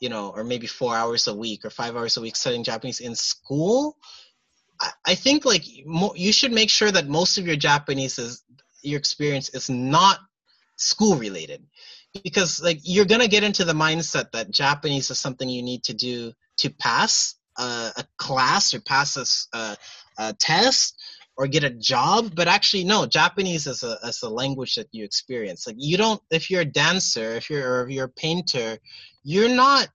you 0.00 0.08
know, 0.08 0.32
or 0.34 0.42
maybe 0.42 0.66
four 0.66 0.96
hours 0.96 1.28
a 1.28 1.34
week 1.34 1.64
or 1.64 1.70
five 1.70 1.94
hours 1.94 2.16
a 2.16 2.20
week 2.20 2.34
studying 2.34 2.64
Japanese 2.64 2.98
in 2.98 3.14
school, 3.14 3.96
I, 4.80 4.90
I 5.06 5.14
think 5.14 5.44
like 5.44 5.62
mo- 5.86 6.14
you 6.16 6.32
should 6.32 6.50
make 6.50 6.70
sure 6.70 6.90
that 6.90 7.06
most 7.06 7.38
of 7.38 7.46
your 7.46 7.56
Japanese 7.56 8.18
is 8.18 8.42
your 8.82 8.98
experience 8.98 9.50
is 9.50 9.70
not 9.70 10.18
school 10.74 11.14
related 11.14 11.62
because 12.24 12.60
like 12.60 12.80
you're 12.82 13.04
gonna 13.04 13.28
get 13.28 13.44
into 13.44 13.64
the 13.64 13.72
mindset 13.72 14.32
that 14.32 14.50
Japanese 14.50 15.08
is 15.08 15.20
something 15.20 15.48
you 15.48 15.62
need 15.62 15.84
to 15.84 15.94
do 15.94 16.32
to 16.58 16.70
pass 16.70 17.36
uh, 17.56 17.90
a 17.96 18.04
class 18.18 18.74
or 18.74 18.80
pass 18.80 19.16
a, 19.16 19.56
uh, 19.56 19.76
a 20.18 20.32
test 20.32 21.00
or 21.36 21.46
get 21.46 21.64
a 21.64 21.70
job 21.70 22.32
but 22.34 22.48
actually 22.48 22.84
no 22.84 23.06
japanese 23.06 23.66
is 23.66 23.82
a, 23.82 23.98
is 24.04 24.22
a 24.22 24.28
language 24.28 24.76
that 24.76 24.88
you 24.92 25.04
experience. 25.04 25.66
Like 25.66 25.76
you 25.78 25.96
don't 25.96 26.20
if 26.30 26.50
you're 26.50 26.62
a 26.62 26.76
dancer 26.82 27.34
if 27.34 27.50
you're 27.50 27.68
or 27.68 27.84
if 27.84 27.90
you're 27.90 28.06
a 28.06 28.08
painter 28.08 28.78
you're 29.22 29.48
not 29.48 29.88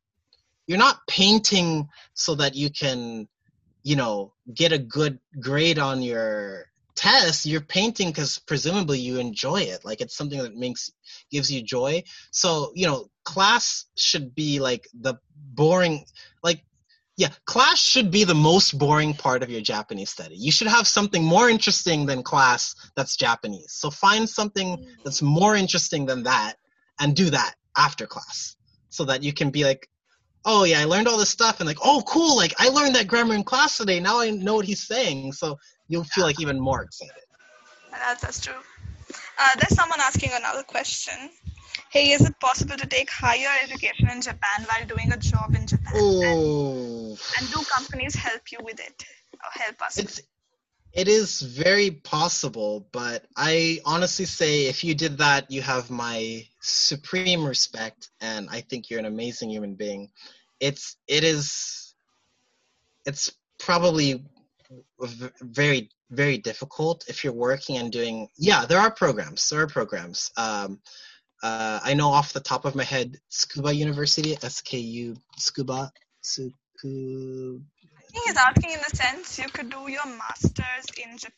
you're 0.68 0.78
not 0.78 1.00
painting 1.08 1.88
so 2.14 2.36
that 2.36 2.56
you 2.56 2.70
can 2.70 3.28
you 3.84 3.96
know 3.96 4.34
get 4.54 4.72
a 4.72 4.78
good 4.78 5.20
grade 5.40 5.80
on 5.80 6.02
your 6.02 6.66
test. 7.00 7.46
You're 7.46 7.62
painting 7.62 8.10
because 8.10 8.40
presumably 8.40 9.00
you 9.00 9.20
enjoy 9.20 9.62
it. 9.62 9.86
Like 9.86 10.02
it's 10.02 10.18
something 10.18 10.40
that 10.40 10.58
makes 10.58 10.92
gives 11.32 11.50
you 11.50 11.62
joy. 11.64 12.04
So 12.32 12.72
you 12.76 12.86
know 12.86 13.10
class 13.24 13.86
should 13.96 14.36
be 14.36 14.60
like 14.60 14.88
the 14.94 15.16
boring 15.54 16.04
like 16.44 16.62
yeah, 17.20 17.28
class 17.44 17.80
should 17.80 18.12
be 18.12 18.24
the 18.24 18.34
most 18.34 18.80
boring 18.80 19.14
part 19.14 19.44
of 19.44 19.50
your 19.50 19.60
Japanese 19.60 20.10
study. 20.10 20.36
You 20.38 20.54
should 20.54 20.68
have 20.68 20.88
something 20.88 21.22
more 21.22 21.50
interesting 21.50 22.06
than 22.06 22.24
class 22.24 22.74
that's 22.96 23.18
Japanese. 23.18 23.74
So 23.74 23.92
find 23.92 24.28
something 24.28 24.88
that's 25.04 25.22
more 25.22 25.58
interesting 25.58 26.06
than 26.06 26.24
that 26.24 26.54
and 26.98 27.14
do 27.14 27.30
that 27.30 27.56
after 27.76 28.08
class 28.08 28.56
so 28.88 29.04
that 29.04 29.22
you 29.22 29.34
can 29.34 29.50
be 29.50 29.66
like, 29.66 29.90
oh 30.46 30.64
yeah, 30.64 30.80
I 30.80 30.86
learned 30.86 31.10
all 31.10 31.18
this 31.18 31.30
stuff 31.30 31.60
and 31.60 31.68
like, 31.68 31.84
oh 31.84 32.02
cool, 32.08 32.38
like 32.38 32.54
I 32.58 32.70
learned 32.70 32.96
that 32.96 33.08
grammar 33.08 33.36
in 33.36 33.44
class 33.44 33.76
today. 33.76 34.00
Now 34.00 34.22
I 34.22 34.30
know 34.30 34.56
what 34.56 34.64
he's 34.64 34.88
saying. 34.88 35.34
So 35.34 35.60
you'll 35.90 36.06
feel 36.06 36.24
like 36.24 36.40
even 36.40 36.58
more 36.58 36.84
excited. 36.84 37.26
That's, 37.92 38.22
that's 38.22 38.40
true. 38.40 38.54
Uh, 39.38 39.56
there's 39.58 39.76
someone 39.76 40.00
asking 40.00 40.30
another 40.34 40.64
question. 40.64 41.32
Hey, 41.92 42.12
is 42.12 42.22
it 42.22 42.40
possible 42.40 42.78
to 42.78 42.88
take 42.88 43.10
higher 43.10 43.50
education 43.64 44.10
in 44.10 44.22
Japan 44.22 44.66
while 44.66 44.86
doing 44.88 45.12
a 45.12 45.18
job 45.18 45.56
in 45.56 45.66
Japan? 45.68 45.94
Oh. 45.96 47.10
And, 47.10 47.20
and 47.40 47.52
do 47.52 47.64
companies 47.72 48.16
help 48.16 48.52
you 48.52 48.60
with 48.64 48.80
it 48.80 49.04
or 49.34 49.62
help 49.62 49.82
us? 49.82 49.98
It's, 49.98 50.22
it 50.94 51.08
is 51.08 51.42
very 51.42 51.92
possible, 51.92 52.88
but 52.92 53.26
I 53.36 53.80
honestly 53.86 54.26
say 54.26 54.66
if 54.66 54.84
you 54.84 54.96
did 54.96 55.20
that, 55.20 55.52
you 55.52 55.62
have 55.62 55.90
my 55.92 56.48
supreme 56.62 57.46
respect, 57.46 58.10
and 58.22 58.50
I 58.50 58.62
think 58.62 58.90
you're 58.90 59.00
an 59.00 59.06
amazing 59.06 59.52
human 59.52 59.76
being. 59.76 60.10
It's 60.60 60.98
it 61.08 61.24
is 61.24 61.94
it's 63.06 63.32
probably 63.60 64.26
very 65.42 65.90
very 66.10 66.38
difficult 66.40 67.06
if 67.08 67.24
you're 67.24 67.34
working 67.34 67.78
and 67.78 67.92
doing. 67.92 68.28
Yeah, 68.38 68.66
there 68.66 68.80
are 68.80 68.92
programs. 68.92 69.48
There 69.50 69.62
are 69.62 69.68
programs. 69.68 70.32
Um, 70.38 70.80
uh, 71.42 71.80
I 71.84 71.94
know 71.94 72.10
off 72.10 72.34
the 72.34 72.40
top 72.40 72.66
of 72.66 72.76
my 72.76 72.84
head, 72.84 73.18
Tsukuba 73.32 73.76
University, 73.76 74.36
SKU, 74.36 75.18
Tsukuba 75.40 75.92
think 78.12 78.26
he's 78.26 78.38
asking 78.38 78.72
in 78.72 78.80
the 78.90 78.96
sense 78.96 79.40
you 79.40 79.50
could 79.50 79.70
do 79.70 79.90
your 79.90 80.06
master's 80.06 80.86
in 80.98 81.18
Japan. 81.18 81.34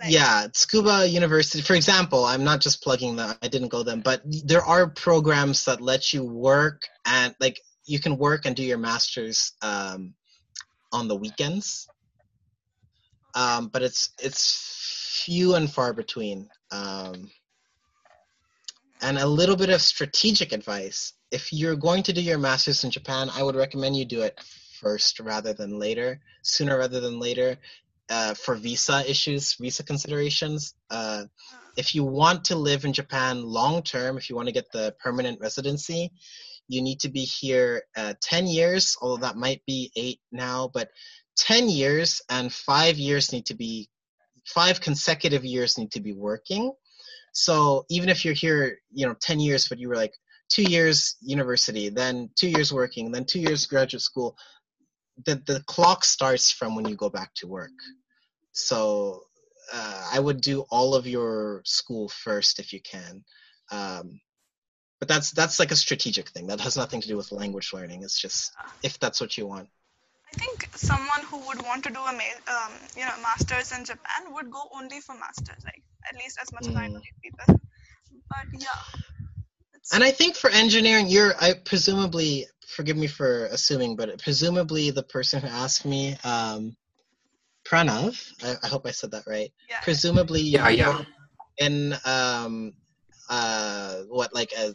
Like, 0.00 0.12
yeah, 0.12 0.46
Tsukuba 0.48 1.10
University, 1.10 1.62
for 1.62 1.74
example, 1.74 2.24
I'm 2.24 2.44
not 2.44 2.60
just 2.60 2.82
plugging 2.82 3.16
them, 3.16 3.34
I 3.42 3.48
didn't 3.48 3.68
go 3.68 3.82
them, 3.82 4.00
but 4.00 4.22
there 4.44 4.62
are 4.62 4.88
programs 4.88 5.64
that 5.64 5.80
let 5.80 6.12
you 6.12 6.24
work 6.24 6.82
and 7.04 7.34
like 7.40 7.60
you 7.84 7.98
can 7.98 8.16
work 8.16 8.46
and 8.46 8.54
do 8.54 8.62
your 8.62 8.78
master's 8.78 9.52
um, 9.60 10.14
on 10.92 11.08
the 11.08 11.16
weekends. 11.16 11.88
Um, 13.34 13.68
but 13.68 13.82
it's 13.82 14.10
it's 14.22 15.22
few 15.24 15.54
and 15.54 15.70
far 15.70 15.92
between. 15.92 16.48
Um, 16.70 17.30
and 19.00 19.18
a 19.18 19.26
little 19.26 19.56
bit 19.56 19.70
of 19.70 19.80
strategic 19.80 20.52
advice. 20.52 21.12
If 21.30 21.52
you're 21.52 21.76
going 21.76 22.02
to 22.04 22.12
do 22.12 22.20
your 22.20 22.38
master's 22.38 22.84
in 22.84 22.90
Japan, 22.90 23.30
I 23.34 23.42
would 23.42 23.56
recommend 23.56 23.96
you 23.96 24.04
do 24.04 24.22
it 24.22 24.38
first 24.80 25.20
rather 25.20 25.52
than 25.52 25.78
later, 25.78 26.20
sooner 26.42 26.78
rather 26.78 27.00
than 27.00 27.18
later, 27.18 27.56
uh, 28.10 28.34
for 28.34 28.54
visa 28.54 29.08
issues, 29.08 29.54
visa 29.54 29.82
considerations. 29.82 30.74
Uh, 30.90 31.24
if 31.76 31.94
you 31.94 32.04
want 32.04 32.44
to 32.44 32.56
live 32.56 32.84
in 32.84 32.92
Japan 32.92 33.42
long 33.42 33.82
term, 33.82 34.16
if 34.16 34.28
you 34.28 34.36
want 34.36 34.48
to 34.48 34.54
get 34.54 34.70
the 34.72 34.94
permanent 34.98 35.40
residency, 35.40 36.12
you 36.68 36.82
need 36.82 37.00
to 37.00 37.08
be 37.08 37.20
here 37.20 37.82
uh, 37.96 38.14
10 38.20 38.46
years, 38.46 38.96
although 39.00 39.26
that 39.26 39.36
might 39.36 39.62
be 39.66 39.90
eight 39.96 40.20
now, 40.32 40.70
but 40.72 40.90
10 41.36 41.68
years 41.68 42.20
and 42.28 42.52
five 42.52 42.98
years 42.98 43.32
need 43.32 43.46
to 43.46 43.54
be, 43.54 43.88
five 44.44 44.80
consecutive 44.80 45.44
years 45.44 45.78
need 45.78 45.90
to 45.92 46.00
be 46.00 46.12
working. 46.12 46.72
So 47.32 47.84
even 47.88 48.08
if 48.08 48.24
you're 48.24 48.34
here, 48.34 48.78
you 48.92 49.06
know, 49.06 49.14
10 49.20 49.40
years, 49.40 49.68
but 49.68 49.78
you 49.78 49.88
were 49.88 49.96
like 49.96 50.14
two 50.48 50.62
years 50.62 51.16
university, 51.20 51.88
then 51.88 52.30
two 52.34 52.48
years 52.48 52.72
working, 52.72 53.12
then 53.12 53.24
two 53.24 53.40
years 53.40 53.66
graduate 53.66 54.02
school, 54.02 54.36
the 55.26 55.42
the 55.46 55.62
clock 55.66 56.04
starts 56.04 56.50
from 56.50 56.74
when 56.74 56.86
you 56.86 56.94
go 56.94 57.10
back 57.10 57.34
to 57.34 57.46
work. 57.46 57.70
So 58.52 59.22
uh, 59.72 60.10
I 60.12 60.20
would 60.20 60.40
do 60.40 60.62
all 60.70 60.94
of 60.94 61.06
your 61.06 61.62
school 61.64 62.08
first 62.08 62.58
if 62.58 62.72
you 62.72 62.80
can. 62.80 63.24
Um, 63.70 64.20
but 64.98 65.08
that's 65.08 65.30
that's 65.30 65.58
like 65.58 65.70
a 65.70 65.76
strategic 65.76 66.28
thing. 66.30 66.46
That 66.46 66.60
has 66.60 66.76
nothing 66.76 67.00
to 67.00 67.08
do 67.08 67.16
with 67.16 67.32
language 67.32 67.72
learning. 67.72 68.02
It's 68.02 68.18
just 68.18 68.52
if 68.82 68.98
that's 68.98 69.20
what 69.20 69.36
you 69.36 69.46
want. 69.46 69.68
I 70.34 70.38
think 70.38 70.68
someone 70.76 71.22
who 71.30 71.38
would 71.46 71.62
want 71.62 71.84
to 71.84 71.90
do 71.90 72.00
a 72.00 72.10
um, 72.10 72.72
you 72.96 73.04
know 73.04 73.12
masters 73.22 73.72
in 73.72 73.84
Japan 73.84 74.32
would 74.32 74.50
go 74.50 74.68
only 74.74 75.00
for 75.00 75.14
masters, 75.14 75.64
like 75.64 75.82
at 76.08 76.16
least 76.16 76.38
as 76.40 76.52
much 76.52 76.64
mm. 76.64 76.70
as 76.70 76.76
I 76.76 76.88
mm. 76.88 76.92
believe 76.92 77.14
people. 77.22 77.60
But 78.28 78.46
yeah. 78.52 78.68
And 79.92 80.04
I 80.04 80.10
think 80.10 80.36
for 80.36 80.50
engineering, 80.50 81.06
you're 81.08 81.32
I 81.40 81.54
presumably 81.64 82.46
forgive 82.66 82.96
me 82.96 83.06
for 83.06 83.46
assuming, 83.46 83.96
but 83.96 84.22
presumably 84.22 84.90
the 84.90 85.02
person 85.02 85.40
who 85.40 85.48
asked 85.48 85.86
me, 85.86 86.16
um, 86.24 86.76
Pranav, 87.66 88.30
I, 88.44 88.56
I 88.62 88.66
hope 88.68 88.86
I 88.86 88.90
said 88.90 89.12
that 89.12 89.24
right. 89.26 89.50
Yeah. 89.68 89.80
Presumably, 89.80 90.42
yeah, 90.42 90.68
yeah. 90.68 91.04
In 91.58 91.94
um, 92.04 92.74
uh, 93.30 94.02
what 94.08 94.34
like 94.34 94.52
a, 94.56 94.74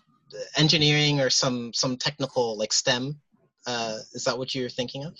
engineering 0.57 1.21
or 1.21 1.29
some 1.29 1.73
some 1.73 1.97
technical 1.97 2.57
like 2.57 2.73
STEM. 2.73 3.19
Uh, 3.65 3.97
is 4.13 4.25
that 4.25 4.37
what 4.37 4.53
you're 4.53 4.69
thinking 4.69 5.05
of? 5.05 5.13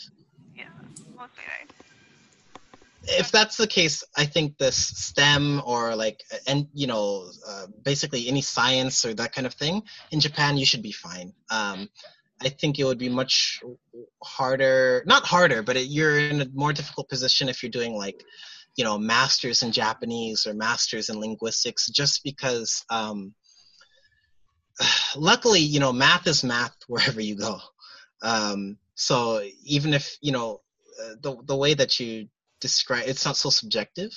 If 3.06 3.32
that's 3.32 3.58
the 3.58 3.68
case, 3.68 4.04
I 4.16 4.26
think 4.26 4.58
this 4.58 4.78
STEM 4.78 5.62
or 5.66 5.96
like 5.96 6.22
and 6.48 6.68
you 6.74 6.88
know 6.88 7.30
uh, 7.48 7.68
basically 7.84 8.28
any 8.28 8.42
science 8.42 9.04
or 9.04 9.14
that 9.16 9.34
kind 9.34 9.46
of 9.46 9.54
thing 9.54 9.84
in 10.12 10.20
Japan, 10.20 10.58
you 10.58 10.66
should 10.66 10.82
be 10.82 10.94
fine. 10.94 11.34
Um, 11.50 11.90
I 12.42 12.50
think 12.50 12.80
it 12.80 12.86
would 12.86 12.98
be 12.98 13.10
much 13.10 13.62
harder, 14.24 15.04
not 15.06 15.24
harder, 15.24 15.64
but 15.64 15.78
it, 15.78 15.88
you're 15.88 16.20
in 16.20 16.42
a 16.42 16.48
more 16.54 16.74
difficult 16.74 17.10
position 17.10 17.50
if 17.50 17.62
you're 17.62 17.70
doing 17.70 17.96
like, 17.96 18.24
you 18.76 18.84
know, 18.84 18.98
masters 18.98 19.64
in 19.64 19.72
Japanese 19.72 20.46
or 20.46 20.54
masters 20.54 21.10
in 21.10 21.20
linguistics, 21.20 21.90
just 21.90 22.24
because. 22.24 22.84
Um, 22.90 23.34
luckily, 25.16 25.60
you 25.60 25.80
know, 25.80 25.94
math 25.94 26.28
is 26.28 26.44
math 26.44 26.76
wherever 26.88 27.22
you 27.22 27.36
go. 27.36 27.60
Um, 28.24 28.78
so 28.96 29.44
even 29.66 29.94
if 29.94 30.18
you 30.22 30.32
know 30.32 30.62
uh, 31.02 31.16
the 31.22 31.38
the 31.46 31.56
way 31.56 31.74
that 31.74 32.00
you 32.00 32.28
describe, 32.60 33.04
it's 33.08 33.26
not 33.26 33.38
so 33.38 33.50
subjective. 33.50 34.12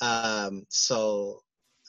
Um, 0.00 0.64
so 0.68 1.42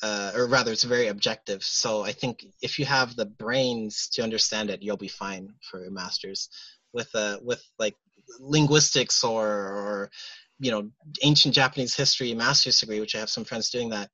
uh, 0.03 0.31
or 0.35 0.47
rather 0.47 0.71
it's 0.71 0.83
very 0.83 1.07
objective 1.07 1.63
so 1.63 2.03
i 2.03 2.11
think 2.11 2.45
if 2.61 2.77
you 2.77 2.85
have 2.85 3.15
the 3.15 3.25
brains 3.25 4.09
to 4.09 4.21
understand 4.21 4.69
it 4.69 4.83
you'll 4.83 4.97
be 4.97 5.07
fine 5.07 5.49
for 5.61 5.85
a 5.85 5.91
master's 5.91 6.49
with 6.91 7.09
uh 7.15 7.37
with 7.41 7.63
like 7.79 7.95
linguistics 8.39 9.23
or 9.23 9.47
or 9.47 10.11
you 10.59 10.71
know 10.71 10.89
ancient 11.23 11.55
japanese 11.55 11.95
history 11.95 12.33
master's 12.33 12.79
degree 12.79 12.99
which 12.99 13.15
i 13.15 13.19
have 13.19 13.29
some 13.29 13.45
friends 13.45 13.69
doing 13.69 13.89
that 13.89 14.09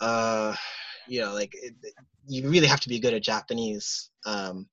uh 0.00 0.54
you 1.08 1.20
know 1.20 1.34
like 1.34 1.52
it, 1.54 1.74
you 2.28 2.48
really 2.48 2.66
have 2.66 2.80
to 2.80 2.88
be 2.88 3.00
good 3.00 3.14
at 3.14 3.22
japanese 3.22 4.10
um 4.26 4.68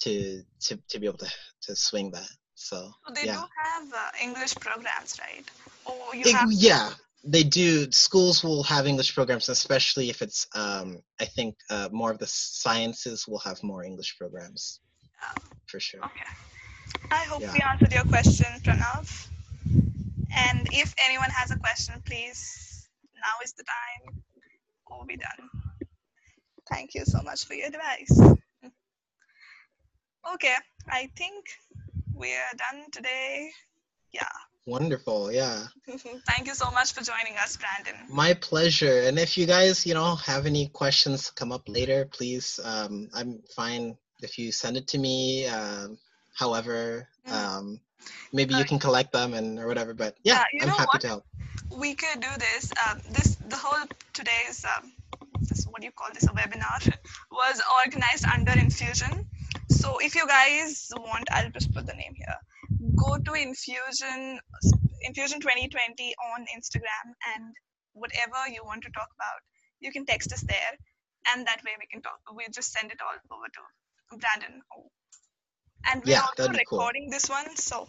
to 0.00 0.42
to 0.60 0.78
to 0.88 0.98
be 0.98 1.06
able 1.06 1.18
to 1.18 1.30
to 1.62 1.76
swing 1.76 2.10
that. 2.12 2.28
So, 2.54 2.90
so 3.06 3.14
they 3.14 3.24
yeah. 3.24 3.36
do 3.36 3.40
have 3.64 3.88
uh, 3.92 4.10
english 4.22 4.54
programs 4.56 5.18
right? 5.20 5.44
Oh, 5.86 6.12
you 6.12 6.22
it, 6.26 6.34
have 6.34 6.52
yeah. 6.52 6.90
They 7.22 7.42
do. 7.42 7.90
Schools 7.92 8.42
will 8.42 8.62
have 8.62 8.86
english 8.86 9.14
programs 9.14 9.48
especially 9.48 10.10
if 10.10 10.22
it's 10.22 10.46
um, 10.54 11.02
i 11.20 11.24
think 11.24 11.56
uh, 11.70 11.88
more 11.92 12.10
of 12.10 12.18
the 12.18 12.26
sciences 12.26 13.26
will 13.28 13.38
have 13.40 13.62
more 13.62 13.84
english 13.84 14.16
programs. 14.18 14.80
Oh. 15.22 15.42
for 15.66 15.80
sure. 15.80 16.00
okay. 16.04 16.30
I 17.10 17.24
hope 17.24 17.42
yeah. 17.42 17.52
we 17.52 17.60
answered 17.60 17.92
your 17.92 18.04
question 18.04 18.46
pranav. 18.62 19.28
And 20.34 20.66
if 20.72 20.94
anyone 21.04 21.30
has 21.30 21.50
a 21.50 21.58
question 21.58 22.02
please 22.06 22.88
now 23.16 23.36
is 23.44 23.52
the 23.52 23.64
time. 23.64 24.22
We'll 24.88 25.04
be 25.06 25.16
done. 25.16 25.48
Thank 26.70 26.94
you 26.94 27.04
so 27.04 27.20
much 27.22 27.44
for 27.44 27.54
your 27.54 27.68
advice 27.68 28.39
okay 30.32 30.54
i 30.88 31.08
think 31.16 31.46
we're 32.14 32.52
done 32.56 32.90
today 32.90 33.50
yeah 34.12 34.28
Wonderful, 34.66 35.32
yeah. 35.32 35.66
Thank 36.28 36.46
you 36.46 36.54
so 36.54 36.70
much 36.70 36.92
for 36.92 37.02
joining 37.02 37.36
us, 37.38 37.56
Brandon. 37.56 38.06
My 38.08 38.34
pleasure. 38.34 39.00
And 39.00 39.18
if 39.18 39.38
you 39.38 39.46
guys, 39.46 39.86
you 39.86 39.94
know, 39.94 40.14
have 40.16 40.46
any 40.46 40.68
questions 40.68 41.30
come 41.30 41.50
up 41.50 41.62
later, 41.66 42.04
please, 42.04 42.60
um, 42.62 43.08
I'm 43.14 43.40
fine 43.56 43.96
if 44.22 44.38
you 44.38 44.52
send 44.52 44.76
it 44.76 44.86
to 44.88 44.98
me. 44.98 45.46
Um, 45.46 45.98
however, 46.34 47.08
mm. 47.26 47.32
um, 47.32 47.80
maybe 48.32 48.54
you 48.54 48.64
can 48.64 48.78
collect 48.78 49.12
them 49.12 49.34
and 49.34 49.58
or 49.58 49.66
whatever. 49.66 49.94
But 49.94 50.16
yeah, 50.24 50.44
I'm 50.60 50.68
happy 50.68 50.88
what? 50.92 51.00
to 51.00 51.08
help. 51.08 51.24
We 51.74 51.94
could 51.94 52.20
do 52.20 52.28
this. 52.38 52.70
Um, 52.86 53.00
this 53.10 53.36
the 53.36 53.56
whole 53.56 53.86
today's 54.12 54.64
um, 54.64 54.92
this 55.40 55.66
what 55.66 55.80
do 55.80 55.86
you 55.86 55.92
call 55.92 56.08
this 56.12 56.24
a 56.24 56.32
webinar 56.32 56.96
was 57.32 57.62
organized 57.84 58.26
under 58.26 58.52
Infusion. 58.52 59.26
So 59.80 59.98
if 59.98 60.14
you 60.14 60.26
guys 60.26 60.88
want, 60.96 61.26
I'll 61.32 61.50
just 61.50 61.72
put 61.74 61.86
the 61.86 61.94
name 61.94 62.14
here 62.14 62.36
go 62.96 63.18
to 63.18 63.32
Infusion 63.34 64.38
Infusion 65.02 65.40
2020 65.40 66.14
on 66.34 66.46
Instagram 66.56 67.06
and 67.34 67.54
whatever 67.92 68.48
you 68.52 68.62
want 68.64 68.82
to 68.84 68.90
talk 68.90 69.08
about, 69.16 69.40
you 69.80 69.90
can 69.92 70.04
text 70.06 70.32
us 70.32 70.42
there, 70.42 70.72
and 71.32 71.46
that 71.46 71.62
way 71.64 71.72
we 71.78 71.86
can 71.90 72.02
talk. 72.02 72.20
We'll 72.30 72.52
just 72.52 72.72
send 72.72 72.92
it 72.92 72.98
all 73.00 73.36
over 73.36 73.46
to 73.46 74.18
Brandon. 74.18 74.62
And 75.90 76.04
we're 76.04 76.12
yeah, 76.12 76.20
also 76.20 76.52
recording 76.52 77.04
cool. 77.04 77.12
this 77.12 77.30
one, 77.30 77.56
so 77.56 77.88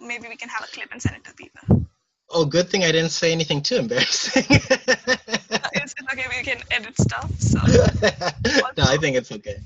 maybe 0.00 0.28
we 0.28 0.36
can 0.36 0.48
have 0.48 0.64
a 0.64 0.72
clip 0.72 0.88
and 0.92 1.00
send 1.00 1.16
it 1.16 1.24
to 1.24 1.34
people. 1.34 1.86
Oh, 2.30 2.44
good 2.44 2.68
thing 2.68 2.82
I 2.82 2.90
didn't 2.90 3.10
say 3.10 3.30
anything 3.30 3.62
too 3.62 3.76
embarrassing. 3.76 4.46
it's, 4.50 5.94
okay, 6.12 6.26
we 6.36 6.42
can 6.42 6.58
edit 6.70 6.98
stuff. 7.00 7.30
So. 7.38 7.60
no, 8.76 8.84
I 8.84 8.96
think 8.96 9.16
it's 9.16 9.30
okay. 9.30 9.58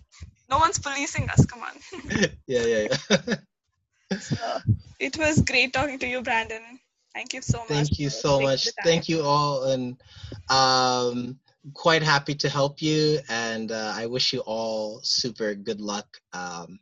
No 0.51 0.59
one's 0.59 0.79
policing 0.79 1.29
us. 1.31 1.45
Come 1.47 1.63
on. 1.63 1.75
yeah, 2.47 2.65
yeah, 2.65 2.89
yeah. 2.91 4.19
so, 4.19 4.59
it 4.99 5.17
was 5.19 5.43
great 5.43 5.73
talking 5.73 5.99
to 5.99 6.07
you, 6.07 6.23
Brandon. 6.23 6.63
Thank 7.15 7.35
you 7.35 7.43
so 7.43 7.59
much. 7.59 7.69
Thank 7.69 7.99
you 7.99 8.11
so 8.11 8.41
much. 8.41 8.69
Thank 8.85 9.09
you 9.09 9.23
all, 9.23 9.65
and 9.65 10.01
um, 10.49 11.39
quite 11.75 12.03
happy 12.03 12.35
to 12.37 12.49
help 12.49 12.81
you. 12.81 13.19
And 13.29 13.73
uh, 13.73 13.93
I 13.95 14.07
wish 14.07 14.33
you 14.33 14.41
all 14.41 15.01
super 15.03 15.55
good 15.55 15.81
luck 15.81 16.07
um, 16.33 16.79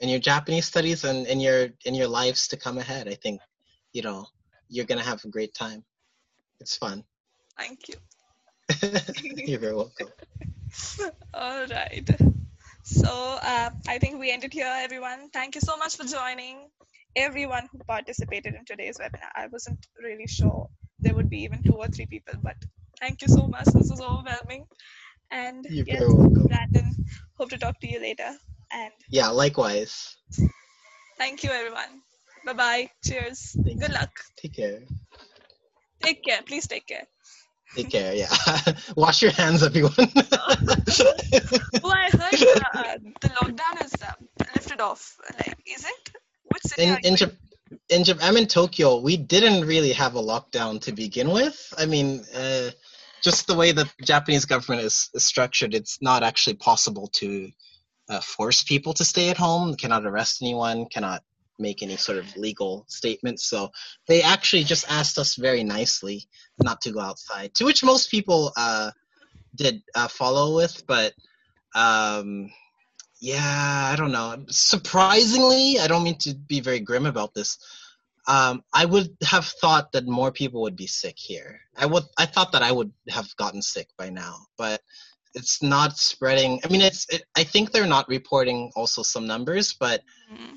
in 0.00 0.08
your 0.08 0.20
Japanese 0.20 0.66
studies 0.66 1.04
and 1.04 1.26
in 1.26 1.40
your 1.40 1.68
in 1.84 1.94
your 1.94 2.08
lives 2.08 2.48
to 2.48 2.56
come 2.56 2.78
ahead. 2.78 3.08
I 3.08 3.14
think 3.14 3.40
you 3.92 4.02
know 4.02 4.26
you're 4.68 4.86
gonna 4.86 5.02
have 5.02 5.24
a 5.24 5.28
great 5.28 5.54
time. 5.54 5.84
It's 6.60 6.76
fun. 6.76 7.04
Thank 7.58 7.88
you. 7.88 7.94
you're 9.46 9.58
very 9.58 9.74
welcome. 9.74 10.08
all 11.34 11.66
right. 11.66 12.08
So 12.82 13.08
uh, 13.42 13.70
I 13.88 13.98
think 13.98 14.18
we 14.18 14.30
ended 14.30 14.52
here, 14.52 14.72
everyone. 14.76 15.30
Thank 15.32 15.54
you 15.54 15.60
so 15.60 15.76
much 15.76 15.96
for 15.96 16.04
joining. 16.04 16.68
Everyone 17.14 17.68
who 17.70 17.78
participated 17.86 18.54
in 18.54 18.64
today's 18.64 18.98
webinar. 18.98 19.30
I 19.36 19.46
wasn't 19.48 19.86
really 20.02 20.26
sure 20.26 20.68
there 20.98 21.14
would 21.14 21.30
be 21.30 21.42
even 21.42 21.62
two 21.62 21.72
or 21.74 21.86
three 21.88 22.06
people, 22.06 22.34
but 22.42 22.56
thank 23.00 23.22
you 23.22 23.28
so 23.28 23.46
much. 23.46 23.66
This 23.66 23.90
was 23.90 24.00
overwhelming. 24.00 24.66
And 25.30 25.64
You're 25.68 25.86
yes, 25.86 26.02
Brandon, 26.02 26.94
hope 27.38 27.50
to 27.50 27.58
talk 27.58 27.78
to 27.80 27.88
you 27.88 28.00
later. 28.00 28.30
And 28.72 28.92
yeah, 29.08 29.28
likewise. 29.28 30.16
Thank 31.18 31.44
you, 31.44 31.50
everyone. 31.50 32.02
Bye 32.44 32.52
bye. 32.54 32.90
Cheers. 33.04 33.56
Thank 33.64 33.80
Good 33.80 33.90
you. 33.90 33.94
luck. 33.94 34.10
Take 34.36 34.54
care. 34.54 34.80
Take 36.02 36.24
care. 36.24 36.42
Please 36.42 36.66
take 36.66 36.86
care. 36.86 37.06
Take 37.74 37.90
care. 37.90 38.14
Yeah. 38.14 38.28
Wash 38.96 39.22
your 39.22 39.32
hands, 39.32 39.62
everyone. 39.62 39.92
oh, 39.96 40.08
I 41.84 42.10
heard 42.12 42.22
uh, 42.22 42.98
the 43.20 43.28
lockdown 43.28 43.84
is 43.84 43.94
uh, 44.02 44.12
lifted 44.54 44.80
off. 44.80 45.16
Like, 45.38 45.56
is 45.66 45.84
it? 45.84 46.12
Which 46.44 46.62
city 46.64 46.82
in 46.82 46.98
in, 47.04 47.14
Jap- 47.14 47.36
in 47.88 48.04
Japan, 48.04 48.28
I'm 48.28 48.36
in 48.36 48.46
Tokyo. 48.46 49.00
We 49.00 49.16
didn't 49.16 49.66
really 49.66 49.92
have 49.92 50.16
a 50.16 50.22
lockdown 50.22 50.80
to 50.82 50.92
begin 50.92 51.30
with. 51.30 51.72
I 51.78 51.86
mean, 51.86 52.24
uh, 52.36 52.70
just 53.22 53.46
the 53.46 53.54
way 53.54 53.72
the 53.72 53.88
Japanese 54.02 54.44
government 54.44 54.84
is, 54.84 55.08
is 55.14 55.24
structured, 55.24 55.74
it's 55.74 56.02
not 56.02 56.22
actually 56.22 56.56
possible 56.56 57.08
to 57.14 57.50
uh, 58.08 58.20
force 58.20 58.62
people 58.64 58.92
to 58.94 59.04
stay 59.04 59.30
at 59.30 59.38
home. 59.38 59.76
Cannot 59.76 60.04
arrest 60.04 60.42
anyone. 60.42 60.86
Cannot 60.86 61.22
make 61.58 61.82
any 61.82 61.96
sort 61.96 62.18
of 62.18 62.36
legal 62.36 62.84
statements. 62.88 63.44
So 63.48 63.70
they 64.06 64.22
actually 64.22 64.64
just 64.64 64.90
asked 64.90 65.18
us 65.18 65.36
very 65.36 65.64
nicely 65.64 66.28
not 66.62 66.80
to 66.82 66.92
go 66.92 67.00
outside, 67.00 67.54
to 67.54 67.64
which 67.64 67.84
most 67.84 68.10
people 68.10 68.52
uh, 68.56 68.90
did 69.54 69.82
uh, 69.94 70.08
follow 70.08 70.56
with. 70.56 70.86
But 70.86 71.14
um, 71.74 72.50
yeah, 73.20 73.90
I 73.92 73.96
don't 73.96 74.12
know. 74.12 74.44
Surprisingly, 74.48 75.78
I 75.78 75.86
don't 75.86 76.02
mean 76.02 76.18
to 76.18 76.34
be 76.34 76.60
very 76.60 76.80
grim 76.80 77.06
about 77.06 77.34
this. 77.34 77.58
Um, 78.26 78.62
I 78.72 78.84
would 78.84 79.16
have 79.22 79.46
thought 79.46 79.92
that 79.92 80.06
more 80.06 80.30
people 80.30 80.62
would 80.62 80.76
be 80.76 80.86
sick 80.86 81.16
here. 81.16 81.60
I 81.76 81.86
would. 81.86 82.04
I 82.18 82.26
thought 82.26 82.52
that 82.52 82.62
I 82.62 82.70
would 82.70 82.92
have 83.08 83.34
gotten 83.36 83.62
sick 83.62 83.88
by 83.98 84.10
now, 84.10 84.46
but 84.56 84.80
it's 85.34 85.62
not 85.62 85.96
spreading. 85.96 86.60
I 86.64 86.68
mean, 86.68 86.82
it's. 86.82 87.06
It, 87.10 87.24
I 87.36 87.44
think 87.44 87.72
they're 87.72 87.86
not 87.86 88.08
reporting 88.08 88.70
also 88.76 89.02
some 89.02 89.26
numbers, 89.26 89.72
but 89.72 90.02
mm-hmm. 90.32 90.54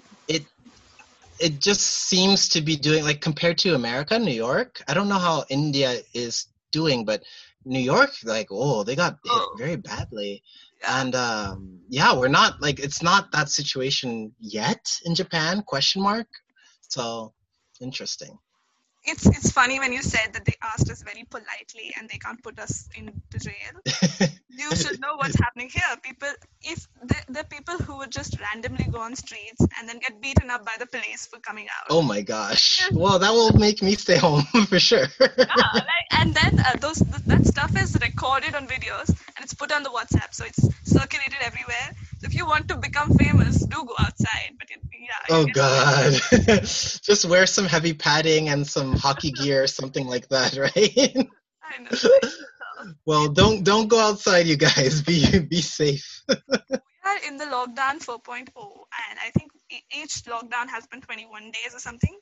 It 1.39 1.59
just 1.59 1.81
seems 1.81 2.49
to 2.49 2.61
be 2.61 2.75
doing 2.75 3.03
like 3.03 3.21
compared 3.21 3.57
to 3.59 3.75
America, 3.75 4.17
New 4.17 4.31
York. 4.31 4.81
I 4.87 4.93
don't 4.93 5.09
know 5.09 5.19
how 5.19 5.45
India 5.49 5.99
is 6.13 6.47
doing, 6.71 7.05
but 7.05 7.23
New 7.65 7.79
York, 7.79 8.11
like, 8.23 8.47
oh, 8.51 8.83
they 8.83 8.95
got 8.95 9.13
hit 9.23 9.31
oh. 9.33 9.55
very 9.57 9.75
badly. 9.75 10.43
And 10.87 11.15
um, 11.15 11.79
yeah, 11.89 12.15
we're 12.15 12.27
not 12.27 12.61
like 12.61 12.79
it's 12.79 13.01
not 13.01 13.31
that 13.31 13.49
situation 13.49 14.33
yet 14.39 14.85
in 15.05 15.15
Japan? 15.15 15.63
Question 15.63 16.01
mark. 16.03 16.27
So 16.89 17.33
interesting 17.81 18.37
it's 19.05 19.25
it's 19.25 19.51
funny 19.51 19.79
when 19.79 19.93
you 19.93 20.01
said 20.01 20.33
that 20.33 20.45
they 20.45 20.55
asked 20.63 20.89
us 20.89 21.03
very 21.03 21.25
politely 21.29 21.93
and 21.97 22.09
they 22.09 22.17
can't 22.17 22.41
put 22.43 22.59
us 22.59 22.89
in 22.95 23.11
the 23.31 23.39
jail. 23.39 24.29
you 24.49 24.75
should 24.75 24.99
know 24.99 25.15
what's 25.17 25.39
happening 25.39 25.69
here. 25.69 25.83
People, 26.01 26.29
if 26.61 26.87
the, 27.03 27.15
the 27.29 27.43
people 27.45 27.77
who 27.77 27.97
would 27.97 28.11
just 28.11 28.39
randomly 28.39 28.85
go 28.91 28.99
on 28.99 29.15
streets 29.15 29.61
and 29.79 29.87
then 29.87 29.99
get 29.99 30.21
beaten 30.21 30.49
up 30.49 30.65
by 30.65 30.75
the 30.79 30.87
police 30.87 31.25
for 31.25 31.39
coming 31.39 31.67
out. 31.67 31.87
Oh 31.89 32.01
my 32.01 32.21
gosh! 32.21 32.87
well, 32.91 33.19
that 33.19 33.31
will 33.31 33.53
make 33.53 33.81
me 33.81 33.95
stay 33.95 34.17
home 34.17 34.43
for 34.69 34.79
sure. 34.79 35.07
yeah, 35.19 35.27
like, 35.73 36.09
and 36.19 36.33
then 36.33 36.59
uh, 36.59 36.75
those 36.79 36.97
that 37.27 37.45
stuff 37.45 37.75
is 37.77 37.97
recorded 38.01 38.55
on 38.55 38.67
videos 38.67 39.09
and 39.09 39.43
it's 39.43 39.53
put 39.53 39.71
on 39.71 39.83
the 39.83 39.89
WhatsApp, 39.89 40.33
so 40.33 40.45
it's 40.45 40.61
circulated 40.83 41.39
everywhere. 41.41 41.91
If 42.25 42.33
you 42.33 42.47
want 42.47 42.67
to 42.69 42.77
become 42.77 43.11
famous, 43.11 43.65
do 43.65 43.85
go 43.85 43.93
outside. 43.99 44.57
But 44.57 44.67
yeah. 44.99 45.29
Oh 45.29 45.45
God! 45.45 46.13
just 46.65 47.25
wear 47.25 47.45
some 47.45 47.65
heavy 47.65 47.93
padding 47.93 48.49
and 48.49 48.65
some 48.65 48.93
hockey 48.93 49.31
gear 49.39 49.63
or 49.63 49.67
something 49.67 50.07
like 50.07 50.27
that, 50.29 50.57
right? 50.65 51.29
I 51.63 51.81
know. 51.83 52.91
well, 53.05 53.29
don't 53.29 53.63
don't 53.63 53.87
go 53.87 53.99
outside, 53.99 54.47
you 54.47 54.57
guys. 54.57 55.03
Be 55.03 55.39
be 55.39 55.61
safe. 55.61 56.23
we 56.27 56.35
are 57.05 57.21
in 57.27 57.37
the 57.37 57.45
lockdown 57.45 58.01
4.0, 58.01 58.49
and 58.49 59.19
I 59.21 59.29
think 59.37 59.51
each 59.95 60.23
lockdown 60.25 60.67
has 60.69 60.87
been 60.87 61.01
21 61.01 61.51
days 61.51 61.75
or 61.75 61.79
something. 61.79 62.17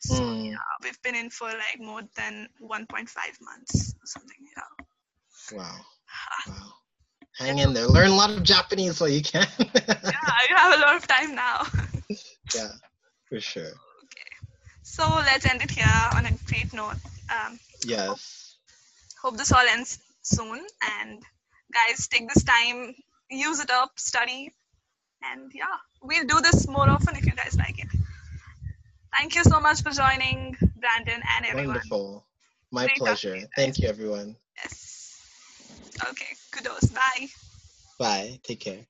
So 0.00 0.14
mm. 0.14 0.50
yeah, 0.50 0.56
we've 0.82 1.00
been 1.02 1.14
in 1.14 1.30
for 1.30 1.46
like 1.46 1.78
more 1.78 2.02
than 2.16 2.48
1.5 2.60 2.90
months 3.40 3.94
or 3.94 4.06
something. 4.06 4.42
Yeah. 4.56 5.56
Wow. 5.56 5.76
wow. 6.48 6.72
Hang 7.38 7.58
in 7.58 7.74
there. 7.74 7.86
Learn 7.86 8.10
a 8.10 8.14
lot 8.14 8.30
of 8.30 8.42
Japanese 8.42 9.00
while 9.00 9.10
you 9.10 9.22
can. 9.22 9.46
yeah, 9.58 10.38
you 10.48 10.56
have 10.56 10.74
a 10.74 10.80
lot 10.80 10.96
of 10.96 11.06
time 11.06 11.34
now. 11.34 11.62
yeah, 12.54 12.72
for 13.28 13.40
sure. 13.40 13.72
Okay. 14.04 14.32
So 14.82 15.04
let's 15.16 15.44
end 15.44 15.60
it 15.62 15.70
here 15.70 16.08
on 16.16 16.24
a 16.24 16.32
great 16.46 16.72
note. 16.72 16.96
Um, 17.28 17.58
yes. 17.84 18.56
Hope, 19.20 19.32
hope 19.32 19.38
this 19.38 19.52
all 19.52 19.66
ends 19.68 19.98
soon. 20.22 20.64
And 20.98 21.22
guys, 21.72 22.08
take 22.08 22.26
this 22.32 22.42
time, 22.42 22.94
use 23.30 23.60
it 23.60 23.70
up, 23.70 23.98
study. 23.98 24.52
And 25.22 25.50
yeah, 25.54 25.76
we'll 26.02 26.26
do 26.26 26.40
this 26.40 26.66
more 26.66 26.88
often 26.88 27.16
if 27.16 27.26
you 27.26 27.32
guys 27.32 27.56
like 27.58 27.78
it. 27.78 27.88
Thank 29.18 29.34
you 29.34 29.44
so 29.44 29.60
much 29.60 29.82
for 29.82 29.90
joining, 29.90 30.56
Brandon 30.76 31.22
and 31.36 31.46
everyone. 31.46 31.68
Wonderful. 31.68 32.26
My 32.70 32.84
great 32.86 32.96
pleasure. 32.96 33.36
You 33.36 33.46
Thank 33.56 33.78
you, 33.78 33.88
everyone. 33.88 34.36
Yes. 34.62 35.20
Okay, 36.10 36.34
kudos. 36.56 36.90
Bye. 36.90 37.28
Bye. 37.98 38.40
Take 38.42 38.60
care. 38.60 38.86